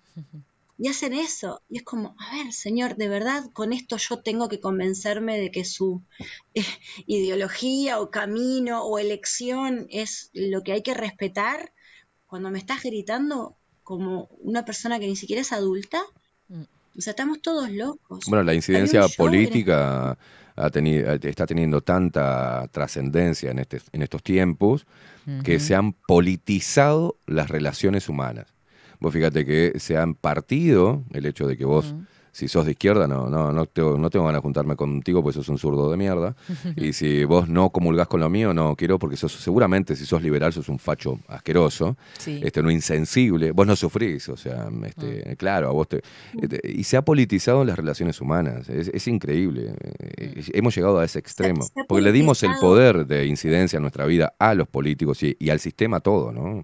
Y 0.78 0.88
hacen 0.88 1.12
eso. 1.12 1.60
Y 1.68 1.76
es 1.78 1.82
como, 1.84 2.16
a 2.18 2.36
ver, 2.36 2.52
señor, 2.52 2.96
de 2.96 3.08
verdad, 3.08 3.44
con 3.52 3.72
esto 3.72 3.96
yo 3.98 4.18
tengo 4.20 4.48
que 4.48 4.58
convencerme 4.58 5.38
de 5.38 5.50
que 5.50 5.64
su 5.64 6.02
eh, 6.54 6.64
ideología 7.06 8.00
o 8.00 8.10
camino 8.10 8.82
o 8.84 8.98
elección 8.98 9.86
es 9.90 10.30
lo 10.32 10.62
que 10.62 10.72
hay 10.72 10.82
que 10.82 10.94
respetar 10.94 11.72
cuando 12.26 12.50
me 12.50 12.58
estás 12.58 12.82
gritando 12.82 13.54
como 13.84 14.28
una 14.40 14.64
persona 14.64 14.98
que 14.98 15.06
ni 15.06 15.16
siquiera 15.16 15.42
es 15.42 15.52
adulta. 15.52 16.02
Mm. 16.48 16.62
O 16.98 17.00
sea, 17.00 17.12
estamos 17.12 17.40
todos 17.42 17.70
locos. 17.70 18.24
Bueno, 18.26 18.42
la 18.44 18.54
incidencia 18.54 19.04
en 19.04 19.10
política 19.16 20.18
ha 20.56 20.70
tenido, 20.70 21.10
está 21.12 21.46
teniendo 21.46 21.80
tanta 21.80 22.68
trascendencia 22.72 23.50
en, 23.50 23.58
este, 23.58 23.80
en 23.92 24.02
estos 24.02 24.22
tiempos 24.22 24.86
que 25.44 25.60
se 25.60 25.76
han 25.76 25.92
politizado 25.92 27.16
las 27.26 27.48
relaciones 27.48 28.08
humanas. 28.08 28.46
Vos 28.98 29.12
fíjate 29.12 29.44
que 29.46 29.72
se 29.78 29.96
han 29.96 30.14
partido 30.14 31.04
el 31.12 31.26
hecho 31.26 31.46
de 31.46 31.56
que 31.56 31.64
vos 31.64 31.92
Mm. 31.92 32.06
Si 32.32 32.48
sos 32.48 32.64
de 32.64 32.72
izquierda, 32.72 33.06
no, 33.06 33.28
no, 33.28 33.52
no, 33.52 33.66
tengo, 33.66 33.98
no 33.98 34.08
tengo 34.08 34.24
ganas 34.24 34.38
de 34.38 34.42
juntarme 34.42 34.74
contigo 34.74 35.22
porque 35.22 35.34
sos 35.34 35.48
un 35.50 35.58
zurdo 35.58 35.90
de 35.90 35.98
mierda. 35.98 36.34
y 36.76 36.94
si 36.94 37.24
vos 37.24 37.46
no 37.48 37.68
comulgás 37.70 38.08
con 38.08 38.20
lo 38.20 38.30
mío, 38.30 38.54
no 38.54 38.74
quiero 38.74 38.98
porque 38.98 39.16
sos, 39.18 39.32
seguramente 39.32 39.94
si 39.96 40.06
sos 40.06 40.22
liberal 40.22 40.52
sos 40.52 40.68
un 40.70 40.78
facho 40.78 41.18
asqueroso, 41.28 41.96
Sí. 42.18 42.40
este, 42.42 42.62
no 42.62 42.70
insensible. 42.70 43.52
Vos 43.52 43.66
no 43.66 43.76
sufrís, 43.76 44.28
o 44.30 44.36
sea, 44.36 44.68
este, 44.86 45.36
claro, 45.36 45.68
a 45.68 45.72
vos 45.72 45.88
te, 45.88 46.02
este, 46.40 46.60
Y 46.70 46.84
se 46.84 46.96
ha 46.96 47.02
politizado 47.02 47.64
las 47.64 47.76
relaciones 47.76 48.20
humanas, 48.20 48.68
es, 48.70 48.88
es 48.88 49.06
increíble. 49.08 49.74
Hemos 50.54 50.74
llegado 50.74 50.98
a 51.00 51.04
ese 51.04 51.18
extremo. 51.18 51.66
Porque 51.86 52.02
le 52.02 52.12
dimos 52.12 52.42
el 52.42 52.52
poder 52.60 53.06
de 53.06 53.26
incidencia 53.26 53.76
en 53.76 53.82
nuestra 53.82 54.06
vida 54.06 54.34
a 54.38 54.54
los 54.54 54.68
políticos 54.68 55.22
y, 55.22 55.36
y 55.38 55.50
al 55.50 55.60
sistema 55.60 56.00
todo, 56.00 56.32
¿no? 56.32 56.62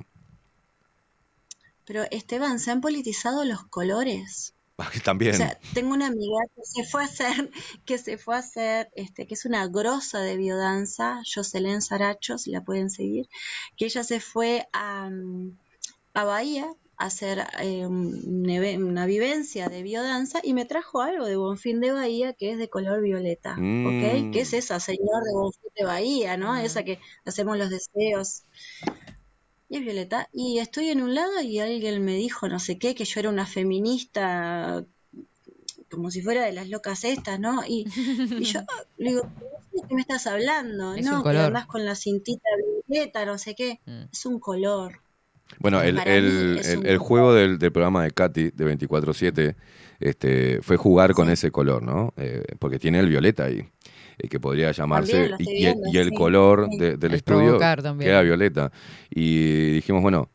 Pero 1.85 2.05
Esteban, 2.11 2.59
se 2.59 2.71
han 2.71 2.81
politizado 2.81 3.45
los 3.45 3.65
colores. 3.65 4.55
También. 5.05 5.35
O 5.35 5.37
sea, 5.37 5.59
tengo 5.75 5.93
una 5.95 6.07
amiga 6.07 6.39
que 6.55 6.63
se 6.65 6.85
fue 6.85 7.03
a 7.03 7.07
hacer, 7.07 7.51
que 7.85 7.99
se 7.99 8.19
fue 8.19 8.37
a 8.37 8.39
hacer, 8.39 8.91
este, 8.95 9.27
que 9.27 9.35
es 9.35 9.45
una 9.45 9.67
grosa 9.67 10.21
de 10.21 10.37
biodanza, 10.37 11.21
Jocelyn 11.33 11.83
Sarachos, 11.83 12.47
la 12.47 12.63
pueden 12.63 12.91
seguir, 12.91 13.29
que 13.77 13.87
ella 13.87 14.05
se 14.05 14.21
fue 14.21 14.69
a, 14.73 15.09
mm, 15.11 15.57
a 16.15 16.25
Bahía 16.25 16.69
a 17.01 17.07
hacer 17.07 17.47
eh, 17.61 17.87
una 17.87 19.07
vivencia 19.07 19.69
de 19.69 19.85
biodanza 19.85 20.41
y 20.43 20.53
me 20.53 20.65
trajo 20.65 21.01
algo 21.01 21.27
de 21.27 21.37
Bonfín 21.37 21.79
de 21.81 21.93
Bahía 21.93 22.33
que 22.33 22.51
es 22.51 22.59
de 22.59 22.69
color 22.69 23.01
violeta, 23.03 23.55
Mm. 23.57 23.87
¿ok? 23.87 24.33
¿Qué 24.33 24.41
es 24.41 24.53
esa, 24.53 24.81
señor 24.81 25.23
de 25.25 25.33
Bonfín 25.33 25.71
de 25.77 25.85
Bahía, 25.85 26.37
no? 26.37 26.57
Esa 26.57 26.83
que 26.83 26.99
hacemos 27.25 27.57
los 27.57 27.71
deseos. 27.71 28.43
Y 29.69 29.77
es 29.77 29.83
violeta. 29.83 30.29
Y 30.33 30.59
estoy 30.59 30.89
en 30.91 31.03
un 31.03 31.15
lado 31.15 31.41
y 31.43 31.59
alguien 31.61 32.05
me 32.05 32.15
dijo 32.15 32.49
no 32.49 32.59
sé 32.59 32.79
qué, 32.79 32.95
que 32.95 33.05
yo 33.05 33.21
era 33.21 33.29
una 33.31 33.47
feminista 33.47 34.85
como 35.91 36.11
si 36.11 36.21
fuera 36.23 36.45
de 36.45 36.53
las 36.53 36.69
locas 36.69 37.05
estas, 37.05 37.41
¿no? 37.41 37.63
Y, 37.67 37.87
y 38.31 38.45
yo 38.45 38.61
le 38.99 39.11
digo, 39.11 39.23
¿de 39.73 39.83
qué 39.89 39.95
me 39.95 40.01
estás 40.03 40.27
hablando? 40.27 40.95
Es 40.95 41.07
no, 41.07 41.19
un 41.19 41.23
que 41.23 41.39
andás 41.39 41.67
con 41.67 41.85
la 41.85 41.95
cintita 41.95 42.49
violeta, 42.87 43.25
no 43.25 43.39
sé 43.39 43.55
qué. 43.55 43.81
Es 44.13 44.27
un 44.27 44.39
color. 44.39 45.01
Bueno, 45.61 45.81
el, 45.81 45.99
el- 46.01 46.61
el- 46.85 46.99
juego 46.99 47.33
del, 47.33 47.59
del 47.59 47.73
programa 47.73 48.05
de 48.05 48.11
Katy 48.11 48.51
de 48.51 48.77
24-7 48.77 49.57
este, 49.99 50.61
fue 50.61 50.77
jugar 50.77 51.15
con 51.15 51.31
ese 51.31 51.51
color, 51.51 51.83
¿no? 51.83 52.13
Eh, 52.19 52.43
porque 52.59 52.79
tiene 52.79 53.01
el 53.01 53.09
violeta 53.09 53.45
ahí, 53.45 53.67
eh, 54.19 54.29
que 54.29 54.41
podría 54.41 54.71
llamarse. 54.73 55.31
Y, 55.39 55.49
el- 55.49 55.75
viendo, 55.75 55.89
y 55.93 55.99
el 55.99 56.09
sí, 56.11 56.15
color 56.15 56.69
sí. 56.71 56.79
de- 56.79 56.97
del 56.97 57.11
El 57.13 57.17
estudio 57.17 57.59
queda 57.99 58.23
violeta. 58.23 58.73
Y 59.11 59.73
dijimos, 59.73 60.03
bueno, 60.03 60.29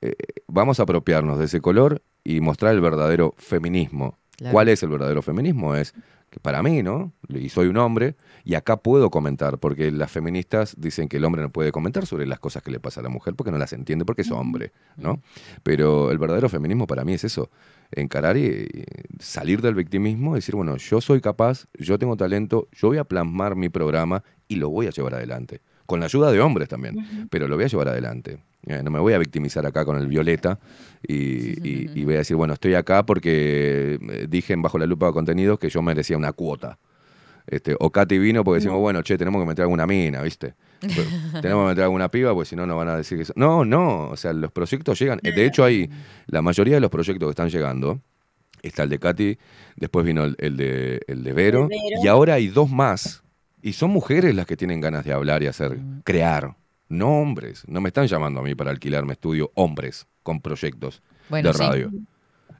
eh, 0.00 0.14
vamos 0.46 0.80
a 0.80 0.84
apropiarnos 0.84 1.38
de 1.38 1.46
ese 1.46 1.60
color 1.60 2.02
y 2.24 2.40
mostrar 2.40 2.74
el 2.74 2.80
verdadero 2.80 3.34
feminismo. 3.38 4.18
Claro. 4.36 4.52
¿Cuál 4.52 4.68
es 4.68 4.82
el 4.82 4.88
verdadero 4.88 5.22
feminismo? 5.22 5.74
Es 5.76 5.94
que 6.34 6.40
para 6.40 6.64
mí, 6.64 6.82
¿no? 6.82 7.12
Y 7.28 7.48
soy 7.48 7.68
un 7.68 7.76
hombre, 7.76 8.16
y 8.42 8.56
acá 8.56 8.78
puedo 8.78 9.08
comentar, 9.08 9.58
porque 9.58 9.92
las 9.92 10.10
feministas 10.10 10.74
dicen 10.76 11.08
que 11.08 11.18
el 11.18 11.24
hombre 11.24 11.42
no 11.42 11.50
puede 11.50 11.70
comentar 11.70 12.06
sobre 12.06 12.26
las 12.26 12.40
cosas 12.40 12.64
que 12.64 12.72
le 12.72 12.80
pasa 12.80 12.98
a 12.98 13.04
la 13.04 13.08
mujer 13.08 13.36
porque 13.36 13.52
no 13.52 13.58
las 13.58 13.72
entiende, 13.72 14.04
porque 14.04 14.22
es 14.22 14.32
hombre, 14.32 14.72
¿no? 14.96 15.22
Pero 15.62 16.10
el 16.10 16.18
verdadero 16.18 16.48
feminismo 16.48 16.88
para 16.88 17.04
mí 17.04 17.12
es 17.12 17.22
eso, 17.22 17.50
encarar 17.92 18.36
y, 18.36 18.46
y 18.46 18.84
salir 19.20 19.62
del 19.62 19.76
victimismo 19.76 20.32
y 20.32 20.38
decir, 20.38 20.56
bueno, 20.56 20.76
yo 20.76 21.00
soy 21.00 21.20
capaz, 21.20 21.66
yo 21.78 22.00
tengo 22.00 22.16
talento, 22.16 22.66
yo 22.72 22.88
voy 22.88 22.98
a 22.98 23.04
plasmar 23.04 23.54
mi 23.54 23.68
programa 23.68 24.24
y 24.48 24.56
lo 24.56 24.70
voy 24.70 24.88
a 24.88 24.90
llevar 24.90 25.14
adelante. 25.14 25.60
Con 25.86 26.00
la 26.00 26.06
ayuda 26.06 26.32
de 26.32 26.40
hombres 26.40 26.68
también, 26.68 27.28
pero 27.30 27.46
lo 27.46 27.54
voy 27.54 27.66
a 27.66 27.68
llevar 27.68 27.88
adelante. 27.90 28.40
Eh, 28.66 28.82
no 28.82 28.90
me 28.90 28.98
voy 28.98 29.12
a 29.12 29.18
victimizar 29.18 29.66
acá 29.66 29.84
con 29.84 29.96
el 29.98 30.06
violeta 30.06 30.58
y, 31.06 31.14
y- 31.14 31.90
y 31.94 32.04
voy 32.04 32.14
a 32.14 32.18
decir, 32.18 32.36
bueno, 32.36 32.54
estoy 32.54 32.74
acá 32.74 33.04
porque 33.04 33.98
eh, 34.00 34.26
dije 34.28 34.52
en 34.54 34.62
Bajo 34.62 34.78
la 34.78 34.86
Lupa 34.86 35.06
de 35.06 35.12
Contenidos 35.12 35.58
que 35.58 35.68
yo 35.68 35.82
merecía 35.82 36.16
una 36.16 36.32
cuota. 36.32 36.78
Este, 37.46 37.76
o 37.78 37.90
Katy 37.90 38.18
vino 38.18 38.42
porque 38.42 38.60
decimos, 38.60 38.78
bueno, 38.80 39.02
che, 39.02 39.18
tenemos 39.18 39.42
que 39.42 39.46
meter 39.46 39.64
alguna 39.64 39.86
mina, 39.86 40.22
¿viste? 40.22 40.54
Pero 40.80 41.02
tenemos 41.42 41.64
que 41.64 41.68
meter 41.68 41.84
alguna 41.84 42.10
piba 42.10 42.32
porque 42.32 42.48
si 42.48 42.56
no 42.56 42.66
nos 42.66 42.76
van 42.78 42.88
a 42.88 42.96
decir 42.96 43.18
que... 43.18 43.26
so- 43.26 43.34
No, 43.36 43.66
no, 43.66 44.08
o 44.08 44.16
sea, 44.16 44.32
los 44.32 44.50
proyectos 44.50 44.98
llegan. 44.98 45.20
De 45.22 45.44
hecho, 45.44 45.62
hay 45.62 45.90
la 46.26 46.40
mayoría 46.40 46.74
de 46.76 46.80
los 46.80 46.90
proyectos 46.90 47.26
que 47.26 47.30
están 47.30 47.50
llegando. 47.50 48.00
Está 48.62 48.84
el 48.84 48.88
de 48.88 48.98
Katy, 48.98 49.36
después 49.76 50.06
vino 50.06 50.24
el, 50.24 50.36
el 50.38 50.56
de, 50.56 51.02
el 51.06 51.22
de 51.22 51.32
Vero, 51.34 51.62
El 51.64 51.68
de 51.68 51.76
Vero. 51.90 52.00
y 52.02 52.08
ahora 52.08 52.34
hay 52.34 52.48
dos 52.48 52.70
más. 52.70 53.22
Y 53.60 53.74
son 53.74 53.90
mujeres 53.90 54.34
las 54.34 54.46
que 54.46 54.56
tienen 54.56 54.80
ganas 54.80 55.04
de 55.04 55.12
hablar 55.12 55.42
y 55.42 55.48
hacer, 55.48 55.78
crear, 56.02 56.54
no 56.88 57.20
hombres. 57.20 57.64
No 57.66 57.80
me 57.80 57.88
están 57.88 58.06
llamando 58.06 58.40
a 58.40 58.42
mí 58.42 58.54
para 58.54 58.70
alquilarme 58.70 59.12
estudio 59.14 59.50
hombres 59.54 60.06
con 60.22 60.40
proyectos 60.40 61.02
Bueno, 61.28 61.48
de 61.50 61.54
sí. 61.54 61.60
radio. 61.62 61.90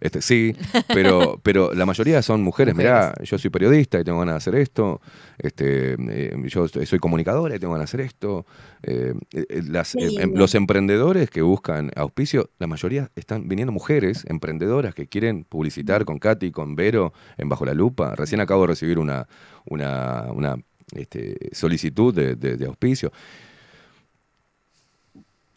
Este, 0.00 0.20
sí, 0.20 0.54
pero, 0.88 1.38
pero 1.42 1.72
la 1.72 1.86
mayoría 1.86 2.20
son 2.20 2.42
mujeres. 2.42 2.74
Mirá, 2.74 3.14
yo 3.22 3.38
soy 3.38 3.48
periodista 3.50 3.98
y 3.98 4.04
tengo 4.04 4.18
ganas 4.18 4.34
de 4.34 4.36
hacer 4.38 4.54
esto. 4.56 5.00
Este, 5.38 5.94
eh, 5.98 6.36
yo 6.46 6.68
soy 6.68 6.98
comunicadora 6.98 7.56
y 7.56 7.58
tengo 7.58 7.72
ganas 7.72 7.90
de 7.90 7.96
hacer 7.96 8.06
esto. 8.06 8.44
Eh, 8.82 9.14
eh, 9.32 9.62
las- 9.66 9.94
em- 9.94 10.34
los 10.34 10.54
emprendedores 10.56 11.30
que 11.30 11.40
buscan 11.40 11.90
auspicio, 11.96 12.50
la 12.58 12.66
mayoría 12.66 13.10
están 13.16 13.48
viniendo 13.48 13.72
mujeres 13.72 14.24
emprendedoras 14.28 14.94
que 14.94 15.06
quieren 15.06 15.44
publicitar 15.44 16.04
con 16.04 16.18
Katy, 16.18 16.50
con 16.50 16.76
Vero, 16.76 17.14
en 17.38 17.48
Bajo 17.48 17.64
la 17.64 17.72
Lupa. 17.72 18.14
Recién 18.14 18.40
acabo 18.42 18.62
de 18.62 18.68
recibir 18.68 18.98
una, 18.98 19.26
una, 19.64 20.26
una 20.32 20.56
este, 20.94 21.36
solicitud 21.52 22.12
de, 22.14 22.34
de- 22.34 22.56
de 22.58 22.66
auspicio. 22.66 23.10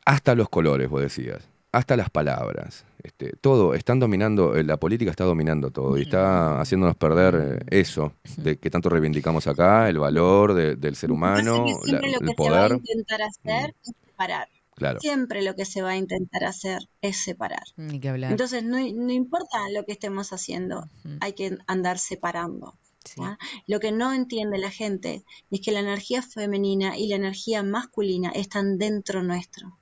Hasta 0.07 0.35
los 0.35 0.47
colores, 0.49 0.89
vos 0.89 1.01
decías. 1.01 1.43
Hasta 1.73 1.97
las 1.97 2.09
palabras. 2.09 2.85
Este, 3.03 3.33
todo, 3.41 3.73
están 3.73 3.99
dominando, 3.99 4.55
eh, 4.55 4.63
la 4.63 4.77
política 4.77 5.11
está 5.11 5.25
dominando 5.25 5.69
todo 5.71 5.97
y 5.97 6.03
está 6.03 6.59
haciéndonos 6.61 6.95
perder 6.95 7.59
eh, 7.69 7.79
eso 7.81 8.13
de 8.37 8.57
que 8.57 8.69
tanto 8.69 8.89
reivindicamos 8.89 9.47
acá, 9.47 9.89
el 9.89 9.99
valor 9.99 10.53
de- 10.53 10.75
del 10.75 10.95
ser 10.95 11.11
humano, 11.11 11.65
que 11.85 11.91
la- 11.91 11.99
lo 11.99 12.05
el 12.07 12.13
que 12.19 12.19
se 12.19 12.49
va 12.49 12.65
a 12.65 12.67
poder. 12.67 12.71
intentar 12.73 13.21
hacer 13.21 13.75
es 13.83 13.93
separar. 14.07 14.47
Claro. 14.75 14.99
Siempre 14.99 15.41
lo 15.43 15.55
que 15.55 15.65
se 15.65 15.81
va 15.81 15.89
a 15.89 15.97
intentar 15.97 16.43
hacer 16.45 16.87
es 17.01 17.17
separar. 17.17 17.63
Ni 17.75 17.99
que 17.99 18.09
hablar. 18.09 18.31
Entonces, 18.31 18.63
no, 18.63 18.77
no 18.77 19.11
importa 19.11 19.57
lo 19.73 19.83
que 19.85 19.91
estemos 19.91 20.31
haciendo, 20.31 20.87
hay 21.19 21.33
que 21.33 21.57
andar 21.67 21.97
separando. 21.99 22.75
¿ya? 23.17 23.37
Lo 23.67 23.79
que 23.79 23.91
no 23.91 24.13
entiende 24.13 24.57
la 24.57 24.69
gente 24.71 25.23
es 25.51 25.61
que 25.61 25.71
la 25.71 25.79
energía 25.79 26.21
femenina 26.21 26.97
y 26.97 27.07
la 27.09 27.15
energía 27.17 27.63
masculina 27.63 28.29
están 28.31 28.77
dentro 28.77 29.23
nuestro. 29.23 29.77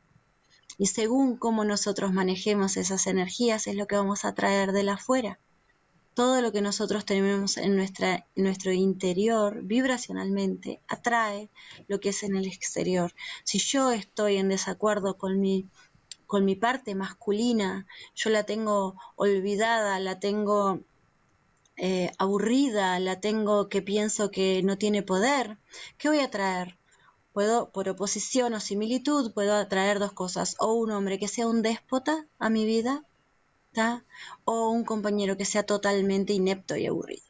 Y 0.78 0.88
según 0.88 1.38
cómo 1.38 1.64
nosotros 1.64 2.12
manejemos 2.12 2.78
esas 2.78 3.08
energías 3.08 3.68
es 3.68 3.76
lo 3.76 3.88
que 3.88 3.96
vamos 3.96 4.26
a 4.26 4.34
traer 4.34 4.72
de 4.72 4.84
la 4.84 4.94
afuera. 4.94 5.40
Todo 6.14 6.42
lo 6.42 6.52
que 6.52 6.62
nosotros 6.62 7.06
tenemos 7.06 7.58
en 7.58 7.76
nuestro 7.76 8.72
interior 8.72 9.62
vibracionalmente 9.64 10.80
atrae 10.88 11.50
lo 11.88 12.00
que 12.00 12.10
es 12.10 12.24
en 12.24 12.38
el 12.38 12.46
exterior. 12.46 13.14
Si 13.44 13.60
yo 13.60 13.92
estoy 13.92 14.38
en 14.38 14.48
desacuerdo 14.48 15.18
con 15.18 15.42
mi, 15.42 15.68
con 16.26 16.46
mi 16.46 16.56
parte 16.56 16.96
masculina, 16.96 17.86
yo 18.16 18.30
la 18.30 18.44
tengo 18.44 18.96
olvidada, 19.18 20.00
la 20.00 20.20
tengo 20.20 20.80
eh, 21.78 22.12
aburrida, 22.18 22.98
la 23.00 23.20
tengo 23.20 23.68
que 23.68 23.82
pienso 23.82 24.32
que 24.32 24.64
no 24.64 24.78
tiene 24.78 25.04
poder, 25.04 25.58
¿qué 25.98 26.08
voy 26.08 26.20
a 26.20 26.32
traer? 26.32 26.78
Puedo, 27.36 27.70
por 27.76 27.90
oposición 27.90 28.54
o 28.54 28.62
similitud, 28.62 29.34
puedo 29.34 29.54
atraer 29.56 30.00
dos 30.00 30.14
cosas, 30.14 30.56
o 30.58 30.72
un 30.74 30.90
hombre 30.92 31.20
que 31.20 31.28
sea 31.28 31.48
un 31.48 31.62
déspota 31.62 32.26
a 32.40 32.50
mi 32.50 32.66
vida, 32.66 33.04
¿tá? 33.74 34.06
o 34.46 34.70
un 34.70 34.86
compañero 34.86 35.36
que 35.36 35.44
sea 35.44 35.64
totalmente 35.64 36.32
inepto 36.32 36.78
y 36.78 36.88
aburrido. 36.88 37.26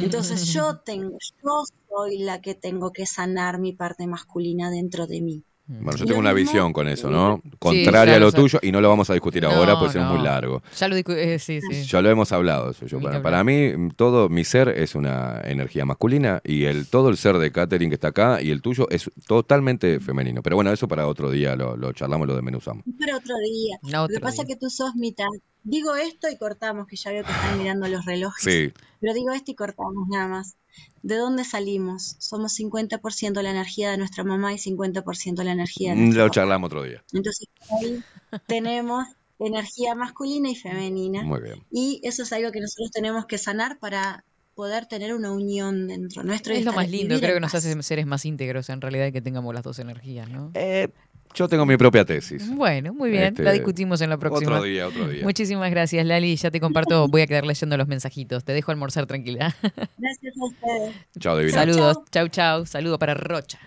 Entonces 0.00 0.46
yo 0.46 0.78
tengo, 0.90 1.18
yo 1.44 1.64
soy 1.90 2.18
la 2.20 2.40
que 2.40 2.54
tengo 2.54 2.90
que 2.90 3.04
sanar 3.04 3.58
mi 3.58 3.74
parte 3.74 4.06
masculina 4.06 4.70
dentro 4.70 5.06
de 5.06 5.20
mí. 5.20 5.44
Bueno, 5.72 5.96
yo 5.96 6.04
tengo 6.04 6.18
una 6.18 6.32
visión 6.32 6.72
con 6.72 6.88
eso, 6.88 7.08
¿no? 7.10 7.40
Contraria 7.60 7.90
claro, 7.90 8.12
a 8.16 8.18
lo 8.18 8.26
o 8.26 8.30
sea- 8.32 8.40
tuyo 8.40 8.58
y 8.60 8.72
no 8.72 8.80
lo 8.80 8.88
vamos 8.88 9.08
a 9.08 9.12
discutir 9.12 9.44
ahora 9.46 9.74
No, 9.74 9.78
porque 9.78 9.98
es 9.98 10.04
muy 10.04 10.20
largo. 10.20 10.62
Ya 10.76 10.88
lo 10.88 10.96
discu- 10.96 11.14
eh, 11.16 11.38
sí, 11.38 11.60
sí. 11.60 11.84
Ya 11.84 12.02
lo 12.02 12.10
hemos 12.10 12.32
hablado. 12.32 12.70
eso 12.70 12.86
yo. 12.86 12.96
Ni 12.98 13.02
que 13.02 13.04
Para, 13.04 13.16
hablar. 13.18 13.32
para 13.32 13.44
mí, 13.44 13.72
mm, 13.76 13.90
todo 13.92 14.28
mi 14.28 14.42
ser 14.44 14.68
es 14.70 14.96
una 14.96 15.40
energía 15.44 15.84
masculina 15.84 16.40
y 16.44 16.64
el 16.64 16.88
todo 16.88 17.08
el 17.08 17.16
ser 17.16 17.38
de 17.38 17.52
Catherine 17.52 17.88
que 17.88 17.94
está 17.94 18.08
acá 18.08 18.42
y 18.42 18.50
el 18.50 18.62
tuyo 18.62 18.88
es 18.90 19.08
totalmente 19.28 20.00
femenino. 20.00 20.42
Pero 20.42 20.56
bueno, 20.56 20.72
eso 20.72 20.88
para 20.88 21.06
otro 21.06 21.30
día 21.30 21.54
lo, 21.54 21.76
lo 21.76 21.92
charlamos, 21.92 22.26
lo 22.26 22.34
desmenuzamos. 22.34 22.84
Para 22.98 23.16
otro 23.16 23.36
día. 23.38 23.76
No, 23.84 23.90
Lo 23.90 24.02
otro 24.04 24.14
que 24.16 24.20
pasa 24.20 24.42
día. 24.42 24.42
es 24.42 24.48
que 24.48 24.56
tú 24.56 24.70
sos 24.70 24.94
mitad. 24.96 25.26
Digo 25.62 25.94
esto 25.94 26.28
y 26.30 26.36
cortamos, 26.36 26.86
que 26.86 26.96
ya 26.96 27.10
veo 27.10 27.24
que 27.24 27.32
están 27.32 27.58
mirando 27.58 27.86
los 27.88 28.04
relojes. 28.04 28.42
Sí, 28.42 28.72
Pero 29.00 29.14
digo 29.14 29.32
esto 29.32 29.50
y 29.50 29.54
cortamos 29.54 30.08
nada 30.08 30.28
más. 30.28 30.56
¿De 31.02 31.16
dónde 31.16 31.44
salimos? 31.44 32.16
Somos 32.18 32.58
50% 32.58 33.42
la 33.42 33.50
energía 33.50 33.90
de 33.90 33.98
nuestra 33.98 34.24
mamá 34.24 34.52
y 34.52 34.56
50% 34.56 35.42
la 35.42 35.52
energía 35.52 35.90
de 35.90 35.96
mm, 35.96 36.00
nuestro 36.00 36.22
lo 36.22 36.28
papá. 36.28 36.34
charlamos 36.34 36.66
otro 36.68 36.82
día. 36.84 37.04
Entonces 37.12 37.48
ahí 37.70 38.02
tenemos 38.46 39.06
energía 39.38 39.94
masculina 39.94 40.50
y 40.50 40.54
femenina. 40.54 41.22
Muy 41.22 41.40
bien. 41.40 41.64
Y 41.70 42.00
eso 42.04 42.22
es 42.22 42.32
algo 42.32 42.52
que 42.52 42.60
nosotros 42.60 42.90
tenemos 42.90 43.26
que 43.26 43.38
sanar 43.38 43.78
para 43.78 44.24
poder 44.54 44.86
tener 44.86 45.14
una 45.14 45.32
unión 45.32 45.88
dentro 45.88 46.22
nuestro. 46.22 46.52
Es 46.52 46.64
lo 46.64 46.72
más 46.72 46.90
lindo, 46.90 47.18
creo 47.18 47.34
que 47.34 47.40
nos 47.40 47.54
hace 47.54 47.82
seres 47.82 48.06
más 48.06 48.24
íntegros 48.26 48.68
en 48.68 48.80
realidad 48.80 49.10
que 49.10 49.22
tengamos 49.22 49.54
las 49.54 49.62
dos 49.62 49.78
energías, 49.78 50.28
¿no? 50.28 50.50
Eh, 50.54 50.88
Yo 51.34 51.48
tengo 51.48 51.64
mi 51.64 51.76
propia 51.76 52.04
tesis. 52.04 52.50
Bueno, 52.54 52.92
muy 52.92 53.10
bien. 53.10 53.24
Este, 53.24 53.42
la 53.42 53.52
discutimos 53.52 54.00
en 54.00 54.10
la 54.10 54.18
próxima. 54.18 54.52
Otro 54.56 54.64
día, 54.64 54.88
otro 54.88 55.08
día. 55.08 55.22
Muchísimas 55.22 55.70
gracias, 55.70 56.04
Lali. 56.04 56.34
Ya 56.36 56.50
te 56.50 56.60
comparto. 56.60 57.06
Voy 57.08 57.22
a 57.22 57.26
quedar 57.26 57.46
leyendo 57.46 57.76
los 57.76 57.86
mensajitos. 57.86 58.44
Te 58.44 58.52
dejo 58.52 58.72
almorzar 58.72 59.06
tranquila. 59.06 59.54
Gracias 59.62 60.34
a 60.36 60.44
ustedes. 60.44 60.94
Chao, 61.18 61.38
Divina. 61.38 61.54
Saludos. 61.58 61.98
Chau, 62.10 62.28
chau. 62.28 62.66
Saludo 62.66 62.98
para 62.98 63.14
Rocha. 63.14 63.60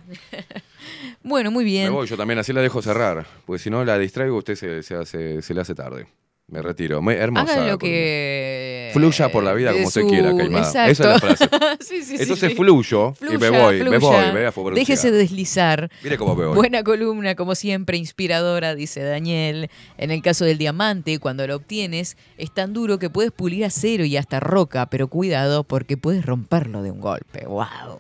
bueno, 1.24 1.52
muy 1.52 1.64
Me 1.64 1.70
bien. 1.70 1.94
voy 1.94 2.06
yo 2.08 2.18
también, 2.18 2.40
así 2.40 2.52
la 2.54 2.62
dejo 2.62 2.82
cerrar. 2.82 3.26
Porque 3.46 3.64
si 3.64 3.70
no 3.70 3.84
la 3.86 3.98
distraigo, 3.98 4.38
usted 4.38 4.56
se, 4.56 4.84
se 4.84 4.96
hace, 4.96 5.42
se 5.42 5.54
le 5.54 5.62
hace 5.62 5.74
tarde. 5.74 6.08
Me 6.54 6.62
retiro. 6.62 7.02
Me- 7.02 7.16
hermosa. 7.16 7.52
Haga 7.54 7.68
lo 7.72 7.78
que. 7.80 8.92
Fluya 8.94 9.30
por 9.30 9.44
la 9.44 9.54
vida 9.54 9.72
como 9.74 9.88
usted 9.88 10.02
su- 10.02 10.08
quiera, 10.08 10.36
Caimada. 10.38 10.88
Exacto. 10.88 10.92
Esa 10.92 11.16
es 11.16 11.40
la 11.40 11.48
frase. 11.50 11.78
sí, 11.84 12.04
sí, 12.04 12.16
Entonces 12.20 12.50
sí. 12.52 12.56
fluyo 12.56 13.16
y 13.22 13.24
me 13.24 13.38
Fluya, 13.40 13.50
voy, 13.64 13.84
me 13.84 13.98
voy, 13.98 14.32
me 14.34 14.50
voy. 14.52 14.76
Déjese 14.76 15.10
deslizar. 15.10 15.90
Mire 16.04 16.16
cómo 16.20 16.36
me 16.36 16.46
voy. 16.46 16.56
Buena 16.56 16.84
columna, 16.84 17.34
como 17.34 17.56
siempre, 17.56 17.98
inspiradora, 17.98 18.76
dice 18.76 19.02
Daniel. 19.02 19.72
En 19.98 20.12
el 20.12 20.22
caso 20.22 20.46
del 20.46 20.60
diamante, 20.60 21.18
cuando 21.18 21.48
lo 21.48 21.56
obtienes, 21.56 22.18
es 22.38 22.54
tan 22.54 22.72
duro 22.74 23.00
que 23.00 23.10
puedes 23.10 23.32
pulir 23.32 23.66
acero 23.66 24.06
y 24.06 24.16
hasta 24.16 24.40
roca, 24.40 24.86
pero 24.92 25.08
cuidado 25.08 25.64
porque 25.64 25.98
puedes 25.98 26.24
romperlo 26.24 26.84
de 26.84 26.92
un 26.92 27.02
golpe. 27.02 27.46
¡Wow! 27.48 28.00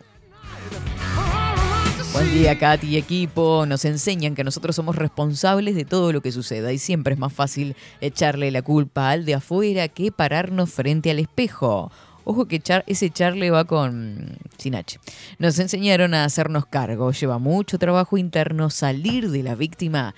Buen 2.14 2.31
día, 2.31 2.60
Katy 2.60 2.90
y 2.90 2.98
equipo. 2.98 3.65
Nos 3.65 3.85
enseñan 3.85 4.35
que 4.35 4.44
nosotros 4.44 4.76
somos 4.76 4.95
responsables 4.95 5.73
de 5.73 5.84
todo 5.84 6.14
lo 6.14 6.22
que 6.22 6.31
suceda 6.31 6.72
y 6.72 6.77
siempre 6.77 7.15
es 7.15 7.19
más 7.19 7.34
fácil 7.34 7.76
echarle 8.02 8.52
la 8.52 8.61
culpa 8.61 9.10
al 9.10 9.26
de 9.26 9.34
afuera 9.34 9.88
que 9.88 10.11
pararnos 10.11 10.69
frente 10.69 11.10
al 11.10 11.18
espejo. 11.18 11.91
Ojo 12.23 12.45
que 12.45 12.57
echar, 12.57 12.84
ese 12.85 13.07
echarle 13.07 13.49
va 13.49 13.65
con 13.65 14.38
sin 14.60 14.76
H. 14.76 14.99
Nos 15.40 15.57
enseñaron 15.57 16.14
a 16.14 16.23
hacernos 16.26 16.68
cargo. 16.68 17.11
Lleva 17.11 17.40
mucho 17.40 17.80
trabajo 17.80 18.15
interno 18.19 18.69
salir 18.69 19.31
de 19.31 19.41
la 19.41 19.56
víctima 19.56 20.14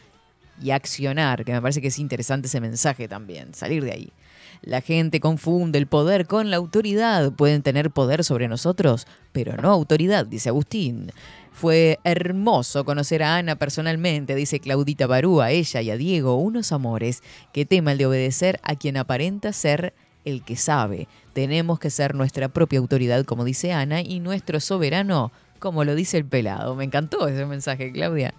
y 0.62 0.72
accionar, 0.72 1.46
que 1.46 1.54
me 1.54 1.62
parece 1.62 1.80
que 1.80 1.88
es 1.88 2.00
interesante 2.00 2.48
ese 2.48 2.60
mensaje 2.60 3.08
también, 3.08 3.54
salir 3.54 3.86
de 3.86 3.94
ahí. 3.94 4.14
La 4.62 4.82
gente 4.82 5.20
confunde 5.20 5.78
el 5.78 5.88
poder 5.88 6.28
con 6.28 6.50
la 6.50 6.58
autoridad. 6.58 7.32
Pueden 7.34 7.62
tener 7.62 7.92
poder 7.92 8.24
sobre 8.24 8.48
nosotros, 8.48 9.06
pero 9.32 9.56
no 9.58 9.70
autoridad, 9.70 10.26
dice 10.26 10.50
Agustín. 10.50 11.12
Fue 11.56 12.00
hermoso 12.04 12.84
conocer 12.84 13.24
a 13.24 13.38
Ana 13.38 13.56
personalmente, 13.56 14.36
dice 14.36 14.60
Claudita 14.60 15.08
Barú, 15.08 15.40
a 15.40 15.52
ella 15.52 15.82
y 15.82 15.90
a 15.90 15.96
Diego, 15.96 16.36
unos 16.36 16.74
amores 16.74 17.24
que 17.54 17.66
tema 17.66 17.94
el 17.94 17.98
de 17.98 18.06
obedecer 18.08 18.60
a 18.62 18.76
quien 18.76 18.98
aparenta 18.98 19.54
ser 19.54 19.94
el 20.26 20.44
que 20.44 20.58
sabe. 20.58 21.08
Tenemos 21.32 21.80
que 21.80 21.90
ser 21.90 22.14
nuestra 22.14 22.50
propia 22.50 22.80
autoridad, 22.80 23.24
como 23.24 23.46
dice 23.46 23.72
Ana, 23.72 24.02
y 24.02 24.20
nuestro 24.20 24.60
soberano, 24.60 25.32
como 25.60 25.86
lo 25.86 25.96
dice 25.96 26.18
el 26.18 26.26
pelado. 26.26 26.76
Me 26.76 26.84
encantó 26.84 27.26
ese 27.26 27.46
mensaje, 27.46 27.90
Claudia. 27.94 28.34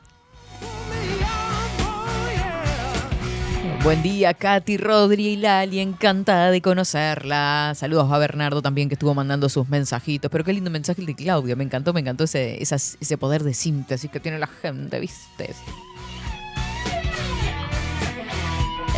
Buen 3.87 4.03
día, 4.03 4.35
Katy, 4.35 4.79
Rodri 4.79 5.29
y 5.29 5.37
Lali, 5.37 5.79
encantada 5.79 6.51
de 6.51 6.61
conocerla. 6.61 7.73
Saludos 7.77 8.11
a 8.11 8.19
Bernardo 8.19 8.61
también 8.61 8.89
que 8.89 8.97
estuvo 8.97 9.15
mandando 9.15 9.49
sus 9.49 9.69
mensajitos. 9.69 10.29
Pero 10.29 10.43
qué 10.43 10.53
lindo 10.53 10.73
mensaje 10.73 11.01
el 11.01 11.07
de 11.07 11.15
Claudia, 11.15 11.55
me 11.55 11.63
encantó, 11.63 11.93
me 11.93 12.01
encantó 12.01 12.25
ese, 12.25 12.61
ese 12.61 13.17
poder 13.17 13.45
de 13.45 13.55
síntesis 13.55 14.11
que 14.11 14.19
tiene 14.19 14.41
la 14.41 14.49
gente, 14.49 14.99
¿viste? 14.99 15.55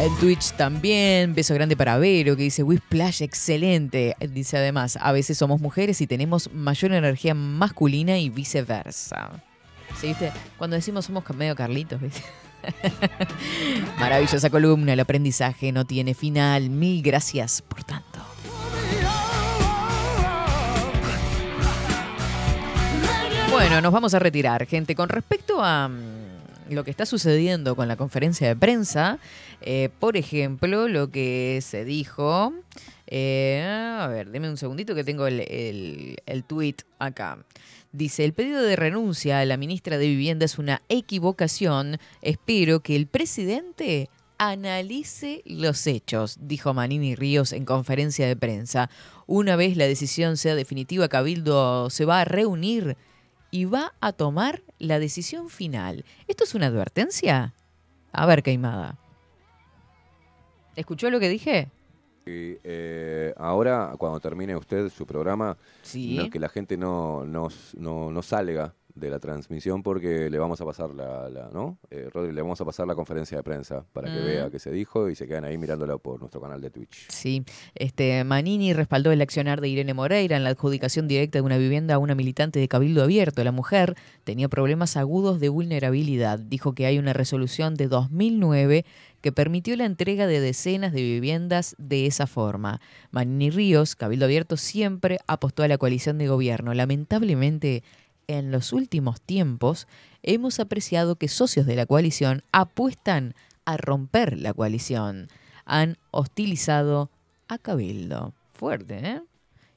En 0.01 0.17
Twitch 0.21 0.53
también, 0.53 1.35
beso 1.35 1.53
grande 1.53 1.77
para 1.77 1.99
Vero 1.99 2.35
que 2.35 2.45
dice 2.45 2.63
Whisplash, 2.63 3.21
excelente. 3.21 4.17
Dice 4.31 4.57
además, 4.57 4.97
a 5.03 5.13
veces 5.13 5.37
somos 5.37 5.61
mujeres 5.61 6.01
y 6.01 6.07
tenemos 6.07 6.51
mayor 6.51 6.93
energía 6.93 7.35
masculina 7.35 8.19
y 8.19 8.31
viceversa. 8.31 9.45
¿Sí, 10.01 10.07
viste? 10.07 10.33
Cuando 10.57 10.77
decimos 10.77 11.05
somos 11.05 11.25
medio 11.37 11.55
Carlitos, 11.55 12.01
¿viste? 12.01 12.23
Maravillosa 13.99 14.51
columna, 14.51 14.93
el 14.93 15.01
aprendizaje 15.01 15.73
no 15.73 15.85
tiene 15.85 16.15
final. 16.15 16.71
Mil 16.71 17.03
gracias 17.03 17.63
por 17.63 17.85
tanto. 17.85 18.19
Bueno, 23.51 23.81
nos 23.81 23.93
vamos 23.93 24.15
a 24.15 24.19
retirar, 24.19 24.67
gente. 24.67 24.95
Con 24.95 25.09
respecto 25.09 25.63
a 25.65 25.89
mm, 25.89 26.73
lo 26.75 26.85
que 26.85 26.91
está 26.91 27.07
sucediendo 27.07 27.75
con 27.75 27.89
la 27.89 27.97
conferencia 27.97 28.47
de 28.47 28.55
prensa, 28.57 29.19
eh, 29.61 29.89
por 29.99 30.17
ejemplo, 30.17 30.87
lo 30.89 31.11
que 31.11 31.59
se 31.63 31.85
dijo. 31.85 32.53
eh, 33.07 33.67
a 34.01 34.07
ver, 34.07 34.31
deme 34.31 34.51
un 34.51 34.57
segundito 34.59 34.95
que 34.95 35.03
tengo 35.03 35.27
el, 35.27 35.41
el, 35.41 36.17
el 36.27 36.45
tweet 36.45 36.77
acá. 36.99 37.39
Dice, 37.93 38.25
el 38.25 38.35
pedido 38.35 38.63
de 38.63 38.77
renuncia 38.77 39.41
a 39.41 39.45
la 39.45 39.57
ministra 39.57 39.97
de 39.97 40.07
Vivienda 40.07 40.45
es 40.45 40.59
una 40.59 40.83
equivocación. 40.89 41.99
Espero 42.21 42.81
que 42.81 42.95
el 42.97 43.07
presidente 43.07 44.11
analice 44.37 45.43
los 45.47 45.87
hechos, 45.87 46.37
dijo 46.41 46.75
Manini 46.75 47.15
Ríos 47.15 47.53
en 47.53 47.65
conferencia 47.65 48.27
de 48.27 48.37
prensa. 48.37 48.91
Una 49.27 49.57
vez 49.57 49.77
la 49.77 49.87
decisión 49.87 50.37
sea 50.37 50.55
definitiva, 50.55 51.09
Cabildo 51.09 51.91
se 51.91 52.05
va 52.05 52.21
a 52.21 52.25
reunir 52.25 52.97
y 53.51 53.65
va 53.65 53.95
a 54.01 54.13
tomar 54.13 54.63
la 54.79 54.99
decisión 54.99 55.49
final. 55.49 56.05
¿Esto 56.29 56.45
es 56.45 56.55
una 56.55 56.67
advertencia? 56.67 57.55
A 58.13 58.27
ver, 58.27 58.43
Queimada. 58.43 58.99
¿Escuchó 60.77 61.11
lo 61.11 61.19
que 61.19 61.29
dije? 61.29 61.69
Y, 62.29 62.59
eh, 62.63 63.33
ahora, 63.37 63.95
cuando 63.99 64.21
termine 64.21 64.55
usted 64.57 64.91
su 64.91 65.07
programa, 65.07 65.57
Sí. 65.83 66.17
no- 66.17 66.29
que 66.31 66.39
la 66.39 66.49
gente 66.49 66.77
no, 66.77 67.25
no, 67.25 67.49
no, 67.79 68.11
no 68.13 68.23
salga 68.23 68.75
de 68.99 69.11
la 69.11 69.19
transmisión 69.19 69.83
porque 69.83 70.29
le 70.31 70.39
vamos 70.39 70.61
a 70.61 70.65
pasar 70.65 70.91
la, 70.95 71.29
la- 71.29 71.51
¿no? 71.53 71.79
Eh, 71.91 72.09
Rodri, 72.13 72.33
le 72.33 72.43
vamos 72.43 72.61
a 72.61 72.65
pasar 72.65 72.87
la 72.87 72.95
conferencia 72.95 73.37
de 73.37 73.43
prensa 73.43 73.85
para 73.93 74.13
que 74.13 74.21
Mm. 74.21 74.25
vea 74.25 74.51
qué 74.51 74.59
se 74.59 74.71
dijo 74.71 75.09
y 75.09 75.15
se 75.15 75.27
quedan 75.27 75.45
ahí 75.45 75.57
mirándola 75.59 75.97
por 75.99 76.21
nuestro 76.21 76.41
canal 76.41 76.61
de 76.61 76.71
Twitch. 76.71 77.07
Sí, 77.09 77.45
este 77.75 78.25
Manini 78.25 78.73
respaldó 78.73 79.13
el 79.13 79.21
accionar 79.21 79.61
de 79.61 79.69
Irene 79.69 79.95
Moreira 79.95 80.37
en 80.37 80.45
la 80.45 80.51
adjudicación 80.51 81.09
directa 81.09 81.39
de 81.39 81.43
una 81.43 81.59
vivienda 81.59 81.95
a 81.95 81.99
una 81.99 82.15
militante 82.15 82.59
de 82.59 82.69
Cabildo 82.69 83.03
Abierto. 83.03 83.43
La 83.45 83.53
mujer 83.53 83.95
tenía 84.25 84.49
problemas 84.49 84.97
agudos 84.97 85.41
de 85.41 85.49
vulnerabilidad. 85.49 86.39
Dijo 86.39 86.75
que 86.75 86.87
hay 86.87 86.99
una 86.99 87.13
resolución 87.13 87.75
de 87.75 87.89
2009 87.89 88.85
que 89.21 89.33
permitió 89.33 89.75
la 89.77 89.85
entrega 89.85 90.27
de 90.29 90.41
decenas 90.41 90.93
de 90.93 91.03
viviendas 91.03 91.75
de 91.79 92.07
esa 92.07 92.27
forma. 92.29 92.81
Manini 93.11 93.51
Ríos, 93.51 93.97
Cabildo 93.97 94.27
Abierto, 94.27 94.57
siempre 94.57 95.19
apostó 95.27 95.65
a 95.65 95.69
la 95.69 95.77
coalición 95.77 96.19
de 96.19 96.29
gobierno. 96.29 96.73
Lamentablemente, 96.73 97.83
en 98.29 98.53
los 98.53 98.73
últimos 98.73 99.21
tiempos 99.21 99.89
hemos 100.23 100.61
apreciado 100.61 101.17
que 101.17 101.29
socios 101.29 101.67
de 101.67 101.75
la 101.75 101.87
coalición 101.87 102.45
apuestan 102.53 103.35
a 103.65 103.77
romper 103.77 104.39
la 104.39 104.55
coalición. 104.55 105.29
Han 105.65 105.99
hostilizado 106.11 107.11
a 107.49 107.59
Cabildo. 107.59 108.35
Fuerte, 108.55 108.99
¿eh? 108.99 109.23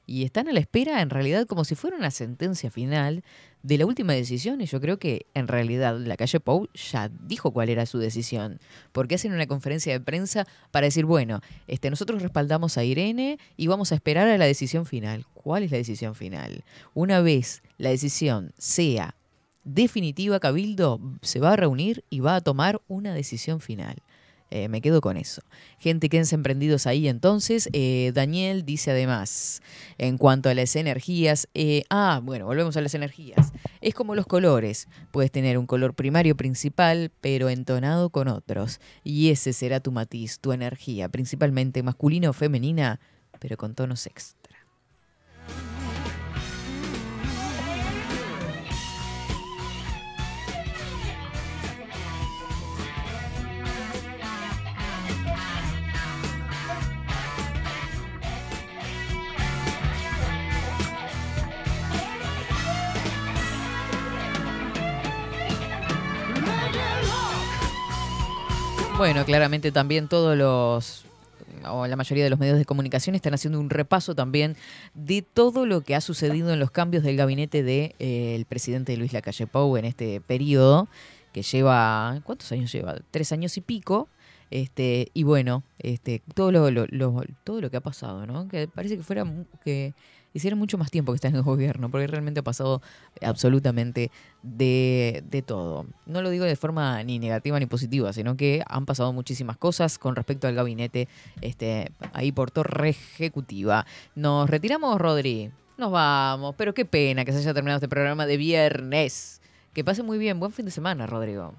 Y 0.06 0.24
están 0.24 0.48
a 0.48 0.52
la 0.52 0.60
espera, 0.60 1.00
en 1.00 1.10
realidad, 1.10 1.46
como 1.46 1.64
si 1.64 1.74
fuera 1.74 1.96
una 1.96 2.10
sentencia 2.10 2.70
final 2.70 3.22
de 3.62 3.78
la 3.78 3.86
última 3.86 4.12
decisión. 4.12 4.60
Y 4.60 4.66
yo 4.66 4.80
creo 4.80 4.98
que, 4.98 5.26
en 5.34 5.48
realidad, 5.48 5.98
la 5.98 6.16
calle 6.16 6.40
Pou 6.40 6.68
ya 6.74 7.08
dijo 7.08 7.52
cuál 7.52 7.68
era 7.68 7.86
su 7.86 7.98
decisión. 7.98 8.58
Porque 8.92 9.14
hacen 9.14 9.32
una 9.32 9.46
conferencia 9.46 9.92
de 9.92 10.00
prensa 10.00 10.46
para 10.70 10.86
decir, 10.86 11.04
bueno, 11.04 11.40
este, 11.68 11.90
nosotros 11.90 12.22
respaldamos 12.22 12.78
a 12.78 12.84
Irene 12.84 13.38
y 13.56 13.68
vamos 13.68 13.92
a 13.92 13.94
esperar 13.94 14.28
a 14.28 14.38
la 14.38 14.46
decisión 14.46 14.86
final. 14.86 15.24
¿Cuál 15.34 15.62
es 15.62 15.70
la 15.70 15.78
decisión 15.78 16.14
final? 16.14 16.64
Una 16.94 17.20
vez 17.20 17.62
la 17.78 17.90
decisión 17.90 18.52
sea 18.58 19.14
definitiva, 19.64 20.40
Cabildo 20.40 21.00
se 21.22 21.38
va 21.38 21.52
a 21.52 21.56
reunir 21.56 22.04
y 22.10 22.20
va 22.20 22.36
a 22.36 22.40
tomar 22.40 22.80
una 22.88 23.14
decisión 23.14 23.60
final. 23.60 23.96
Eh, 24.54 24.68
me 24.68 24.82
quedo 24.82 25.00
con 25.00 25.16
eso. 25.16 25.40
Gente, 25.78 26.10
quédense 26.10 26.34
emprendidos 26.34 26.86
ahí 26.86 27.08
entonces. 27.08 27.70
Eh, 27.72 28.12
Daniel 28.14 28.66
dice 28.66 28.90
además, 28.90 29.62
en 29.96 30.18
cuanto 30.18 30.50
a 30.50 30.54
las 30.54 30.76
energías, 30.76 31.48
eh, 31.54 31.84
ah, 31.88 32.20
bueno, 32.22 32.44
volvemos 32.44 32.76
a 32.76 32.82
las 32.82 32.94
energías. 32.94 33.50
Es 33.80 33.94
como 33.94 34.14
los 34.14 34.26
colores. 34.26 34.88
Puedes 35.10 35.32
tener 35.32 35.56
un 35.56 35.66
color 35.66 35.94
primario 35.94 36.36
principal, 36.36 37.10
pero 37.22 37.48
entonado 37.48 38.10
con 38.10 38.28
otros. 38.28 38.78
Y 39.02 39.30
ese 39.30 39.54
será 39.54 39.80
tu 39.80 39.90
matiz, 39.90 40.38
tu 40.38 40.52
energía, 40.52 41.08
principalmente 41.08 41.82
masculina 41.82 42.28
o 42.28 42.34
femenina, 42.34 43.00
pero 43.40 43.56
con 43.56 43.74
tonos 43.74 44.06
extra. 44.06 44.41
Bueno, 69.02 69.24
claramente 69.24 69.72
también 69.72 70.06
todos 70.06 70.36
los, 70.38 71.04
o 71.68 71.86
la 71.88 71.96
mayoría 71.96 72.22
de 72.22 72.30
los 72.30 72.38
medios 72.38 72.56
de 72.56 72.64
comunicación 72.64 73.16
están 73.16 73.34
haciendo 73.34 73.58
un 73.58 73.68
repaso 73.68 74.14
también 74.14 74.56
de 74.94 75.22
todo 75.22 75.66
lo 75.66 75.80
que 75.80 75.96
ha 75.96 76.00
sucedido 76.00 76.52
en 76.52 76.60
los 76.60 76.70
cambios 76.70 77.02
del 77.02 77.16
gabinete 77.16 77.64
del 77.64 78.44
presidente 78.44 78.96
Luis 78.96 79.12
Lacalle 79.12 79.48
Pou 79.48 79.76
en 79.76 79.86
este 79.86 80.20
periodo. 80.20 80.86
que 81.32 81.42
lleva, 81.42 82.20
¿cuántos 82.24 82.52
años 82.52 82.70
lleva? 82.72 82.94
Tres 83.10 83.32
años 83.32 83.56
y 83.56 83.60
pico. 83.62 84.08
Este, 84.52 85.08
y 85.14 85.22
bueno, 85.24 85.62
este, 85.78 86.22
todo 86.34 86.52
lo, 86.52 86.70
lo- 86.70 86.86
lo- 86.90 87.24
todo 87.42 87.60
lo 87.60 87.70
que 87.70 87.78
ha 87.78 87.80
pasado, 87.80 88.24
¿no? 88.26 88.46
Que 88.48 88.68
parece 88.68 88.98
que 88.98 89.02
fuera 89.02 89.24
que 89.64 89.94
hiciera 90.32 90.56
mucho 90.56 90.78
más 90.78 90.90
tiempo 90.90 91.12
que 91.12 91.16
está 91.16 91.28
en 91.28 91.36
el 91.36 91.42
gobierno, 91.42 91.90
porque 91.90 92.06
realmente 92.06 92.40
ha 92.40 92.42
pasado 92.42 92.82
absolutamente 93.20 94.10
de, 94.42 95.22
de 95.30 95.42
todo. 95.42 95.86
No 96.06 96.22
lo 96.22 96.30
digo 96.30 96.44
de 96.44 96.56
forma 96.56 97.02
ni 97.02 97.18
negativa 97.18 97.58
ni 97.58 97.66
positiva, 97.66 98.12
sino 98.12 98.36
que 98.36 98.62
han 98.66 98.86
pasado 98.86 99.12
muchísimas 99.12 99.56
cosas 99.56 99.98
con 99.98 100.16
respecto 100.16 100.46
al 100.46 100.54
gabinete 100.54 101.08
este, 101.40 101.92
ahí 102.12 102.32
por 102.32 102.50
torre 102.50 102.90
ejecutiva. 102.90 103.86
Nos 104.14 104.48
retiramos, 104.48 105.00
Rodri. 105.00 105.50
Nos 105.78 105.90
vamos, 105.90 106.54
pero 106.56 106.74
qué 106.74 106.84
pena 106.84 107.24
que 107.24 107.32
se 107.32 107.38
haya 107.38 107.54
terminado 107.54 107.78
este 107.78 107.88
programa 107.88 108.26
de 108.26 108.36
viernes. 108.36 109.40
Que 109.72 109.82
pase 109.82 110.02
muy 110.02 110.18
bien. 110.18 110.38
Buen 110.38 110.52
fin 110.52 110.66
de 110.66 110.70
semana, 110.70 111.06
Rodrigo. 111.06 111.54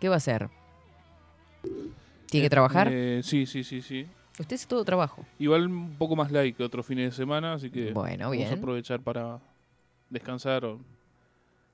¿Qué 0.00 0.08
va 0.08 0.14
a 0.14 0.18
hacer? 0.18 0.48
¿Tiene 2.30 2.46
que 2.46 2.50
trabajar? 2.50 2.88
Eh, 2.90 3.20
sí, 3.22 3.46
sí, 3.46 3.62
sí, 3.64 3.82
sí. 3.82 4.06
Usted 4.38 4.54
es 4.54 4.66
todo 4.66 4.84
trabajo. 4.84 5.24
Igual 5.38 5.66
un 5.66 5.94
poco 5.98 6.16
más 6.16 6.30
light 6.32 6.56
que 6.56 6.62
otros 6.64 6.86
fines 6.86 7.10
de 7.10 7.16
semana, 7.16 7.54
así 7.54 7.70
que 7.70 7.92
Bueno, 7.92 8.24
vamos 8.24 8.36
bien. 8.38 8.48
a 8.50 8.54
aprovechar 8.54 9.00
para 9.00 9.38
descansar 10.10 10.64
o 10.64 10.78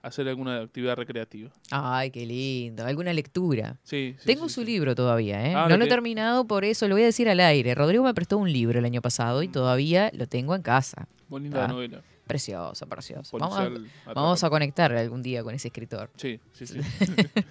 hacer 0.02 0.28
alguna 0.28 0.60
actividad 0.62 0.96
recreativa. 0.96 1.50
Ay, 1.70 2.10
qué 2.10 2.24
lindo. 2.26 2.84
¿Alguna 2.84 3.12
lectura? 3.12 3.76
Sí, 3.82 4.14
sí, 4.18 4.26
Tengo 4.26 4.48
su 4.48 4.62
libro 4.64 4.94
todavía, 4.94 5.44
¿eh? 5.50 5.54
Ah, 5.54 5.66
no 5.68 5.76
lo 5.76 5.84
he 5.84 5.86
te- 5.88 5.94
terminado, 5.94 6.46
por 6.46 6.64
eso 6.64 6.86
lo 6.88 6.94
voy 6.94 7.02
a 7.02 7.06
decir 7.06 7.28
al 7.28 7.40
aire. 7.40 7.74
Rodrigo 7.74 8.04
me 8.04 8.14
prestó 8.14 8.38
un 8.38 8.52
libro 8.52 8.78
el 8.78 8.84
año 8.84 9.02
pasado 9.02 9.42
y 9.42 9.48
todavía 9.48 10.10
lo 10.14 10.26
tengo 10.26 10.54
en 10.54 10.62
casa. 10.62 11.06
¿Está? 11.30 11.68
novela. 11.68 12.00
Precioso, 12.28 12.86
precioso. 12.86 13.38
Vamos 13.38 13.58
a, 13.58 14.12
vamos 14.12 14.44
a 14.44 14.50
conectar 14.50 14.92
algún 14.92 15.22
día 15.22 15.42
con 15.42 15.54
ese 15.54 15.68
escritor. 15.68 16.10
Sí, 16.16 16.38
sí, 16.52 16.66
sí. 16.66 16.78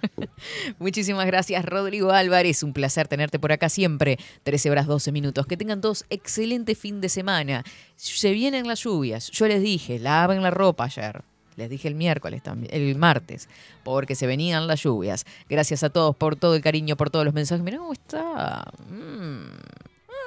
Muchísimas 0.78 1.26
gracias, 1.26 1.64
Rodrigo 1.64 2.12
Álvarez. 2.12 2.62
Un 2.62 2.72
placer 2.72 3.08
tenerte 3.08 3.40
por 3.40 3.50
acá 3.50 3.68
siempre. 3.68 4.18
13 4.44 4.70
horas 4.70 4.86
12 4.86 5.10
minutos. 5.10 5.46
Que 5.46 5.56
tengan 5.56 5.80
todos 5.80 6.04
excelente 6.10 6.76
fin 6.76 7.00
de 7.00 7.08
semana. 7.08 7.64
Se 7.96 8.30
vienen 8.30 8.68
las 8.68 8.84
lluvias. 8.84 9.32
Yo 9.32 9.48
les 9.48 9.60
dije, 9.60 9.98
laven 9.98 10.44
la 10.44 10.50
ropa 10.52 10.84
ayer. 10.84 11.24
Les 11.56 11.68
dije 11.68 11.88
el 11.88 11.96
miércoles 11.96 12.40
también, 12.40 12.72
el 12.72 12.94
martes, 12.94 13.48
porque 13.82 14.14
se 14.14 14.28
venían 14.28 14.68
las 14.68 14.80
lluvias. 14.80 15.26
Gracias 15.48 15.82
a 15.82 15.90
todos 15.90 16.14
por 16.14 16.36
todo 16.36 16.54
el 16.54 16.62
cariño, 16.62 16.96
por 16.96 17.10
todos 17.10 17.24
los 17.24 17.34
mensajes. 17.34 17.64
Mirá 17.64 17.78
cómo 17.78 17.94
está. 17.94 18.64
Mm, 18.88 19.48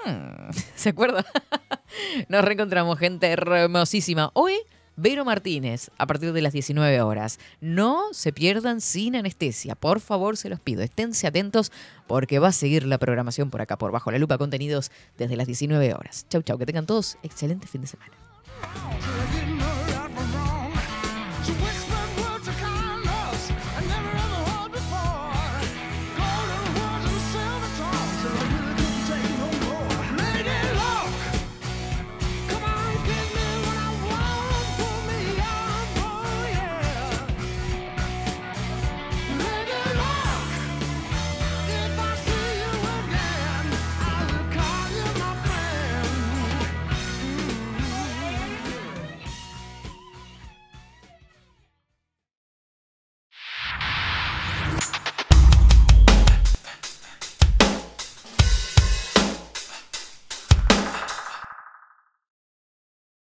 ¿Se 0.76 0.90
acuerda? 0.90 1.26
Nos 2.30 2.44
reencontramos, 2.44 2.98
gente 3.00 3.28
hermosísima. 3.28 4.32
Hoy, 4.34 4.56
Vero 4.96 5.26
Martínez, 5.26 5.90
a 5.98 6.06
partir 6.06 6.34
de 6.34 6.42
las 6.42 6.54
19 6.54 7.02
horas. 7.02 7.40
No 7.60 8.14
se 8.14 8.34
pierdan 8.34 8.82
sin 8.82 9.16
anestesia. 9.16 9.76
Por 9.76 10.00
favor, 10.00 10.38
se 10.38 10.50
los 10.50 10.60
pido. 10.60 10.84
Esténse 10.84 11.28
atentos 11.28 11.72
porque 12.08 12.40
va 12.40 12.50
a 12.50 12.52
seguir 12.52 12.86
la 12.86 12.98
programación 12.98 13.50
por 13.50 13.62
acá, 13.62 13.78
por 13.78 13.92
Bajo 13.92 14.12
la 14.12 14.20
Lupa 14.20 14.38
Contenidos, 14.38 14.92
desde 15.18 15.36
las 15.38 15.48
19 15.48 15.94
horas. 15.94 16.26
Chau, 16.30 16.42
chau. 16.42 16.58
Que 16.58 16.66
tengan 16.66 16.86
todos 16.86 17.18
excelente 17.24 17.68
fin 17.68 17.82
de 17.82 17.88
semana. 17.88 18.14